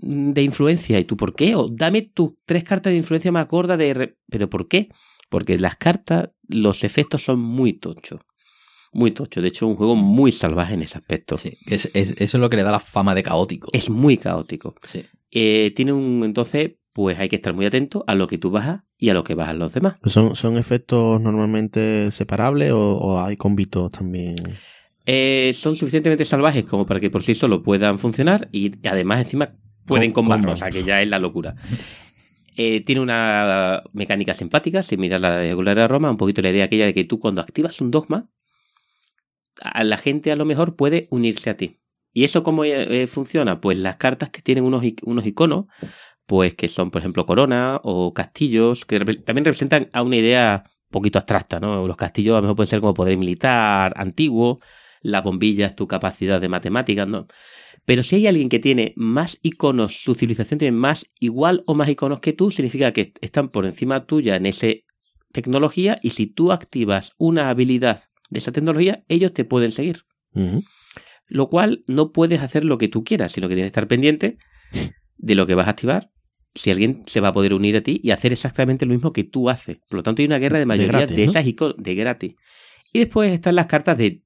de 0.01 0.43
influencia. 0.43 0.99
¿Y 0.99 1.05
tú 1.05 1.17
por 1.17 1.35
qué? 1.35 1.55
O 1.55 1.69
dame 1.69 2.03
tus 2.03 2.33
tres 2.45 2.65
cartas 2.65 2.93
de 2.93 2.99
influencia 2.99 3.33
más 3.33 3.49
gordas 3.49 3.79
de... 3.79 4.17
¿Pero 4.29 4.51
por 4.51 4.69
qué? 4.69 4.89
Porque 5.29 5.59
las 5.59 5.77
cartas, 5.77 6.31
los 6.49 6.85
efectos 6.85 7.23
son 7.23 7.41
muy 7.41 7.75
tochos. 7.75 8.21
Muy 8.93 9.13
tocho. 9.13 9.41
De 9.41 9.49
hecho, 9.49 9.67
es 9.67 9.71
un 9.71 9.77
juego 9.77 9.95
muy 9.95 10.33
salvaje 10.33 10.75
en 10.75 10.83
ese 10.83 10.99
aspecto. 10.99 11.37
Sí, 11.37 11.57
es, 11.67 11.91
eso 11.95 12.15
es 12.19 12.35
lo 12.35 12.51
que 12.51 12.57
le 12.57 12.65
da 12.65 12.73
la 12.73 12.81
fama 12.81 13.15
de 13.15 13.23
caótico. 13.23 13.69
Es 13.73 13.89
muy 13.89 14.17
caótico. 14.17 14.75
Sí. 14.89 15.05
Eh, 15.31 15.73
tiene 15.77 15.93
un... 15.93 16.23
Entonces, 16.25 16.73
pues 16.93 17.19
hay 17.19 17.29
que 17.29 17.37
estar 17.37 17.55
muy 17.55 17.67
atento 17.67 18.05
a 18.07 18.15
lo 18.15 18.27
que 18.27 18.39
tú 18.39 18.51
bajas 18.51 18.83
y 18.99 19.11
a 19.11 19.15
lo 19.15 19.23
que 19.23 19.35
bajan 19.35 19.59
los 19.59 19.73
demás. 19.73 19.97
¿Son, 20.05 20.35
son 20.35 20.57
efectos 20.57 21.21
normalmente 21.21 22.11
separables 22.11 22.73
o, 22.73 23.21
hay 23.21 23.37
convitos 23.37 23.93
también? 23.93 24.37
Eh, 25.07 25.53
son 25.55 25.77
suficientemente 25.77 26.25
salvajes 26.25 26.65
como 26.65 26.87
para 26.87 27.01
que 27.01 27.11
por 27.11 27.23
sí 27.23 27.35
solo 27.35 27.63
puedan 27.63 27.99
funcionar 27.99 28.49
y 28.53 28.73
además 28.87 29.21
encima 29.21 29.51
pueden 29.91 30.13
combatir, 30.13 30.49
o 30.49 30.57
sea 30.57 30.71
que 30.71 30.85
ya 30.85 31.03
es 31.03 31.09
la 31.09 31.19
locura. 31.19 31.55
Eh, 32.57 32.81
tiene 32.85 33.01
una 33.01 33.83
mecánica 33.93 34.35
simpática, 34.35 34.83
similar 34.83 35.19
a 35.19 35.31
la 35.31 35.37
de 35.37 35.55
Gloria 35.55 35.89
Roma, 35.89 36.11
un 36.11 36.17
poquito 36.17 36.43
la 36.43 36.51
idea 36.51 36.65
aquella 36.65 36.87
de 36.87 36.95
que 36.95 37.05
tú 37.05 37.19
cuando 37.19 37.41
activas 37.41 37.81
un 37.81 37.91
dogma, 37.91 38.29
a 39.61 39.85
la 39.85 39.97
gente 39.97 40.33
a 40.33 40.37
lo 40.37 40.45
mejor 40.45 40.77
puede 40.77 41.09
unirse 41.11 41.51
a 41.51 41.57
ti. 41.57 41.81
¿Y 42.13 42.25
eso 42.25 42.43
cómo 42.43 42.65
eh, 42.65 43.07
funciona? 43.07 43.61
Pues 43.61 43.79
las 43.79 43.97
cartas 43.97 44.31
que 44.31 44.43
tienen 44.43 44.65
unos, 44.65 44.83
unos 45.03 45.27
iconos, 45.27 45.67
pues 46.27 46.55
que 46.55 46.69
son, 46.69 46.91
por 46.91 47.01
ejemplo, 47.01 47.27
corona 47.27 47.81
o 47.83 48.13
castillos, 48.15 48.85
que 48.85 48.99
también 48.99 49.45
representan 49.45 49.89
a 49.93 50.03
una 50.03 50.17
idea 50.17 50.65
un 50.67 50.93
poquito 50.93 51.19
abstracta, 51.19 51.61
¿no? 51.61 51.87
Los 51.87 51.97
castillos 51.97 52.35
a 52.35 52.39
lo 52.39 52.43
mejor 52.43 52.57
pueden 52.57 52.71
ser 52.71 52.81
como 52.81 52.95
poder 52.95 53.17
militar 53.17 53.93
antiguo, 53.97 54.61
la 55.03 55.21
bombilla 55.23 55.67
es 55.67 55.77
tu 55.77 55.87
capacidad 55.87 56.41
de 56.41 56.49
matemáticas, 56.49 57.09
¿no? 57.09 57.27
Pero 57.91 58.05
si 58.05 58.15
hay 58.15 58.29
alguien 58.29 58.49
que 58.49 58.61
tiene 58.61 58.93
más 58.95 59.41
iconos, 59.43 60.05
su 60.05 60.15
civilización 60.15 60.61
tiene 60.61 60.71
más 60.71 61.07
igual 61.19 61.65
o 61.67 61.75
más 61.75 61.89
iconos 61.89 62.21
que 62.21 62.33
tú, 62.33 62.53
significa 62.53 62.93
que 62.93 63.13
están 63.21 63.49
por 63.49 63.67
encima 63.67 64.07
tuya 64.07 64.37
en 64.37 64.47
esa 64.47 64.69
tecnología 65.33 65.99
y 66.01 66.11
si 66.11 66.29
tú 66.29 66.53
activas 66.53 67.15
una 67.19 67.51
habilidad 67.51 68.03
de 68.29 68.39
esa 68.39 68.53
tecnología, 68.53 69.03
ellos 69.09 69.33
te 69.33 69.45
pueden 69.45 69.73
seguir. 69.73 70.05
Lo 71.27 71.49
cual 71.49 71.83
no 71.89 72.13
puedes 72.13 72.43
hacer 72.43 72.65
lo 72.65 72.79
que 72.79 72.87
tú 72.87 73.03
quieras, 73.03 73.33
sino 73.33 73.49
que 73.49 73.55
tienes 73.55 73.73
que 73.73 73.79
estar 73.81 73.89
pendiente 73.89 74.39
de 75.17 75.35
lo 75.35 75.49
que 75.49 75.57
vas 75.57 75.67
a 75.67 75.71
activar. 75.71 76.13
Si 76.55 76.71
alguien 76.71 77.03
se 77.07 77.19
va 77.19 77.31
a 77.31 77.33
poder 77.33 77.55
unir 77.55 77.75
a 77.77 77.81
ti 77.81 78.01
y 78.05 78.13
hacer 78.13 78.33
exactamente 78.33 78.87
lo 78.87 78.93
mismo 78.93 79.13
que 79.13 79.25
tú 79.25 79.51
haces. 79.51 79.79
Por 79.89 79.97
lo 79.97 80.03
tanto, 80.05 80.23
hay 80.23 80.27
una 80.27 80.39
guerra 80.39 80.61
de 80.61 80.67
mayoría 80.67 81.09
de, 81.09 81.25
esas 81.25 81.45
iconos 81.45 81.75
de 81.77 81.97
gratis. 81.97 82.37
Y 82.93 83.01
después 83.01 83.33
están 83.33 83.57
las 83.57 83.67
cartas 83.67 83.99
de 83.99 84.23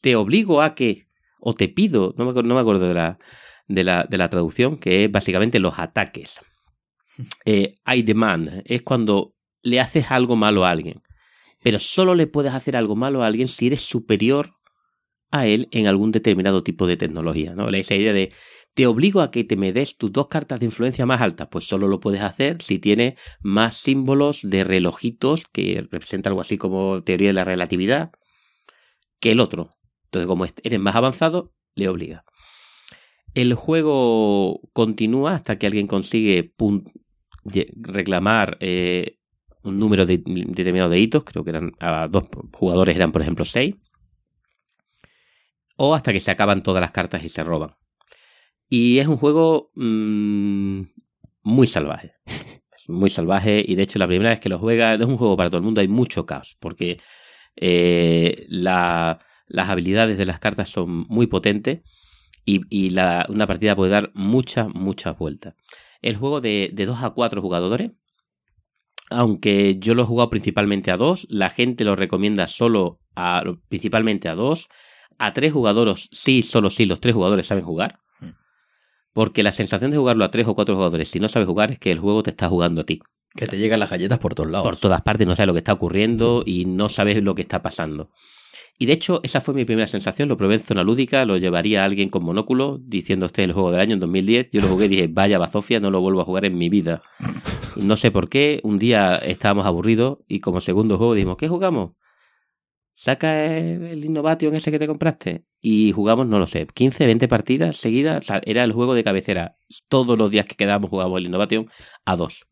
te 0.00 0.16
obligo 0.16 0.62
a 0.62 0.74
que 0.74 1.09
o 1.40 1.54
te 1.54 1.68
pido, 1.68 2.14
no 2.16 2.24
me, 2.24 2.42
no 2.42 2.54
me 2.54 2.60
acuerdo 2.60 2.88
de 2.88 2.94
la, 2.94 3.18
de, 3.68 3.84
la, 3.84 4.04
de 4.04 4.18
la, 4.18 4.28
traducción, 4.28 4.78
que 4.78 5.04
es 5.04 5.10
básicamente 5.10 5.58
los 5.58 5.78
ataques. 5.78 6.40
Eh, 7.44 7.74
I 7.86 8.00
demand 8.00 8.62
es 8.64 8.80
cuando 8.80 9.34
le 9.62 9.78
haces 9.78 10.10
algo 10.10 10.36
malo 10.36 10.64
a 10.64 10.70
alguien, 10.70 11.02
pero 11.62 11.78
solo 11.78 12.14
le 12.14 12.26
puedes 12.26 12.54
hacer 12.54 12.76
algo 12.76 12.96
malo 12.96 13.22
a 13.22 13.26
alguien 13.26 13.46
si 13.46 13.66
eres 13.66 13.82
superior 13.82 14.54
a 15.30 15.46
él 15.46 15.68
en 15.70 15.86
algún 15.86 16.12
determinado 16.12 16.62
tipo 16.62 16.86
de 16.86 16.96
tecnología. 16.96 17.54
¿no? 17.54 17.68
Esa 17.68 17.94
idea 17.94 18.14
de 18.14 18.32
te 18.74 18.86
obligo 18.86 19.20
a 19.20 19.30
que 19.30 19.44
te 19.44 19.56
me 19.56 19.72
des 19.72 19.96
tus 19.96 20.12
dos 20.12 20.28
cartas 20.28 20.60
de 20.60 20.66
influencia 20.66 21.06
más 21.06 21.20
altas, 21.20 21.48
pues 21.50 21.66
solo 21.66 21.88
lo 21.88 22.00
puedes 22.00 22.20
hacer 22.20 22.62
si 22.62 22.78
tiene 22.78 23.16
más 23.40 23.76
símbolos 23.76 24.40
de 24.42 24.64
relojitos, 24.64 25.44
que 25.52 25.86
representa 25.90 26.30
algo 26.30 26.40
así 26.40 26.56
como 26.56 27.02
teoría 27.02 27.28
de 27.28 27.34
la 27.34 27.44
relatividad, 27.44 28.12
que 29.18 29.32
el 29.32 29.40
otro. 29.40 29.70
Entonces, 30.10 30.26
como 30.26 30.44
eres 30.44 30.80
más 30.80 30.96
avanzado, 30.96 31.52
le 31.76 31.88
obliga. 31.88 32.24
El 33.32 33.54
juego 33.54 34.60
continúa 34.72 35.36
hasta 35.36 35.56
que 35.56 35.66
alguien 35.66 35.86
consigue 35.86 36.52
reclamar 37.76 38.56
eh, 38.58 39.18
un 39.62 39.78
número 39.78 40.04
determinado 40.06 40.90
de 40.90 40.98
hitos, 40.98 41.22
creo 41.22 41.44
que 41.44 41.50
eran 41.50 41.72
a 41.78 42.08
dos 42.08 42.24
jugadores 42.52 42.96
eran 42.96 43.12
por 43.12 43.22
ejemplo 43.22 43.44
seis, 43.44 43.76
o 45.76 45.94
hasta 45.94 46.12
que 46.12 46.18
se 46.18 46.32
acaban 46.32 46.64
todas 46.64 46.80
las 46.80 46.90
cartas 46.90 47.22
y 47.22 47.28
se 47.28 47.44
roban. 47.44 47.76
Y 48.68 48.98
es 48.98 49.06
un 49.06 49.16
juego 49.16 49.70
mm, 49.76 50.82
muy 51.42 51.66
salvaje. 51.68 52.14
Es 52.74 52.88
muy 52.88 53.10
salvaje 53.10 53.62
y 53.64 53.74
de 53.74 53.82
hecho 53.82 53.98
la 53.98 54.06
primera 54.06 54.30
vez 54.30 54.40
que 54.40 54.48
lo 54.48 54.58
juega 54.58 54.94
es 54.94 55.04
un 55.04 55.18
juego 55.18 55.36
para 55.36 55.50
todo 55.50 55.58
el 55.58 55.64
mundo, 55.64 55.82
hay 55.82 55.88
mucho 55.88 56.24
caos, 56.24 56.56
porque 56.58 56.98
eh, 57.54 58.46
la 58.48 59.20
las 59.50 59.68
habilidades 59.68 60.16
de 60.16 60.26
las 60.26 60.38
cartas 60.38 60.68
son 60.68 61.06
muy 61.08 61.26
potentes 61.26 61.80
y, 62.44 62.96
una 62.96 63.46
partida 63.46 63.76
puede 63.76 63.92
dar 63.92 64.10
muchas, 64.14 64.68
muchas 64.74 65.16
vueltas. 65.18 65.54
El 66.02 66.16
juego 66.16 66.40
de, 66.40 66.70
de 66.72 66.86
2 66.86 67.02
a 67.02 67.10
4 67.10 67.42
jugadores, 67.42 67.92
aunque 69.10 69.76
yo 69.78 69.94
lo 69.94 70.02
he 70.02 70.06
jugado 70.06 70.30
principalmente 70.30 70.90
a 70.90 70.96
2, 70.96 71.26
la 71.30 71.50
gente 71.50 71.84
lo 71.84 71.96
recomienda 71.96 72.46
solo 72.46 73.00
a, 73.14 73.42
principalmente 73.68 74.28
a 74.28 74.34
2. 74.34 74.68
A 75.18 75.32
3 75.32 75.52
jugadores, 75.52 76.08
sí, 76.12 76.42
solo 76.42 76.70
sí, 76.70 76.86
los 76.86 77.00
3 77.00 77.14
jugadores 77.14 77.46
saben 77.46 77.64
jugar. 77.64 77.98
Hmm. 78.20 78.30
Porque 79.12 79.42
la 79.42 79.52
sensación 79.52 79.90
de 79.90 79.98
jugarlo 79.98 80.24
a 80.24 80.30
3 80.30 80.48
o 80.48 80.54
4 80.54 80.74
jugadores, 80.74 81.08
si 81.08 81.20
no 81.20 81.28
sabes 81.28 81.46
jugar, 81.46 81.72
es 81.72 81.78
que 81.78 81.92
el 81.92 81.98
juego 81.98 82.22
te 82.22 82.30
está 82.30 82.48
jugando 82.48 82.80
a 82.80 82.84
ti. 82.84 83.00
Que 83.34 83.46
te 83.46 83.58
llegan 83.58 83.80
las 83.80 83.90
galletas 83.90 84.18
por 84.18 84.34
todos 84.34 84.50
lados. 84.50 84.66
Por 84.66 84.76
todas 84.76 85.02
partes, 85.02 85.26
no 85.26 85.36
sabes 85.36 85.48
lo 85.48 85.52
que 85.52 85.58
está 85.58 85.72
ocurriendo 85.72 86.42
y 86.46 86.64
no 86.64 86.88
sabes 86.88 87.22
lo 87.22 87.34
que 87.34 87.42
está 87.42 87.62
pasando. 87.62 88.10
Y 88.82 88.86
de 88.86 88.94
hecho, 88.94 89.20
esa 89.22 89.42
fue 89.42 89.52
mi 89.52 89.66
primera 89.66 89.86
sensación. 89.86 90.28
Lo 90.30 90.38
probé 90.38 90.54
en 90.54 90.60
zona 90.60 90.82
lúdica, 90.82 91.26
lo 91.26 91.36
llevaría 91.36 91.82
a 91.82 91.84
alguien 91.84 92.08
con 92.08 92.24
monóculo, 92.24 92.80
diciendo 92.82 93.26
este 93.26 93.42
es 93.42 93.48
el 93.48 93.52
juego 93.52 93.70
del 93.70 93.80
año 93.82 93.92
en 93.92 94.00
2010. 94.00 94.48
Yo 94.52 94.62
lo 94.62 94.68
jugué 94.68 94.86
y 94.86 94.88
dije, 94.88 95.06
vaya 95.06 95.38
bazofia, 95.38 95.80
no 95.80 95.90
lo 95.90 96.00
vuelvo 96.00 96.22
a 96.22 96.24
jugar 96.24 96.46
en 96.46 96.56
mi 96.56 96.70
vida. 96.70 97.02
no 97.76 97.96
sé 97.98 98.10
por 98.10 98.30
qué, 98.30 98.58
un 98.62 98.78
día 98.78 99.16
estábamos 99.16 99.66
aburridos 99.66 100.18
y 100.26 100.40
como 100.40 100.62
segundo 100.62 100.96
juego 100.96 101.12
dijimos, 101.14 101.36
¿qué 101.36 101.46
jugamos? 101.46 101.90
saca 102.94 103.56
el 103.56 104.04
Innovation 104.04 104.54
ese 104.54 104.70
que 104.70 104.78
te 104.78 104.86
compraste 104.86 105.44
y 105.60 105.90
jugamos, 105.92 106.26
no 106.26 106.38
lo 106.38 106.46
sé, 106.46 106.66
15, 106.66 107.06
20 107.06 107.28
partidas 107.28 107.76
seguidas. 107.78 108.26
Era 108.44 108.62
el 108.64 108.72
juego 108.72 108.94
de 108.94 109.02
cabecera. 109.04 109.54
Todos 109.88 110.18
los 110.18 110.30
días 110.30 110.44
que 110.44 110.54
quedábamos 110.54 110.90
jugábamos 110.90 111.18
el 111.20 111.26
Innovation 111.26 111.70
a 112.04 112.16
dos. 112.16 112.46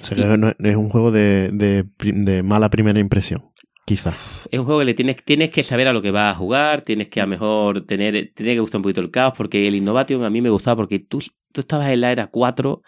O 0.00 0.04
sea, 0.04 0.16
que 0.16 0.38
no- 0.38 0.48
es 0.58 0.76
un 0.76 0.88
juego 0.90 1.10
de 1.12 2.42
mala 2.44 2.68
primera 2.68 2.98
impresión, 2.98 3.50
quizá. 3.86 4.12
Es 4.50 4.58
un 4.58 4.66
juego 4.66 4.80
que 4.80 4.84
le 4.84 4.94
tienes, 4.94 5.16
tienes 5.24 5.50
que 5.50 5.62
saber 5.62 5.88
a 5.88 5.92
lo 5.94 6.02
que 6.02 6.10
vas 6.10 6.34
a 6.34 6.38
jugar, 6.38 6.82
tienes 6.82 7.08
que 7.08 7.20
a 7.22 7.26
mejor 7.26 7.86
tener, 7.86 8.32
tiene 8.34 8.52
que 8.54 8.60
gustar 8.60 8.80
un 8.80 8.82
poquito 8.82 9.00
el 9.00 9.10
caos, 9.10 9.32
porque 9.36 9.66
el 9.66 9.74
Innovation 9.76 10.24
a 10.24 10.30
mí 10.30 10.42
me 10.42 10.50
gustaba 10.50 10.76
porque 10.76 10.98
tú, 10.98 11.22
tú 11.52 11.60
estabas 11.62 11.88
en 11.90 12.02
la 12.02 12.12
era 12.12 12.26
4 12.26 12.82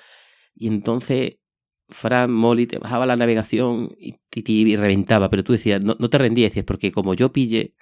y 0.54 0.66
entonces 0.66 1.36
Fran 1.88 2.30
Molly 2.30 2.66
te 2.66 2.78
bajaba 2.78 3.06
la 3.06 3.16
navegación 3.16 3.90
y, 3.98 4.16
y- 4.34 4.72
y 4.72 4.76
reventaba, 4.76 5.30
pero 5.30 5.42
tú 5.44 5.52
decías, 5.52 5.82
no, 5.82 5.96
no 5.98 6.10
te 6.10 6.18
rendías, 6.18 6.50
decías, 6.50 6.66
porque 6.66 6.92
como 6.92 7.14
yo 7.14 7.32
pille 7.32 7.74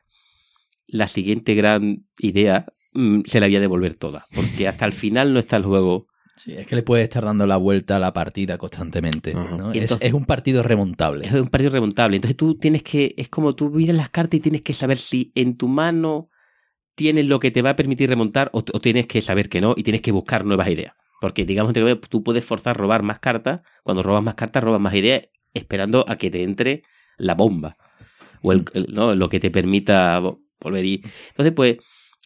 la 0.87 1.09
siguiente 1.09 1.55
gran 1.55 2.07
idea, 2.19 2.67
mm, 2.93 3.23
se 3.25 3.41
la 3.41 3.47
voy 3.47 3.57
a 3.57 3.61
devolver 3.61 3.97
toda, 3.97 4.27
porque 4.35 4.69
hasta 4.69 4.85
el 4.85 4.93
final 4.93 5.33
no 5.33 5.41
está 5.41 5.57
el 5.57 5.65
juego. 5.65 6.07
Sí, 6.37 6.53
es 6.55 6.67
que 6.67 6.77
le 6.77 6.83
puedes 6.83 7.05
estar 7.05 7.25
dando 7.25 7.47
la 7.47 7.57
vuelta 7.57 7.97
a 7.97 7.99
la 7.99 8.13
partida 8.13 8.59
constantemente. 8.59 9.33
Es- 10.03 10.13
un 10.13 10.25
partido 10.27 10.63
remontable. 10.63 11.27
Es 11.27 11.33
un 11.33 11.49
partido 11.49 11.71
remontable. 11.73 12.17
Entonces 12.17 12.37
tú 12.37 12.57
tienes 12.59 12.83
que, 12.83 13.15
es 13.17 13.29
como 13.29 13.55
tú 13.55 13.71
miras 13.71 13.97
las 13.97 14.11
cartas 14.11 14.39
y 14.39 14.41
tienes 14.41 14.63
que 14.63 14.75
saber 14.75 14.99
si 14.99 15.33
en 15.35 15.57
tu 15.57 15.67
mano 15.69 16.29
tienes 16.95 17.27
lo 17.27 17.41
que 17.41 17.51
te 17.51 17.63
va 17.63 17.71
a 17.71 17.77
permitir 17.77 18.09
remontar 18.11 18.51
o, 18.53 18.59
o 18.59 18.81
tienes 18.81 19.07
que 19.07 19.23
saber 19.23 19.49
que 19.49 19.61
no 19.61 19.75
y 19.77 19.83
tienes 19.83 20.03
que 20.03 20.13
buscar 20.13 20.45
nuevas 20.45 20.69
ideas. 20.69 20.93
Porque 21.21 21.45
digamos 21.47 21.73
que 21.73 21.97
tú 22.09 22.23
puedes 22.23 22.45
forzar 22.45 22.77
robar 22.77 23.03
más 23.03 23.19
cartas. 23.19 23.61
Cuando 23.83 24.03
robas 24.03 24.23
más 24.23 24.35
cartas, 24.35 24.63
robas 24.63 24.81
más 24.81 24.95
ideas 24.95 25.23
esperando 25.55 26.05
a 26.07 26.17
que 26.17 26.31
te 26.31 26.43
entre 26.43 26.83
la 27.17 27.35
bomba. 27.35 27.77
O 28.43 28.53
el, 28.53 28.65
el- 28.75 28.89
¿no? 28.93 29.15
lo 29.15 29.29
que 29.31 29.41
te 29.41 29.51
permita 29.51 30.21
vo- 30.21 30.41
volver. 30.61 30.85
Y, 30.85 31.03
entonces, 31.31 31.55
pues, 31.55 31.79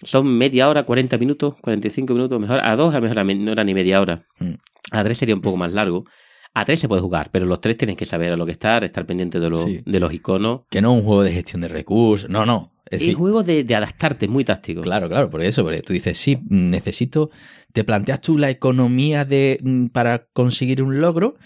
son 0.02 0.26
media 0.26 0.68
hora, 0.68 0.84
40 0.84 1.18
minutos, 1.18 1.54
45 1.60 2.14
minutos, 2.14 2.40
mejor. 2.40 2.60
A 2.62 2.76
dos, 2.76 2.94
a 2.94 3.00
lo 3.00 3.08
mejor 3.08 3.36
no 3.36 3.52
era 3.52 3.64
ni 3.64 3.74
media 3.74 4.00
hora. 4.00 4.26
Mm. 4.38 4.54
A 4.92 5.04
tres 5.04 5.18
sería 5.18 5.34
un 5.34 5.40
poco 5.40 5.56
más 5.56 5.72
largo. 5.72 6.04
A 6.52 6.64
tres 6.64 6.80
se 6.80 6.88
puede 6.88 7.00
jugar, 7.02 7.30
pero 7.30 7.46
los 7.46 7.60
tres 7.60 7.76
tienes 7.76 7.96
que 7.96 8.06
saber 8.06 8.32
a 8.32 8.36
lo 8.36 8.44
que 8.44 8.52
estar, 8.52 8.82
estar 8.82 9.06
pendiente 9.06 9.38
de, 9.38 9.54
Sí. 9.54 9.82
de 9.84 10.00
los 10.00 10.12
iconos. 10.12 10.62
Que 10.70 10.80
no 10.80 10.92
es 10.92 10.98
un 10.98 11.04
juego 11.04 11.22
de 11.22 11.32
gestión 11.32 11.60
de 11.62 11.68
recursos. 11.68 12.28
No, 12.28 12.44
no. 12.44 12.72
Es 12.90 13.02
un 13.02 13.14
juego 13.14 13.44
de, 13.44 13.62
de 13.62 13.74
adaptarte, 13.76 14.26
muy 14.26 14.44
táctico. 14.44 14.82
Claro, 14.82 15.08
claro, 15.08 15.30
por 15.30 15.42
eso, 15.42 15.62
porque 15.62 15.80
tú 15.82 15.92
dices, 15.92 16.18
sí, 16.18 16.36
mm, 16.36 16.70
necesito, 16.70 17.30
te 17.72 17.84
planteas 17.84 18.20
tú 18.20 18.36
la 18.36 18.50
economía 18.50 19.24
de 19.24 19.60
mm, 19.62 19.86
para 19.88 20.26
conseguir 20.32 20.82
un 20.82 21.00
logro 21.00 21.36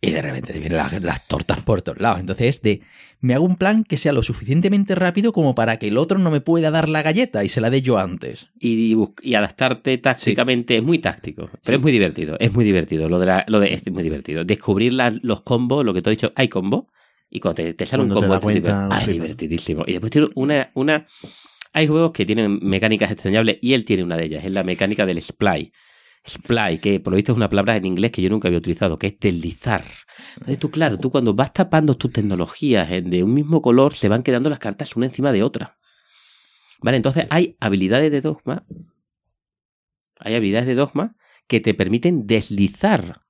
y 0.00 0.10
de 0.10 0.22
repente 0.22 0.52
te 0.52 0.58
vienen 0.60 0.78
las, 0.78 1.00
las 1.02 1.26
tortas 1.26 1.60
por 1.60 1.82
todos 1.82 2.00
lados. 2.00 2.20
Entonces 2.20 2.46
es 2.56 2.62
de, 2.62 2.82
me 3.20 3.34
hago 3.34 3.44
un 3.44 3.56
plan 3.56 3.82
que 3.82 3.96
sea 3.96 4.12
lo 4.12 4.22
suficientemente 4.22 4.94
rápido 4.94 5.32
como 5.32 5.54
para 5.54 5.78
que 5.78 5.88
el 5.88 5.96
otro 5.96 6.18
no 6.18 6.30
me 6.30 6.40
pueda 6.40 6.70
dar 6.70 6.88
la 6.88 7.02
galleta 7.02 7.42
y 7.44 7.48
se 7.48 7.60
la 7.60 7.70
dé 7.70 7.80
yo 7.82 7.98
antes. 7.98 8.48
Y, 8.60 8.94
adaptarte 9.34 9.98
tácticamente 9.98 10.76
es 10.76 10.82
muy 10.82 10.98
táctico. 10.98 11.46
Pero 11.46 11.60
Sí. 11.62 11.74
es 11.74 11.80
muy 11.80 11.92
divertido, 11.92 12.36
es 12.38 12.52
muy 12.54 12.64
divertido. 12.64 13.08
Lo 13.08 13.18
de, 13.18 13.26
la- 13.26 13.44
lo 13.48 13.58
de 13.60 13.72
es 13.74 13.90
muy 13.90 14.02
divertido. 14.02 14.44
Descubrir 14.44 14.92
la- 14.94 15.10
los 15.22 15.40
combos, 15.42 15.84
lo 15.84 15.92
que 15.94 16.02
te 16.02 16.10
he 16.10 16.12
dicho, 16.12 16.32
hay 16.36 16.48
combo. 16.48 16.88
Y 17.28 17.40
cuando 17.40 17.56
te, 17.62 17.74
te 17.74 17.86
sale 17.86 18.02
un 18.04 18.10
Cuando 18.10 18.20
combo, 18.28 18.34
es 18.36 18.40
cuenta, 18.42 18.88
ah, 18.90 19.00
es 19.00 19.06
divertidísimo. 19.08 19.82
Y 19.86 19.92
después 19.92 20.12
tiene 20.12 20.28
una, 20.36 20.70
una. 20.74 21.06
Hay 21.72 21.86
juegos 21.88 22.12
que 22.12 22.24
tienen 22.24 22.60
mecánicas 22.62 23.10
extrañables 23.10 23.58
y 23.60 23.72
él 23.74 23.84
tiene 23.84 24.04
una 24.04 24.16
de 24.16 24.24
ellas. 24.26 24.44
Es 24.44 24.52
la 24.52 24.62
mecánica 24.62 25.04
del 25.04 25.20
splay. 25.20 25.72
Splay, 26.28 26.78
que 26.78 27.00
por 27.00 27.12
lo 27.12 27.16
visto 27.16 27.32
es 27.32 27.36
una 27.36 27.48
palabra 27.48 27.76
en 27.76 27.86
inglés 27.86 28.10
que 28.10 28.22
yo 28.22 28.30
nunca 28.30 28.48
había 28.48 28.58
utilizado, 28.58 28.98
que 28.98 29.08
es 29.08 29.20
deslizar. 29.20 29.84
Entonces 30.34 30.58
tú, 30.58 30.70
claro, 30.70 30.98
tú 30.98 31.10
cuando 31.10 31.34
vas 31.34 31.52
tapando 31.52 31.96
tus 31.96 32.12
tecnologías 32.12 32.90
en- 32.90 33.10
de 33.10 33.22
un 33.22 33.32
mismo 33.34 33.62
color, 33.62 33.94
se 33.94 34.08
van 34.08 34.22
quedando 34.22 34.50
las 34.50 34.58
cartas 34.58 34.96
una 34.96 35.06
encima 35.06 35.32
de 35.32 35.42
otra. 35.42 35.78
Vale, 36.80 36.96
entonces 36.98 37.26
hay 37.30 37.56
habilidades 37.60 38.10
de 38.10 38.20
dogma. 38.20 38.64
Hay 40.18 40.34
habilidades 40.34 40.66
de 40.66 40.74
dogma 40.74 41.16
que 41.46 41.60
te 41.60 41.74
permiten 41.74 42.26
deslizar 42.26 43.22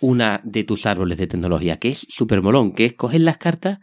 una 0.00 0.40
de 0.44 0.64
tus 0.64 0.86
árboles 0.86 1.18
de 1.18 1.26
tecnología, 1.26 1.78
que 1.78 1.88
es 1.90 2.06
súper 2.08 2.42
molón, 2.42 2.72
que 2.72 2.84
es 2.84 2.94
coger 2.94 3.22
las 3.22 3.38
cartas 3.38 3.78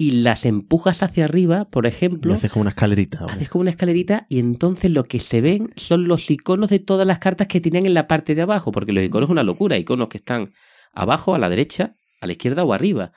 y 0.00 0.12
las 0.22 0.46
empujas 0.46 1.02
hacia 1.02 1.24
arriba, 1.24 1.64
por 1.66 1.84
Y 1.84 1.88
ejemplo, 1.88 2.32
haces 2.32 2.50
como 2.50 2.60
una 2.62 2.70
escalerita. 2.70 3.20
¿vale? 3.20 3.32
haces 3.32 3.48
como 3.48 3.62
una 3.62 3.70
escalerita 3.70 4.26
y 4.28 4.38
entonces 4.38 4.90
lo 4.92 5.02
que 5.04 5.18
se 5.20 5.40
ven 5.40 5.70
son 5.76 6.06
los 6.08 6.30
iconos 6.30 6.70
de 6.70 6.78
todas 6.78 7.06
las 7.06 7.18
cartas 7.18 7.48
que 7.48 7.60
tienen 7.60 7.84
en 7.84 7.94
la 7.94 8.06
parte 8.06 8.34
de 8.34 8.42
abajo, 8.42 8.70
porque 8.72 8.92
los 8.92 9.02
iconos 9.04 9.26
es 9.28 9.32
una 9.32 9.42
locura, 9.42 9.76
iconos 9.76 10.08
que 10.08 10.18
están 10.18 10.52
abajo, 10.94 11.34
a 11.34 11.38
la 11.38 11.50
derecha, 11.50 11.94
a 12.20 12.26
la 12.26 12.32
izquierda 12.32 12.64
o 12.64 12.72
arriba. 12.72 13.12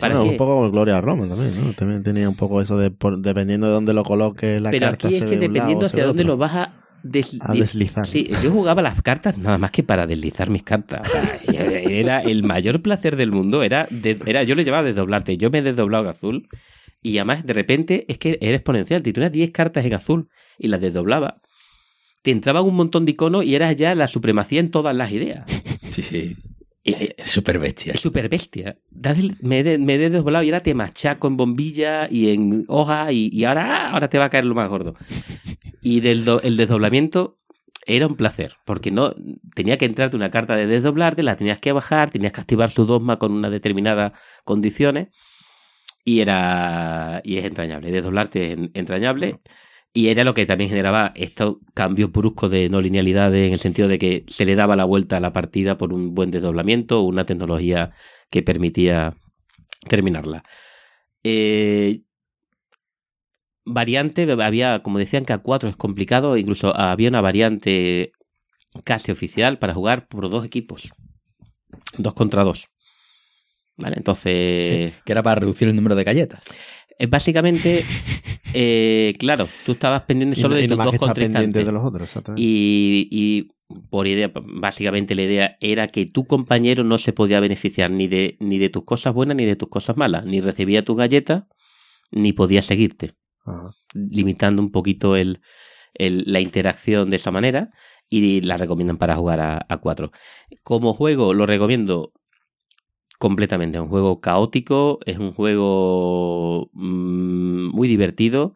¿Para 0.00 0.14
Bueno, 0.16 0.24
qué? 0.24 0.30
un 0.32 0.36
poco 0.38 0.56
como 0.56 0.70
Gloria 0.72 1.00
Roma 1.00 1.28
también, 1.28 1.52
¿no? 1.64 1.72
También 1.72 2.02
tenía 2.02 2.28
un 2.28 2.34
poco 2.34 2.60
eso 2.60 2.76
de 2.76 2.90
por- 2.90 3.18
dependiendo 3.20 3.68
de 3.68 3.72
dónde 3.72 3.94
lo 3.94 4.02
coloques 4.02 4.60
la 4.60 4.70
Pero 4.70 4.86
carta 4.88 5.06
aquí 5.06 5.16
es 5.16 5.22
se 5.22 5.26
que 5.28 5.36
dependiendo 5.38 5.86
hacia 5.86 6.04
dónde 6.04 6.24
lo 6.24 6.36
vas 6.36 6.54
a, 6.56 6.83
desli- 7.04 7.38
a 7.40 7.52
deslizar. 7.52 8.06
Sí, 8.06 8.30
yo 8.42 8.50
jugaba 8.50 8.82
las 8.82 9.00
cartas 9.02 9.38
nada 9.38 9.58
más 9.58 9.70
que 9.70 9.82
para 9.82 10.06
deslizar 10.06 10.50
mis 10.50 10.62
cartas. 10.64 11.02
O 11.46 11.52
sea, 11.52 11.78
era 11.80 12.20
el 12.20 12.42
mayor 12.42 12.82
placer 12.82 13.14
del 13.16 13.30
mundo. 13.30 13.62
Era, 13.62 13.86
de- 13.90 14.18
era 14.26 14.42
yo 14.42 14.54
le 14.54 14.64
llevaba 14.64 14.80
a 14.80 14.84
desdoblarte. 14.86 15.36
Yo 15.36 15.50
me 15.50 15.58
he 15.58 15.62
desdoblado 15.62 16.04
en 16.04 16.10
azul. 16.10 16.48
Y 17.02 17.18
además, 17.18 17.44
de 17.44 17.52
repente, 17.52 18.06
es 18.08 18.16
que 18.18 18.38
era 18.40 18.56
exponencial. 18.56 19.02
Te 19.02 19.12
tenías 19.12 19.30
10 19.32 19.50
cartas 19.50 19.84
en 19.84 19.92
azul 19.94 20.28
y 20.58 20.68
las 20.68 20.80
desdoblaba. 20.80 21.42
Te 22.22 22.30
entraban 22.30 22.64
un 22.64 22.74
montón 22.74 23.04
de 23.04 23.12
iconos 23.12 23.44
y 23.44 23.54
eras 23.54 23.76
ya 23.76 23.94
la 23.94 24.08
supremacía 24.08 24.58
en 24.60 24.70
todas 24.70 24.96
las 24.96 25.12
ideas. 25.12 25.44
Sí, 25.82 26.02
sí. 26.02 26.36
Es 26.84 27.30
súper 27.30 27.58
bestia. 27.58 27.94
Es 27.94 28.00
súper 28.00 28.28
bestia. 28.28 28.78
Me 29.40 29.60
he, 29.60 29.78
me 29.78 29.94
he 29.94 29.98
desdoblado 29.98 30.44
y 30.44 30.48
ahora 30.48 30.62
te 30.62 30.74
machaco 30.74 31.26
en 31.28 31.36
bombilla 31.38 32.08
y 32.10 32.30
en 32.30 32.64
hoja 32.68 33.10
y, 33.10 33.30
y 33.32 33.44
ahora, 33.44 33.90
ahora 33.90 34.08
te 34.08 34.18
va 34.18 34.26
a 34.26 34.30
caer 34.30 34.44
lo 34.44 34.54
más 34.54 34.68
gordo. 34.68 34.94
Y 35.80 36.00
del 36.00 36.24
do- 36.26 36.42
el 36.42 36.56
desdoblamiento 36.58 37.38
era 37.86 38.06
un 38.06 38.16
placer, 38.16 38.56
porque 38.66 38.90
no 38.90 39.14
tenía 39.54 39.78
que 39.78 39.86
entrarte 39.86 40.16
una 40.16 40.30
carta 40.30 40.56
de 40.56 40.66
desdoblarte, 40.66 41.22
la 41.22 41.36
tenías 41.36 41.60
que 41.60 41.72
bajar, 41.72 42.10
tenías 42.10 42.32
que 42.32 42.40
activar 42.40 42.70
su 42.70 42.84
dogma 42.86 43.18
con 43.18 43.32
unas 43.32 43.50
determinadas 43.50 44.12
condiciones 44.44 45.08
y 46.04 46.20
era 46.20 47.20
y 47.24 47.38
es 47.38 47.44
entrañable. 47.44 47.90
Desdoblarte 47.90 48.46
es 48.52 48.58
en- 48.58 48.70
entrañable 48.74 49.40
y 49.96 50.08
era 50.08 50.24
lo 50.24 50.34
que 50.34 50.44
también 50.44 50.68
generaba 50.68 51.12
estos 51.14 51.58
cambios 51.72 52.10
bruscos 52.10 52.50
de 52.50 52.68
no 52.68 52.80
linealidad 52.80 53.32
en 53.32 53.52
el 53.52 53.60
sentido 53.60 53.86
de 53.86 54.00
que 54.00 54.24
se 54.26 54.44
le 54.44 54.56
daba 54.56 54.74
la 54.74 54.84
vuelta 54.84 55.16
a 55.16 55.20
la 55.20 55.32
partida 55.32 55.78
por 55.78 55.92
un 55.92 56.16
buen 56.16 56.32
desdoblamiento 56.32 57.00
o 57.00 57.04
una 57.04 57.24
tecnología 57.24 57.92
que 58.28 58.42
permitía 58.42 59.16
terminarla. 59.88 60.42
Eh, 61.22 62.02
variante, 63.64 64.30
había, 64.42 64.82
como 64.82 64.98
decían 64.98 65.24
que 65.24 65.32
a 65.32 65.38
4 65.38 65.68
es 65.68 65.76
complicado, 65.76 66.36
incluso 66.36 66.76
había 66.76 67.08
una 67.08 67.20
variante 67.20 68.10
casi 68.82 69.12
oficial 69.12 69.60
para 69.60 69.74
jugar 69.74 70.08
por 70.08 70.28
dos 70.28 70.44
equipos. 70.44 70.90
Dos 71.98 72.14
contra 72.14 72.42
dos. 72.42 72.68
Vale, 73.76 73.96
entonces... 73.96 74.94
Que 75.04 75.12
era 75.12 75.22
para 75.22 75.40
reducir 75.40 75.68
el 75.68 75.76
número 75.76 75.94
de 75.94 76.04
galletas. 76.04 76.46
Básicamente, 77.08 77.84
eh, 78.54 79.14
claro, 79.18 79.48
tú 79.66 79.72
estabas 79.72 80.02
pendiente 80.02 80.38
Y, 80.38 80.42
solo 80.42 80.54
no- 80.54 80.58
de 80.60 80.64
y 80.64 80.68
tus 80.68 80.78
dos 80.78 80.96
contrincantes. 80.98 81.66
de 81.66 81.72
los 81.72 81.84
otros. 81.84 82.14
Y, 82.36 83.08
y 83.10 83.50
por 83.90 84.06
idea, 84.06 84.30
básicamente 84.34 85.14
la 85.14 85.22
idea 85.22 85.56
era 85.60 85.86
que 85.88 86.06
tu 86.06 86.24
compañero 86.26 86.84
no 86.84 86.98
se 86.98 87.12
podía 87.12 87.40
beneficiar 87.40 87.90
ni 87.90 88.06
de, 88.06 88.36
ni 88.40 88.58
de 88.58 88.68
tus 88.68 88.84
cosas 88.84 89.14
buenas 89.14 89.36
ni 89.36 89.44
de 89.44 89.56
tus 89.56 89.68
cosas 89.68 89.96
malas. 89.96 90.24
Ni 90.26 90.40
recibía 90.40 90.84
tus 90.84 90.96
galletas, 90.96 91.44
ni 92.10 92.32
podía 92.32 92.62
seguirte. 92.62 93.12
Ajá. 93.44 93.70
Limitando 93.94 94.62
un 94.62 94.70
poquito 94.70 95.16
el, 95.16 95.40
el- 95.94 96.24
la 96.26 96.40
interacción 96.40 97.10
de 97.10 97.16
esa 97.16 97.30
manera. 97.30 97.70
Y 98.10 98.42
la 98.42 98.56
recomiendan 98.58 98.98
para 98.98 99.16
jugar 99.16 99.40
a, 99.40 99.66
a 99.68 99.76
cuatro. 99.78 100.12
Como 100.62 100.92
juego, 100.92 101.32
lo 101.32 101.46
recomiendo 101.46 102.12
completamente. 103.24 103.78
Es 103.78 103.82
un 103.82 103.88
juego 103.88 104.20
caótico, 104.20 104.98
es 105.06 105.16
un 105.16 105.32
juego 105.32 106.68
mm, 106.74 107.74
muy 107.74 107.88
divertido, 107.88 108.54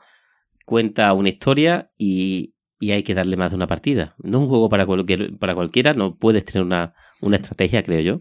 cuenta 0.66 1.14
una 1.14 1.30
historia 1.30 1.90
y, 1.96 2.54
y 2.78 2.90
hay 2.90 3.02
que 3.02 3.14
darle 3.14 3.38
más 3.38 3.50
de 3.50 3.56
una 3.56 3.66
partida. 3.66 4.14
No 4.22 4.36
es 4.36 4.42
un 4.42 4.48
juego 4.50 4.68
para, 4.68 4.84
cualquier, 4.84 5.38
para 5.38 5.54
cualquiera, 5.54 5.94
no 5.94 6.18
puedes 6.18 6.44
tener 6.44 6.66
una, 6.66 6.92
una 7.22 7.36
estrategia, 7.36 7.82
creo 7.82 8.00
yo. 8.00 8.20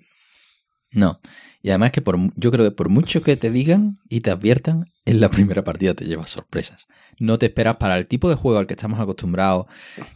No. 0.98 1.20
Y 1.62 1.70
además 1.70 1.92
que 1.92 2.02
por, 2.02 2.18
yo 2.36 2.52
creo 2.52 2.66
que 2.66 2.72
por 2.72 2.90
mucho 2.90 3.22
que 3.22 3.38
te 3.38 3.52
digan 3.52 4.00
y 4.10 4.22
te 4.22 4.32
adviertan, 4.32 4.90
en 5.06 5.22
la 5.22 5.30
primera 5.32 5.64
partida 5.64 5.94
te 5.94 6.06
llevas 6.06 6.32
sorpresas. 6.32 6.88
No 7.20 7.38
te 7.38 7.48
esperas 7.48 7.78
para 7.78 7.98
el 7.98 8.08
tipo 8.08 8.30
de 8.30 8.36
juego 8.36 8.58
al 8.58 8.68
que 8.68 8.74
estamos 8.74 9.00
acostumbrados, 9.00 9.68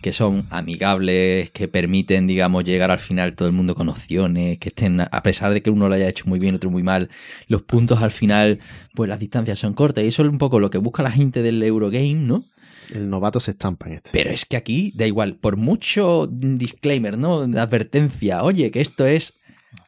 que 0.02 0.12
son 0.12 0.44
amigables, 0.50 1.52
que 1.52 1.68
permiten, 1.68 2.28
digamos, 2.28 2.64
llegar 2.64 2.92
al 2.92 3.00
final 3.00 3.36
todo 3.36 3.48
el 3.48 3.54
mundo 3.54 3.76
con 3.76 3.90
opciones, 3.90 4.60
que 4.60 4.70
estén, 4.70 5.02
a 5.02 5.24
pesar 5.24 5.54
de 5.54 5.62
que 5.62 5.70
uno 5.70 5.88
lo 5.88 5.96
haya 5.96 6.10
hecho 6.10 6.26
muy 6.28 6.40
bien, 6.40 6.56
otro 6.56 6.70
muy 6.70 6.84
mal, 6.84 7.10
los 7.48 7.64
puntos 7.64 8.02
al 8.02 8.12
final, 8.12 8.60
pues 8.94 9.10
las 9.10 9.20
distancias 9.20 9.60
son 9.60 9.74
cortas. 9.74 10.04
Y 10.04 10.08
eso 10.08 10.24
es 10.24 10.30
un 10.30 10.38
poco 10.38 10.60
lo 10.60 10.70
que 10.70 10.78
busca 10.78 11.02
la 11.04 11.12
gente 11.12 11.42
del 11.42 11.62
Eurogame, 11.62 12.14
¿no? 12.16 12.46
El 12.94 13.10
novato 13.10 13.40
se 13.40 13.52
estampa 13.52 13.88
en 13.88 13.94
este. 13.94 14.10
Pero 14.12 14.32
es 14.32 14.46
que 14.46 14.58
aquí 14.58 14.92
da 14.96 15.08
igual, 15.08 15.36
por 15.36 15.58
mucho 15.58 16.28
disclaimer, 16.28 17.18
¿no? 17.18 17.48
De 17.48 17.60
advertencia, 17.60 18.44
oye, 18.44 18.70
que 18.72 18.82
esto 18.82 19.06
es. 19.06 19.34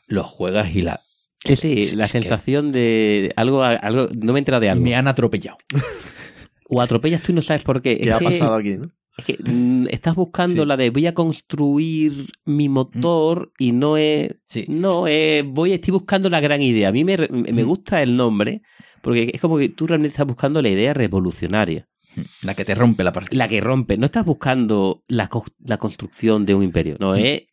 Lo 0.08 0.24
juegas 0.24 0.76
y 0.76 0.82
la. 0.82 1.02
Sí, 1.46 1.56
sí, 1.58 1.96
la 1.96 2.06
que 2.06 2.10
sensación 2.12 2.70
de 2.72 3.34
algo, 3.36 3.64
algo, 3.64 4.08
no 4.18 4.32
me 4.34 4.40
he 4.40 4.42
enterado 4.42 4.62
de 4.62 4.70
algo. 4.70 4.84
Me 4.84 4.96
han 4.96 5.08
atropellado. 5.08 5.58
O 6.70 6.82
atropellas 6.82 7.22
tú 7.22 7.32
y 7.32 7.36
no 7.36 7.42
sabes 7.42 7.64
por 7.64 7.82
qué. 7.82 7.98
¿Qué 7.98 8.10
es 8.10 8.16
ha 8.16 8.20
que, 8.20 8.26
pasado 8.26 8.56
aquí? 8.56 8.78
no? 8.78 8.90
es 9.18 9.26
que, 9.26 9.38
mm, 9.44 9.88
estás 9.92 10.16
buscando 10.16 10.64
Sí. 10.64 10.68
la 10.68 10.76
de 10.78 10.90
voy 10.90 11.06
a 11.06 11.14
construir 11.14 12.28
mi 12.46 12.68
motor 12.70 13.52
y 13.60 13.72
no 13.72 13.96
es, 13.98 14.32
Sí. 14.48 14.66
no 14.70 15.06
es, 15.08 15.44
voy, 15.46 15.74
estoy 15.74 15.92
buscando 15.92 16.30
la 16.30 16.40
gran 16.40 16.62
idea. 16.64 16.90
A 16.90 16.92
mí 16.92 17.04
me, 17.04 17.18
me 17.18 17.64
Mm. 17.64 17.68
gusta 17.68 18.02
el 18.02 18.16
nombre 18.18 18.62
porque 19.02 19.30
es 19.34 19.40
como 19.42 19.58
que 19.58 19.70
tú 19.70 19.86
realmente 19.86 20.14
estás 20.14 20.26
buscando 20.26 20.62
la 20.62 20.70
idea 20.70 20.94
revolucionaria. 20.94 21.88
La 22.42 22.56
que 22.56 22.64
te 22.66 22.74
rompe 22.74 23.04
la 23.04 23.12
partida. 23.12 23.38
La 23.38 23.48
que 23.48 23.60
rompe. 23.62 23.98
No 23.98 24.06
estás 24.06 24.24
buscando 24.26 25.04
la, 25.08 25.28
co- 25.30 25.46
la 25.64 25.78
construcción 25.78 26.46
de 26.46 26.56
un 26.56 26.64
imperio. 26.64 26.96
No, 27.00 27.14
es, 27.16 27.44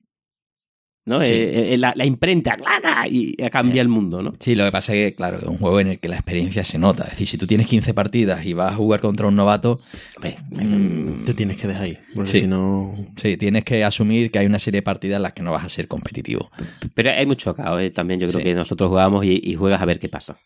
no, 1.06 1.22
Sí. 1.24 1.32
es, 1.32 1.72
es 1.72 1.78
la, 1.78 1.92
la 1.96 2.04
imprenta 2.04 2.56
¡claca! 2.56 3.06
y 3.08 3.34
cambia 3.50 3.82
el 3.82 3.88
mundo, 3.88 4.22
¿no? 4.22 4.32
Sí, 4.38 4.54
lo 4.54 4.64
que 4.64 4.70
pasa 4.72 4.94
es 4.94 5.10
que, 5.10 5.16
claro, 5.16 5.38
es 5.38 5.44
un 5.44 5.56
juego 5.58 5.80
en 5.80 5.88
el 5.88 5.98
que 5.98 6.08
la 6.08 6.16
experiencia 6.16 6.62
se 6.62 6.78
nota. 6.78 7.04
Es 7.04 7.10
decir, 7.10 7.26
si 7.26 7.38
tú 7.38 7.46
tienes 7.46 7.66
15 7.66 7.94
partidas 7.94 8.44
y 8.46 8.52
vas 8.52 8.72
a 8.72 8.76
jugar 8.76 9.00
contra 9.00 9.26
un 9.26 9.34
novato, 9.34 9.80
Hombre, 10.16 10.36
mm, 10.50 11.24
Te 11.24 11.34
tienes 11.34 11.56
que 11.56 11.66
dejar 11.68 11.82
ahí. 11.84 11.98
Porque 12.14 12.30
Sí. 12.30 12.40
si 12.40 12.46
no. 12.46 12.94
sí, 13.16 13.36
tienes 13.36 13.64
que 13.64 13.82
asumir 13.84 14.30
que 14.30 14.38
hay 14.38 14.46
una 14.46 14.58
serie 14.58 14.78
de 14.78 14.82
partidas 14.82 15.16
en 15.16 15.22
las 15.22 15.32
que 15.32 15.42
no 15.42 15.52
vas 15.52 15.64
a 15.64 15.68
ser 15.68 15.88
competitivo. 15.88 16.50
Pero 16.94 17.10
hay 17.10 17.26
mucho 17.26 17.54
caos, 17.54 17.80
¿eh? 17.80 17.90
También 17.90 18.20
yo 18.20 18.28
creo 18.28 18.40
Sí. 18.40 18.44
que 18.44 18.54
nosotros 18.54 18.88
jugamos 18.88 19.24
y, 19.24 19.40
y 19.42 19.54
juegas 19.54 19.80
a 19.80 19.86
ver 19.86 19.98
qué 19.98 20.08
pasa. 20.08 20.38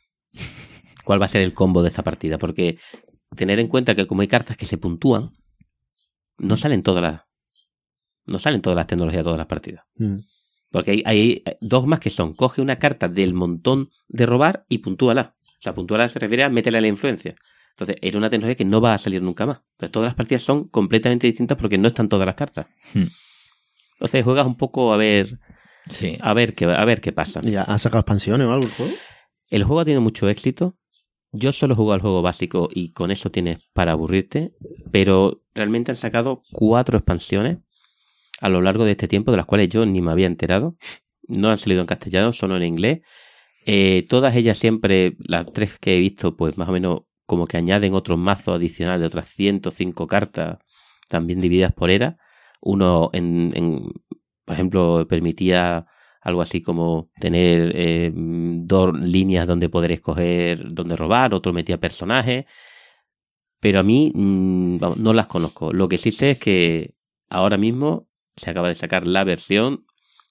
¿Cuál 1.05 1.20
va 1.20 1.26
a 1.26 1.28
ser 1.28 1.42
el 1.42 1.52
combo 1.52 1.82
de 1.82 1.88
esta 1.88 2.02
partida? 2.02 2.38
Porque 2.38 2.78
tener 3.36 3.59
en 3.59 3.66
cuenta 3.68 3.94
que 3.94 4.07
como 4.07 4.22
hay 4.22 4.28
cartas 4.28 4.57
que 4.57 4.64
se 4.66 4.78
puntúan, 4.78 5.30
no 6.38 6.57
salen 6.57 6.82
todas 6.82 7.02
las... 7.02 7.20
No 8.26 8.38
salen 8.38 8.62
todas 8.62 8.76
las 8.76 8.86
tecnologías 8.86 9.20
de 9.20 9.24
todas 9.24 9.36
las 9.38 9.46
partidas. 9.46 9.84
Mm. 9.96 10.16
Porque 10.75 10.91
hay, 10.91 11.03
hay 11.07 11.43
dos 11.61 11.87
más 11.87 12.01
que 12.01 12.11
son, 12.11 12.35
coge 12.35 12.61
una 12.61 12.81
carta 12.81 13.09
del 13.09 13.33
montón 13.33 13.91
de 14.09 14.27
robar 14.27 14.66
y 14.68 14.79
puntúala. 14.79 15.37
O 15.41 15.62
sea, 15.62 15.72
puntúala 15.72 16.09
se 16.09 16.18
refiere 16.18 16.43
a 16.43 16.49
métele 16.51 16.81
la 16.81 16.89
influencia. 16.89 17.37
Entonces, 17.70 17.95
era 18.03 18.18
una 18.18 18.29
tecnología 18.29 18.57
que 18.57 18.64
no 18.64 18.81
va 18.81 18.93
a 18.93 18.99
salir 18.99 19.22
nunca 19.22 19.47
más. 19.47 19.59
Entonces, 19.75 19.93
todas 19.93 20.07
las 20.09 20.14
partidas 20.16 20.43
son 20.43 20.66
completamente 20.68 21.29
distintas 21.29 21.57
porque 21.57 21.79
no 21.79 21.87
están 21.87 22.09
todas 22.09 22.27
las 22.27 22.35
cartas. 22.35 22.66
Hmm. 22.93 23.05
Entonces, 23.93 24.25
juegas 24.25 24.47
un 24.47 24.57
poco 24.57 24.93
a 24.93 24.97
ver, 24.97 25.39
Sí. 25.91 26.18
a 26.20 26.35
ver 26.35 26.57
qué, 26.57 26.64
a 26.64 26.85
ver 26.85 27.01
qué 27.01 27.12
pasa. 27.12 27.41
¿Ya 27.43 27.62
ha 27.62 27.79
sacado 27.79 28.01
expansiones 28.01 28.49
o 28.49 28.53
algo 28.53 28.66
el 28.66 28.72
juego? 28.72 28.93
El 29.51 29.62
juego 29.62 29.81
ha 29.81 29.85
tenido 29.85 30.01
mucho 30.01 30.29
éxito. 30.29 30.77
Yo 31.31 31.53
solo 31.53 31.75
he 31.75 31.77
jugado 31.77 31.95
al 31.95 32.01
juego 32.01 32.20
básico 32.20 32.68
y 32.72 32.91
con 32.93 33.12
eso 33.12 33.31
tienes 33.31 33.59
para 33.72 33.93
aburrirte. 33.93 34.55
Pero 34.91 35.43
realmente 35.55 35.93
han 35.93 35.97
sacado 35.97 36.43
cuatro 36.51 36.99
expansiones 36.99 37.59
a 38.41 38.49
lo 38.49 38.61
largo 38.61 38.85
de 38.85 38.93
este 38.93 39.09
tiempo, 39.09 39.30
de 39.30 39.37
las 39.39 39.47
cuales 39.47 39.68
yo 39.68 39.87
ni 39.87 40.01
me 40.01 40.12
había 40.12 40.26
enterado. 40.26 40.76
No 41.28 41.51
han 41.51 41.59
salido 41.59 41.80
en 41.80 41.87
castellano, 41.87 42.32
solo 42.32 42.57
en 42.57 42.64
inglés. 42.64 43.01
Eh, 43.66 44.07
todas 44.09 44.37
ellas 44.37 44.59
siempre, 44.59 45.16
las 45.18 45.53
tres 45.53 45.78
que 45.78 45.97
he 45.97 46.01
visto, 46.01 46.37
pues 46.37 46.59
más 46.59 46.68
o 46.68 46.72
menos 46.72 47.03
como 47.26 47.47
que 47.47 47.57
añaden 47.57 47.95
otros 47.95 48.18
mazos 48.18 48.57
adicionales 48.57 49.01
de 49.01 49.07
otras 49.07 49.26
105 49.28 50.07
cartas, 50.07 50.59
también 51.09 51.41
divididas 51.41 51.72
por 51.72 51.91
era. 51.91 52.18
Uno, 52.61 53.11
en, 53.12 53.93
por 54.45 54.55
ejemplo, 54.55 55.07
permitía 55.09 55.87
algo 56.20 56.43
así 56.43 56.62
como 56.62 57.11
tener 57.20 57.72
eh, 57.74 58.11
dos 58.14 58.95
líneas 58.99 59.47
donde 59.47 59.68
poder 59.68 59.93
escoger 59.93 60.72
donde 60.72 60.97
robar, 60.97 61.35
otro 61.35 61.53
metía 61.53 61.78
personajes. 61.78 62.47
Pero 63.61 63.80
a 63.80 63.82
mí 63.82 64.12
mm, 64.14 64.78
no 64.97 65.12
las 65.12 65.26
conozco. 65.26 65.72
Lo 65.72 65.89
que 65.89 65.99
sí 65.99 66.12
sé 66.12 66.32
es 66.32 66.39
que 66.39 66.95
ahora 67.30 67.57
mismo 67.57 68.09
se 68.37 68.51
acaba 68.51 68.68
de 68.68 68.74
sacar 68.74 69.07
la 69.07 69.24
versión 69.24 69.85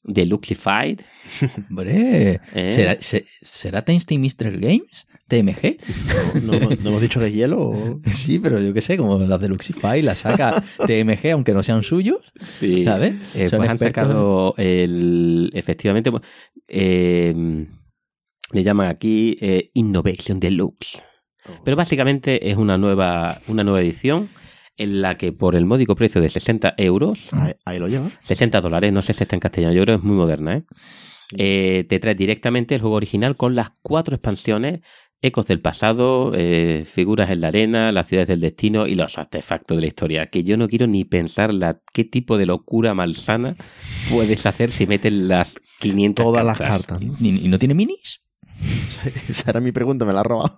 de 0.04 0.26
Luxified. 0.26 1.00
Hombre, 1.70 2.42
¿eh? 2.54 2.72
¿será, 2.72 2.98
se- 3.02 3.26
¿será 3.42 3.84
Tasty 3.86 4.18
Mystery 4.18 4.58
Games? 4.60 5.08
¿TMG? 5.30 5.78
¿No, 6.44 6.60
no- 6.60 6.70
no 6.70 6.90
hemos 6.90 7.02
dicho 7.02 7.20
que 7.20 7.28
es 7.28 7.34
hielo? 7.34 7.62
O... 7.62 8.02
Sí, 8.12 8.38
pero 8.40 8.60
yo 8.62 8.74
qué 8.74 8.82
sé, 8.82 8.98
como 8.98 9.18
las 9.20 9.40
de 9.40 9.48
Luxify 9.48 10.02
las 10.02 10.20
saca 10.20 10.62
TMG, 10.86 11.32
aunque 11.32 11.54
no 11.54 11.64
sean 11.64 11.84
suyos, 11.84 12.20
Sí. 12.60 12.84
¿sabes? 12.84 13.14
Eh, 13.34 13.48
pues 13.50 13.70
han 13.70 13.78
sacado 13.78 14.54
el. 14.58 15.50
Efectivamente, 15.54 16.12
eh, 16.68 17.66
le 18.52 18.64
llaman 18.64 18.90
aquí 18.90 19.38
eh, 19.42 19.72
Innovation 19.74 20.40
Deluxe. 20.40 21.02
Pero 21.66 21.76
básicamente 21.76 22.50
es 22.52 22.56
una 22.58 22.78
nueva, 22.78 23.38
una 23.48 23.64
nueva 23.64 23.82
edición 23.82 24.30
en 24.78 25.02
la 25.02 25.16
que 25.16 25.32
por 25.32 25.56
el 25.56 25.66
módico 25.66 25.96
precio 25.96 26.20
de 26.22 26.30
60 26.30 26.74
euros, 26.78 27.30
Ahí, 27.34 27.54
ahí 27.66 27.80
lo 27.80 27.88
lleva. 27.88 28.10
60 28.24 28.62
dólares, 28.62 28.92
no 28.94 29.02
sé 29.02 29.14
si 29.14 29.24
está 29.24 29.36
en 29.36 29.40
castellano, 29.40 29.74
yo 29.74 29.84
creo 29.84 29.98
que 29.98 30.00
es 30.02 30.06
muy 30.06 30.18
moderna, 30.18 30.58
¿eh? 30.58 30.64
Eh, 31.38 31.86
te 31.90 32.00
trae 32.00 32.16
directamente 32.16 32.76
el 32.76 32.82
juego 32.82 32.96
original 32.96 33.36
con 33.36 33.56
las 33.56 33.70
cuatro 33.82 34.16
expansiones, 34.16 34.82
ecos 35.22 35.48
del 35.48 35.62
pasado, 35.62 36.32
eh, 36.36 36.84
figuras 36.86 37.30
en 37.32 37.42
la 37.42 37.48
arena, 37.48 37.92
las 37.92 38.08
ciudades 38.08 38.28
del 38.28 38.42
destino 38.42 38.86
y 38.88 38.96
los 38.96 39.18
artefactos 39.18 39.78
de 39.78 39.82
la 39.82 39.88
historia, 39.88 40.28
que 40.28 40.44
yo 40.44 40.58
no 40.58 40.68
quiero 40.68 40.86
ni 40.86 41.06
pensar 41.06 41.54
la, 41.54 41.80
qué 41.94 42.04
tipo 42.04 42.38
de 42.38 42.46
locura 42.46 42.94
malsana 42.94 43.56
puedes 44.12 44.46
hacer 44.46 44.70
si 44.70 44.86
metes 44.86 45.14
las 45.14 45.56
500 45.80 46.24
Todas 46.24 46.46
las 46.46 46.58
cartas. 46.58 46.86
cartas. 46.86 47.02
¿no? 47.02 47.16
¿Y, 47.20 47.46
y 47.46 47.48
no 47.48 47.58
tiene 47.58 47.74
minis? 47.74 48.22
Esa 49.30 49.52
era 49.52 49.60
mi 49.60 49.72
pregunta, 49.72 50.06
me 50.06 50.14
la 50.14 50.20
ha 50.20 50.24
robado. 50.24 50.56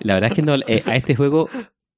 La 0.00 0.14
verdad 0.14 0.30
es 0.30 0.34
que 0.36 0.42
no, 0.42 0.56
eh, 0.66 0.82
a 0.84 0.96
este 0.96 1.14
juego 1.14 1.48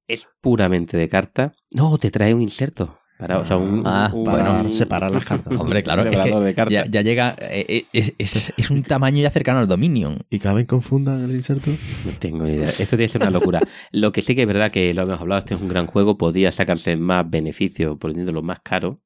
es 0.09 0.27
puramente 0.41 0.97
de 0.97 1.07
carta. 1.07 1.53
No, 1.71 1.97
te 1.97 2.11
trae 2.11 2.33
un 2.33 2.41
inserto. 2.41 2.97
Para, 3.17 3.37
o 3.39 3.45
sea, 3.45 3.57
un, 3.57 3.83
Ah, 3.85 4.09
un- 4.13 4.23
para 4.23 4.61
un- 4.61 4.71
separar 4.71 5.11
las 5.11 5.25
cartas. 5.25 5.51
Hombre, 5.59 5.83
claro, 5.83 6.03
es 6.03 6.05
revelador 6.07 6.41
de 6.41 6.51
que 6.51 6.55
cartas. 6.55 6.71
ya, 6.73 6.85
ya 6.89 7.01
llega, 7.01 7.35
eh, 7.41 7.65
eh, 7.67 7.85
es, 7.91 8.13
es- 8.17 8.53
es 8.55 8.69
un 8.71 8.81
tamaño 8.81 9.21
ya 9.21 9.29
cercano 9.29 9.59
al 9.59 9.67
Dominion. 9.67 10.19
¿Y 10.29 10.39
caben 10.39 10.65
confundan 10.65 11.21
el 11.25 11.31
inserto? 11.31 11.69
No 12.05 12.11
tengo 12.17 12.45
ni 12.45 12.53
idea. 12.53 12.69
Esto 12.69 12.95
tiene 12.95 13.03
que 13.05 13.09
ser 13.09 13.21
una 13.21 13.31
locura. 13.31 13.59
Lo 13.91 14.13
que 14.13 14.21
sí 14.21 14.35
que 14.35 14.43
es 14.43 14.47
verdad 14.47 14.71
que 14.71 14.93
lo 14.93 15.01
hemos 15.01 15.19
hablado, 15.19 15.39
este 15.39 15.53
es 15.55 15.59
un 15.61 15.67
gran 15.67 15.85
juego, 15.87 16.17
podía 16.17 16.49
sacarse 16.51 16.95
más 16.95 17.29
beneficio 17.29 17.97
poniéndolo 17.99 18.41
más 18.41 18.61
caro. 18.61 19.01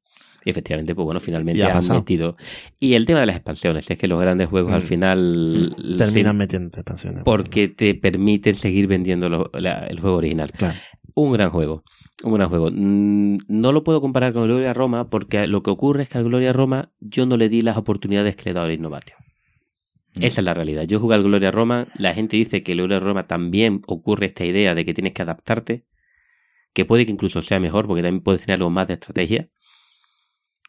Y 0.45 0.49
efectivamente, 0.49 0.93
pues 0.93 1.05
bueno, 1.05 1.21
finalmente 1.21 1.63
han 1.63 1.71
pasado. 1.71 1.99
metido. 2.01 2.35
Y 2.77 2.95
el 2.95 3.05
tema 3.05 3.21
de 3.21 3.27
las 3.27 3.37
expansiones, 3.37 3.89
es 3.89 3.97
que 3.97 4.09
los 4.09 4.19
grandes 4.19 4.49
juegos 4.49 4.73
al 4.73 4.81
Mm. 4.81 4.85
final 4.85 5.75
Terminan 5.97 6.33
sí, 6.33 6.37
metiendo 6.37 6.67
expansiones. 6.67 7.23
porque 7.23 7.69
te 7.69 7.95
permiten 7.95 8.53
seguir 8.55 8.87
vendiendo 8.87 9.29
lo- 9.29 9.49
la- 9.53 9.85
el 9.87 10.01
juego 10.01 10.17
original. 10.17 10.51
Claro. 10.51 10.77
Un 11.15 11.33
gran 11.33 11.49
juego. 11.49 11.83
Un 12.23 12.33
gran 12.33 12.49
juego. 12.49 12.69
Mm, 12.71 13.37
No 13.47 13.71
lo 13.71 13.83
puedo 13.83 14.01
comparar 14.01 14.33
con 14.33 14.45
Gloria 14.45 14.73
Roma 14.73 15.09
porque 15.09 15.47
lo 15.47 15.61
que 15.63 15.71
ocurre 15.71 16.03
es 16.03 16.09
que 16.09 16.17
al 16.17 16.23
Gloria 16.25 16.53
Roma 16.53 16.91
yo 16.99 17.25
no 17.25 17.37
le 17.37 17.49
di 17.49 17.61
las 17.61 17.77
oportunidades 17.77 18.35
que 18.35 18.45
le 18.45 18.51
he 18.51 18.53
dado 18.53 18.67
al 18.67 18.73
Innovatio. 18.73 19.15
Mm. 20.15 20.23
Esa 20.23 20.41
es 20.41 20.45
la 20.45 20.53
realidad. 20.53 20.83
Yo 20.83 20.99
jugué 20.99 21.15
al 21.15 21.23
Gloria 21.23 21.51
Roma, 21.51 21.87
la 21.95 22.13
gente 22.13 22.37
dice 22.37 22.63
que 22.63 22.71
el 22.73 22.79
Gloria 22.79 22.99
Roma 22.99 23.27
también 23.27 23.81
ocurre 23.87 24.27
esta 24.27 24.45
idea 24.45 24.75
de 24.75 24.85
que 24.85 24.93
tienes 24.93 25.13
que 25.13 25.21
adaptarte, 25.21 25.85
que 26.73 26.85
puede 26.85 27.05
que 27.05 27.11
incluso 27.11 27.41
sea 27.41 27.59
mejor 27.59 27.87
porque 27.87 28.01
también 28.01 28.23
puedes 28.23 28.41
tener 28.41 28.59
algo 28.59 28.69
más 28.69 28.87
de 28.87 28.95
estrategia, 28.95 29.49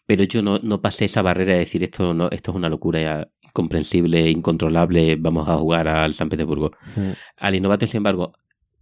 pero 0.06 0.24
yo 0.24 0.42
no, 0.42 0.58
no 0.58 0.82
pasé 0.82 1.06
esa 1.06 1.22
barrera 1.22 1.54
de 1.54 1.60
decir 1.60 1.82
esto, 1.82 2.12
no, 2.12 2.28
esto 2.30 2.50
es 2.50 2.56
una 2.56 2.68
locura 2.68 3.00
ya 3.00 3.28
incomprensible, 3.42 4.30
incontrolable, 4.30 5.16
vamos 5.16 5.48
a 5.48 5.56
jugar 5.56 5.88
al 5.88 6.12
San 6.12 6.28
Petersburgo. 6.28 6.72
Mm. 6.96 7.10
Al 7.36 7.54
Innovatio, 7.54 7.88
sin 7.88 7.98
embargo, 7.98 8.32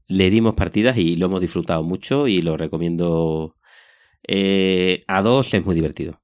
le 0.09 0.31
dimos 0.31 0.55
partidas 0.55 0.97
y 0.99 1.17
lo 1.17 1.27
hemos 1.27 1.41
disfrutado 1.41 1.83
mucho 1.83 2.29
y 2.29 2.43
lo 2.43 2.57
recomiendo. 2.57 3.57
Eh, 4.27 5.03
a 5.09 5.23
dos 5.23 5.53
es 5.55 5.65
muy 5.65 5.75
divertido. 5.75 6.21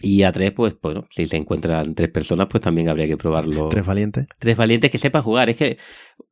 Y 0.00 0.22
a 0.22 0.30
tres, 0.30 0.52
pues, 0.52 0.76
bueno, 0.80 1.06
si 1.10 1.26
se 1.26 1.36
encuentran 1.36 1.92
tres 1.96 2.08
personas, 2.10 2.46
pues 2.48 2.60
también 2.62 2.88
habría 2.88 3.08
que 3.08 3.16
probarlo. 3.16 3.68
Tres 3.68 3.84
valientes. 3.84 4.28
Tres 4.38 4.56
valientes 4.56 4.92
que 4.92 4.98
sepan 4.98 5.22
jugar. 5.24 5.50
Es 5.50 5.56
que 5.56 5.76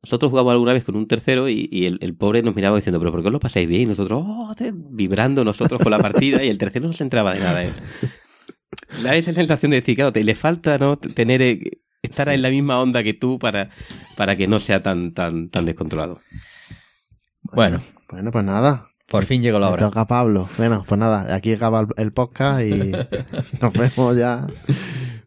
nosotros 0.01 0.29
jugamos 0.29 0.53
alguna 0.53 0.71
vez 0.71 0.85
con 0.85 0.95
un 0.95 1.05
tercero 1.05 1.49
y, 1.49 1.67
y 1.69 1.83
el, 1.85 1.97
el 1.99 2.15
pobre 2.15 2.41
nos 2.43 2.55
miraba 2.55 2.77
diciendo, 2.77 2.97
pero 2.99 3.11
¿por 3.11 3.21
qué 3.21 3.27
os 3.27 3.33
lo 3.33 3.41
pasáis 3.41 3.67
bien? 3.67 3.81
Y 3.81 3.85
nosotros, 3.87 4.23
oh, 4.25 4.53
te- 4.55 4.71
vibrando 4.73 5.43
nosotros 5.43 5.81
con 5.81 5.91
la 5.91 5.99
partida 5.99 6.45
y 6.45 6.49
el 6.49 6.57
tercero 6.57 6.87
no 6.87 6.93
se 6.93 7.03
entraba 7.03 7.33
de 7.33 7.39
nada. 7.41 7.65
¿eh? 7.65 7.71
Da 9.03 9.15
esa 9.15 9.33
sensación 9.33 9.71
de 9.71 9.77
decir, 9.77 9.95
claro, 9.95 10.13
te 10.13 10.23
le 10.23 10.33
falta 10.35 10.77
no 10.77 10.95
tener 10.95 11.41
eh, 12.03 12.07
estar 12.07 12.29
en 12.29 12.41
la 12.41 12.49
misma 12.49 12.79
onda 12.81 13.03
que 13.03 13.13
tú 13.13 13.39
para, 13.39 13.69
para 14.15 14.35
que 14.35 14.47
no 14.47 14.59
sea 14.59 14.81
tan, 14.83 15.13
tan, 15.13 15.49
tan 15.49 15.65
descontrolado. 15.65 16.19
Bueno, 17.43 17.79
Bueno, 18.11 18.31
pues 18.31 18.43
nada. 18.45 18.87
por 19.07 19.25
fin 19.25 19.41
llegó 19.41 19.59
la 19.59 19.67
Me 19.67 19.73
hora. 19.73 19.85
toca 19.87 20.05
Pablo. 20.05 20.47
Bueno, 20.57 20.83
pues 20.87 20.99
nada, 20.99 21.33
aquí 21.33 21.53
acaba 21.53 21.87
el, 21.97 22.11
podcast 22.13 22.61
y 22.61 22.91
nos 23.61 23.73
vemos 23.73 24.17
ya 24.17 24.45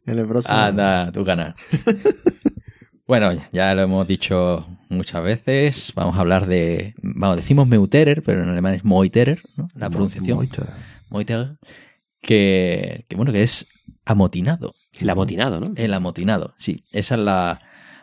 en 0.07 0.19
el 0.19 0.27
próximo. 0.27 0.55
Anda, 0.57 1.11
tu 1.13 1.25
canal. 1.25 1.55
bueno, 3.07 3.31
ya 3.53 3.75
lo 3.75 3.83
hemos 3.83 4.07
dicho 4.07 4.67
muchas 4.89 5.23
veces. 5.23 5.93
Vamos 5.95 6.17
a 6.17 6.21
hablar 6.21 6.47
de. 6.47 6.95
Vamos, 7.03 7.37
decimos 7.37 7.67
Meuterer, 7.67 8.23
pero 8.23 8.43
en 8.43 8.49
alemán 8.51 8.75
es 8.75 8.85
Moiterer, 8.85 9.43
¿no? 9.57 9.69
La 9.75 9.89
pronunciación. 9.89 10.37
Moito. 10.37 10.65
Moiterer. 11.09 11.57
Que, 12.21 13.07
que, 13.09 13.17
bueno, 13.17 13.33
que 13.33 13.43
es 13.43 13.67
amotinado. 14.05 14.75
El 14.99 15.09
amotinado, 15.11 15.61
¿no? 15.61 15.73
El 15.77 15.95
amotinado, 15.95 16.55
sí. 16.57 16.85
Esa 16.93 17.15
es 17.15 17.21
la, 17.21 17.61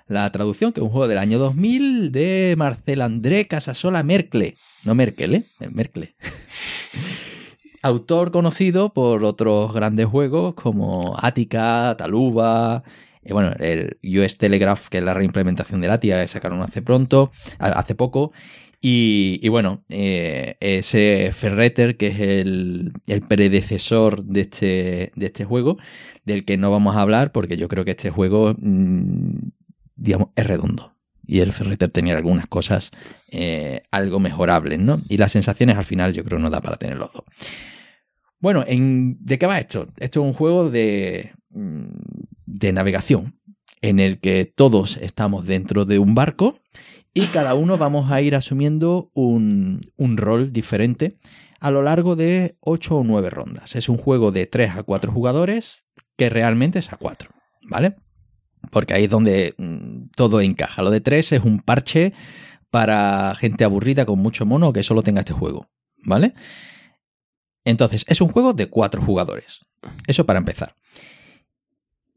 la 0.07 0.31
traducción, 0.31 0.71
que 0.71 0.79
es 0.79 0.83
un 0.83 0.89
juego 0.89 1.07
del 1.07 1.17
año 1.17 1.37
2000 1.37 2.11
de 2.11 2.55
Marcel 2.57 3.01
André 3.01 3.47
Casasola 3.47 4.03
Mercle. 4.03 4.55
No 4.83 4.95
Merkel, 4.95 5.35
¿eh? 5.35 5.43
Mercle. 5.71 6.15
Autor 7.83 8.31
conocido 8.31 8.93
por 8.93 9.23
otros 9.23 9.73
grandes 9.73 10.07
juegos 10.07 10.55
como 10.55 11.15
Attica, 11.21 11.95
Taluba, 11.97 12.83
Eh, 13.23 13.33
bueno, 13.33 13.51
el 13.59 13.97
US 14.03 14.37
Telegraph, 14.37 14.87
que 14.87 14.99
es 14.99 15.03
la 15.03 15.13
reimplementación 15.13 15.81
de 15.81 15.89
ATIA, 15.89 16.21
que 16.21 16.27
sacaron 16.29 16.61
hace 16.61 16.81
pronto, 16.81 17.31
hace 17.59 17.93
poco. 17.93 18.31
Y, 18.89 19.49
bueno, 19.49 19.83
eh, 19.89 20.55
ese 20.61 21.31
Ferreter, 21.33 21.97
que 21.97 22.07
es 22.07 22.19
el, 22.21 22.93
el 23.07 23.21
predecesor 23.21 24.23
de 24.23 24.41
este, 24.41 25.11
de 25.13 25.25
este 25.25 25.43
juego, 25.43 25.77
del 26.23 26.45
que 26.45 26.55
no 26.55 26.71
vamos 26.71 26.95
a 26.95 27.01
hablar, 27.01 27.33
porque 27.33 27.57
yo 27.57 27.67
creo 27.67 27.83
que 27.83 27.91
este 27.91 28.11
juego, 28.11 28.55
mm, 28.57 29.49
digamos, 29.97 30.29
es 30.37 30.47
redondo. 30.47 30.93
Y 31.25 31.39
el 31.41 31.51
Ferreter 31.51 31.89
tenía 31.89 32.15
algunas 32.15 32.47
cosas 32.47 32.91
eh, 33.29 33.81
algo 33.91 34.19
mejorables, 34.21 34.79
¿no? 34.79 35.01
Y 35.09 35.17
las 35.17 35.33
sensaciones 35.33 35.75
al 35.75 35.83
final 35.83 36.13
yo 36.13 36.23
creo 36.23 36.39
no 36.39 36.49
da 36.49 36.61
para 36.61 36.77
tener 36.77 36.95
los 36.95 37.11
dos. 37.11 37.23
Bueno, 38.39 38.63
en- 38.65 39.17
¿de 39.19 39.37
qué 39.37 39.47
va 39.47 39.59
esto? 39.59 39.89
Esto 39.99 40.21
es 40.21 40.25
un 40.27 40.33
juego 40.33 40.69
de, 40.69 41.31
mm, 41.49 41.87
de 42.45 42.71
navegación 42.71 43.35
en 43.81 43.99
el 43.99 44.19
que 44.21 44.45
todos 44.45 44.95
estamos 44.97 45.45
dentro 45.45 45.83
de 45.83 45.99
un 45.99 46.15
barco 46.15 46.59
y 47.17 47.25
cada 47.29 47.55
uno 47.55 47.79
vamos 47.79 48.11
a 48.11 48.21
ir 48.21 48.35
asumiendo 48.35 49.09
un, 49.15 49.81
un 49.97 50.17
rol 50.17 50.53
diferente 50.53 51.15
a 51.59 51.71
lo 51.71 51.81
largo 51.81 52.15
de 52.15 52.57
8 52.59 52.97
o 52.97 53.03
9 53.03 53.31
rondas. 53.31 53.75
Es 53.75 53.89
un 53.89 53.97
juego 53.97 54.31
de 54.31 54.45
3 54.45 54.75
a 54.75 54.83
4 54.83 55.11
jugadores 55.11 55.87
que 56.15 56.29
realmente 56.29 56.77
es 56.77 56.93
a 56.93 56.97
4, 56.97 57.31
¿vale? 57.63 57.95
Porque 58.69 58.93
ahí 58.93 59.05
es 59.05 59.09
donde 59.09 59.55
mm, 59.57 60.09
todo 60.15 60.41
encaja. 60.41 60.83
Lo 60.83 60.91
de 60.91 61.01
3 61.01 61.31
es 61.31 61.43
un 61.43 61.59
parche 61.59 62.13
para 62.69 63.33
gente 63.33 63.63
aburrida 63.63 64.05
con 64.05 64.19
mucho 64.19 64.45
mono 64.45 64.71
que 64.71 64.83
solo 64.83 65.01
tenga 65.01 65.21
este 65.21 65.33
juego, 65.33 65.71
¿vale? 66.03 66.35
Entonces, 67.65 68.05
es 68.07 68.21
un 68.21 68.27
juego 68.27 68.53
de 68.53 68.67
4 68.67 69.01
jugadores. 69.01 69.61
Eso 70.05 70.27
para 70.27 70.37
empezar. 70.37 70.75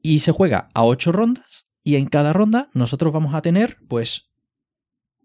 Y 0.03 0.19
se 0.19 0.33
juega 0.33 0.69
a 0.75 0.85
8 0.85 1.11
rondas 1.11 1.65
y 1.83 1.97
en 1.97 2.07
cada 2.07 2.35
ronda 2.35 2.69
nosotros 2.75 3.15
vamos 3.15 3.35
a 3.35 3.41
tener 3.41 3.79
pues 3.89 4.30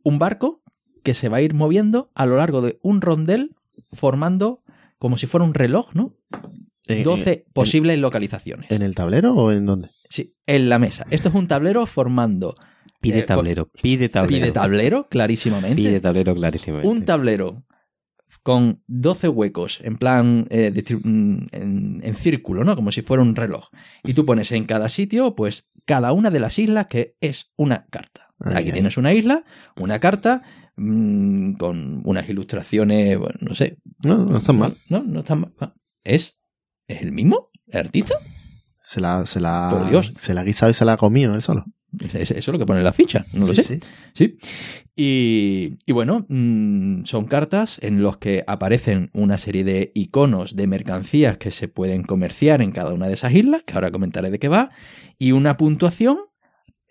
un 0.06 0.20
barco 0.20 0.64
que 1.04 1.14
se 1.14 1.28
va 1.28 1.38
a 1.38 1.42
ir 1.42 1.54
moviendo 1.54 2.12
a 2.16 2.26
lo 2.26 2.38
largo 2.38 2.62
de 2.62 2.80
un 2.82 3.02
rondel 3.02 3.56
formando 3.92 4.64
como 4.98 5.18
si 5.18 5.28
fuera 5.28 5.44
un 5.44 5.54
reloj, 5.54 5.94
¿no? 5.94 6.16
Eh, 6.88 7.04
12 7.04 7.32
eh, 7.32 7.46
posibles 7.52 8.00
localizaciones. 8.00 8.72
¿En 8.72 8.82
el 8.82 8.96
tablero 8.96 9.34
o 9.34 9.52
en 9.52 9.66
dónde? 9.66 9.90
Sí, 10.10 10.36
en 10.46 10.70
la 10.70 10.80
mesa. 10.80 11.06
Esto 11.10 11.30
es 11.30 11.36
un 11.36 11.48
tablero 11.48 11.86
formando 11.86 12.54
Pide 13.02 13.20
Eh, 13.20 13.24
tablero, 13.24 13.70
pide 13.82 14.10
tablero. 14.10 14.42
pide 14.44 14.52
tablero, 14.52 15.08
clarísimamente. 15.10 15.76
Pide 15.76 16.00
tablero 16.00 16.34
clarísimamente. 16.34 16.88
un 16.88 17.06
tablero 17.06 17.64
con 18.42 18.82
12 18.88 19.30
huecos, 19.30 19.80
en 19.84 19.98
plan 19.98 20.48
eh, 20.50 20.72
de 20.72 20.96
mm, 20.96 21.48
en, 21.52 22.02
en 22.04 22.14
círculo, 22.16 22.64
¿no? 22.64 22.76
Como 22.76 22.92
si 22.92 23.02
fuera 23.02 23.22
un 23.22 23.36
reloj. 23.36 23.70
Y 24.04 24.14
tú 24.14 24.26
pones 24.26 24.52
en 24.52 24.66
cada 24.66 24.90
sitio, 24.90 25.36
pues, 25.36 25.70
cada 25.86 26.14
una 26.14 26.32
de 26.32 26.40
las 26.40 26.58
islas 26.58 26.88
que 26.88 27.16
es 27.22 27.52
una 27.58 27.86
carta. 27.92 28.25
Ay, 28.40 28.54
Aquí 28.58 28.68
ay. 28.68 28.74
tienes 28.74 28.98
una 28.98 29.14
isla, 29.14 29.44
una 29.78 30.00
carta, 30.00 30.42
mm, 30.76 31.54
con 31.54 32.02
unas 32.04 32.28
ilustraciones, 32.30 33.18
bueno, 33.18 33.36
no 33.42 33.56
sé. 33.56 33.78
No, 34.04 34.18
no 34.26 34.38
está 34.38 34.54
mal. 34.54 34.74
No, 34.90 35.04
no 35.04 35.20
está 35.20 35.36
mal. 35.36 35.54
¿Es, 36.04 36.38
¿Es 36.88 37.02
el 37.02 37.12
mismo? 37.12 37.50
¿El 37.68 37.80
artista? 37.80 38.16
Se 38.84 39.02
la, 39.02 39.26
se 39.26 39.40
la, 39.40 39.70
Por 39.72 39.90
Dios. 39.90 40.14
se 40.18 40.34
la 40.34 40.42
ha 40.42 40.44
guisado 40.44 40.70
y 40.70 40.74
se 40.76 40.86
la 40.86 40.94
ha 40.94 40.98
comido 40.98 41.34
él 41.34 41.42
solo. 41.42 41.66
Es- 42.00 42.14
es- 42.16 42.32
Eso 42.32 42.38
es 42.38 42.48
lo 42.54 42.60
que 42.60 42.66
pone 42.66 42.84
la 42.84 42.92
ficha, 42.92 43.26
no 43.34 43.48
lo 43.48 43.54
Sí, 43.54 43.64
sé. 43.64 43.80
sí. 43.80 43.88
Sí. 44.14 44.36
Y, 44.98 45.78
y 45.86 45.92
bueno, 45.94 46.26
mm, 46.30 47.04
son 47.06 47.26
cartas 47.26 47.80
en 47.82 48.02
los 48.02 48.18
que 48.18 48.44
aparecen 48.48 49.10
una 49.14 49.38
serie 49.38 49.64
de 49.64 49.92
iconos 49.96 50.56
de 50.56 50.68
mercancías 50.68 51.38
que 51.38 51.52
se 51.52 51.68
pueden 51.68 52.04
comerciar 52.04 52.62
en 52.62 52.72
cada 52.72 52.94
una 52.94 53.08
de 53.08 53.14
esas 53.14 53.34
islas, 53.34 53.64
que 53.64 53.74
ahora 53.74 53.92
comentaré 53.92 54.30
de 54.30 54.40
qué 54.40 54.48
va, 54.50 54.70
y 55.18 55.32
una 55.32 55.58
puntuación 55.58 56.20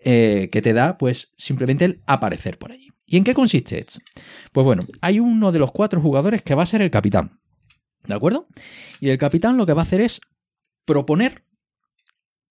eh, 0.07 0.49
que 0.51 0.61
te 0.61 0.73
da, 0.73 0.99
pues, 0.99 1.33
simplemente 1.35 1.83
el 1.83 2.01
aparecer 2.05 2.59
por 2.59 2.71
allí. 2.71 2.89
¿Y 3.07 3.17
en 3.17 3.23
qué 3.23 3.33
consiste 3.33 3.79
esto? 3.79 3.99
Pues 4.51 4.63
bueno, 4.63 4.85
hay 5.01 5.19
uno 5.19 5.51
de 5.51 5.57
los 5.57 5.71
cuatro 5.71 5.99
jugadores 5.99 6.43
que 6.43 6.53
va 6.53 6.61
a 6.61 6.67
ser 6.67 6.83
el 6.83 6.91
capitán. 6.91 7.39
¿De 8.05 8.13
acuerdo? 8.13 8.47
Y 8.99 9.09
el 9.09 9.17
capitán 9.17 9.57
lo 9.57 9.65
que 9.65 9.73
va 9.73 9.81
a 9.81 9.85
hacer 9.85 10.01
es 10.01 10.21
proponer 10.85 11.43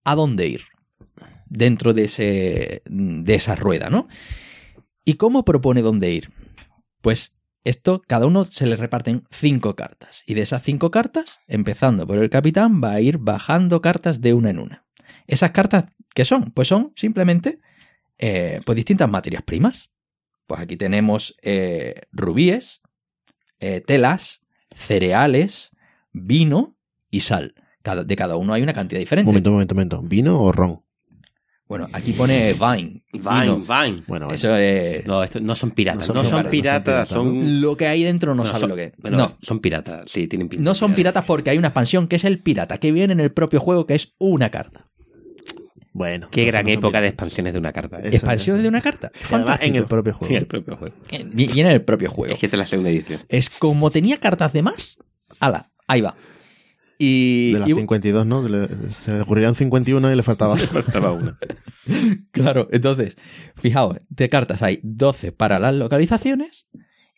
a 0.03 0.17
dónde 0.17 0.49
ir 0.49 0.63
dentro 1.47 1.95
de, 1.95 2.05
ese, 2.05 2.83
de 2.87 3.35
esa 3.35 3.55
rueda, 3.55 3.89
¿no? 3.89 4.09
¿Y 5.05 5.15
cómo 5.15 5.45
propone 5.45 5.81
dónde 5.81 6.11
ir? 6.11 6.33
Pues 7.03 7.37
esto, 7.63 8.03
cada 8.07 8.27
uno 8.27 8.45
se 8.45 8.67
le 8.67 8.75
reparten 8.75 9.29
cinco 9.31 9.77
cartas. 9.77 10.25
Y 10.27 10.35
de 10.35 10.43
esas 10.43 10.65
cinco 10.65 10.91
cartas, 10.91 11.39
empezando 11.47 12.05
por 12.05 12.19
el 12.19 12.31
capitán, 12.31 12.83
va 12.83 12.93
a 12.93 13.01
ir 13.01 13.19
bajando 13.19 13.81
cartas 13.81 14.21
de 14.21 14.35
una 14.35 14.51
en 14.51 14.59
una. 14.59 14.85
¿Esas 15.27 15.51
cartas 15.53 15.85
qué 16.15 16.25
son? 16.25 16.51
Pues 16.53 16.69
son 16.69 16.93
simplemente 16.97 17.61
eh, 18.19 18.61
pues 18.65 18.77
distintas 18.77 19.09
materias 19.11 19.43
primas. 19.43 19.91
Pues 20.47 20.61
aquí 20.61 20.77
tenemos 20.77 21.35
eh, 21.43 22.03
rubíes, 22.13 22.83
eh, 23.61 23.81
telas, 23.87 24.43
cereales, 24.75 25.71
vino 26.13 26.77
y 27.11 27.21
sal. 27.21 27.55
Cada- 27.83 28.05
de 28.05 28.17
cada 28.17 28.37
uno 28.37 28.53
hay 28.55 28.63
una 28.63 28.73
cantidad 28.73 28.99
diferente. 29.01 29.27
Momento, 29.27 29.51
momento, 29.51 29.75
momento. 29.75 30.03
¿Vino 30.03 30.41
o 30.41 30.53
ron? 30.53 30.81
Bueno, 31.67 31.89
aquí 31.95 32.13
pone 32.13 32.53
Vine. 32.53 33.03
Vine, 33.13 33.41
vino. 33.41 33.57
Vine. 33.57 33.65
Bueno, 33.67 34.03
bueno. 34.07 34.31
Eso 34.31 34.55
es. 34.55 35.07
No, 35.07 35.23
esto 35.23 35.41
no 35.41 35.55
son 35.57 35.71
piratas. 35.71 36.07
No 36.09 36.15
No 36.15 36.25
son 36.25 36.49
piratas, 36.51 36.83
piratas, 36.83 37.11
no 37.11 37.17
son 37.17 37.33
piratas, 37.33 37.49
son. 37.49 37.61
Lo 37.63 37.77
que 37.77 37.87
hay 37.89 38.03
dentro 38.05 38.35
no, 38.35 38.45
sabe 38.45 38.61
son- 38.61 38.69
lo 38.69 38.77
que 38.77 38.85
es. 38.85 38.93
bueno, 38.99 39.17
no, 39.17 39.39
son 39.41 39.61
piratas. 39.61 40.11
Sí, 40.11 40.29
tienen 40.29 40.49
pinta. 40.51 40.63
no 40.63 40.75
son 40.75 40.95
piratas 40.95 41.25
porque 41.25 41.49
hay 41.51 41.57
una 41.59 41.69
expansión 41.69 42.07
que 42.07 42.17
es 42.17 42.25
el 42.25 42.39
pirata, 42.41 42.79
que 42.79 42.93
viene 42.93 43.15
en 43.15 43.21
el 43.21 43.33
propio 43.33 43.61
juego, 43.61 43.87
que 43.87 43.95
es 43.95 44.13
una 44.19 44.51
carta. 44.51 44.91
Bueno. 45.95 46.29
Qué 46.31 46.45
gran 46.45 46.69
época 46.69 47.01
de 47.01 47.07
expansiones 47.09 47.53
de 47.55 47.59
una 47.61 47.73
carta. 47.73 47.99
¿eh? 47.99 48.09
Eso, 48.09 48.17
Expansiones 48.17 48.59
eso. 48.61 48.63
de 48.65 48.69
una 48.69 48.81
carta. 48.83 49.11
Fantástico. 49.15 49.67
en 49.71 49.77
el 49.77 49.87
propio 49.87 50.13
En 50.13 50.19
juego. 50.19 50.37
el 50.37 50.47
propio 50.47 50.77
juego. 50.77 50.97
Y 51.11 51.61
en 51.61 51.67
el 51.69 51.83
propio 51.83 52.11
juego. 52.11 52.35
Es 52.35 52.41
que 52.41 52.47
esta 52.47 52.57
es 52.57 52.59
la 52.59 52.67
segunda 52.67 52.91
edición. 52.91 53.21
Es 53.29 53.49
como 53.49 53.91
tenía 53.91 54.19
cartas 54.19 54.53
de 54.53 54.63
más. 54.63 54.99
Ala, 55.41 55.71
ahí 55.87 56.01
va. 56.03 56.15
Y, 56.99 57.53
De 57.53 57.59
las 57.61 57.69
y- 57.69 57.75
52, 57.75 58.27
¿no? 58.27 58.49
Le- 58.49 58.69
se 58.91 59.13
le 59.13 59.21
ocurrirían 59.21 59.55
51 59.55 60.13
y 60.13 60.17
le 60.17 60.23
faltaba. 60.23 60.57
Faltaba 60.59 61.13
una. 61.13 61.35
Claro, 62.31 62.69
entonces, 62.73 63.17
fijaos, 63.57 63.99
de 64.09 64.29
cartas 64.31 64.63
hay 64.63 64.81
12 64.83 65.33
para 65.33 65.59
las 65.59 65.75
localizaciones, 65.75 66.67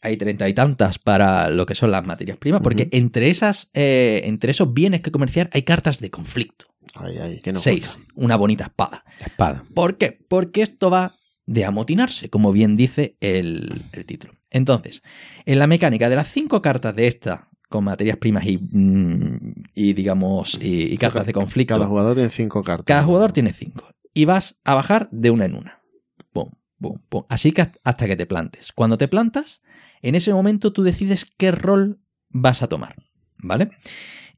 hay 0.03 0.17
treinta 0.17 0.49
y 0.49 0.55
tantas 0.55 0.99
para 0.99 1.51
lo 1.51 1.67
que 1.67 1.75
son 1.77 1.91
las 1.93 2.05
materias 2.05 2.37
primas, 2.37 2.61
porque 2.63 2.89
entre 2.91 3.31
esas, 3.31 3.71
eh, 3.75 4.23
entre 4.25 4.51
esos 4.51 4.75
bienes 4.75 5.03
que 5.03 5.13
comerciar 5.13 5.49
hay 5.53 5.63
cartas 5.63 6.01
de 6.01 6.11
conflicto. 6.11 6.67
Ay, 7.01 7.19
ay, 7.19 7.41
que 7.41 7.53
no. 7.53 7.61
Seis, 7.61 7.99
una 8.15 8.37
bonita 8.37 8.65
espada. 8.65 9.05
Espada. 9.25 9.65
¿Por 9.75 9.99
qué? 9.99 10.19
Porque 10.29 10.63
esto 10.63 10.91
va 10.91 11.15
de 11.47 11.65
amotinarse, 11.65 12.29
como 12.29 12.53
bien 12.53 12.77
dice 12.77 13.17
el, 13.21 13.73
el 13.93 14.05
título. 14.05 14.35
Entonces, 14.51 15.03
en 15.45 15.59
la 15.59 15.67
mecánica 15.67 16.09
de 16.09 16.17
las 16.17 16.29
cinco 16.29 16.61
cartas 16.63 16.95
de 16.97 17.07
esta, 17.07 17.49
con 17.69 17.85
materias 17.85 18.17
primas 18.17 18.47
y, 18.47 18.59
mm, 18.59 19.55
y 19.75 19.93
digamos, 19.93 20.59
y, 20.61 20.93
y 20.93 20.97
cartas 20.97 21.27
de 21.27 21.33
conflicto, 21.33 21.75
Cada 21.75 21.87
jugador 21.87 22.15
tiene 22.15 22.31
5 22.31 22.63
cartas. 22.63 22.85
cada 22.87 23.03
jugador 23.03 23.33
tiene 23.33 23.53
cinco. 23.53 23.85
Y 24.15 24.25
vas 24.25 24.59
a 24.65 24.75
bajar 24.75 25.09
de 25.11 25.31
una 25.31 25.45
en 25.45 25.55
una. 25.57 25.81
Pum, 26.33 26.51
pum, 26.81 26.99
pum. 27.09 27.25
Así 27.29 27.53
que 27.53 27.69
hasta 27.85 28.07
que 28.07 28.17
te 28.17 28.25
plantes. 28.27 28.73
Cuando 28.73 28.97
te 28.97 29.09
plantas, 29.09 29.63
en 30.01 30.15
ese 30.15 30.33
momento 30.33 30.73
tú 30.73 30.83
decides 30.83 31.27
qué 31.37 31.51
rol 31.51 31.99
vas 32.31 32.63
a 32.63 32.69
tomar. 32.69 32.97
¿Vale? 33.43 33.71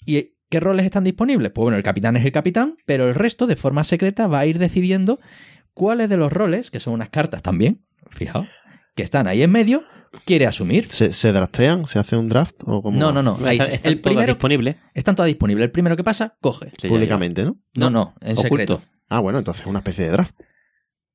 ¿Y 0.04 0.32
qué 0.48 0.60
roles 0.60 0.84
están 0.86 1.04
disponibles? 1.04 1.52
Pues 1.52 1.62
bueno, 1.64 1.76
el 1.76 1.82
capitán 1.82 2.16
es 2.16 2.24
el 2.24 2.32
capitán, 2.32 2.76
pero 2.86 3.08
el 3.08 3.14
resto, 3.14 3.46
de 3.46 3.56
forma 3.56 3.84
secreta, 3.84 4.26
va 4.26 4.40
a 4.40 4.46
ir 4.46 4.58
decidiendo 4.58 5.18
cuáles 5.74 6.08
de 6.08 6.16
los 6.16 6.32
roles, 6.32 6.70
que 6.70 6.80
son 6.80 6.94
unas 6.94 7.10
cartas 7.10 7.42
también, 7.42 7.84
fijaos, 8.10 8.46
que 8.96 9.02
están 9.02 9.26
ahí 9.28 9.42
en 9.42 9.50
medio, 9.52 9.84
quiere 10.24 10.46
asumir. 10.46 10.88
¿Se, 10.88 11.12
¿Se 11.12 11.32
draftean? 11.32 11.86
¿Se 11.86 11.98
hace 11.98 12.16
un 12.16 12.28
draft? 12.28 12.56
¿O 12.64 12.82
cómo 12.82 12.98
No, 12.98 13.12
no, 13.12 13.22
no. 13.22 13.38
Ahí, 13.44 13.58
Está- 13.58 13.72
está 13.72 13.88
el 13.88 14.00
todo 14.00 14.10
primero, 14.12 14.32
disponible. 14.34 14.76
están 14.94 15.14
todas 15.14 15.28
disponibles. 15.28 15.64
El 15.66 15.70
primero 15.70 15.96
que 15.96 16.02
pasa, 16.04 16.36
coge. 16.40 16.72
Sí, 16.80 16.88
Públicamente, 16.88 17.44
¿no? 17.44 17.58
No, 17.76 17.90
no, 17.90 18.14
en 18.20 18.32
Oculto. 18.32 18.42
secreto. 18.42 18.82
Ah, 19.08 19.20
bueno, 19.20 19.38
entonces 19.38 19.60
es 19.62 19.66
una 19.68 19.78
especie 19.78 20.04
de 20.06 20.10
draft. 20.10 20.34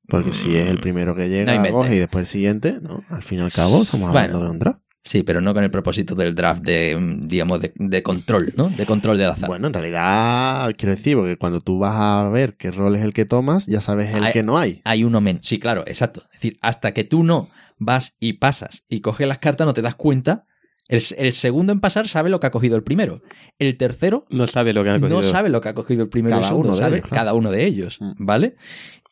Porque 0.06 0.32
si 0.32 0.54
es 0.56 0.68
el 0.68 0.80
primero 0.80 1.14
que 1.14 1.28
llega, 1.30 1.70
coge 1.70 1.96
y 1.96 1.98
después 1.98 2.22
el 2.22 2.26
siguiente, 2.26 2.78
¿no? 2.80 3.04
Al 3.08 3.22
fin 3.22 3.38
y 3.38 3.42
al 3.42 3.50
cabo, 3.52 3.82
estamos 3.82 4.08
hablando 4.08 4.38
Bueno. 4.38 4.44
de 4.44 4.50
un 4.50 4.58
draft. 4.58 4.80
Sí, 5.06 5.22
pero 5.22 5.40
no 5.42 5.52
con 5.52 5.62
el 5.62 5.70
propósito 5.70 6.14
del 6.14 6.34
draft 6.34 6.62
de, 6.62 6.96
mm, 6.98 7.20
digamos, 7.28 7.60
de, 7.60 7.72
de 7.76 8.02
control, 8.02 8.54
¿no? 8.56 8.70
De 8.70 8.86
control 8.86 9.18
del 9.18 9.28
azar. 9.28 9.48
Bueno, 9.48 9.66
en 9.66 9.74
realidad, 9.74 10.72
quiero 10.78 10.94
decir, 10.94 11.16
porque 11.16 11.36
cuando 11.36 11.60
tú 11.60 11.78
vas 11.78 11.94
a 11.94 12.28
ver 12.30 12.54
qué 12.56 12.70
rol 12.70 12.96
es 12.96 13.02
el 13.02 13.12
que 13.12 13.24
tomas, 13.26 13.66
ya 13.66 13.80
sabes 13.82 14.14
el 14.14 14.24
Hay- 14.24 14.32
que 14.32 14.42
no 14.42 14.56
hay. 14.58 14.80
Hay 14.84 15.04
uno 15.04 15.20
menos. 15.20 15.44
Sí, 15.46 15.58
claro, 15.58 15.84
exacto. 15.86 16.22
Es 16.32 16.40
decir, 16.40 16.58
hasta 16.62 16.92
que 16.94 17.04
tú 17.04 17.22
no 17.22 17.48
vas 17.78 18.16
y 18.18 18.34
pasas 18.34 18.84
y 18.88 19.00
coges 19.02 19.28
las 19.28 19.38
cartas, 19.38 19.66
no 19.66 19.74
te 19.74 19.82
das 19.82 19.94
cuenta. 19.94 20.44
El, 20.88 21.02
el 21.18 21.32
segundo 21.34 21.72
en 21.72 21.80
pasar 21.80 22.08
sabe 22.08 22.30
lo 22.30 22.40
que 22.40 22.46
ha 22.46 22.50
cogido 22.50 22.76
el 22.76 22.82
primero. 22.82 23.20
El 23.58 23.76
tercero 23.76 24.26
No 24.30 24.46
sabe 24.46 24.72
lo 24.72 24.84
que 24.84 24.90
ha 24.90 24.98
cogido. 25.00 25.16
no 25.20 25.22
sabe 25.22 25.48
lo 25.50 25.60
que 25.60 25.68
ha 25.70 25.74
cogido 25.74 26.02
el 26.02 26.08
primero 26.08 26.34
y 26.36 26.38
el 26.38 26.40
Cada 26.42 26.48
segundo, 26.48 26.68
uno 26.70 26.76
de 26.76 26.82
sabe 26.82 26.96
ellos, 26.96 27.08
claro. 27.08 27.20
cada 27.20 27.34
uno 27.34 27.50
de 27.50 27.64
ellos, 27.66 27.96
Mm. 28.00 28.12
¿vale? 28.24 28.54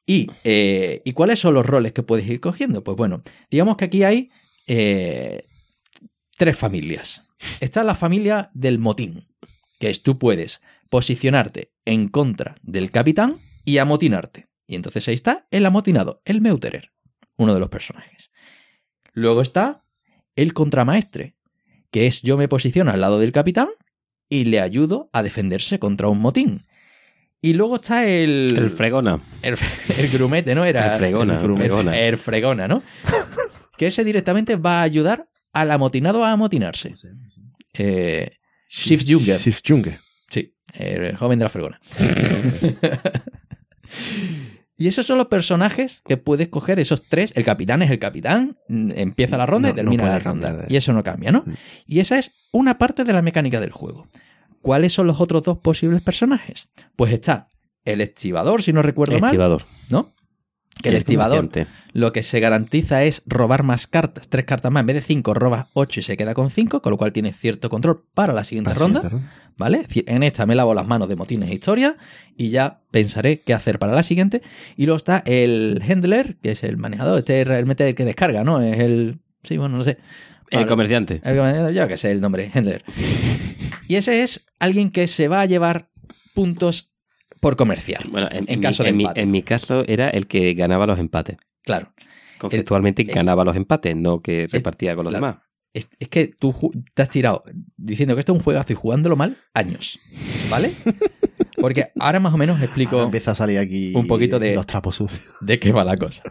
Y, 0.07 0.29
eh, 0.45 1.01
¿Y 1.05 1.13
cuáles 1.13 1.39
son 1.39 1.55
los 1.55 1.65
roles 1.67 1.93
que 1.93 2.03
puedes 2.03 2.27
ir 2.27 2.41
cogiendo? 2.41 2.83
Pues 2.83 2.97
bueno, 2.97 3.23
digamos 3.51 3.77
que 3.77 3.85
aquí 3.87 4.05
hay 4.05 4.31
eh, 4.67 5.43
tres 6.43 6.57
familias. 6.57 7.23
Está 7.61 7.85
la 7.85 7.95
familia 7.95 8.51
del 8.53 8.81
motín, 8.81 9.29
que 9.79 9.91
es 9.91 10.03
tú 10.03 10.19
puedes 10.19 10.61
posicionarte 10.91 11.71
en 11.85 12.09
contra 12.09 12.57
del 12.63 12.91
capitán 12.91 13.37
y 13.65 13.79
amotinarte. 13.79 14.49
Y 14.67 14.75
entonces 14.75 15.07
ahí 15.07 15.15
está 15.15 15.47
el 15.53 15.65
amotinado, 15.67 16.21
el 16.25 16.41
Meuterer, 16.41 16.91
uno 17.37 17.55
de 17.55 17.61
los 17.61 17.69
personajes. 17.69 18.33
Luego 19.13 19.41
está 19.41 19.85
el 20.35 20.53
contramaestre, 20.53 21.37
que 21.93 22.09
es 22.09 22.23
yo 22.23 22.37
me 22.37 22.49
posiciono 22.49 22.91
al 22.91 23.01
lado 23.01 23.21
del 23.21 23.31
capitán 23.31 23.69
y 24.29 24.47
le 24.47 24.59
ayudo 24.61 25.11
a 25.13 25.23
defenderse 25.23 25.79
contra 25.79 26.09
un 26.09 26.19
motín. 26.19 26.67
Y 27.41 27.55
luego 27.55 27.77
está 27.77 28.05
el... 28.05 28.53
El 28.59 28.71
fregona. 28.71 29.21
El, 29.43 29.57
el 29.97 30.09
grumete, 30.09 30.57
¿no? 30.57 30.65
Era 30.65 30.95
El 30.95 30.99
fregona, 30.99 31.35
el, 31.35 31.43
grumete. 31.45 31.69
fregona. 31.69 31.99
El 32.01 32.19
fregona, 32.19 32.67
¿no? 32.67 32.83
que 33.79 33.87
ese 33.87 34.03
directamente 34.03 34.57
va 34.57 34.81
a 34.81 34.83
ayudar 34.83 35.29
al 35.53 35.71
amotinado 35.71 36.25
a 36.25 36.33
amotinarse. 36.33 36.95
Eh, 37.75 38.31
Shift 38.69 39.09
Junger. 39.11 39.39
Shift 39.39 39.65
Junger. 39.67 39.99
Sí, 40.31 40.55
el 40.75 41.17
joven 41.17 41.39
de 41.39 41.45
la 41.45 41.49
fregona. 41.51 41.81
y 44.77 44.89
esos 44.89 45.07
son 45.07 45.19
los 45.19 45.29
personajes 45.29 46.03
que 46.07 46.17
puedes 46.17 46.49
coger, 46.49 46.81
esos 46.81 47.03
tres. 47.05 47.33
El 47.37 47.45
capitán 47.45 47.83
es 47.83 47.91
el 47.91 47.99
capitán, 47.99 48.57
empieza 48.69 49.37
la 49.37 49.47
ronda 49.47 49.69
No, 49.69 49.73
y 49.75 49.77
termina 49.77 50.05
no 50.05 50.09
la 50.11 50.19
ronda. 50.19 50.53
de- 50.53 50.67
Y 50.73 50.77
eso 50.77 50.93
no 50.93 51.05
cambia, 51.05 51.31
¿no? 51.31 51.45
Mm. 51.47 51.53
Y 51.87 52.01
esa 52.01 52.19
es 52.19 52.33
una 52.53 52.79
parte 52.79 53.05
de 53.05 53.13
la 53.13 53.23
mecánica 53.23 53.61
del 53.61 53.71
juego. 53.71 54.09
¿Cuáles 54.61 54.93
son 54.93 55.07
los 55.07 55.21
otros 55.21 55.43
dos 55.43 55.59
posibles 55.59 56.03
personajes? 56.03 56.69
Pues 56.97 57.13
está 57.13 57.49
el 57.85 58.01
estibador, 58.01 58.63
si 58.63 58.73
no 58.73 58.81
recuerdo 58.83 59.19
mal, 59.19 59.31
Estibador. 59.31 59.63
¿no? 59.91 60.13
Que 60.81 60.89
el 60.89 60.97
estibador 60.97 61.37
comerciante. 61.39 61.71
lo 61.93 62.13
que 62.13 62.23
se 62.23 62.41
garantiza 62.41 63.05
es 63.05 63.23
robar 63.27 63.63
más 63.63 63.87
cartas, 63.87 64.29
tres 64.29 64.45
cartas 64.47 64.73
más. 64.73 64.81
En 64.81 64.87
vez 64.87 64.95
de 64.97 65.01
cinco, 65.03 65.35
robas 65.35 65.69
ocho 65.75 66.01
y 66.01 66.03
se 66.03 66.17
queda 66.17 66.33
con 66.35 66.51
cinco, 66.51 66.81
con 66.81 66.91
lo 66.93 66.97
cual 66.97 67.13
tienes 67.13 67.37
cierto 67.37 67.69
control 67.69 68.05
para 68.15 68.33
la 68.33 68.43
siguiente 68.45 68.71
Para 68.71 68.81
ronda. 68.81 69.01
siguiente 69.03 69.17
ronda. 69.27 69.43
¿Vale? 69.59 69.87
En 70.07 70.23
esta 70.23 70.47
me 70.47 70.55
lavo 70.55 70.73
las 70.73 70.87
manos 70.89 71.09
de 71.11 71.17
motines 71.17 71.51
e 71.51 71.55
historia 71.55 71.97
y 72.39 72.49
ya 72.49 72.81
pensaré 72.91 73.41
qué 73.43 73.53
hacer 73.53 73.79
para 73.79 73.93
la 73.93 74.03
siguiente. 74.03 74.41
Y 74.77 74.87
luego 74.87 74.97
está 74.97 75.23
el 75.27 75.83
handler, 75.87 76.37
que 76.43 76.53
es 76.53 76.65
el 76.65 76.79
manejador. 76.79 77.19
Este 77.19 77.43
es 77.43 77.47
realmente 77.47 77.87
el 77.87 77.95
que 77.95 78.07
descarga, 78.07 78.43
¿no? 78.45 78.63
Es 78.63 78.79
el. 78.79 79.19
Sí, 79.45 79.59
bueno, 79.59 79.77
no 79.77 79.85
sé. 79.85 79.99
El 80.51 80.65
comerciante. 80.67 81.21
El- 81.23 81.75
Yo 81.75 81.87
que 81.87 81.97
sé 81.99 82.11
el 82.11 82.21
nombre, 82.23 82.51
handler. 82.53 82.83
Y 83.89 83.97
ese 83.97 84.23
es 84.23 84.47
alguien 84.59 84.91
que 84.91 85.07
se 85.07 85.29
va 85.29 85.41
a 85.43 85.47
llevar 85.47 85.91
puntos 86.35 86.92
por 87.43 87.57
comercial. 87.57 88.05
Bueno, 88.09 88.29
en, 88.31 88.45
En 88.45 88.45
en 88.51 88.59
mi- 88.61 88.63
caso 88.63 88.85
de 88.85 88.89
en 88.91 88.97
mi, 88.97 89.03
empate. 89.03 89.21
en 89.21 89.31
mi 89.33 89.43
caso 89.43 89.85
era 89.89 90.09
el 90.11 90.29
que 90.29 90.55
ganaba 90.55 90.87
los 90.87 90.99
empates. 91.01 91.39
Claro. 91.65 91.93
Conceptualmente 92.39 93.03
el- 93.03 93.09
ganaba 93.09 93.45
los 93.45 93.57
empates, 93.57 93.97
no 93.97 94.23
que 94.23 94.47
repartía 94.49 94.95
con 94.95 95.05
los 95.05 95.11
claro. 95.13 95.27
demás. 95.27 95.43
Es, 95.75 95.91
es 95.99 96.09
que 96.09 96.29
tú 96.29 96.55
te 96.95 97.03
has 97.03 97.09
tirado 97.11 97.43
diciendo 97.77 98.15
que 98.15 98.21
esto 98.21 98.33
es 98.33 98.39
un 98.39 98.45
juegazo 98.45 98.73
y 98.73 98.77
jugándolo 98.77 99.17
mal 99.17 99.37
años. 99.55 99.99
¿Vale? 100.51 100.71
Porque 101.59 101.89
ahora 101.99 102.21
más 102.21 102.33
o 102.33 102.37
menos 102.37 102.61
explico. 102.63 102.95
Ahora 102.97 103.07
empieza 103.07 103.33
a 103.33 103.35
salir 103.35 103.59
aquí 103.59 103.93
un 103.95 104.07
poquito 104.07 104.39
de- 104.39 104.55
los 104.55 104.67
trapos 104.67 104.97
sucios. 104.97 105.25
de 105.41 105.59
qué 105.59 105.73
va 105.73 105.83
la 105.85 105.97
cosa. 105.97 106.23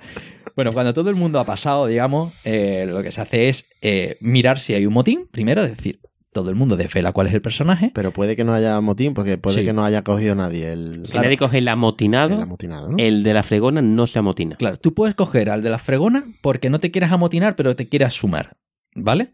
Bueno, 0.56 0.72
cuando 0.72 0.94
todo 0.94 1.10
el 1.10 1.16
mundo 1.18 1.40
ha 1.40 1.46
pasado, 1.46 1.88
digamos, 1.88 2.34
eh, 2.46 2.86
lo 2.88 3.02
que 3.04 3.12
se 3.12 3.20
hace 3.22 3.50
es 3.50 3.68
eh, 3.82 4.18
mirar 4.22 4.60
si 4.60 4.74
hay 4.74 4.86
un 4.86 4.94
motín. 4.94 5.28
Primero, 5.32 5.64
es 5.64 5.72
decir, 5.76 6.00
todo 6.34 6.50
el 6.50 6.56
mundo 6.56 6.78
desvela 6.78 7.12
cuál 7.12 7.28
es 7.28 7.34
el 7.34 7.42
personaje. 7.42 7.92
Pero 7.94 8.12
puede 8.12 8.36
que 8.36 8.44
no 8.44 8.54
haya 8.54 8.80
motín, 8.82 9.14
porque 9.14 9.38
puede 9.38 9.60
Sí. 9.60 9.66
que 9.66 9.74
no 9.74 9.84
haya 9.84 10.04
cogido 10.04 10.34
nadie 10.36 10.72
el, 10.72 11.06
Si 11.06 11.18
nadie 11.18 11.38
coge 11.38 11.58
el 11.58 11.68
amotinado, 11.68 12.36
el 12.36 12.42
amotinado, 12.42 12.90
¿no? 12.90 12.96
el 12.98 13.24
de 13.24 13.34
la 13.34 13.44
fregona 13.44 13.82
no 13.82 14.08
se 14.08 14.20
amotina. 14.20 14.56
Claro, 14.56 14.78
tú 14.78 14.94
puedes 14.94 15.16
coger 15.16 15.50
al 15.50 15.62
de 15.62 15.70
la 15.70 15.78
fregona 15.78 16.24
porque 16.42 16.70
no 16.70 16.80
te 16.80 16.90
quieras 16.92 17.12
amotinar, 17.12 17.56
pero 17.56 17.76
te 17.76 17.90
quieras 17.90 18.14
sumar. 18.14 18.58
¿Vale? 18.96 19.34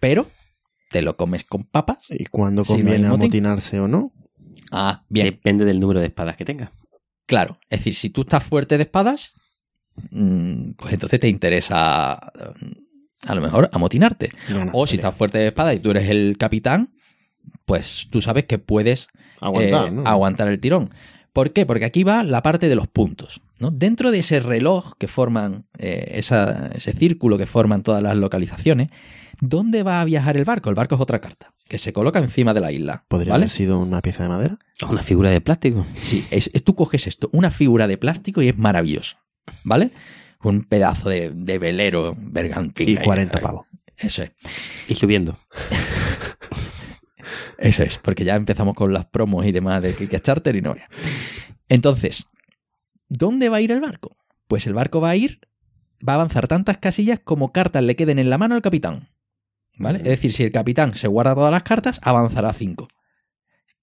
Pero 0.00 0.26
te 0.90 1.02
lo 1.02 1.16
comes 1.16 1.44
con 1.44 1.64
papas. 1.64 1.98
¿Y 2.10 2.24
cuándo 2.26 2.64
Si 2.64 2.72
no 2.72 2.76
hay 2.76 2.82
conviene 2.82 3.08
motín. 3.08 3.22
amotinarse 3.24 3.80
o 3.80 3.88
no? 3.88 4.12
Ah, 4.70 5.04
bien. 5.08 5.26
Depende 5.26 5.64
del 5.64 5.80
número 5.80 6.00
de 6.00 6.06
espadas 6.06 6.36
que 6.36 6.44
tenga. 6.44 6.72
Claro, 7.26 7.58
es 7.68 7.80
decir, 7.80 7.94
si 7.94 8.10
tú 8.10 8.22
estás 8.22 8.42
fuerte 8.44 8.76
de 8.78 8.84
espadas, 8.84 9.32
mm, 10.10 10.72
pues 10.78 10.94
entonces 10.94 11.20
te 11.20 11.28
interesa 11.28 12.18
a 13.26 13.34
lo 13.34 13.40
mejor 13.40 13.68
amotinarte. 13.72 14.30
O 14.72 14.86
si 14.86 14.96
estás 14.96 15.14
fuerte 15.14 15.38
de 15.38 15.48
espada 15.48 15.74
y 15.74 15.80
tú 15.80 15.90
eres 15.90 16.08
el 16.10 16.36
capitán, 16.38 16.90
pues 17.64 18.08
tú 18.10 18.20
sabes 18.22 18.44
que 18.44 18.58
puedes 18.58 19.08
Aguantar, 19.40 19.88
eh, 19.88 19.90
¿no? 19.90 20.06
aguantar 20.06 20.48
el 20.48 20.60
tirón. 20.60 20.90
¿Por 21.32 21.52
qué? 21.52 21.66
Porque 21.66 21.84
aquí 21.84 22.02
va 22.04 22.24
la 22.24 22.42
parte 22.42 22.68
de 22.68 22.74
los 22.74 22.88
puntos. 22.88 23.40
¿no? 23.60 23.70
Dentro 23.70 24.10
de 24.10 24.20
ese 24.20 24.40
reloj 24.40 24.94
que 24.98 25.08
forman, 25.08 25.66
eh, 25.78 26.12
esa- 26.14 26.68
ese 26.74 26.92
círculo 26.92 27.38
que 27.38 27.46
forman 27.46 27.82
todas 27.82 28.02
las 28.02 28.16
localizaciones, 28.16 28.88
¿dónde 29.40 29.82
va 29.82 30.00
a 30.00 30.04
viajar 30.04 30.36
el 30.36 30.44
barco? 30.44 30.68
El 30.68 30.74
barco 30.74 30.94
es 30.94 31.00
otra 31.00 31.20
carta, 31.20 31.52
que 31.68 31.78
se 31.78 31.92
coloca 31.92 32.18
encima 32.18 32.54
de 32.54 32.60
la 32.60 32.72
isla. 32.72 33.04
¿Podría 33.08 33.32
¿vale? 33.34 33.42
haber 33.44 33.50
sido 33.50 33.78
una 33.80 34.00
pieza 34.00 34.22
de 34.22 34.28
madera? 34.30 34.58
Una 34.88 35.02
figura 35.02 35.30
de 35.30 35.40
plástico. 35.40 35.84
Sí, 36.00 36.24
es, 36.30 36.50
es- 36.54 36.64
tú 36.64 36.74
coges 36.74 37.06
esto, 37.06 37.28
una 37.32 37.50
figura 37.50 37.86
de 37.88 37.98
plástico 37.98 38.42
y 38.42 38.48
es 38.48 38.58
maravilloso, 38.58 39.16
¿vale? 39.64 39.90
Un 40.42 40.64
pedazo 40.64 41.08
de, 41.08 41.30
de 41.30 41.58
velero 41.58 42.14
bergantín. 42.16 42.88
Y 42.88 42.96
ahí, 42.96 43.04
40 43.04 43.38
ahí. 43.38 43.42
pavos. 43.42 43.66
Eso 43.96 44.22
es, 44.22 44.30
Y 44.86 44.94
subiendo. 44.94 45.36
eso 47.58 47.82
es, 47.82 47.98
porque 47.98 48.24
ya 48.24 48.36
empezamos 48.36 48.74
con 48.74 48.92
las 48.92 49.06
promos 49.06 49.44
y 49.46 49.52
demás 49.52 49.82
de 49.82 49.94
Kickstarter 49.94 50.54
y 50.54 50.62
no. 50.62 50.74
Entonces, 51.68 52.30
¿dónde 53.08 53.48
va 53.48 53.56
a 53.56 53.60
ir 53.60 53.72
el 53.72 53.80
barco? 53.80 54.16
Pues 54.46 54.66
el 54.66 54.74
barco 54.74 55.00
va 55.00 55.10
a 55.10 55.16
ir, 55.16 55.40
va 56.06 56.12
a 56.12 56.16
avanzar 56.16 56.46
tantas 56.46 56.78
casillas 56.78 57.20
como 57.22 57.52
cartas 57.52 57.82
le 57.82 57.96
queden 57.96 58.18
en 58.18 58.30
la 58.30 58.38
mano 58.38 58.54
al 58.54 58.62
capitán, 58.62 59.08
¿vale? 59.76 59.98
Es 59.98 60.04
decir, 60.04 60.32
si 60.32 60.44
el 60.44 60.52
capitán 60.52 60.94
se 60.94 61.08
guarda 61.08 61.34
todas 61.34 61.50
las 61.50 61.64
cartas, 61.64 62.00
avanzará 62.02 62.52
5. 62.52 62.88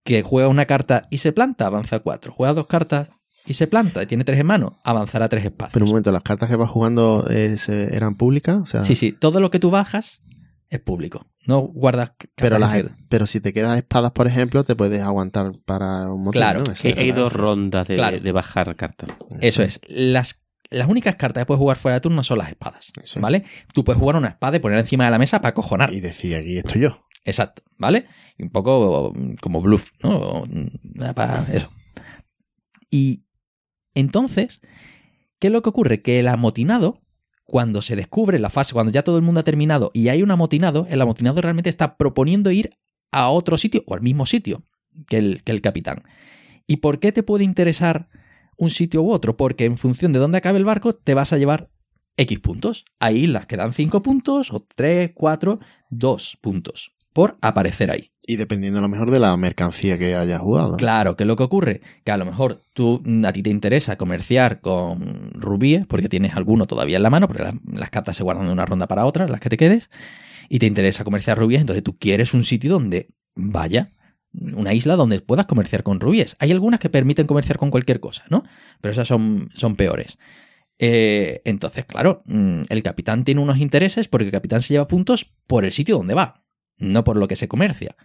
Que 0.04 0.22
juega 0.22 0.48
una 0.48 0.66
carta 0.66 1.08
y 1.10 1.18
se 1.18 1.34
planta, 1.34 1.66
avanza 1.66 2.00
4. 2.00 2.32
Juega 2.32 2.54
dos 2.54 2.68
cartas 2.68 3.12
y 3.46 3.54
se 3.54 3.68
planta 3.68 4.04
y 4.04 4.06
tiene 4.06 4.24
tres 4.24 4.40
en 4.40 4.46
mano, 4.48 4.80
avanzará 4.84 5.30
tres 5.30 5.46
espacios. 5.46 5.74
Pero 5.74 5.86
un 5.86 5.90
momento, 5.92 6.12
¿las 6.12 6.22
cartas 6.24 6.50
que 6.50 6.56
vas 6.56 6.70
jugando 6.70 7.26
eh, 7.30 7.58
eran 7.92 8.16
públicas? 8.16 8.58
O 8.58 8.66
sea, 8.66 8.84
Sí, 8.84 8.96
sí, 8.96 9.12
todo 9.12 9.40
lo 9.40 9.52
que 9.52 9.60
tú 9.60 9.70
bajas 9.72 10.22
es 10.70 10.80
público. 10.80 11.28
No 11.48 11.60
guardas 11.62 12.14
Pero, 12.36 12.58
cartas 12.58 12.84
las, 12.84 12.92
pero 13.08 13.28
si 13.28 13.40
te 13.40 13.54
quedas 13.54 13.78
espadas, 13.78 14.12
por 14.12 14.26
ejemplo, 14.26 14.64
te 14.64 14.76
puedes 14.76 15.02
aguantar 15.04 15.52
para 15.66 16.12
un 16.12 16.24
motín, 16.24 16.40
Claro, 16.42 16.64
¿no? 16.64 16.74
Hay, 16.98 17.12
dos 17.12 17.34
rondas 17.34 17.88
de, 17.88 17.96
Claro. 17.96 18.20
de 18.20 18.32
bajar 18.32 18.76
cartas. 18.76 19.10
Eso 19.42 19.62
es. 19.62 19.80
Las, 19.88 20.44
las 20.72 20.90
únicas 20.90 21.16
cartas 21.18 21.42
que 21.42 21.46
puedes 21.46 21.60
jugar 21.60 21.78
fuera 21.78 21.96
de 21.96 22.02
turno 22.02 22.24
son 22.24 22.40
las 22.40 22.50
espadas. 22.50 22.92
Eso 23.02 23.20
es. 23.20 23.22
¿Vale? 23.22 23.44
Tú 23.74 23.84
puedes 23.84 24.00
jugar 24.00 24.16
una 24.16 24.30
espada 24.30 24.58
y 24.58 24.60
ponerla 24.60 24.82
encima 24.82 25.06
de 25.06 25.12
la 25.12 25.20
mesa 25.20 25.38
para 25.40 25.50
acojonar. 25.50 25.94
Y 25.94 26.00
decir, 26.02 26.36
aquí 26.36 26.58
estoy 26.58 26.82
yo. 26.82 27.06
Exacto, 27.24 27.62
¿vale? 27.78 28.08
Y 28.38 28.44
un 28.44 28.50
poco 28.50 29.14
como 29.42 29.62
bluff, 29.62 29.92
¿no? 30.02 30.44
Mm, 30.50 31.14
Para 31.14 31.46
eso. 31.54 31.70
Y 32.90 33.25
entonces, 33.96 34.62
¿qué 35.40 35.48
es 35.48 35.54
lo 35.54 35.62
que 35.62 35.70
ocurre? 35.70 36.02
Que 36.02 36.20
el 36.20 36.28
amotinado, 36.28 37.02
cuando 37.46 37.82
se 37.82 37.96
descubre 37.96 38.38
la 38.40 38.50
fase, 38.50 38.74
cuando 38.74 38.92
ya 38.92 39.04
todo 39.04 39.18
el 39.18 39.24
mundo 39.24 39.40
ha 39.40 39.44
terminado 39.44 39.92
y 39.94 40.10
hay 40.10 40.22
un 40.22 40.32
amotinado, 40.32 40.86
el 40.90 41.02
amotinado 41.02 41.42
realmente 41.42 41.70
está 41.70 41.98
proponiendo 41.98 42.52
ir 42.52 42.78
a 43.12 43.30
otro 43.30 43.58
sitio 43.58 43.84
o 43.88 43.96
al 43.96 44.02
mismo 44.02 44.26
sitio 44.26 44.64
que 45.08 45.18
el, 45.18 45.44
que 45.44 45.52
el 45.52 45.62
capitán. 45.62 46.04
¿Y 46.68 46.78
por 46.78 47.00
qué 47.00 47.12
te 47.12 47.24
puede 47.24 47.44
interesar 47.44 48.10
un 48.58 48.70
sitio 48.70 49.02
u 49.02 49.12
otro? 49.12 49.38
Porque 49.38 49.66
en 49.66 49.78
función 49.78 50.12
de 50.14 50.20
dónde 50.20 50.40
acabe 50.40 50.58
el 50.58 50.66
barco, 50.66 50.96
te 50.96 51.14
vas 51.14 51.32
a 51.34 51.38
llevar 51.38 51.70
X 52.18 52.40
puntos. 52.40 52.86
Hay 53.00 53.28
las 53.28 53.46
que 53.46 53.58
dan 53.58 53.74
5 53.74 54.02
puntos, 54.02 54.52
o 54.52 54.66
3, 54.76 55.12
4, 55.14 55.60
2 55.90 56.38
puntos 56.42 56.95
por 57.16 57.38
aparecer 57.40 57.92
ahí. 57.92 58.12
Y 58.28 58.36
dependiendo 58.36 58.80
a 58.80 58.82
lo 58.82 58.90
mejor 58.90 59.10
de 59.10 59.20
la 59.20 59.38
mercancía 59.38 59.98
que 59.98 60.16
hayas 60.16 60.42
jugado. 60.42 60.76
Claro, 60.76 61.16
¿qué 61.16 61.24
es 61.24 61.28
lo 61.28 61.38
que 61.38 61.44
ocurre? 61.44 61.80
Que 62.04 62.12
a 62.12 62.18
lo 62.18 62.26
mejor 62.26 62.62
tú, 62.74 63.02
a 63.26 63.32
ti 63.32 63.42
te 63.42 63.50
interesa 63.50 63.96
comerciar 63.96 64.60
con 64.60 65.32
rubíes, 65.32 65.88
porque 65.88 66.10
tienes 66.10 66.36
alguno 66.36 66.66
todavía 66.66 66.98
en 66.98 67.04
la 67.04 67.10
mano, 67.10 67.30
porque 67.30 67.44
las, 67.44 67.56
las 67.72 67.90
cartas 67.90 68.18
se 68.18 68.24
guardan 68.24 68.48
de 68.48 68.52
una 68.52 68.66
ronda 68.66 68.88
para 68.88 69.06
otra, 69.06 69.30
las 69.30 69.40
que 69.40 69.48
te 69.48 69.56
quedes, 69.56 69.90
y 70.50 70.60
te 70.60 70.66
interesa 70.66 71.06
comerciar 71.06 71.38
rubíes, 71.38 71.62
entonces 71.62 71.86
tú 71.86 71.98
quieres 71.98 72.34
un 72.34 72.44
sitio 72.44 72.74
donde 72.74 73.08
vaya, 73.34 73.92
una 74.34 74.74
isla 74.74 74.98
donde 74.98 75.22
puedas 75.22 75.46
comerciar 75.46 75.84
con 75.84 76.02
rubíes. 76.02 76.36
Hay 76.40 76.52
algunas 76.52 76.82
que 76.82 76.90
permiten 76.90 77.28
comerciar 77.28 77.58
con 77.58 77.72
cualquier 77.72 78.02
cosa, 78.02 78.26
¿no? 78.30 78.44
Pero 78.82 78.92
esas 78.92 79.08
son, 79.08 79.50
son 79.54 79.78
peores. 79.78 80.18
Eh, 80.80 81.42
entonces, 81.46 81.86
claro, 81.86 82.24
mm, 82.26 82.64
el 82.68 82.84
capitán 82.84 83.24
tiene 83.24 83.40
unos 83.40 83.60
intereses 83.60 84.10
porque 84.10 84.26
el 84.26 84.34
capitán 84.34 84.62
se 84.62 84.74
lleva 84.74 84.90
puntos 84.90 85.32
por 85.48 85.64
el 85.64 85.72
sitio 85.72 85.96
donde 85.96 86.14
va, 86.14 86.45
no 86.78 87.04
por 87.04 87.18
lo 87.18 87.28
que 87.28 87.36
se 87.36 87.48
comercia. 87.48 87.96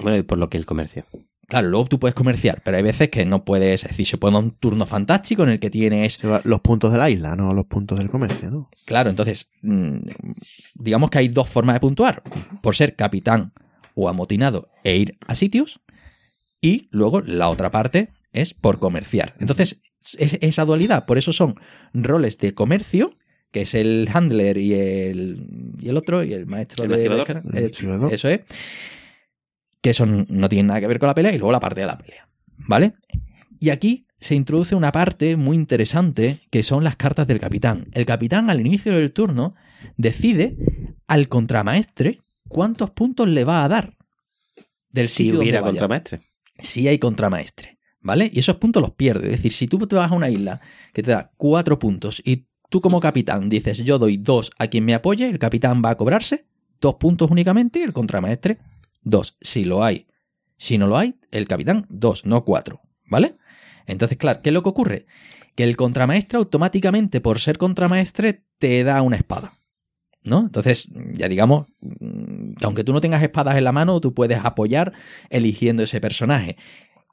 Bueno, 0.00 0.16
y 0.16 0.22
por 0.22 0.38
lo 0.38 0.48
que 0.48 0.58
el 0.58 0.66
comercio. 0.66 1.06
Claro, 1.48 1.68
luego 1.68 1.86
tú 1.86 2.00
puedes 2.00 2.14
comerciar, 2.14 2.60
pero 2.64 2.76
hay 2.76 2.82
veces 2.82 3.08
que 3.08 3.24
no 3.24 3.44
puedes, 3.44 3.84
es 3.84 3.90
decir, 3.90 4.04
se 4.06 4.18
puede 4.18 4.34
dar 4.34 4.42
un 4.42 4.50
turno 4.50 4.84
fantástico 4.84 5.44
en 5.44 5.50
el 5.50 5.60
que 5.60 5.70
tienes, 5.70 6.18
Los 6.42 6.60
puntos 6.60 6.90
de 6.90 6.98
la 6.98 7.08
isla, 7.08 7.36
no 7.36 7.54
los 7.54 7.66
puntos 7.66 7.98
del 7.98 8.10
comercio, 8.10 8.50
¿no? 8.50 8.68
claro, 8.84 9.10
entonces, 9.10 9.50
mm, 9.62 9.98
digamos 10.74 11.10
que 11.10 11.18
hay 11.18 11.28
dos 11.28 11.48
formas 11.48 11.74
de 11.74 11.80
puntuar, 11.80 12.24
por 12.62 12.74
ser 12.74 12.96
capitán 12.96 13.52
o 13.94 14.08
amotinado 14.08 14.70
e 14.82 14.96
ir 14.96 15.18
a 15.26 15.36
sitios, 15.36 15.80
y 16.60 16.88
luego 16.90 17.20
la 17.20 17.48
otra 17.48 17.70
parte 17.70 18.10
es 18.32 18.52
por 18.52 18.80
comerciar. 18.80 19.34
Entonces, 19.38 19.82
es 20.18 20.38
esa 20.40 20.64
dualidad, 20.64 21.06
por 21.06 21.16
eso 21.16 21.32
son 21.32 21.60
roles 21.94 22.38
de 22.38 22.54
comercio, 22.54 23.16
que 23.50 23.62
es 23.62 23.74
el 23.74 24.08
handler 24.12 24.58
y 24.58 24.74
el, 24.74 25.74
y 25.80 25.88
el 25.88 25.96
otro, 25.96 26.22
y 26.24 26.32
el 26.32 26.46
maestro 26.46 26.84
El 26.84 26.90
de 26.90 27.06
eh, 27.06 27.42
El 27.54 27.64
estibador. 27.64 28.12
Eso 28.12 28.28
es. 28.28 28.40
Que 29.80 29.90
eso 29.90 30.06
no 30.06 30.48
tiene 30.48 30.68
nada 30.68 30.80
que 30.80 30.86
ver 30.86 30.98
con 30.98 31.06
la 31.06 31.14
pelea, 31.14 31.34
y 31.34 31.38
luego 31.38 31.52
la 31.52 31.60
parte 31.60 31.80
de 31.80 31.86
la 31.86 31.98
pelea. 31.98 32.28
¿Vale? 32.58 32.94
Y 33.60 33.70
aquí 33.70 34.06
se 34.18 34.34
introduce 34.34 34.74
una 34.74 34.92
parte 34.92 35.36
muy 35.36 35.56
interesante 35.56 36.40
que 36.50 36.62
son 36.62 36.84
las 36.84 36.96
cartas 36.96 37.26
del 37.26 37.38
capitán. 37.38 37.88
El 37.92 38.06
capitán 38.06 38.50
al 38.50 38.60
inicio 38.60 38.92
del 38.92 39.12
turno 39.12 39.54
decide 39.96 40.56
al 41.06 41.28
contramaestre 41.28 42.20
cuántos 42.48 42.90
puntos 42.90 43.28
le 43.28 43.44
va 43.44 43.64
a 43.64 43.68
dar 43.68 43.96
del 44.90 45.08
Si 45.08 45.24
sitio 45.24 45.40
hubiera 45.40 45.60
contramaestre. 45.60 46.20
Si 46.58 46.88
hay 46.88 46.98
contramaestre, 46.98 47.78
¿vale? 48.00 48.30
Y 48.32 48.38
esos 48.38 48.56
puntos 48.56 48.82
los 48.82 48.92
pierde. 48.92 49.26
Es 49.26 49.36
decir, 49.36 49.52
si 49.52 49.66
tú 49.68 49.78
te 49.86 49.96
vas 49.96 50.10
a 50.10 50.14
una 50.14 50.30
isla 50.30 50.60
que 50.92 51.02
te 51.02 51.10
da 51.10 51.30
cuatro 51.36 51.78
puntos 51.78 52.22
y 52.24 52.46
tú 52.70 52.80
como 52.80 53.00
capitán 53.00 53.48
dices 53.48 53.78
yo 53.78 53.98
doy 53.98 54.16
dos 54.16 54.50
a 54.58 54.66
quien 54.68 54.84
me 54.84 54.94
apoye, 54.94 55.28
el 55.28 55.38
capitán 55.38 55.82
va 55.84 55.90
a 55.90 55.96
cobrarse 55.96 56.46
dos 56.80 56.96
puntos 56.96 57.30
únicamente 57.30 57.80
y 57.80 57.82
el 57.82 57.92
contramaestre 57.92 58.58
dos. 59.02 59.36
Si 59.40 59.64
lo 59.64 59.82
hay. 59.84 60.06
Si 60.58 60.78
no 60.78 60.86
lo 60.86 60.96
hay, 60.96 61.14
el 61.30 61.46
capitán 61.46 61.86
dos, 61.88 62.24
no 62.24 62.44
cuatro, 62.44 62.80
¿vale? 63.06 63.36
Entonces, 63.86 64.18
claro, 64.18 64.40
¿qué 64.42 64.50
es 64.50 64.54
lo 64.54 64.62
que 64.62 64.68
ocurre? 64.68 65.06
Que 65.54 65.64
el 65.64 65.76
contramaestre 65.76 66.38
automáticamente, 66.38 67.20
por 67.20 67.40
ser 67.40 67.58
contramaestre, 67.58 68.42
te 68.58 68.84
da 68.84 69.02
una 69.02 69.16
espada. 69.16 69.52
¿No? 70.24 70.40
Entonces, 70.40 70.88
ya 71.12 71.28
digamos, 71.28 71.68
mm, 71.80 72.54
que 72.54 72.64
aunque 72.64 72.82
tú 72.82 72.92
no 72.92 73.00
tengas 73.00 73.22
espadas 73.22 73.56
en 73.56 73.62
la 73.62 73.70
mano, 73.70 74.00
tú 74.00 74.12
puedes 74.12 74.40
apoyar 74.42 74.92
eligiendo 75.30 75.84
ese 75.84 76.00
personaje. 76.00 76.56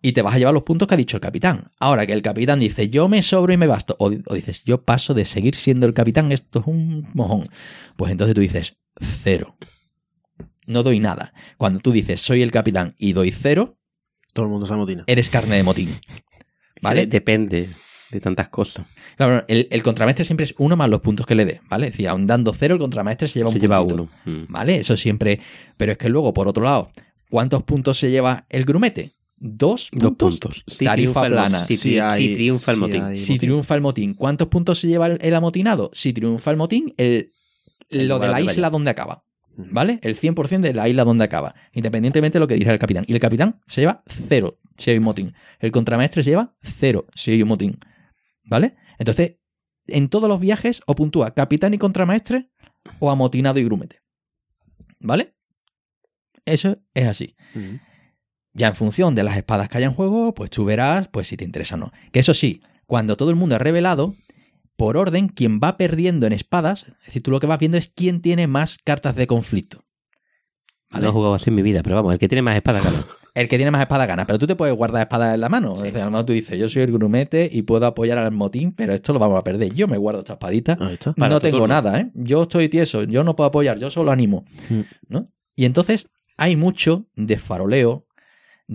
Y 0.06 0.12
te 0.12 0.22
vas 0.22 0.36
a 0.36 0.38
llevar 0.38 0.54
los 0.54 0.64
puntos 0.64 0.86
que 0.88 0.96
ha 0.96 0.98
dicho 0.98 1.16
el 1.18 1.22
capitán. 1.22 1.72
Ahora 1.80 2.06
que 2.06 2.12
el 2.12 2.22
capitán 2.22 2.60
dice, 2.60 2.90
yo 2.90 3.08
me 3.08 3.22
sobro 3.24 3.54
y 3.54 3.58
me 3.58 3.68
basto. 3.68 3.96
O, 4.00 4.08
o 4.26 4.34
dices, 4.36 4.62
yo 4.66 4.84
paso 4.84 5.14
de 5.14 5.24
seguir 5.24 5.56
siendo 5.56 5.86
el 5.88 5.94
capitán, 5.94 6.32
esto 6.34 6.60
es 6.60 6.68
un 6.68 7.08
mojón. 7.14 7.50
Pues 7.96 8.12
entonces 8.12 8.36
tú 8.36 8.42
dices, 8.42 8.76
cero. 9.24 9.56
No 10.68 10.84
doy 10.84 11.00
nada. 11.00 11.34
Cuando 11.58 11.80
tú 11.80 11.92
dices, 11.94 12.20
soy 12.22 12.42
el 12.42 12.52
capitán 12.52 12.96
y 12.98 13.14
doy 13.14 13.32
cero, 13.32 13.78
Todo 14.34 14.46
el 14.46 14.52
mundo 14.52 14.66
se 14.68 14.74
amotina. 14.74 15.04
eres 15.08 15.30
carne 15.30 15.56
de 15.56 15.64
motín. 15.64 15.90
¿Vale? 16.82 17.08
Depende 17.08 17.70
de 18.12 18.20
tantas 18.20 18.50
cosas. 18.50 18.86
Claro, 19.16 19.46
el, 19.48 19.68
el 19.72 19.84
contramaestre 19.84 20.26
siempre 20.26 20.44
es 20.44 20.54
uno 20.58 20.76
más 20.76 20.90
los 20.90 21.00
puntos 21.00 21.26
que 21.26 21.34
le 21.36 21.46
dé, 21.46 21.62
¿vale? 21.70 21.88
Es 21.88 21.94
decir, 21.94 22.10
aun 22.10 22.28
dando 22.28 22.54
cero, 22.54 22.74
el 22.76 22.80
contramaestre 22.82 23.28
se 23.30 23.40
lleva 23.40 23.50
un 23.50 23.54
Se 23.54 23.60
lleva 23.62 23.80
puntito, 23.80 24.10
uno. 24.26 24.38
Mm. 24.40 24.52
¿Vale? 24.52 24.76
Eso 24.78 24.98
siempre. 24.98 25.40
Pero 25.78 25.94
es 25.94 25.98
que 25.98 26.10
luego, 26.10 26.34
por 26.34 26.48
otro 26.50 26.64
lado, 26.64 26.92
¿cuántos 27.30 27.64
puntos 27.64 27.98
se 27.98 28.12
lleva 28.12 28.46
el 28.50 28.66
grumete? 28.66 29.14
¿Dos 29.46 29.90
puntos? 29.92 30.02
Dos 30.02 30.18
puntos. 30.18 30.64
Si 30.68 30.86
Tarifa 30.86 31.22
triunfa 31.24 31.28
plana. 31.50 31.64
Si, 31.66 32.00
hay- 32.00 32.34
triunfa 32.36 32.72
el 32.72 32.78
motín. 32.78 33.04
hay- 33.04 33.16
Si 33.18 33.38
triunfa 33.38 33.76
el 33.76 33.82
motín, 33.82 34.14
¿cuántos 34.14 34.48
puntos 34.48 34.80
se 34.80 34.88
lleva 34.88 35.08
el, 35.08 35.18
el 35.22 35.36
amotinado? 35.36 35.90
Si 35.94 36.14
triunfa 36.14 36.50
el 36.52 36.58
motín, 36.58 36.94
el, 36.98 37.34
El 37.90 38.08
lo 38.08 38.20
de 38.20 38.30
la 38.30 38.40
isla 38.40 38.54
vaya. 38.54 38.70
donde 38.70 38.90
acaba. 38.92 39.26
¿Vale? 39.56 40.00
El 40.02 40.16
100% 40.16 40.62
de 40.62 40.74
la 40.74 40.88
isla 40.88 41.04
donde 41.04 41.26
acaba. 41.26 41.54
Independientemente 41.74 42.38
de 42.38 42.40
lo 42.40 42.48
que 42.48 42.56
diga 42.56 42.72
el 42.72 42.80
capitán. 42.80 43.04
Y 43.06 43.14
el 43.14 43.20
capitán 43.20 43.60
se 43.68 43.82
lleva 43.82 44.02
cero 44.08 44.60
si 44.78 44.92
hay 44.92 44.98
un 44.98 45.04
motín. 45.04 45.34
El 45.60 45.72
contramaestre 45.72 46.24
se 46.24 46.32
lleva 46.32 46.56
cero 46.62 47.06
si 47.14 47.32
hay 47.32 47.42
un 47.44 47.50
motín. 47.50 47.80
¿Vale? 48.46 48.76
Entonces, 48.98 49.36
en 49.88 50.08
todos 50.08 50.30
los 50.30 50.40
viajes 50.40 50.82
o 50.88 50.96
puntúa 50.96 51.34
capitán 51.34 51.74
y 51.74 51.78
contramaestre 51.78 52.50
o 53.00 53.12
amotinado 53.12 53.60
y 53.60 53.66
grumete. 53.66 54.00
¿Vale? 55.00 55.36
Eso 56.46 56.78
es 56.94 57.08
así. 57.08 57.36
Ya 58.54 58.68
en 58.68 58.76
función 58.76 59.16
de 59.16 59.24
las 59.24 59.38
espadas 59.38 59.70
que 59.70 59.78
haya 59.78 59.88
en 59.88 59.94
juego, 59.94 60.34
pues 60.34 60.50
tú 60.50 60.66
verás 60.66 61.08
pues 61.08 61.28
si 61.28 61.38
te 61.38 61.44
interesa 61.44 61.76
o 61.76 61.80
no. 61.80 61.92
Que 62.12 62.20
eso 62.20 62.34
sí, 62.34 62.62
cuando 62.86 63.18
todo 63.18 63.30
el 63.30 63.36
mundo 63.36 63.56
es 63.56 63.62
revelado, 63.62 64.16
por 64.76 64.98
orden, 64.98 65.28
quien 65.28 65.60
va 65.60 65.78
perdiendo 65.78 66.28
en 66.28 66.34
espadas, 66.34 66.84
es 66.84 67.06
decir, 67.06 67.24
tú 67.24 67.32
lo 67.32 67.40
que 67.40 67.48
vas 67.48 67.60
viendo 67.60 67.78
es 67.78 67.88
quién 67.88 68.22
tiene 68.22 68.48
más 68.48 68.78
cartas 68.84 69.16
de 69.16 69.28
conflicto. 69.28 69.84
¿Vale? 70.92 71.04
No 71.04 71.10
he 71.10 71.14
jugado 71.14 71.34
así 71.34 71.50
en 71.50 71.56
mi 71.56 71.62
vida, 71.62 71.82
pero 71.84 71.96
vamos, 71.96 72.14
el 72.14 72.20
que 72.20 72.28
tiene 72.28 72.42
más 72.42 72.56
espada 72.56 72.82
gana. 72.82 73.06
El 73.36 73.48
que 73.48 73.58
tiene 73.58 73.72
más 73.72 73.82
espadas 73.82 74.08
gana, 74.08 74.28
pero 74.28 74.38
tú 74.38 74.46
te 74.46 74.56
puedes 74.56 74.76
guardar 74.76 75.02
espadas 75.02 75.34
en 75.34 75.42
la 75.42 75.50
mano. 75.50 75.74
Es 75.74 75.82
decir, 75.82 76.02
a 76.02 76.06
lo 76.06 76.12
mejor 76.12 76.28
tú 76.28 76.34
dices, 76.34 76.56
yo 76.60 76.70
soy 76.70 76.84
el 76.84 76.92
grumete 76.92 77.50
y 77.52 77.64
puedo 77.64 77.88
apoyar 77.88 78.20
al 78.20 78.32
motín, 78.32 78.74
pero 78.74 78.94
esto 78.94 79.12
lo 79.12 79.18
vamos 79.18 79.40
a 79.40 79.44
perder. 79.44 79.74
Yo 79.74 79.88
me 79.88 79.98
guardo 79.98 80.20
esta 80.20 80.34
espadita. 80.34 80.78
Para 81.18 81.34
no 81.34 81.40
tengo 81.40 81.58
turno. 81.58 81.74
nada, 81.74 82.00
¿eh? 82.00 82.12
Yo 82.14 82.44
estoy 82.44 82.70
tieso, 82.70 83.02
yo 83.06 83.24
no 83.24 83.36
puedo 83.36 83.48
apoyar, 83.48 83.80
yo 83.80 83.90
solo 83.90 84.12
animo. 84.12 84.46
Mm. 84.70 84.82
¿no? 85.08 85.26
Y 85.56 85.66
entonces 85.66 86.12
hay 86.38 86.56
mucho 86.56 87.08
de 87.16 87.40
faroleo, 87.40 88.06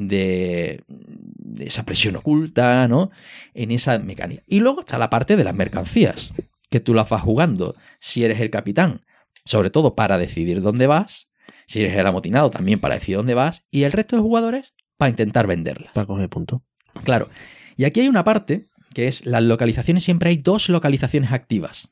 de, 0.06 0.84
de 0.86 1.66
esa 1.66 1.84
presión 1.84 2.16
oculta, 2.16 2.86
¿no? 2.88 3.10
En 3.54 3.70
esa 3.70 3.98
mecánica. 3.98 4.42
Y 4.46 4.60
luego 4.60 4.80
está 4.80 4.98
la 4.98 5.10
parte 5.10 5.36
de 5.36 5.44
las 5.44 5.54
mercancías, 5.54 6.32
que 6.70 6.80
tú 6.80 6.94
las 6.94 7.08
vas 7.08 7.22
jugando 7.22 7.74
si 8.00 8.24
eres 8.24 8.40
el 8.40 8.50
capitán, 8.50 9.04
sobre 9.44 9.70
todo 9.70 9.94
para 9.94 10.18
decidir 10.18 10.60
dónde 10.60 10.86
vas, 10.86 11.28
si 11.66 11.80
eres 11.80 11.96
el 11.96 12.06
amotinado 12.06 12.50
también 12.50 12.78
para 12.78 12.94
decidir 12.94 13.16
dónde 13.16 13.34
vas, 13.34 13.64
y 13.70 13.82
el 13.82 13.92
resto 13.92 14.16
de 14.16 14.22
jugadores 14.22 14.74
para 14.96 15.10
intentar 15.10 15.46
venderlas. 15.46 15.92
Para 15.92 16.06
coger 16.06 16.28
puntos. 16.28 16.60
Claro. 17.04 17.28
Y 17.76 17.84
aquí 17.84 18.00
hay 18.00 18.08
una 18.08 18.24
parte 18.24 18.68
que 18.94 19.08
es 19.08 19.26
las 19.26 19.42
localizaciones, 19.42 20.04
siempre 20.04 20.30
hay 20.30 20.38
dos 20.38 20.68
localizaciones 20.68 21.32
activas, 21.32 21.90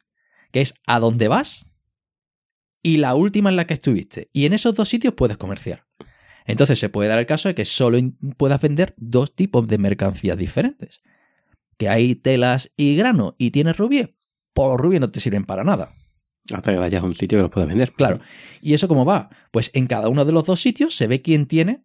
que 0.52 0.60
es 0.60 0.74
a 0.86 0.98
dónde 0.98 1.28
vas 1.28 1.66
y 2.82 2.98
la 2.98 3.14
última 3.14 3.50
en 3.50 3.56
la 3.56 3.66
que 3.66 3.74
estuviste. 3.74 4.30
Y 4.32 4.46
en 4.46 4.52
esos 4.52 4.74
dos 4.74 4.88
sitios 4.88 5.14
puedes 5.14 5.36
comerciar. 5.36 5.85
Entonces 6.46 6.78
se 6.78 6.88
puede 6.88 7.08
dar 7.08 7.18
el 7.18 7.26
caso 7.26 7.48
de 7.48 7.54
que 7.54 7.64
solo 7.64 7.98
puedas 8.36 8.60
vender 8.60 8.94
dos 8.96 9.34
tipos 9.34 9.66
de 9.66 9.78
mercancías 9.78 10.38
diferentes. 10.38 11.02
Que 11.76 11.88
hay 11.88 12.14
telas 12.14 12.72
y 12.76 12.96
grano 12.96 13.34
y 13.36 13.50
tienes 13.50 13.76
rubí, 13.76 14.16
por 14.54 14.80
rubí 14.80 14.98
no 14.98 15.10
te 15.10 15.20
sirven 15.20 15.44
para 15.44 15.64
nada. 15.64 15.90
Hasta 16.52 16.72
que 16.72 16.78
vayas 16.78 17.02
a 17.02 17.06
un 17.06 17.14
sitio 17.14 17.38
que 17.38 17.42
los 17.42 17.50
puedas 17.50 17.68
vender. 17.68 17.92
Claro. 17.92 18.20
¿Y 18.62 18.74
eso 18.74 18.86
cómo 18.88 19.04
va? 19.04 19.30
Pues 19.50 19.70
en 19.74 19.86
cada 19.86 20.08
uno 20.08 20.24
de 20.24 20.32
los 20.32 20.46
dos 20.46 20.62
sitios 20.62 20.94
se 20.96 21.08
ve 21.08 21.20
quién 21.20 21.46
tiene 21.46 21.84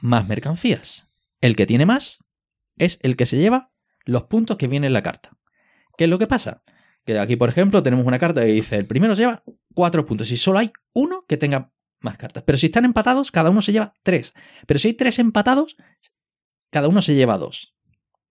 más 0.00 0.26
mercancías. 0.26 1.06
El 1.40 1.54
que 1.54 1.66
tiene 1.66 1.86
más 1.86 2.18
es 2.76 2.98
el 3.02 3.16
que 3.16 3.26
se 3.26 3.38
lleva 3.38 3.70
los 4.04 4.24
puntos 4.24 4.56
que 4.56 4.66
viene 4.66 4.88
en 4.88 4.92
la 4.92 5.02
carta. 5.02 5.38
¿Qué 5.96 6.04
es 6.04 6.10
lo 6.10 6.18
que 6.18 6.26
pasa? 6.26 6.62
Que 7.04 7.18
aquí, 7.18 7.36
por 7.36 7.48
ejemplo, 7.48 7.82
tenemos 7.82 8.04
una 8.04 8.18
carta 8.18 8.40
que 8.44 8.52
dice, 8.52 8.76
el 8.76 8.86
primero 8.86 9.14
se 9.14 9.22
lleva 9.22 9.44
cuatro 9.74 10.04
puntos 10.04 10.30
y 10.30 10.36
solo 10.36 10.58
hay 10.58 10.72
uno 10.92 11.24
que 11.28 11.36
tenga 11.36 11.72
más 12.00 12.16
cartas. 12.16 12.42
Pero 12.44 12.58
si 12.58 12.66
están 12.66 12.84
empatados, 12.84 13.30
cada 13.30 13.50
uno 13.50 13.62
se 13.62 13.72
lleva 13.72 13.94
tres. 14.02 14.32
Pero 14.66 14.78
si 14.78 14.88
hay 14.88 14.94
tres 14.94 15.18
empatados, 15.18 15.76
cada 16.70 16.88
uno 16.88 17.02
se 17.02 17.14
lleva 17.14 17.38
dos. 17.38 17.74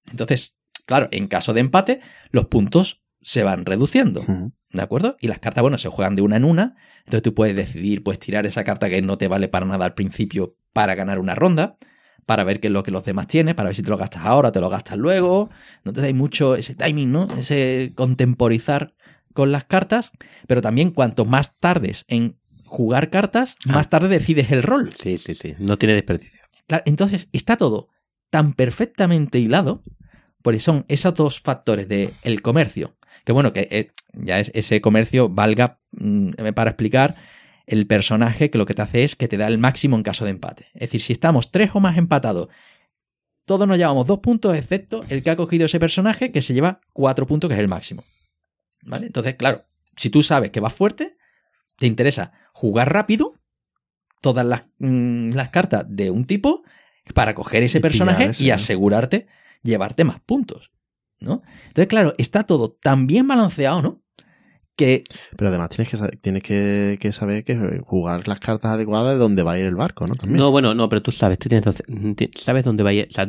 Entonces, 0.09 0.57
claro, 0.85 1.07
en 1.11 1.27
caso 1.27 1.53
de 1.53 1.61
empate, 1.61 2.01
los 2.31 2.47
puntos 2.47 3.03
se 3.21 3.43
van 3.43 3.65
reduciendo. 3.65 4.23
¿De 4.71 4.81
acuerdo? 4.81 5.17
Y 5.19 5.27
las 5.27 5.39
cartas, 5.39 5.61
bueno, 5.61 5.77
se 5.77 5.89
juegan 5.89 6.15
de 6.15 6.21
una 6.21 6.37
en 6.37 6.45
una. 6.45 6.75
Entonces 6.99 7.23
tú 7.23 7.33
puedes 7.33 7.55
decidir, 7.55 8.03
pues 8.03 8.19
tirar 8.19 8.45
esa 8.45 8.63
carta 8.63 8.89
que 8.89 9.01
no 9.01 9.17
te 9.17 9.27
vale 9.27 9.47
para 9.47 9.65
nada 9.65 9.85
al 9.85 9.93
principio 9.93 10.55
para 10.73 10.95
ganar 10.95 11.19
una 11.19 11.35
ronda, 11.35 11.77
para 12.25 12.43
ver 12.43 12.59
qué 12.59 12.67
es 12.67 12.73
lo 12.73 12.83
que 12.83 12.91
los 12.91 13.03
demás 13.03 13.27
tienen, 13.27 13.55
para 13.55 13.69
ver 13.69 13.75
si 13.75 13.83
te 13.83 13.89
lo 13.89 13.97
gastas 13.97 14.25
ahora, 14.25 14.51
te 14.51 14.59
lo 14.59 14.69
gastas 14.69 14.97
luego. 14.97 15.49
No 15.83 15.93
te 15.93 16.01
da 16.01 16.13
mucho 16.13 16.55
ese 16.55 16.75
timing, 16.75 17.11
¿no? 17.11 17.27
Ese 17.37 17.93
contemporizar 17.95 18.93
con 19.33 19.51
las 19.51 19.65
cartas. 19.65 20.11
Pero 20.47 20.61
también 20.61 20.91
cuanto 20.91 21.25
más 21.25 21.57
tardes 21.59 22.05
en 22.07 22.38
jugar 22.69 23.09
cartas, 23.09 23.55
Ah. 23.67 23.73
más 23.73 23.89
tarde 23.89 24.07
decides 24.07 24.51
el 24.51 24.63
rol. 24.63 24.91
Sí, 24.93 25.17
sí, 25.17 25.35
sí. 25.35 25.55
No 25.59 25.77
tiene 25.77 25.95
desperdicio. 25.95 26.41
Claro, 26.67 26.83
entonces 26.85 27.27
está 27.33 27.57
todo 27.57 27.89
tan 28.29 28.53
perfectamente 28.53 29.39
hilado, 29.39 29.83
porque 30.41 30.59
son 30.59 30.85
esos 30.87 31.13
dos 31.15 31.41
factores 31.41 31.87
de 31.89 32.13
el 32.23 32.41
comercio, 32.41 32.95
que 33.25 33.31
bueno, 33.33 33.51
que 33.53 33.67
eh, 33.71 33.91
ya 34.13 34.39
es 34.39 34.51
ese 34.53 34.79
comercio 34.81 35.27
valga 35.29 35.79
mm, 35.91 36.29
para 36.55 36.69
explicar 36.71 37.15
el 37.65 37.85
personaje 37.87 38.49
que 38.49 38.57
lo 38.57 38.65
que 38.65 38.73
te 38.73 38.81
hace 38.81 39.03
es 39.03 39.15
que 39.15 39.27
te 39.27 39.37
da 39.37 39.47
el 39.47 39.57
máximo 39.57 39.95
en 39.97 40.03
caso 40.03 40.25
de 40.25 40.31
empate. 40.31 40.67
Es 40.73 40.81
decir, 40.81 41.01
si 41.01 41.13
estamos 41.13 41.51
tres 41.51 41.71
o 41.73 41.79
más 41.79 41.97
empatados, 41.97 42.47
todos 43.45 43.67
nos 43.67 43.77
llevamos 43.77 44.05
dos 44.07 44.19
puntos, 44.19 44.55
excepto 44.55 45.03
el 45.09 45.23
que 45.23 45.29
ha 45.31 45.35
cogido 45.35 45.65
ese 45.65 45.79
personaje 45.79 46.31
que 46.31 46.41
se 46.41 46.53
lleva 46.53 46.81
cuatro 46.93 47.25
puntos, 47.27 47.47
que 47.47 47.55
es 47.55 47.59
el 47.59 47.67
máximo. 47.67 48.03
¿Vale? 48.83 49.07
Entonces, 49.07 49.35
claro, 49.35 49.65
si 49.97 50.09
tú 50.09 50.21
sabes 50.23 50.51
que 50.51 50.59
vas 50.59 50.73
fuerte, 50.73 51.17
te 51.77 51.85
interesa 51.87 52.31
jugar 52.59 52.91
rápido 52.91 53.35
todas 54.21 54.45
las, 54.45 54.67
mm, 54.79 55.31
las 55.31 55.47
cartas 55.49 55.85
de 55.87 56.11
un 56.11 56.25
tipo 56.25 56.63
para 57.13 57.33
coger 57.33 57.63
ese 57.63 57.77
Y 57.77 57.81
personaje 57.81 58.25
ese, 58.25 58.43
y 58.43 58.49
¿no? 58.49 58.55
asegurarte 58.55 59.27
llevarte 59.63 60.03
más 60.03 60.19
puntos. 60.19 60.71
¿no? 61.21 61.41
Entonces, 61.67 61.87
claro, 61.87 62.13
está 62.17 62.43
todo 62.43 62.71
tan 62.71 63.07
bien 63.07 63.27
balanceado, 63.27 63.81
¿no? 63.81 64.01
Que 64.75 65.03
Pero 65.37 65.49
además 65.49 65.69
tienes 65.69 65.89
que, 65.89 65.97
sa- 65.97 66.09
tienes 66.09 66.43
que, 66.43 66.97
que 66.99 67.11
saber 67.11 67.43
que 67.43 67.79
jugar 67.85 68.27
las 68.27 68.39
cartas 68.39 68.71
adecuadas 68.71 69.13
de 69.13 69.19
dónde 69.19 69.43
va 69.43 69.53
a 69.53 69.59
ir 69.59 69.65
el 69.65 69.75
barco, 69.75 70.05
¿no? 70.07 70.15
También. 70.15 70.37
No, 70.39 70.51
bueno, 70.51 70.73
no, 70.73 70.87
pero 70.89 71.01
tú 71.01 71.11
sabes, 71.11 71.37
tú 71.39 71.49
tienes, 71.49 71.65
ti- 72.15 72.31
sabes 72.37 72.63
dónde 72.65 72.83
va 72.83 72.89
a 72.91 72.93
ir. 72.93 73.07
O 73.09 73.13
sea, 73.13 73.27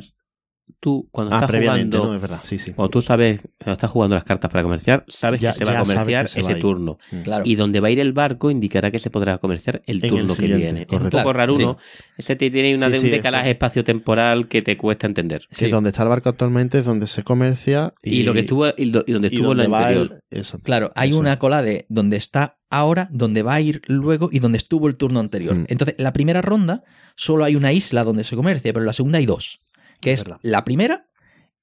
tú 0.80 1.08
cuando 1.10 1.34
ah, 1.34 1.38
estás 1.38 1.50
previamente, 1.50 1.96
jugando, 1.96 2.10
¿no? 2.12 2.16
Es 2.16 2.22
verdad, 2.22 2.40
sí, 2.44 2.58
sí. 2.58 2.72
cuando 2.72 2.90
tú 2.90 3.02
sabes, 3.02 3.40
cuando 3.58 3.72
estás 3.72 3.90
jugando 3.90 4.14
las 4.16 4.24
cartas 4.24 4.50
para 4.50 4.62
comerciar, 4.62 5.04
sabes 5.08 5.40
Ya- 5.40 5.52
que 5.52 5.58
se 5.58 5.64
va 5.64 5.72
a 5.78 5.82
comerciar 5.82 6.26
va 6.26 6.28
ese 6.40 6.54
turno. 6.56 6.98
Mm. 7.10 7.20
Claro. 7.22 7.42
Y 7.46 7.54
donde 7.56 7.80
va 7.80 7.88
a 7.88 7.90
ir 7.90 8.00
el 8.00 8.12
barco 8.12 8.50
indicará 8.50 8.90
que 8.90 8.98
se 8.98 9.10
podrá 9.10 9.38
comerciar 9.38 9.82
el 9.86 9.98
En 9.98 10.04
el 10.04 10.10
turno 10.10 10.34
que 10.36 10.46
viene. 10.46 10.80
Es 10.82 10.86
un 10.92 10.98
correcto. 10.98 11.10
Claro, 11.10 11.32
raro, 11.32 11.78
Ese 12.16 12.36
te 12.36 12.50
tiene 12.50 12.74
una, 12.74 12.86
Sí, 12.86 12.92
de 12.92 12.98
un 12.98 13.04
sí, 13.04 13.10
decalaje 13.10 13.44
eso. 13.50 13.52
espacio-temporal 13.52 14.48
que 14.48 14.62
te 14.62 14.76
cuesta 14.76 15.06
entender. 15.06 15.46
Sí, 15.50 15.68
donde 15.68 15.90
está 15.90 16.02
el 16.02 16.08
barco 16.10 16.28
actualmente 16.28 16.78
es 16.78 16.84
donde 16.84 17.06
se 17.06 17.22
comercia 17.22 17.92
Y, 18.02 18.22
lo 18.22 18.32
que 18.32 18.40
estuvo 18.40 18.66
y, 18.76 18.90
do- 18.90 19.04
y 19.06 19.12
donde 19.12 19.28
y 19.28 19.34
estuvo 19.34 19.48
donde 19.48 19.64
lo 19.64 19.70
va 19.70 19.86
anterior. 19.88 20.20
el- 20.30 20.38
eso. 20.40 20.58
Claro, 20.60 20.92
hay 20.94 21.10
Eso. 21.10 21.18
una 21.18 21.38
cola 21.38 21.62
de 21.62 21.86
donde 21.88 22.16
está 22.16 22.56
ahora, 22.70 23.08
donde 23.10 23.42
va 23.42 23.54
a 23.54 23.60
ir 23.60 23.82
luego 23.86 24.28
y 24.30 24.38
donde 24.38 24.58
estuvo 24.58 24.86
el 24.86 24.96
turno 24.96 25.18
anterior. 25.20 25.54
Mm. 25.56 25.64
Entonces, 25.68 25.96
la 25.98 26.12
primera 26.12 26.40
ronda 26.40 26.84
solo 27.16 27.44
hay 27.44 27.56
una 27.56 27.72
isla 27.72 28.04
donde 28.04 28.22
se 28.24 28.36
comercia, 28.36 28.72
pero 28.72 28.82
en 28.82 28.86
la 28.86 28.92
segunda 28.92 29.18
hay 29.18 29.26
dos. 29.26 29.60
Que 30.00 30.12
Es 30.12 30.20
es 30.22 30.26
la 30.42 30.64
primera 30.64 31.06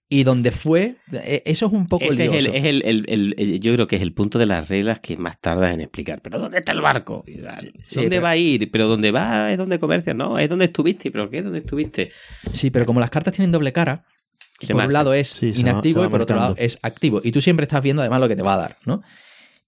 y 0.09 0.23
donde 0.23 0.51
fue, 0.51 0.95
eh, 1.11 1.41
eso 1.45 1.65
es 1.65 1.73
un 1.73 1.87
poco 1.87 2.05
Ese 2.05 2.25
es, 2.27 2.31
el, 2.33 2.47
es 2.47 2.63
el, 2.65 2.81
el- 2.85 3.05
el- 3.09 3.35
el- 3.37 3.59
yo 3.59 3.73
creo 3.73 3.87
que 3.87 3.97
es 3.97 4.01
el 4.01 4.13
punto 4.13 4.39
de 4.39 4.45
las 4.45 4.69
reglas 4.69 4.99
que 5.01 5.17
más 5.17 5.39
tardas 5.41 5.73
en 5.73 5.81
explicar. 5.81 6.21
Pero 6.21 6.39
¿dónde 6.39 6.59
está 6.59 6.71
el 6.71 6.79
barco? 6.81 7.23
Sí, 7.27 7.33
¿Dónde 7.41 8.09
pero- 8.09 8.21
va 8.21 8.29
a 8.29 8.37
ir? 8.37 8.71
¿Pero 8.71 8.87
dónde 8.87 9.11
va? 9.11 9.51
¿Es 9.51 9.57
donde 9.57 9.79
comercia? 9.79 10.13
No, 10.13 10.39
es 10.39 10.47
donde 10.47 10.65
estuviste. 10.65 11.11
¿Pero 11.11 11.29
qué? 11.29 11.41
¿Dónde 11.41 11.59
estuviste? 11.59 12.09
Sí, 12.53 12.69
pero 12.71 12.85
como 12.85 12.99
las 13.01 13.09
cartas 13.09 13.33
tienen 13.33 13.51
doble 13.51 13.73
cara, 13.73 14.05
Se 14.61 14.67
por 14.67 14.77
marca. 14.77 14.87
un 14.87 14.93
lado 14.93 15.13
es 15.13 15.27
Sí, 15.29 15.51
va- 15.51 15.59
inactivo 15.59 15.99
va 16.01 16.07
y 16.07 16.09
por 16.09 16.21
otro 16.21 16.35
lado 16.37 16.49
marcando. 16.51 16.65
es 16.65 16.79
activo. 16.83 17.19
Y 17.23 17.31
tú 17.33 17.41
siempre 17.41 17.63
estás 17.65 17.81
viendo 17.81 18.01
además 18.01 18.21
lo 18.21 18.29
que 18.29 18.35
te 18.37 18.43
va 18.43 18.53
a 18.53 18.57
dar, 18.57 18.77
¿no? 18.85 19.03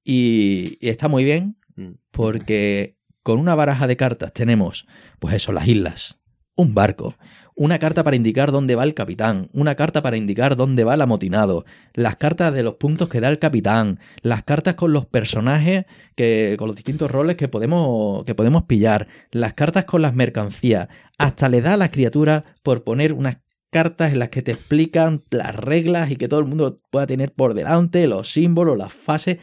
Y, 0.03 0.77
y 0.79 0.89
está 0.89 1.07
muy 1.07 1.23
bien 1.23 1.57
Mm. 1.75 1.93
porque 2.11 2.95
con 3.23 3.39
una 3.39 3.55
baraja 3.55 3.87
de 3.87 3.95
cartas 3.97 4.33
tenemos, 4.33 4.85
pues 5.19 5.35
eso, 5.35 5.51
las 5.51 5.67
islas, 5.67 6.19
un 6.55 6.73
barco, 6.73 7.15
una 7.59 7.77
carta 7.77 8.05
para 8.05 8.15
indicar 8.15 8.53
dónde 8.53 8.75
va 8.75 8.85
el 8.85 8.93
capitán, 8.93 9.49
una 9.51 9.75
carta 9.75 10.01
para 10.01 10.15
indicar 10.15 10.55
dónde 10.55 10.85
va 10.85 10.93
el 10.93 11.01
amotinado, 11.01 11.65
las 11.93 12.15
cartas 12.15 12.53
de 12.53 12.63
los 12.63 12.75
puntos 12.75 13.09
que 13.09 13.19
da 13.19 13.27
el 13.27 13.37
capitán, 13.37 13.99
las 14.21 14.43
cartas 14.43 14.75
con 14.75 14.93
los 14.93 15.05
personajes 15.05 15.85
que 16.15 16.55
con 16.57 16.67
los 16.67 16.77
distintos 16.77 17.11
roles 17.11 17.35
que 17.35 17.49
podemos 17.49 18.23
que 18.23 18.33
podemos 18.33 18.63
pillar, 18.63 19.09
las 19.31 19.55
cartas 19.55 19.83
con 19.83 20.01
las 20.01 20.15
mercancías, 20.15 20.87
hasta 21.17 21.49
le 21.49 21.59
da 21.59 21.73
a 21.73 21.77
la 21.77 21.91
criatura 21.91 22.45
por 22.63 22.85
poner 22.85 23.11
unas 23.11 23.39
cartas 23.71 24.11
en 24.13 24.19
las 24.19 24.29
que 24.29 24.41
te 24.41 24.51
explican 24.51 25.21
las 25.29 25.55
reglas 25.55 26.09
y 26.11 26.15
que 26.15 26.27
todo 26.27 26.39
el 26.39 26.45
mundo 26.47 26.77
pueda 26.89 27.05
tener 27.05 27.31
por 27.31 27.53
delante 27.53 28.07
los 28.07 28.31
símbolos, 28.31 28.77
las 28.77 28.91
fases 28.93 29.37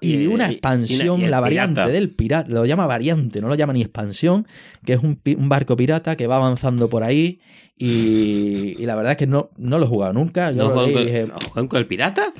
y, 0.00 0.16
Y- 0.22 0.26
una 0.28 0.48
y 0.50 0.52
expansión, 0.54 1.20
y 1.20 1.26
la 1.26 1.40
variante 1.40 1.74
pirata. 1.80 1.92
del 1.92 2.10
pirata, 2.10 2.48
lo 2.50 2.64
llama 2.64 2.86
variante, 2.86 3.40
no 3.40 3.48
lo 3.48 3.54
llama 3.54 3.72
ni 3.72 3.82
expansión, 3.82 4.46
que 4.84 4.92
es 4.94 5.02
un, 5.02 5.20
un 5.36 5.48
barco 5.48 5.76
pirata 5.76 6.16
que 6.16 6.26
va 6.26 6.36
avanzando 6.36 6.88
por 6.88 7.02
ahí 7.02 7.40
y, 7.76 8.84
la 8.86 8.94
verdad 8.94 9.12
es 9.12 9.18
que 9.18 9.26
no, 9.26 9.50
no 9.56 9.78
lo 9.78 9.86
he 9.86 9.88
jugado 9.88 10.12
nunca. 10.12 10.50
Yo 10.52 10.58
¿No 10.58 10.64
lo 10.68 10.74
juegan 10.74 10.86
leí 10.86 10.92
y 10.92 10.94
con, 10.94 11.06
dije, 11.06 11.26
¿no 11.26 11.34
juegan 11.50 11.68
con 11.68 11.78
el 11.80 11.86
pirata? 11.86 12.32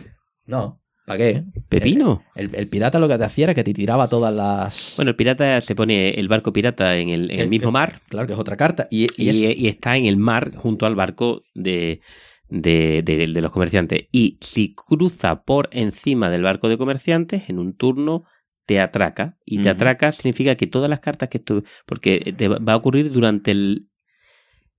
no, 0.47 0.82
¿para 1.07 1.19
qué? 1.19 1.45
¿Pepino? 1.69 2.23
El, 2.35 2.55
el 2.55 2.69
pirata 2.69 2.99
lo 2.99 3.09
que 3.09 3.19
te 3.19 3.25
hacía 3.25 3.45
era 3.45 3.55
que 3.55 3.65
te 3.65 3.75
tiraba 3.75 4.09
todas 4.09 4.33
las... 4.35 4.95
Bueno, 4.97 5.11
el 5.11 5.17
pirata 5.17 5.61
se 5.61 5.75
pone 5.75 6.11
el 6.11 6.29
barco 6.29 6.53
pirata 6.53 6.97
en 6.97 7.09
el, 7.09 7.31
en 7.31 7.37
el 7.39 7.41
El- 7.45 7.51
mismo 7.51 7.71
mar 7.71 8.01
Claro 8.09 8.27
que 8.27 8.33
es 8.35 8.39
otra 8.39 8.57
carta. 8.57 8.89
Y, 8.91 9.07
y 9.17 9.31
y, 9.31 9.47
es- 9.47 9.59
y 9.59 9.69
está 9.69 9.97
en 9.97 10.07
el 10.07 10.17
mar 10.17 10.55
junto 10.57 10.87
al 10.87 10.95
barco 10.95 11.43
de, 11.55 12.01
de, 12.49 13.03
de- 13.05 13.27
de 13.27 13.41
los 13.41 13.51
comerciantes. 13.51 14.07
Y 14.13 14.39
si 14.41 14.75
cruza 14.75 15.43
por 15.45 15.69
encima 15.73 16.31
del 16.31 16.43
barco 16.43 16.69
de 16.69 16.79
comerciantes, 16.79 17.49
en 17.49 17.59
un 17.59 17.75
turno 17.75 18.25
te 18.67 18.81
atraca. 18.81 19.37
Y 19.45 19.59
te 19.59 19.69
atraca 19.71 20.13
significa 20.13 20.55
que 20.55 20.67
todas 20.67 20.89
las 20.89 21.01
cartas 21.01 21.29
que 21.29 21.39
tú... 21.39 21.65
Porque 21.87 22.33
te 22.37 22.49
va 22.49 22.59
va 22.59 22.75
a 22.75 22.77
ocurrir 22.77 23.11
durante 23.13 23.51
el, 23.51 23.89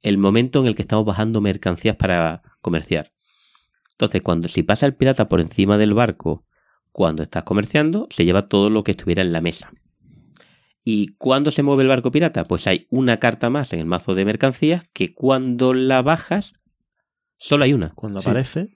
el 0.02 0.18
momento 0.18 0.60
en 0.62 0.68
el 0.68 0.76
que 0.76 0.82
estamos 0.84 1.06
bajando 1.06 1.42
mercancías 1.42 1.96
para 1.96 2.42
comerciar. 2.62 3.12
Entonces, 4.06 4.22
cuando 4.22 4.48
si 4.48 4.64
pasa 4.64 4.86
el 4.86 4.96
pirata 4.96 5.30
por 5.30 5.40
encima 5.42 5.78
del 5.78 5.94
barco 5.94 6.46
cuando 6.92 7.24
estás 7.24 7.44
comerciando, 7.44 8.08
se 8.10 8.26
lleva 8.26 8.48
todo 8.48 8.70
lo 8.70 8.84
que 8.84 8.92
estuviera 8.92 9.22
en 9.22 9.32
la 9.34 9.42
mesa. 9.42 9.72
¿Y 10.86 11.16
cuándo 11.18 11.52
se 11.52 11.64
mueve 11.64 11.84
el 11.84 11.90
barco 11.90 12.12
pirata? 12.12 12.44
Pues 12.44 12.68
hay 12.68 12.88
una 12.90 13.18
carta 13.18 13.50
más 13.50 13.72
en 13.74 13.80
el 13.80 13.86
mazo 13.86 14.16
de 14.16 14.26
mercancías 14.26 14.84
que 14.94 15.14
cuando 15.14 15.74
la 15.74 16.02
bajas, 16.02 16.54
solo 17.38 17.64
hay 17.64 17.74
una. 17.74 17.94
Cuando 17.96 18.20
aparece. 18.20 18.70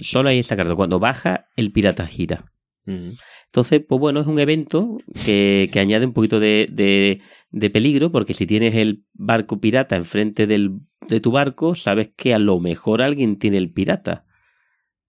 Solo 0.00 0.28
hay 0.28 0.40
esa 0.40 0.56
carta. 0.56 0.74
Cuando 0.74 0.98
baja, 0.98 1.46
el 1.56 1.72
pirata 1.72 2.06
gira. 2.06 2.52
mm, 2.84 3.10
Entonces, 3.46 3.80
pues 3.88 4.00
bueno, 4.00 4.20
es 4.20 4.26
un 4.26 4.38
evento 4.40 4.98
que, 5.24 5.70
que 5.72 5.80
añade 5.80 6.04
un 6.06 6.12
poquito 6.12 6.40
de, 6.40 6.68
de- 6.70 7.20
de 7.50 7.70
peligro, 7.70 8.12
porque 8.12 8.34
si 8.34 8.44
tienes 8.46 8.74
el 8.74 9.04
barco 9.14 9.60
pirata 9.60 9.96
enfrente 9.96 10.46
del, 10.46 10.72
de 11.08 11.20
tu 11.20 11.30
barco, 11.30 11.74
sabes 11.74 12.10
que 12.16 12.34
a 12.34 12.38
lo 12.38 12.60
mejor 12.60 13.00
alguien 13.02 13.38
tiene 13.38 13.56
el 13.56 13.70
pirata. 13.72 14.25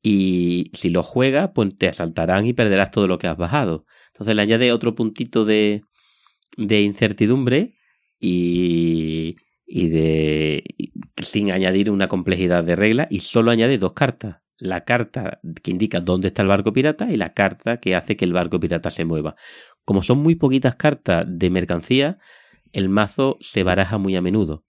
Y 0.01 0.71
si 0.73 0.89
lo 0.89 1.03
juegas, 1.03 1.51
pues 1.53 1.75
te 1.77 1.87
asaltarán 1.87 2.45
y 2.45 2.53
perderás 2.53 2.91
todo 2.91 3.07
lo 3.07 3.17
que 3.17 3.27
has 3.27 3.37
bajado. 3.37 3.85
Entonces 4.13 4.35
le 4.35 4.41
añade 4.41 4.71
otro 4.71 4.95
puntito 4.95 5.45
de, 5.45 5.83
incertidumbre 6.57 7.73
y, 8.19 9.35
y 9.65 9.89
de 9.89 10.63
sin 11.17 11.51
añadir 11.51 11.89
una 11.91 12.07
complejidad 12.07 12.63
de 12.63 12.75
regla 12.75 13.07
y 13.09 13.19
solo 13.21 13.51
añade 13.51 13.77
dos 13.77 13.93
cartas. 13.93 14.37
La 14.59 14.85
carta 14.85 15.39
que 15.61 15.71
indica 15.71 16.01
dónde 16.01 16.29
está 16.29 16.41
el 16.41 16.47
barco 16.47 16.73
pirata 16.73 17.11
y 17.11 17.17
la 17.17 17.33
carta 17.33 17.79
que 17.79 17.95
hace 17.95 18.17
que 18.17 18.25
el 18.25 18.33
barco 18.33 18.59
pirata 18.59 18.89
se 18.89 19.05
mueva. 19.05 19.35
Como 19.85 20.01
son 20.01 20.19
muy 20.19 20.35
poquitas 20.35 20.75
cartas 20.75 21.25
de 21.27 21.49
mercancía, 21.49 22.17
el 22.73 22.89
mazo 22.89 23.37
se 23.39 23.63
baraja 23.63 23.97
muy 23.97 24.15
a 24.15 24.21
menudo. 24.21 24.63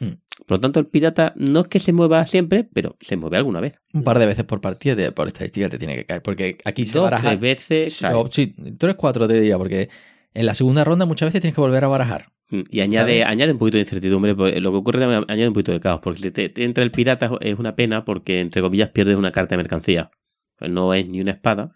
Hmm. 0.00 0.20
Por 0.46 0.58
lo 0.58 0.60
tanto, 0.60 0.80
el 0.80 0.86
pirata 0.86 1.32
no 1.36 1.60
es 1.60 1.66
que 1.68 1.78
se 1.80 1.92
mueva 1.92 2.24
siempre, 2.26 2.64
pero 2.72 2.96
se 3.00 3.16
mueve 3.16 3.36
alguna 3.36 3.60
vez. 3.60 3.80
un 3.92 4.02
par 4.04 4.18
de 4.18 4.26
veces 4.26 4.44
por 4.44 4.60
partida, 4.60 4.96
te- 4.96 5.12
por 5.12 5.26
estadística 5.28 5.68
te 5.68 5.78
tiene 5.78 5.96
que 5.96 6.04
caer. 6.06 6.22
Porque 6.22 6.58
aquí 6.64 6.84
se 6.84 6.94
Dos, 6.94 7.04
baraja... 7.04 7.28
tres 7.28 7.40
veces. 7.40 7.94
Sí, 7.94 8.00
cae. 8.04 8.14
o- 8.14 8.28
sí, 8.30 8.54
tres, 8.78 8.94
cuatro 8.94 9.26
te 9.28 9.34
diría, 9.34 9.58
porque 9.58 9.88
en 10.34 10.46
la 10.46 10.54
segunda 10.54 10.84
ronda 10.84 11.04
muchas 11.06 11.28
veces 11.28 11.40
tienes 11.40 11.54
que 11.54 11.60
volver 11.60 11.84
a 11.84 11.88
barajar. 11.88 12.32
Mm, 12.50 12.60
Y 12.70 12.80
añade, 12.80 13.20
¿Sabes? 13.20 13.26
añade 13.26 13.52
un 13.52 13.58
poquito 13.58 13.76
de 13.76 13.82
incertidumbre. 13.82 14.34
porque 14.34 14.60
Lo 14.60 14.70
que 14.70 14.76
ocurre 14.78 15.00
también 15.00 15.24
añade 15.28 15.48
un 15.48 15.54
poquito 15.54 15.72
de 15.72 15.80
caos. 15.80 16.00
Porque 16.02 16.20
si 16.20 16.30
te, 16.30 16.48
te 16.48 16.64
entra 16.64 16.82
el 16.84 16.90
pirata 16.92 17.30
es 17.40 17.58
una 17.58 17.74
pena 17.76 18.04
porque, 18.04 18.40
entre 18.40 18.62
comillas, 18.62 18.88
pierdes 18.90 19.16
una 19.16 19.32
carta 19.32 19.50
de 19.54 19.58
mercancía. 19.58 20.10
Pues 20.56 20.70
no 20.70 20.94
es 20.94 21.08
ni 21.10 21.20
una 21.20 21.32
espada 21.32 21.74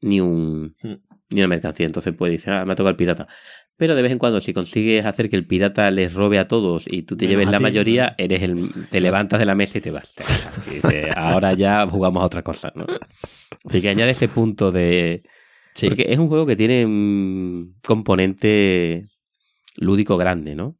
ni 0.00 0.20
un 0.20 0.74
Hmm. 0.82 0.94
ni 1.30 1.40
una 1.40 1.48
mercancía. 1.48 1.86
Entonces 1.86 2.14
puedes 2.14 2.34
decir, 2.40 2.52
ah, 2.52 2.64
me 2.66 2.72
ha 2.72 2.76
tocado 2.76 2.90
el 2.90 2.96
pirata. 2.96 3.26
Pero 3.78 3.94
de 3.94 4.02
vez 4.02 4.12
en 4.12 4.18
cuando, 4.18 4.40
si 4.40 4.52
consigues 4.54 5.04
hacer 5.04 5.28
que 5.28 5.36
el 5.36 5.46
pirata 5.46 5.90
les 5.90 6.14
robe 6.14 6.38
a 6.38 6.48
todos 6.48 6.84
y 6.86 7.02
tú 7.02 7.16
te 7.16 7.26
Menos 7.26 7.32
lleves 7.40 7.52
la 7.52 7.58
ti, 7.58 7.62
mayoría, 7.62 8.06
¿no? 8.06 8.14
eres 8.24 8.42
el, 8.42 8.70
te 8.90 9.00
levantas 9.00 9.38
de 9.38 9.44
la 9.44 9.54
mesa 9.54 9.76
y 9.78 9.80
te 9.82 9.90
vas. 9.90 10.14
Te 10.14 10.24
vas. 10.24 10.48
Y 10.68 10.74
dices, 10.76 11.10
ahora 11.14 11.52
ya 11.52 11.86
jugamos 11.86 12.22
a 12.22 12.26
otra 12.26 12.42
cosa. 12.42 12.72
¿no? 12.74 12.86
Así 13.68 13.82
que 13.82 13.88
añade 13.90 14.12
ese 14.12 14.28
punto 14.28 14.72
de, 14.72 15.22
Sí. 15.74 15.88
porque 15.88 16.06
es 16.08 16.18
un 16.18 16.28
juego 16.28 16.46
que 16.46 16.56
tiene 16.56 16.86
un 16.86 17.74
componente 17.84 19.04
lúdico 19.76 20.16
grande, 20.16 20.54
¿no? 20.54 20.76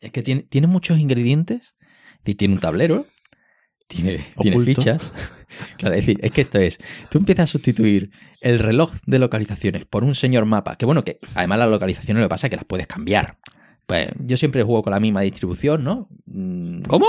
Es 0.00 0.10
que 0.10 0.22
tiene, 0.24 0.42
tiene 0.42 0.66
muchos 0.66 0.98
ingredientes. 0.98 1.74
y 2.26 2.34
Tiene 2.34 2.54
un 2.54 2.60
tablero. 2.60 3.06
Tiene, 3.86 4.18
fichas. 4.64 5.12
Claro, 5.78 5.94
es 5.94 6.04
decir, 6.04 6.18
es 6.20 6.32
que 6.32 6.40
esto 6.40 6.58
es. 6.58 6.78
Tú 7.10 7.18
empiezas 7.18 7.44
a 7.44 7.52
sustituir 7.52 8.10
el 8.40 8.58
reloj 8.58 8.92
de 9.06 9.20
localizaciones 9.20 9.84
por 9.86 10.02
un 10.02 10.16
señor 10.16 10.46
mapa. 10.46 10.74
Que 10.76 10.84
bueno, 10.84 11.04
que 11.04 11.18
además 11.36 11.60
las 11.60 11.68
localizaciones 11.70 12.20
lo 12.22 12.26
que 12.26 12.30
pasa 12.30 12.48
es 12.48 12.50
que 12.50 12.56
las 12.56 12.64
puedes 12.64 12.88
cambiar. 12.88 13.38
Pues 13.86 14.08
yo 14.18 14.36
siempre 14.36 14.64
juego 14.64 14.82
con 14.82 14.90
la 14.92 14.98
misma 14.98 15.20
distribución, 15.20 15.84
¿no? 15.84 16.08
Mm, 16.26 16.82
¿Cómo? 16.88 17.06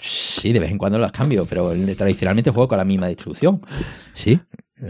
Sí, 0.00 0.52
de 0.52 0.58
vez 0.60 0.70
en 0.70 0.76
cuando 0.76 0.98
las 0.98 1.12
cambio, 1.12 1.46
pero 1.46 1.72
tradicionalmente 1.96 2.50
juego 2.50 2.68
con 2.68 2.76
la 2.78 2.84
misma 2.84 3.06
distribución. 3.08 3.62
Sí. 4.12 4.38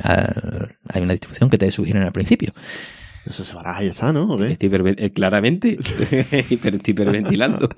Hay 0.03 1.03
una 1.03 1.12
distribución 1.12 1.49
que 1.49 1.59
te 1.59 1.71
sugieren 1.71 2.03
al 2.03 2.12
principio. 2.12 2.53
Eso 3.27 3.45
se 3.45 3.53
baraja 3.53 3.85
y 3.85 3.89
está, 3.89 4.12
¿no? 4.12 4.43
Estoy 4.45 4.71
eh, 4.97 5.11
claramente 5.12 5.79
hiper- 5.79 6.75
estoy 6.75 6.93
hiperventilando. 6.93 7.69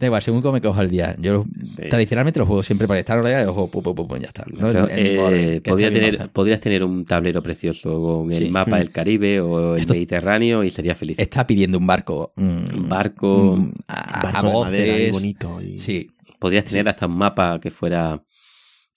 Da 0.00 0.06
igual, 0.06 0.22
según 0.22 0.40
cómo 0.40 0.54
me 0.54 0.62
cojo 0.62 0.80
el 0.80 0.88
día. 0.88 1.14
Yo 1.18 1.44
Sí. 1.62 1.82
tradicionalmente 1.90 2.40
los 2.40 2.48
juego 2.48 2.62
siempre 2.62 2.88
para 2.88 2.98
estar 2.98 3.18
en 3.18 3.22
realidad 3.22 3.42
y 3.42 3.44
los 3.44 3.52
juego 3.54 3.70
pum, 3.70 3.82
pum, 3.82 3.94
pum, 3.94 4.08
pum, 4.08 4.18
ya 4.18 4.28
está. 4.28 4.44
¿no? 4.50 4.66
Orden, 4.66 4.86
eh, 4.90 5.60
podría 5.62 5.92
tener, 5.92 6.30
podrías 6.30 6.58
tener 6.58 6.82
un 6.82 7.04
tablero 7.04 7.42
precioso 7.42 8.00
con 8.02 8.32
el 8.32 8.44
Sí. 8.46 8.50
mapa 8.50 8.78
del 8.78 8.90
Caribe 8.90 9.40
o 9.42 9.74
el 9.74 9.80
Esto- 9.80 9.92
Mediterráneo 9.92 10.64
y 10.64 10.70
sería 10.70 10.94
feliz. 10.94 11.18
Está 11.18 11.46
pidiendo 11.46 11.76
un 11.76 11.86
barco. 11.86 12.30
mm, 12.36 12.42
Un 12.78 12.88
barco. 12.88 13.56
mm, 13.58 13.72
a, 13.88 14.22
Barco 14.22 14.64
a 14.64 14.70
de 14.70 14.78
madera 14.78 14.86
y 14.86 14.90
voces. 15.10 15.12
bonito. 15.12 15.62
Y... 15.62 15.78
Sí, 15.78 16.08
Podrías 16.40 16.64
tener 16.64 16.88
hasta 16.88 17.06
un 17.06 17.16
mapa 17.18 17.60
que 17.60 17.70
fuera. 17.70 18.22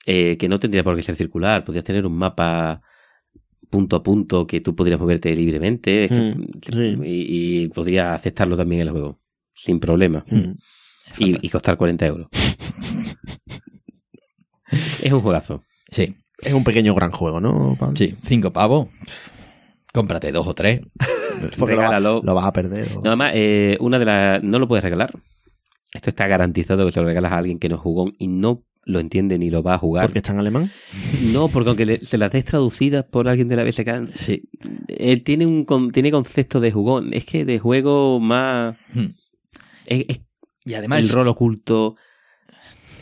eh, 0.06 0.38
que 0.38 0.48
no 0.50 0.58
tendría 0.60 0.84
por 0.84 0.96
qué 0.96 1.02
ser 1.04 1.16
circular. 1.16 1.64
Podrías 1.66 1.84
tener 1.86 2.06
un 2.06 2.14
mapa 2.18 2.82
punto 3.70 3.96
a 3.98 4.04
punto 4.04 4.46
que 4.48 4.60
tú 4.62 4.74
podrías 4.76 5.00
moverte 5.00 5.34
libremente. 5.36 6.08
Mm, 6.10 6.44
sí. 6.62 6.98
y, 7.04 7.64
y 7.64 7.68
podrías 7.70 8.08
aceptarlo 8.16 8.56
también 8.56 8.82
en 8.82 8.88
el 8.88 8.92
juego. 8.94 9.20
Sin 9.54 9.80
problema. 9.82 10.24
Mm. 10.30 10.52
Y, 11.18 11.46
y 11.46 11.50
costar 11.50 11.78
40 11.78 12.06
euros. 12.08 12.28
es 15.02 15.12
un 15.12 15.22
juegazo. 15.22 15.64
sí, 15.92 16.16
Es 16.40 16.54
un 16.54 16.64
pequeño 16.64 16.94
gran 16.96 17.12
juego, 17.12 17.40
¿no? 17.40 17.76
Pablo? 17.80 17.96
sí. 17.96 18.16
Cinco 18.26 18.52
pavos. 18.52 18.88
Cómprate 19.94 20.32
dos 20.32 20.48
o 20.48 20.54
tres. 20.56 20.82
Porque 21.60 21.76
Regálalo. 21.76 22.22
lo 22.24 22.34
vas 22.34 22.46
a 22.46 22.54
perder. 22.54 22.90
No, 22.96 23.02
además, 23.10 23.32
eh, 23.36 23.78
una 23.80 24.00
de 24.00 24.06
las. 24.06 24.44
No 24.44 24.58
lo 24.60 24.68
puedes 24.68 24.84
regalar. 24.84 25.12
Esto 25.94 26.10
está 26.10 26.26
garantizado 26.28 26.86
que 26.86 26.92
se 26.92 27.00
lo 27.00 27.06
regalas 27.06 27.32
a 27.32 27.38
alguien 27.38 27.60
que 27.60 27.70
no 27.70 27.76
es 27.76 27.82
jugón 27.82 28.14
y 28.18 28.28
no 28.28 28.64
lo 28.86 29.00
entiende 29.00 29.38
ni 29.38 29.50
lo 29.52 29.62
va 29.62 29.76
a 29.76 29.78
jugar. 29.78 30.06
porque 30.06 30.20
está 30.20 30.32
en 30.34 30.40
alemán. 30.40 30.72
No, 31.32 31.48
porque 31.50 31.70
aunque 31.70 31.86
le- 31.86 32.04
se 32.06 32.18
las 32.18 32.32
des 32.32 32.44
traducidas 32.46 33.06
por 33.06 33.28
alguien 33.30 33.48
de 33.50 33.56
la 33.56 33.64
BSK, 33.64 34.16
Sí. 34.16 34.50
eh, 34.88 35.18
tiene 35.18 35.46
un 35.46 35.64
con- 35.66 35.92
tiene 35.92 36.12
concepto 36.12 36.60
de 36.60 36.72
jugón. 36.72 37.14
Es 37.14 37.26
que 37.26 37.46
de 37.46 37.60
juego 37.60 38.20
más. 38.20 38.76
Hmm. 38.94 39.14
Es, 39.86 40.06
es 40.08 40.20
Y 40.66 40.74
además 40.76 41.00
el 41.02 41.10
rol 41.10 41.28
oculto, 41.28 41.96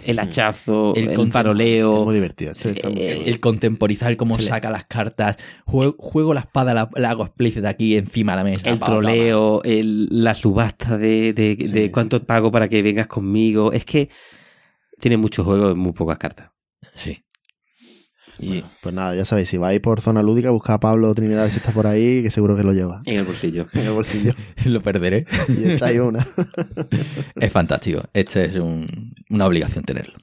el 0.05 0.17
hachazo, 0.17 0.93
El 0.95 1.09
el, 1.09 1.31
faroleo. 1.31 2.05
muy 2.05 2.15
divertido. 2.15 2.53
Está 2.53 2.89
muy 2.89 3.01
eh, 3.01 3.13
chulo. 3.13 3.25
el 3.27 3.39
contemporizar 3.39 4.17
cómo 4.17 4.37
Sí. 4.39 4.45
saca 4.45 4.71
las 4.71 4.85
cartas. 4.85 5.37
Juego, 5.65 5.95
juego 5.99 6.33
la 6.33 6.39
espada, 6.41 6.73
la, 6.73 6.89
la 6.95 7.11
hago 7.11 7.23
explícita 7.23 7.69
aquí 7.69 7.95
encima 7.95 8.31
de 8.31 8.37
la 8.37 8.43
mesa. 8.43 8.69
El 8.69 8.79
Pa, 8.79 8.79
pa, 8.79 8.85
pa. 8.87 8.91
troleo, 8.99 9.61
el- 9.63 10.07
la 10.09 10.33
subasta 10.33 10.97
de, 10.97 11.33
de, 11.33 11.55
Sí, 11.59 11.67
de 11.67 11.85
sí, 11.85 11.91
cuánto 11.91 12.17
sí. 12.17 12.25
pago 12.25 12.51
para 12.51 12.67
que 12.67 12.81
vengas 12.81 13.05
conmigo. 13.07 13.71
Es 13.73 13.85
que 13.85 14.09
tiene 14.99 15.17
muchos 15.17 15.45
juegos 15.45 15.73
y 15.73 15.75
muy 15.75 15.93
pocas 15.93 16.17
cartas. 16.17 16.49
Sí. 16.95 17.23
Y 18.41 18.63
pues 18.81 18.93
nada, 18.95 19.15
ya 19.15 19.23
sabéis, 19.25 19.49
si 19.49 19.57
vais 19.57 19.79
por 19.79 20.01
zona 20.01 20.21
lúdica, 20.23 20.49
busca 20.49 20.73
a 20.75 20.79
Pablo 20.79 21.13
Trinidad 21.13 21.47
si 21.49 21.57
está 21.57 21.71
por 21.71 21.87
ahí, 21.87 22.23
que 22.23 22.29
seguro 22.31 22.55
que 22.55 22.63
lo 22.63 22.73
lleva 22.73 23.01
En 23.05 23.17
el 23.17 23.23
bolsillo. 23.25 23.67
en 23.73 23.81
el 23.81 23.91
bolsillo. 23.91 24.33
Lo 24.65 24.81
perderé. 24.81 25.25
Y 25.47 25.69
echáis 25.71 25.99
una. 25.99 26.25
es 27.35 27.51
fantástico. 27.51 28.01
Este 28.13 28.45
es 28.45 28.55
un- 28.55 29.13
una 29.29 29.45
obligación 29.45 29.83
tenerlo. 29.83 30.15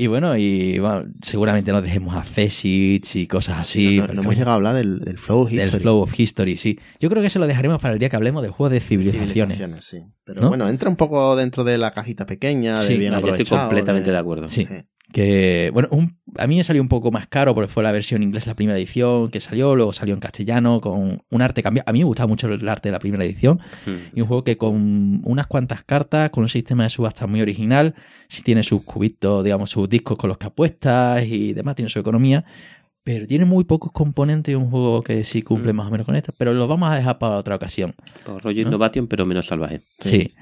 Y 0.00 0.06
bueno, 0.06 0.36
y 0.36 0.78
bueno, 0.78 1.06
seguramente 1.24 1.72
nos 1.72 1.82
dejemos 1.82 2.14
a 2.14 2.22
Cesich 2.22 3.16
y 3.16 3.26
cosas 3.26 3.58
así. 3.58 3.96
no, 3.98 4.06
no 4.06 4.20
hemos 4.22 4.34
llegado 4.36 4.52
a 4.52 4.54
hablar 4.54 4.76
del, 4.76 5.00
del 5.00 5.18
Flow 5.18 5.46
del 5.48 5.64
History. 5.64 5.82
Flow 5.82 5.98
of 6.02 6.20
History, 6.20 6.56
sí. 6.56 6.78
Yo 7.00 7.10
creo 7.10 7.20
que 7.20 7.30
se 7.30 7.40
lo 7.40 7.48
dejaremos 7.48 7.80
para 7.82 7.94
el 7.94 7.98
día 7.98 8.08
que 8.08 8.14
hablemos 8.14 8.42
del 8.42 8.52
juego 8.52 8.70
de 8.70 8.78
civilizaciones. 8.78 9.32
Civilizaciones, 9.58 9.84
sí. 9.84 9.98
Pero 10.22 10.42
¿No? 10.42 10.48
bueno, 10.50 10.68
entra 10.68 10.88
un 10.88 10.94
poco 10.94 11.34
dentro 11.34 11.64
de 11.64 11.78
la 11.78 11.90
cajita 11.90 12.26
pequeña, 12.26 12.78
de 12.80 12.86
Sí, 12.86 12.96
bien 12.96 13.10
yo 13.10 13.16
estoy 13.18 13.30
aprovechado. 13.32 13.62
completamente 13.62 14.10
de, 14.10 14.12
de- 14.12 14.18
acuerdo. 14.20 14.48
Sí. 14.50 14.68
Eh, 14.70 14.84
Que, 15.12 15.70
bueno, 15.72 15.88
un- 15.90 16.18
a 16.36 16.46
mí 16.46 16.56
me 16.56 16.64
salió 16.64 16.82
un 16.82 16.88
poco 16.88 17.10
más 17.10 17.26
caro 17.26 17.54
porque 17.54 17.68
fue 17.68 17.82
la 17.82 17.92
versión 17.92 18.22
inglesa, 18.22 18.50
la 18.50 18.56
primera 18.56 18.76
edición 18.78 19.30
que 19.30 19.40
salió, 19.40 19.74
luego 19.74 19.94
salió 19.94 20.12
en 20.14 20.20
castellano 20.20 20.82
con 20.82 21.22
un 21.30 21.42
arte 21.42 21.62
cambiado. 21.62 21.88
A 21.88 21.92
mí 21.92 22.00
me 22.00 22.04
gustaba 22.04 22.26
mucho 22.26 22.46
el 22.46 22.68
arte 22.68 22.90
de 22.90 22.92
la 22.92 22.98
primera 22.98 23.24
edición 23.24 23.58
Mm. 23.86 23.90
y 24.16 24.20
un 24.20 24.26
juego 24.26 24.44
que 24.44 24.58
con 24.58 25.22
unas 25.24 25.46
cuantas 25.46 25.82
cartas, 25.82 26.28
con 26.28 26.42
un 26.42 26.48
sistema 26.50 26.82
de 26.82 26.90
subasta 26.90 27.26
muy 27.26 27.40
original, 27.40 27.94
sí 28.28 28.42
tiene 28.42 28.62
sus 28.62 28.82
cubitos, 28.82 29.42
digamos, 29.42 29.70
sus 29.70 29.88
discos 29.88 30.18
con 30.18 30.28
los 30.28 30.36
que 30.36 30.46
apuestas 30.48 31.24
y 31.24 31.54
demás, 31.54 31.74
tiene 31.74 31.88
su 31.88 31.98
economía, 31.98 32.44
pero 33.10 33.26
tiene 33.26 33.46
muy 33.46 33.64
pocos 33.64 33.90
componentes 33.90 34.52
y 34.52 34.54
un 34.54 34.68
juego 34.68 35.00
que 35.02 35.24
sí 35.24 35.40
cumple 35.40 35.72
Mm. 35.72 35.76
más 35.76 35.86
o 35.88 35.90
menos 35.90 36.04
con 36.04 36.14
esto, 36.14 36.34
pero 36.36 36.52
lo 36.52 36.68
vamos 36.68 36.90
a 36.90 36.94
dejar 36.94 37.16
para 37.18 37.36
otra 37.36 37.54
ocasión. 37.56 37.94
Pues 38.26 38.42
rollo 38.42 38.60
¿No? 38.64 38.68
Innovation, 38.68 39.06
pero 39.06 39.24
menos 39.24 39.46
salvaje. 39.46 39.80
Sí, 39.98 40.34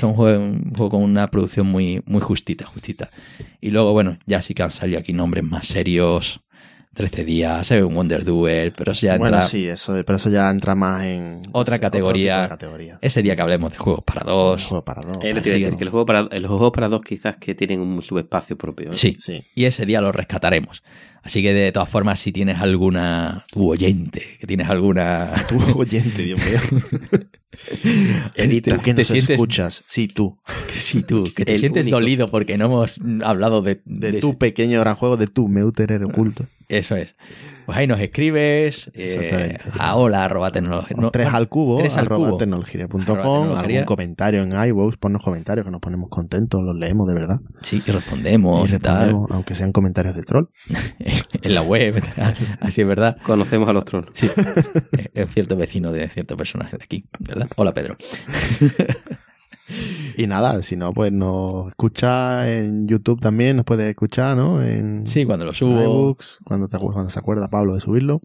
son 0.00 0.10
un 0.10 0.16
juego, 0.16 0.42
un 0.42 0.68
juego 0.70 0.90
con 0.90 1.02
una 1.04 1.28
producción 1.30 1.68
muy, 1.68 2.02
muy 2.06 2.20
justita, 2.20 2.64
justita. 2.64 3.08
Y 3.60 3.70
luego, 3.70 3.92
bueno, 3.92 4.18
ya 4.26 4.42
sí 4.42 4.52
que 4.52 4.64
han 4.64 4.72
salido 4.72 4.98
aquí 4.98 5.12
nombres 5.12 5.44
más 5.44 5.66
serios. 5.66 6.40
13 6.94 7.24
días, 7.24 7.70
un 7.70 7.94
Wonder 7.94 8.24
Duel, 8.24 8.72
pero 8.72 8.90
eso 8.90 9.06
ya 9.06 9.16
Bueno, 9.16 9.36
entra 9.36 9.48
sí, 9.48 9.68
eso, 9.68 9.92
pero 10.04 10.16
eso 10.16 10.30
ya 10.30 10.50
entra 10.50 10.74
más 10.74 11.04
en 11.04 11.42
Otra 11.52 11.78
categoría. 11.78 12.58
ese 13.00 13.22
día 13.22 13.36
que 13.36 13.42
hablemos 13.42 13.70
de 13.70 13.78
juegos 13.78 14.02
para 14.02 14.24
dos. 14.24 14.64
juego 14.64 14.84
para 14.84 15.02
dos. 15.02 15.18
Eh, 15.22 15.32
decir 15.32 15.76
que 15.76 15.84
el 15.84 15.90
juego 15.90 16.04
para, 16.04 16.22
los 16.22 16.48
juegos 16.48 16.72
para 16.72 16.88
dos 16.88 17.02
quizás 17.02 17.36
que 17.36 17.54
tienen 17.54 17.78
un 17.80 18.02
subespacio 18.02 18.58
propio. 18.58 18.90
¿eh? 18.90 18.94
Sí, 18.96 19.14
Sí. 19.16 19.44
y 19.54 19.66
ese 19.66 19.86
día 19.86 20.00
lo 20.00 20.10
rescataremos. 20.10 20.82
Así 21.22 21.42
que 21.42 21.52
de 21.52 21.72
todas 21.72 21.88
formas, 21.88 22.20
si 22.20 22.32
tienes 22.32 22.58
alguna, 22.58 23.44
tu 23.52 23.70
oyente, 23.70 24.36
que 24.40 24.46
tienes 24.46 24.68
alguna... 24.68 25.32
Tú, 25.48 25.58
oyente, 25.78 26.22
Dios 26.22 26.40
mío. 26.40 26.60
Edita, 28.34 28.76
Tú 28.76 28.82
que 28.82 28.94
te 28.94 29.00
nos 29.02 29.08
sientes- 29.08 29.30
escuchas. 29.30 29.84
Sí, 29.86 30.08
tú. 30.08 30.38
Sí, 30.78 31.02
tú, 31.02 31.24
que 31.34 31.44
te 31.44 31.54
El 31.54 31.58
sientes 31.58 31.86
único. 31.86 31.96
dolido 31.96 32.30
porque 32.30 32.56
no 32.56 32.66
hemos 32.66 33.00
hablado 33.24 33.62
de, 33.62 33.80
De, 33.84 34.12
de 34.12 34.20
tu 34.20 34.38
pequeño 34.38 34.78
gran 34.80 34.94
juego, 34.94 35.16
de 35.16 35.26
tu 35.26 35.48
Meuterer 35.48 36.04
oculto. 36.04 36.44
Eso 36.68 36.94
es. 36.94 37.14
Pues 37.66 37.76
ahí 37.78 37.86
nos 37.86 37.98
escribes 38.00 38.90
eh, 38.94 39.58
a 39.78 39.96
hola 39.96 40.24
arroba 40.24 40.50
tecnología. 40.52 40.96
O 41.00 41.10
tres 41.10 41.28
al 41.28 41.48
cubo, 41.48 41.78
tres 41.78 41.96
al 41.96 42.04
arroba 42.06 42.28
cubo. 42.28 42.36
tecnología.com, 42.38 43.00
Arroba 43.02 43.22
tecnología. 43.22 43.60
algún 43.80 43.84
comentario 43.84 44.42
en 44.42 44.52
iVoox, 44.68 44.96
ponnos 44.98 45.22
comentarios 45.22 45.64
que 45.66 45.70
nos 45.72 45.80
ponemos 45.80 46.08
contentos, 46.10 46.62
los 46.62 46.76
leemos 46.76 47.08
de 47.08 47.14
verdad. 47.14 47.40
Sí, 47.62 47.82
y 47.86 47.90
respondemos 47.90 48.70
y 48.70 48.78
tal. 48.78 49.10
aunque 49.30 49.54
sean 49.54 49.72
comentarios 49.72 50.14
de 50.14 50.22
troll. 50.22 50.46
en 51.42 51.54
la 51.54 51.62
web. 51.62 52.02
Así 52.60 52.82
es 52.82 52.86
verdad. 52.86 53.16
Conocemos 53.22 53.68
a 53.68 53.72
los 53.72 53.84
trolls. 53.84 54.08
Sí. 54.14 54.30
Es 55.14 55.30
cierto 55.32 55.56
vecino 55.56 55.90
de 55.92 56.08
cierto 56.08 56.36
personaje 56.36 56.76
de 56.76 56.84
aquí, 56.84 57.06
¿verdad? 57.18 57.37
Hola, 57.56 57.72
Pedro. 57.74 57.96
Y 60.16 60.26
nada, 60.26 60.62
si 60.62 60.76
no, 60.76 60.94
pues 60.94 61.12
nos 61.12 61.68
escucha 61.68 62.50
en 62.50 62.88
YouTube 62.88 63.20
también, 63.20 63.54
nos 63.56 63.66
puedes 63.66 63.86
escuchar, 63.90 64.34
¿no? 64.34 64.62
En 64.62 65.06
Sí, 65.06 65.26
cuando 65.26 65.44
lo 65.44 65.50
en 65.50 65.54
subo. 65.54 66.16
cuando, 66.42 66.68
te, 66.68 66.78
cuando 66.78 67.10
se 67.10 67.18
acuerda 67.18 67.48
Pablo 67.48 67.74
de 67.74 67.80
subirlo. 67.82 68.22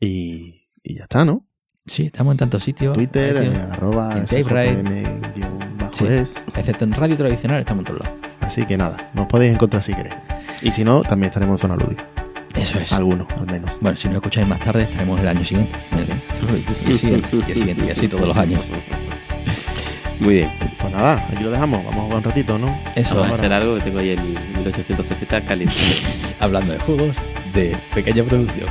Y, 0.00 0.62
y 0.82 0.94
ya 0.96 1.02
está, 1.02 1.26
¿no? 1.26 1.46
Sí, 1.84 2.06
estamos 2.06 2.32
en 2.32 2.38
tantos 2.38 2.62
sitios. 2.62 2.94
Twitter, 2.94 3.36
eh, 3.36 3.56
arroba 3.70 4.16
en 4.16 4.26
Sí. 4.26 4.42
SJM-es. 4.42 6.34
Excepto 6.56 6.84
en 6.84 6.92
radio 6.92 7.16
tradicional, 7.18 7.60
estamos 7.60 7.82
en 7.82 7.86
todos 7.86 8.00
lados. 8.00 8.18
Así 8.40 8.64
que 8.64 8.78
nada, 8.78 9.10
nos 9.14 9.26
podéis 9.26 9.52
encontrar 9.52 9.82
si 9.82 9.92
queréis. 9.94 10.14
Y 10.62 10.72
si 10.72 10.82
no, 10.82 11.02
también 11.02 11.28
estaremos 11.28 11.58
en 11.62 11.68
zona 11.68 11.76
lúdica. 11.76 12.08
Eso 12.58 12.78
es. 12.78 12.92
Algunos, 12.92 13.26
al 13.32 13.46
menos. 13.46 13.78
Bueno, 13.80 13.96
si 13.96 14.08
no 14.08 14.14
escucháis 14.14 14.46
más 14.46 14.60
tarde, 14.60 14.82
estaremos 14.82 15.20
el 15.20 15.28
año 15.28 15.44
siguiente. 15.44 15.76
Y 16.86 16.90
el 16.90 16.98
siguiente, 16.98 17.28
y 17.36 17.50
el 17.50 17.56
siguiente, 17.56 17.86
y 17.86 17.90
así 17.90 18.08
todos 18.08 18.26
los 18.26 18.36
años. 18.36 18.62
Muy 20.20 20.34
bien. 20.34 20.50
Pues 20.78 20.92
nada, 20.92 21.26
aquí 21.32 21.42
lo 21.42 21.50
dejamos. 21.50 21.84
Vamos 21.84 21.98
a 21.98 22.02
jugar 22.02 22.16
un 22.18 22.24
ratito, 22.24 22.58
¿no? 22.58 22.78
Eso, 22.94 23.14
Vamos 23.14 23.32
a 23.32 23.34
hacer 23.34 23.52
algo 23.52 23.76
que 23.76 23.82
tengo 23.82 23.98
ahí 24.00 24.10
el 24.10 24.22
1800 24.56 25.06
CZ 25.06 25.44
caliente. 25.46 25.74
hablando 26.40 26.72
de 26.72 26.78
juegos 26.80 27.16
de 27.54 27.76
pequeña 27.94 28.24
producción. 28.24 28.68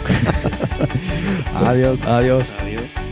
Adiós. 1.53 2.01
Adiós. 2.03 2.45
Adiós. 2.59 3.06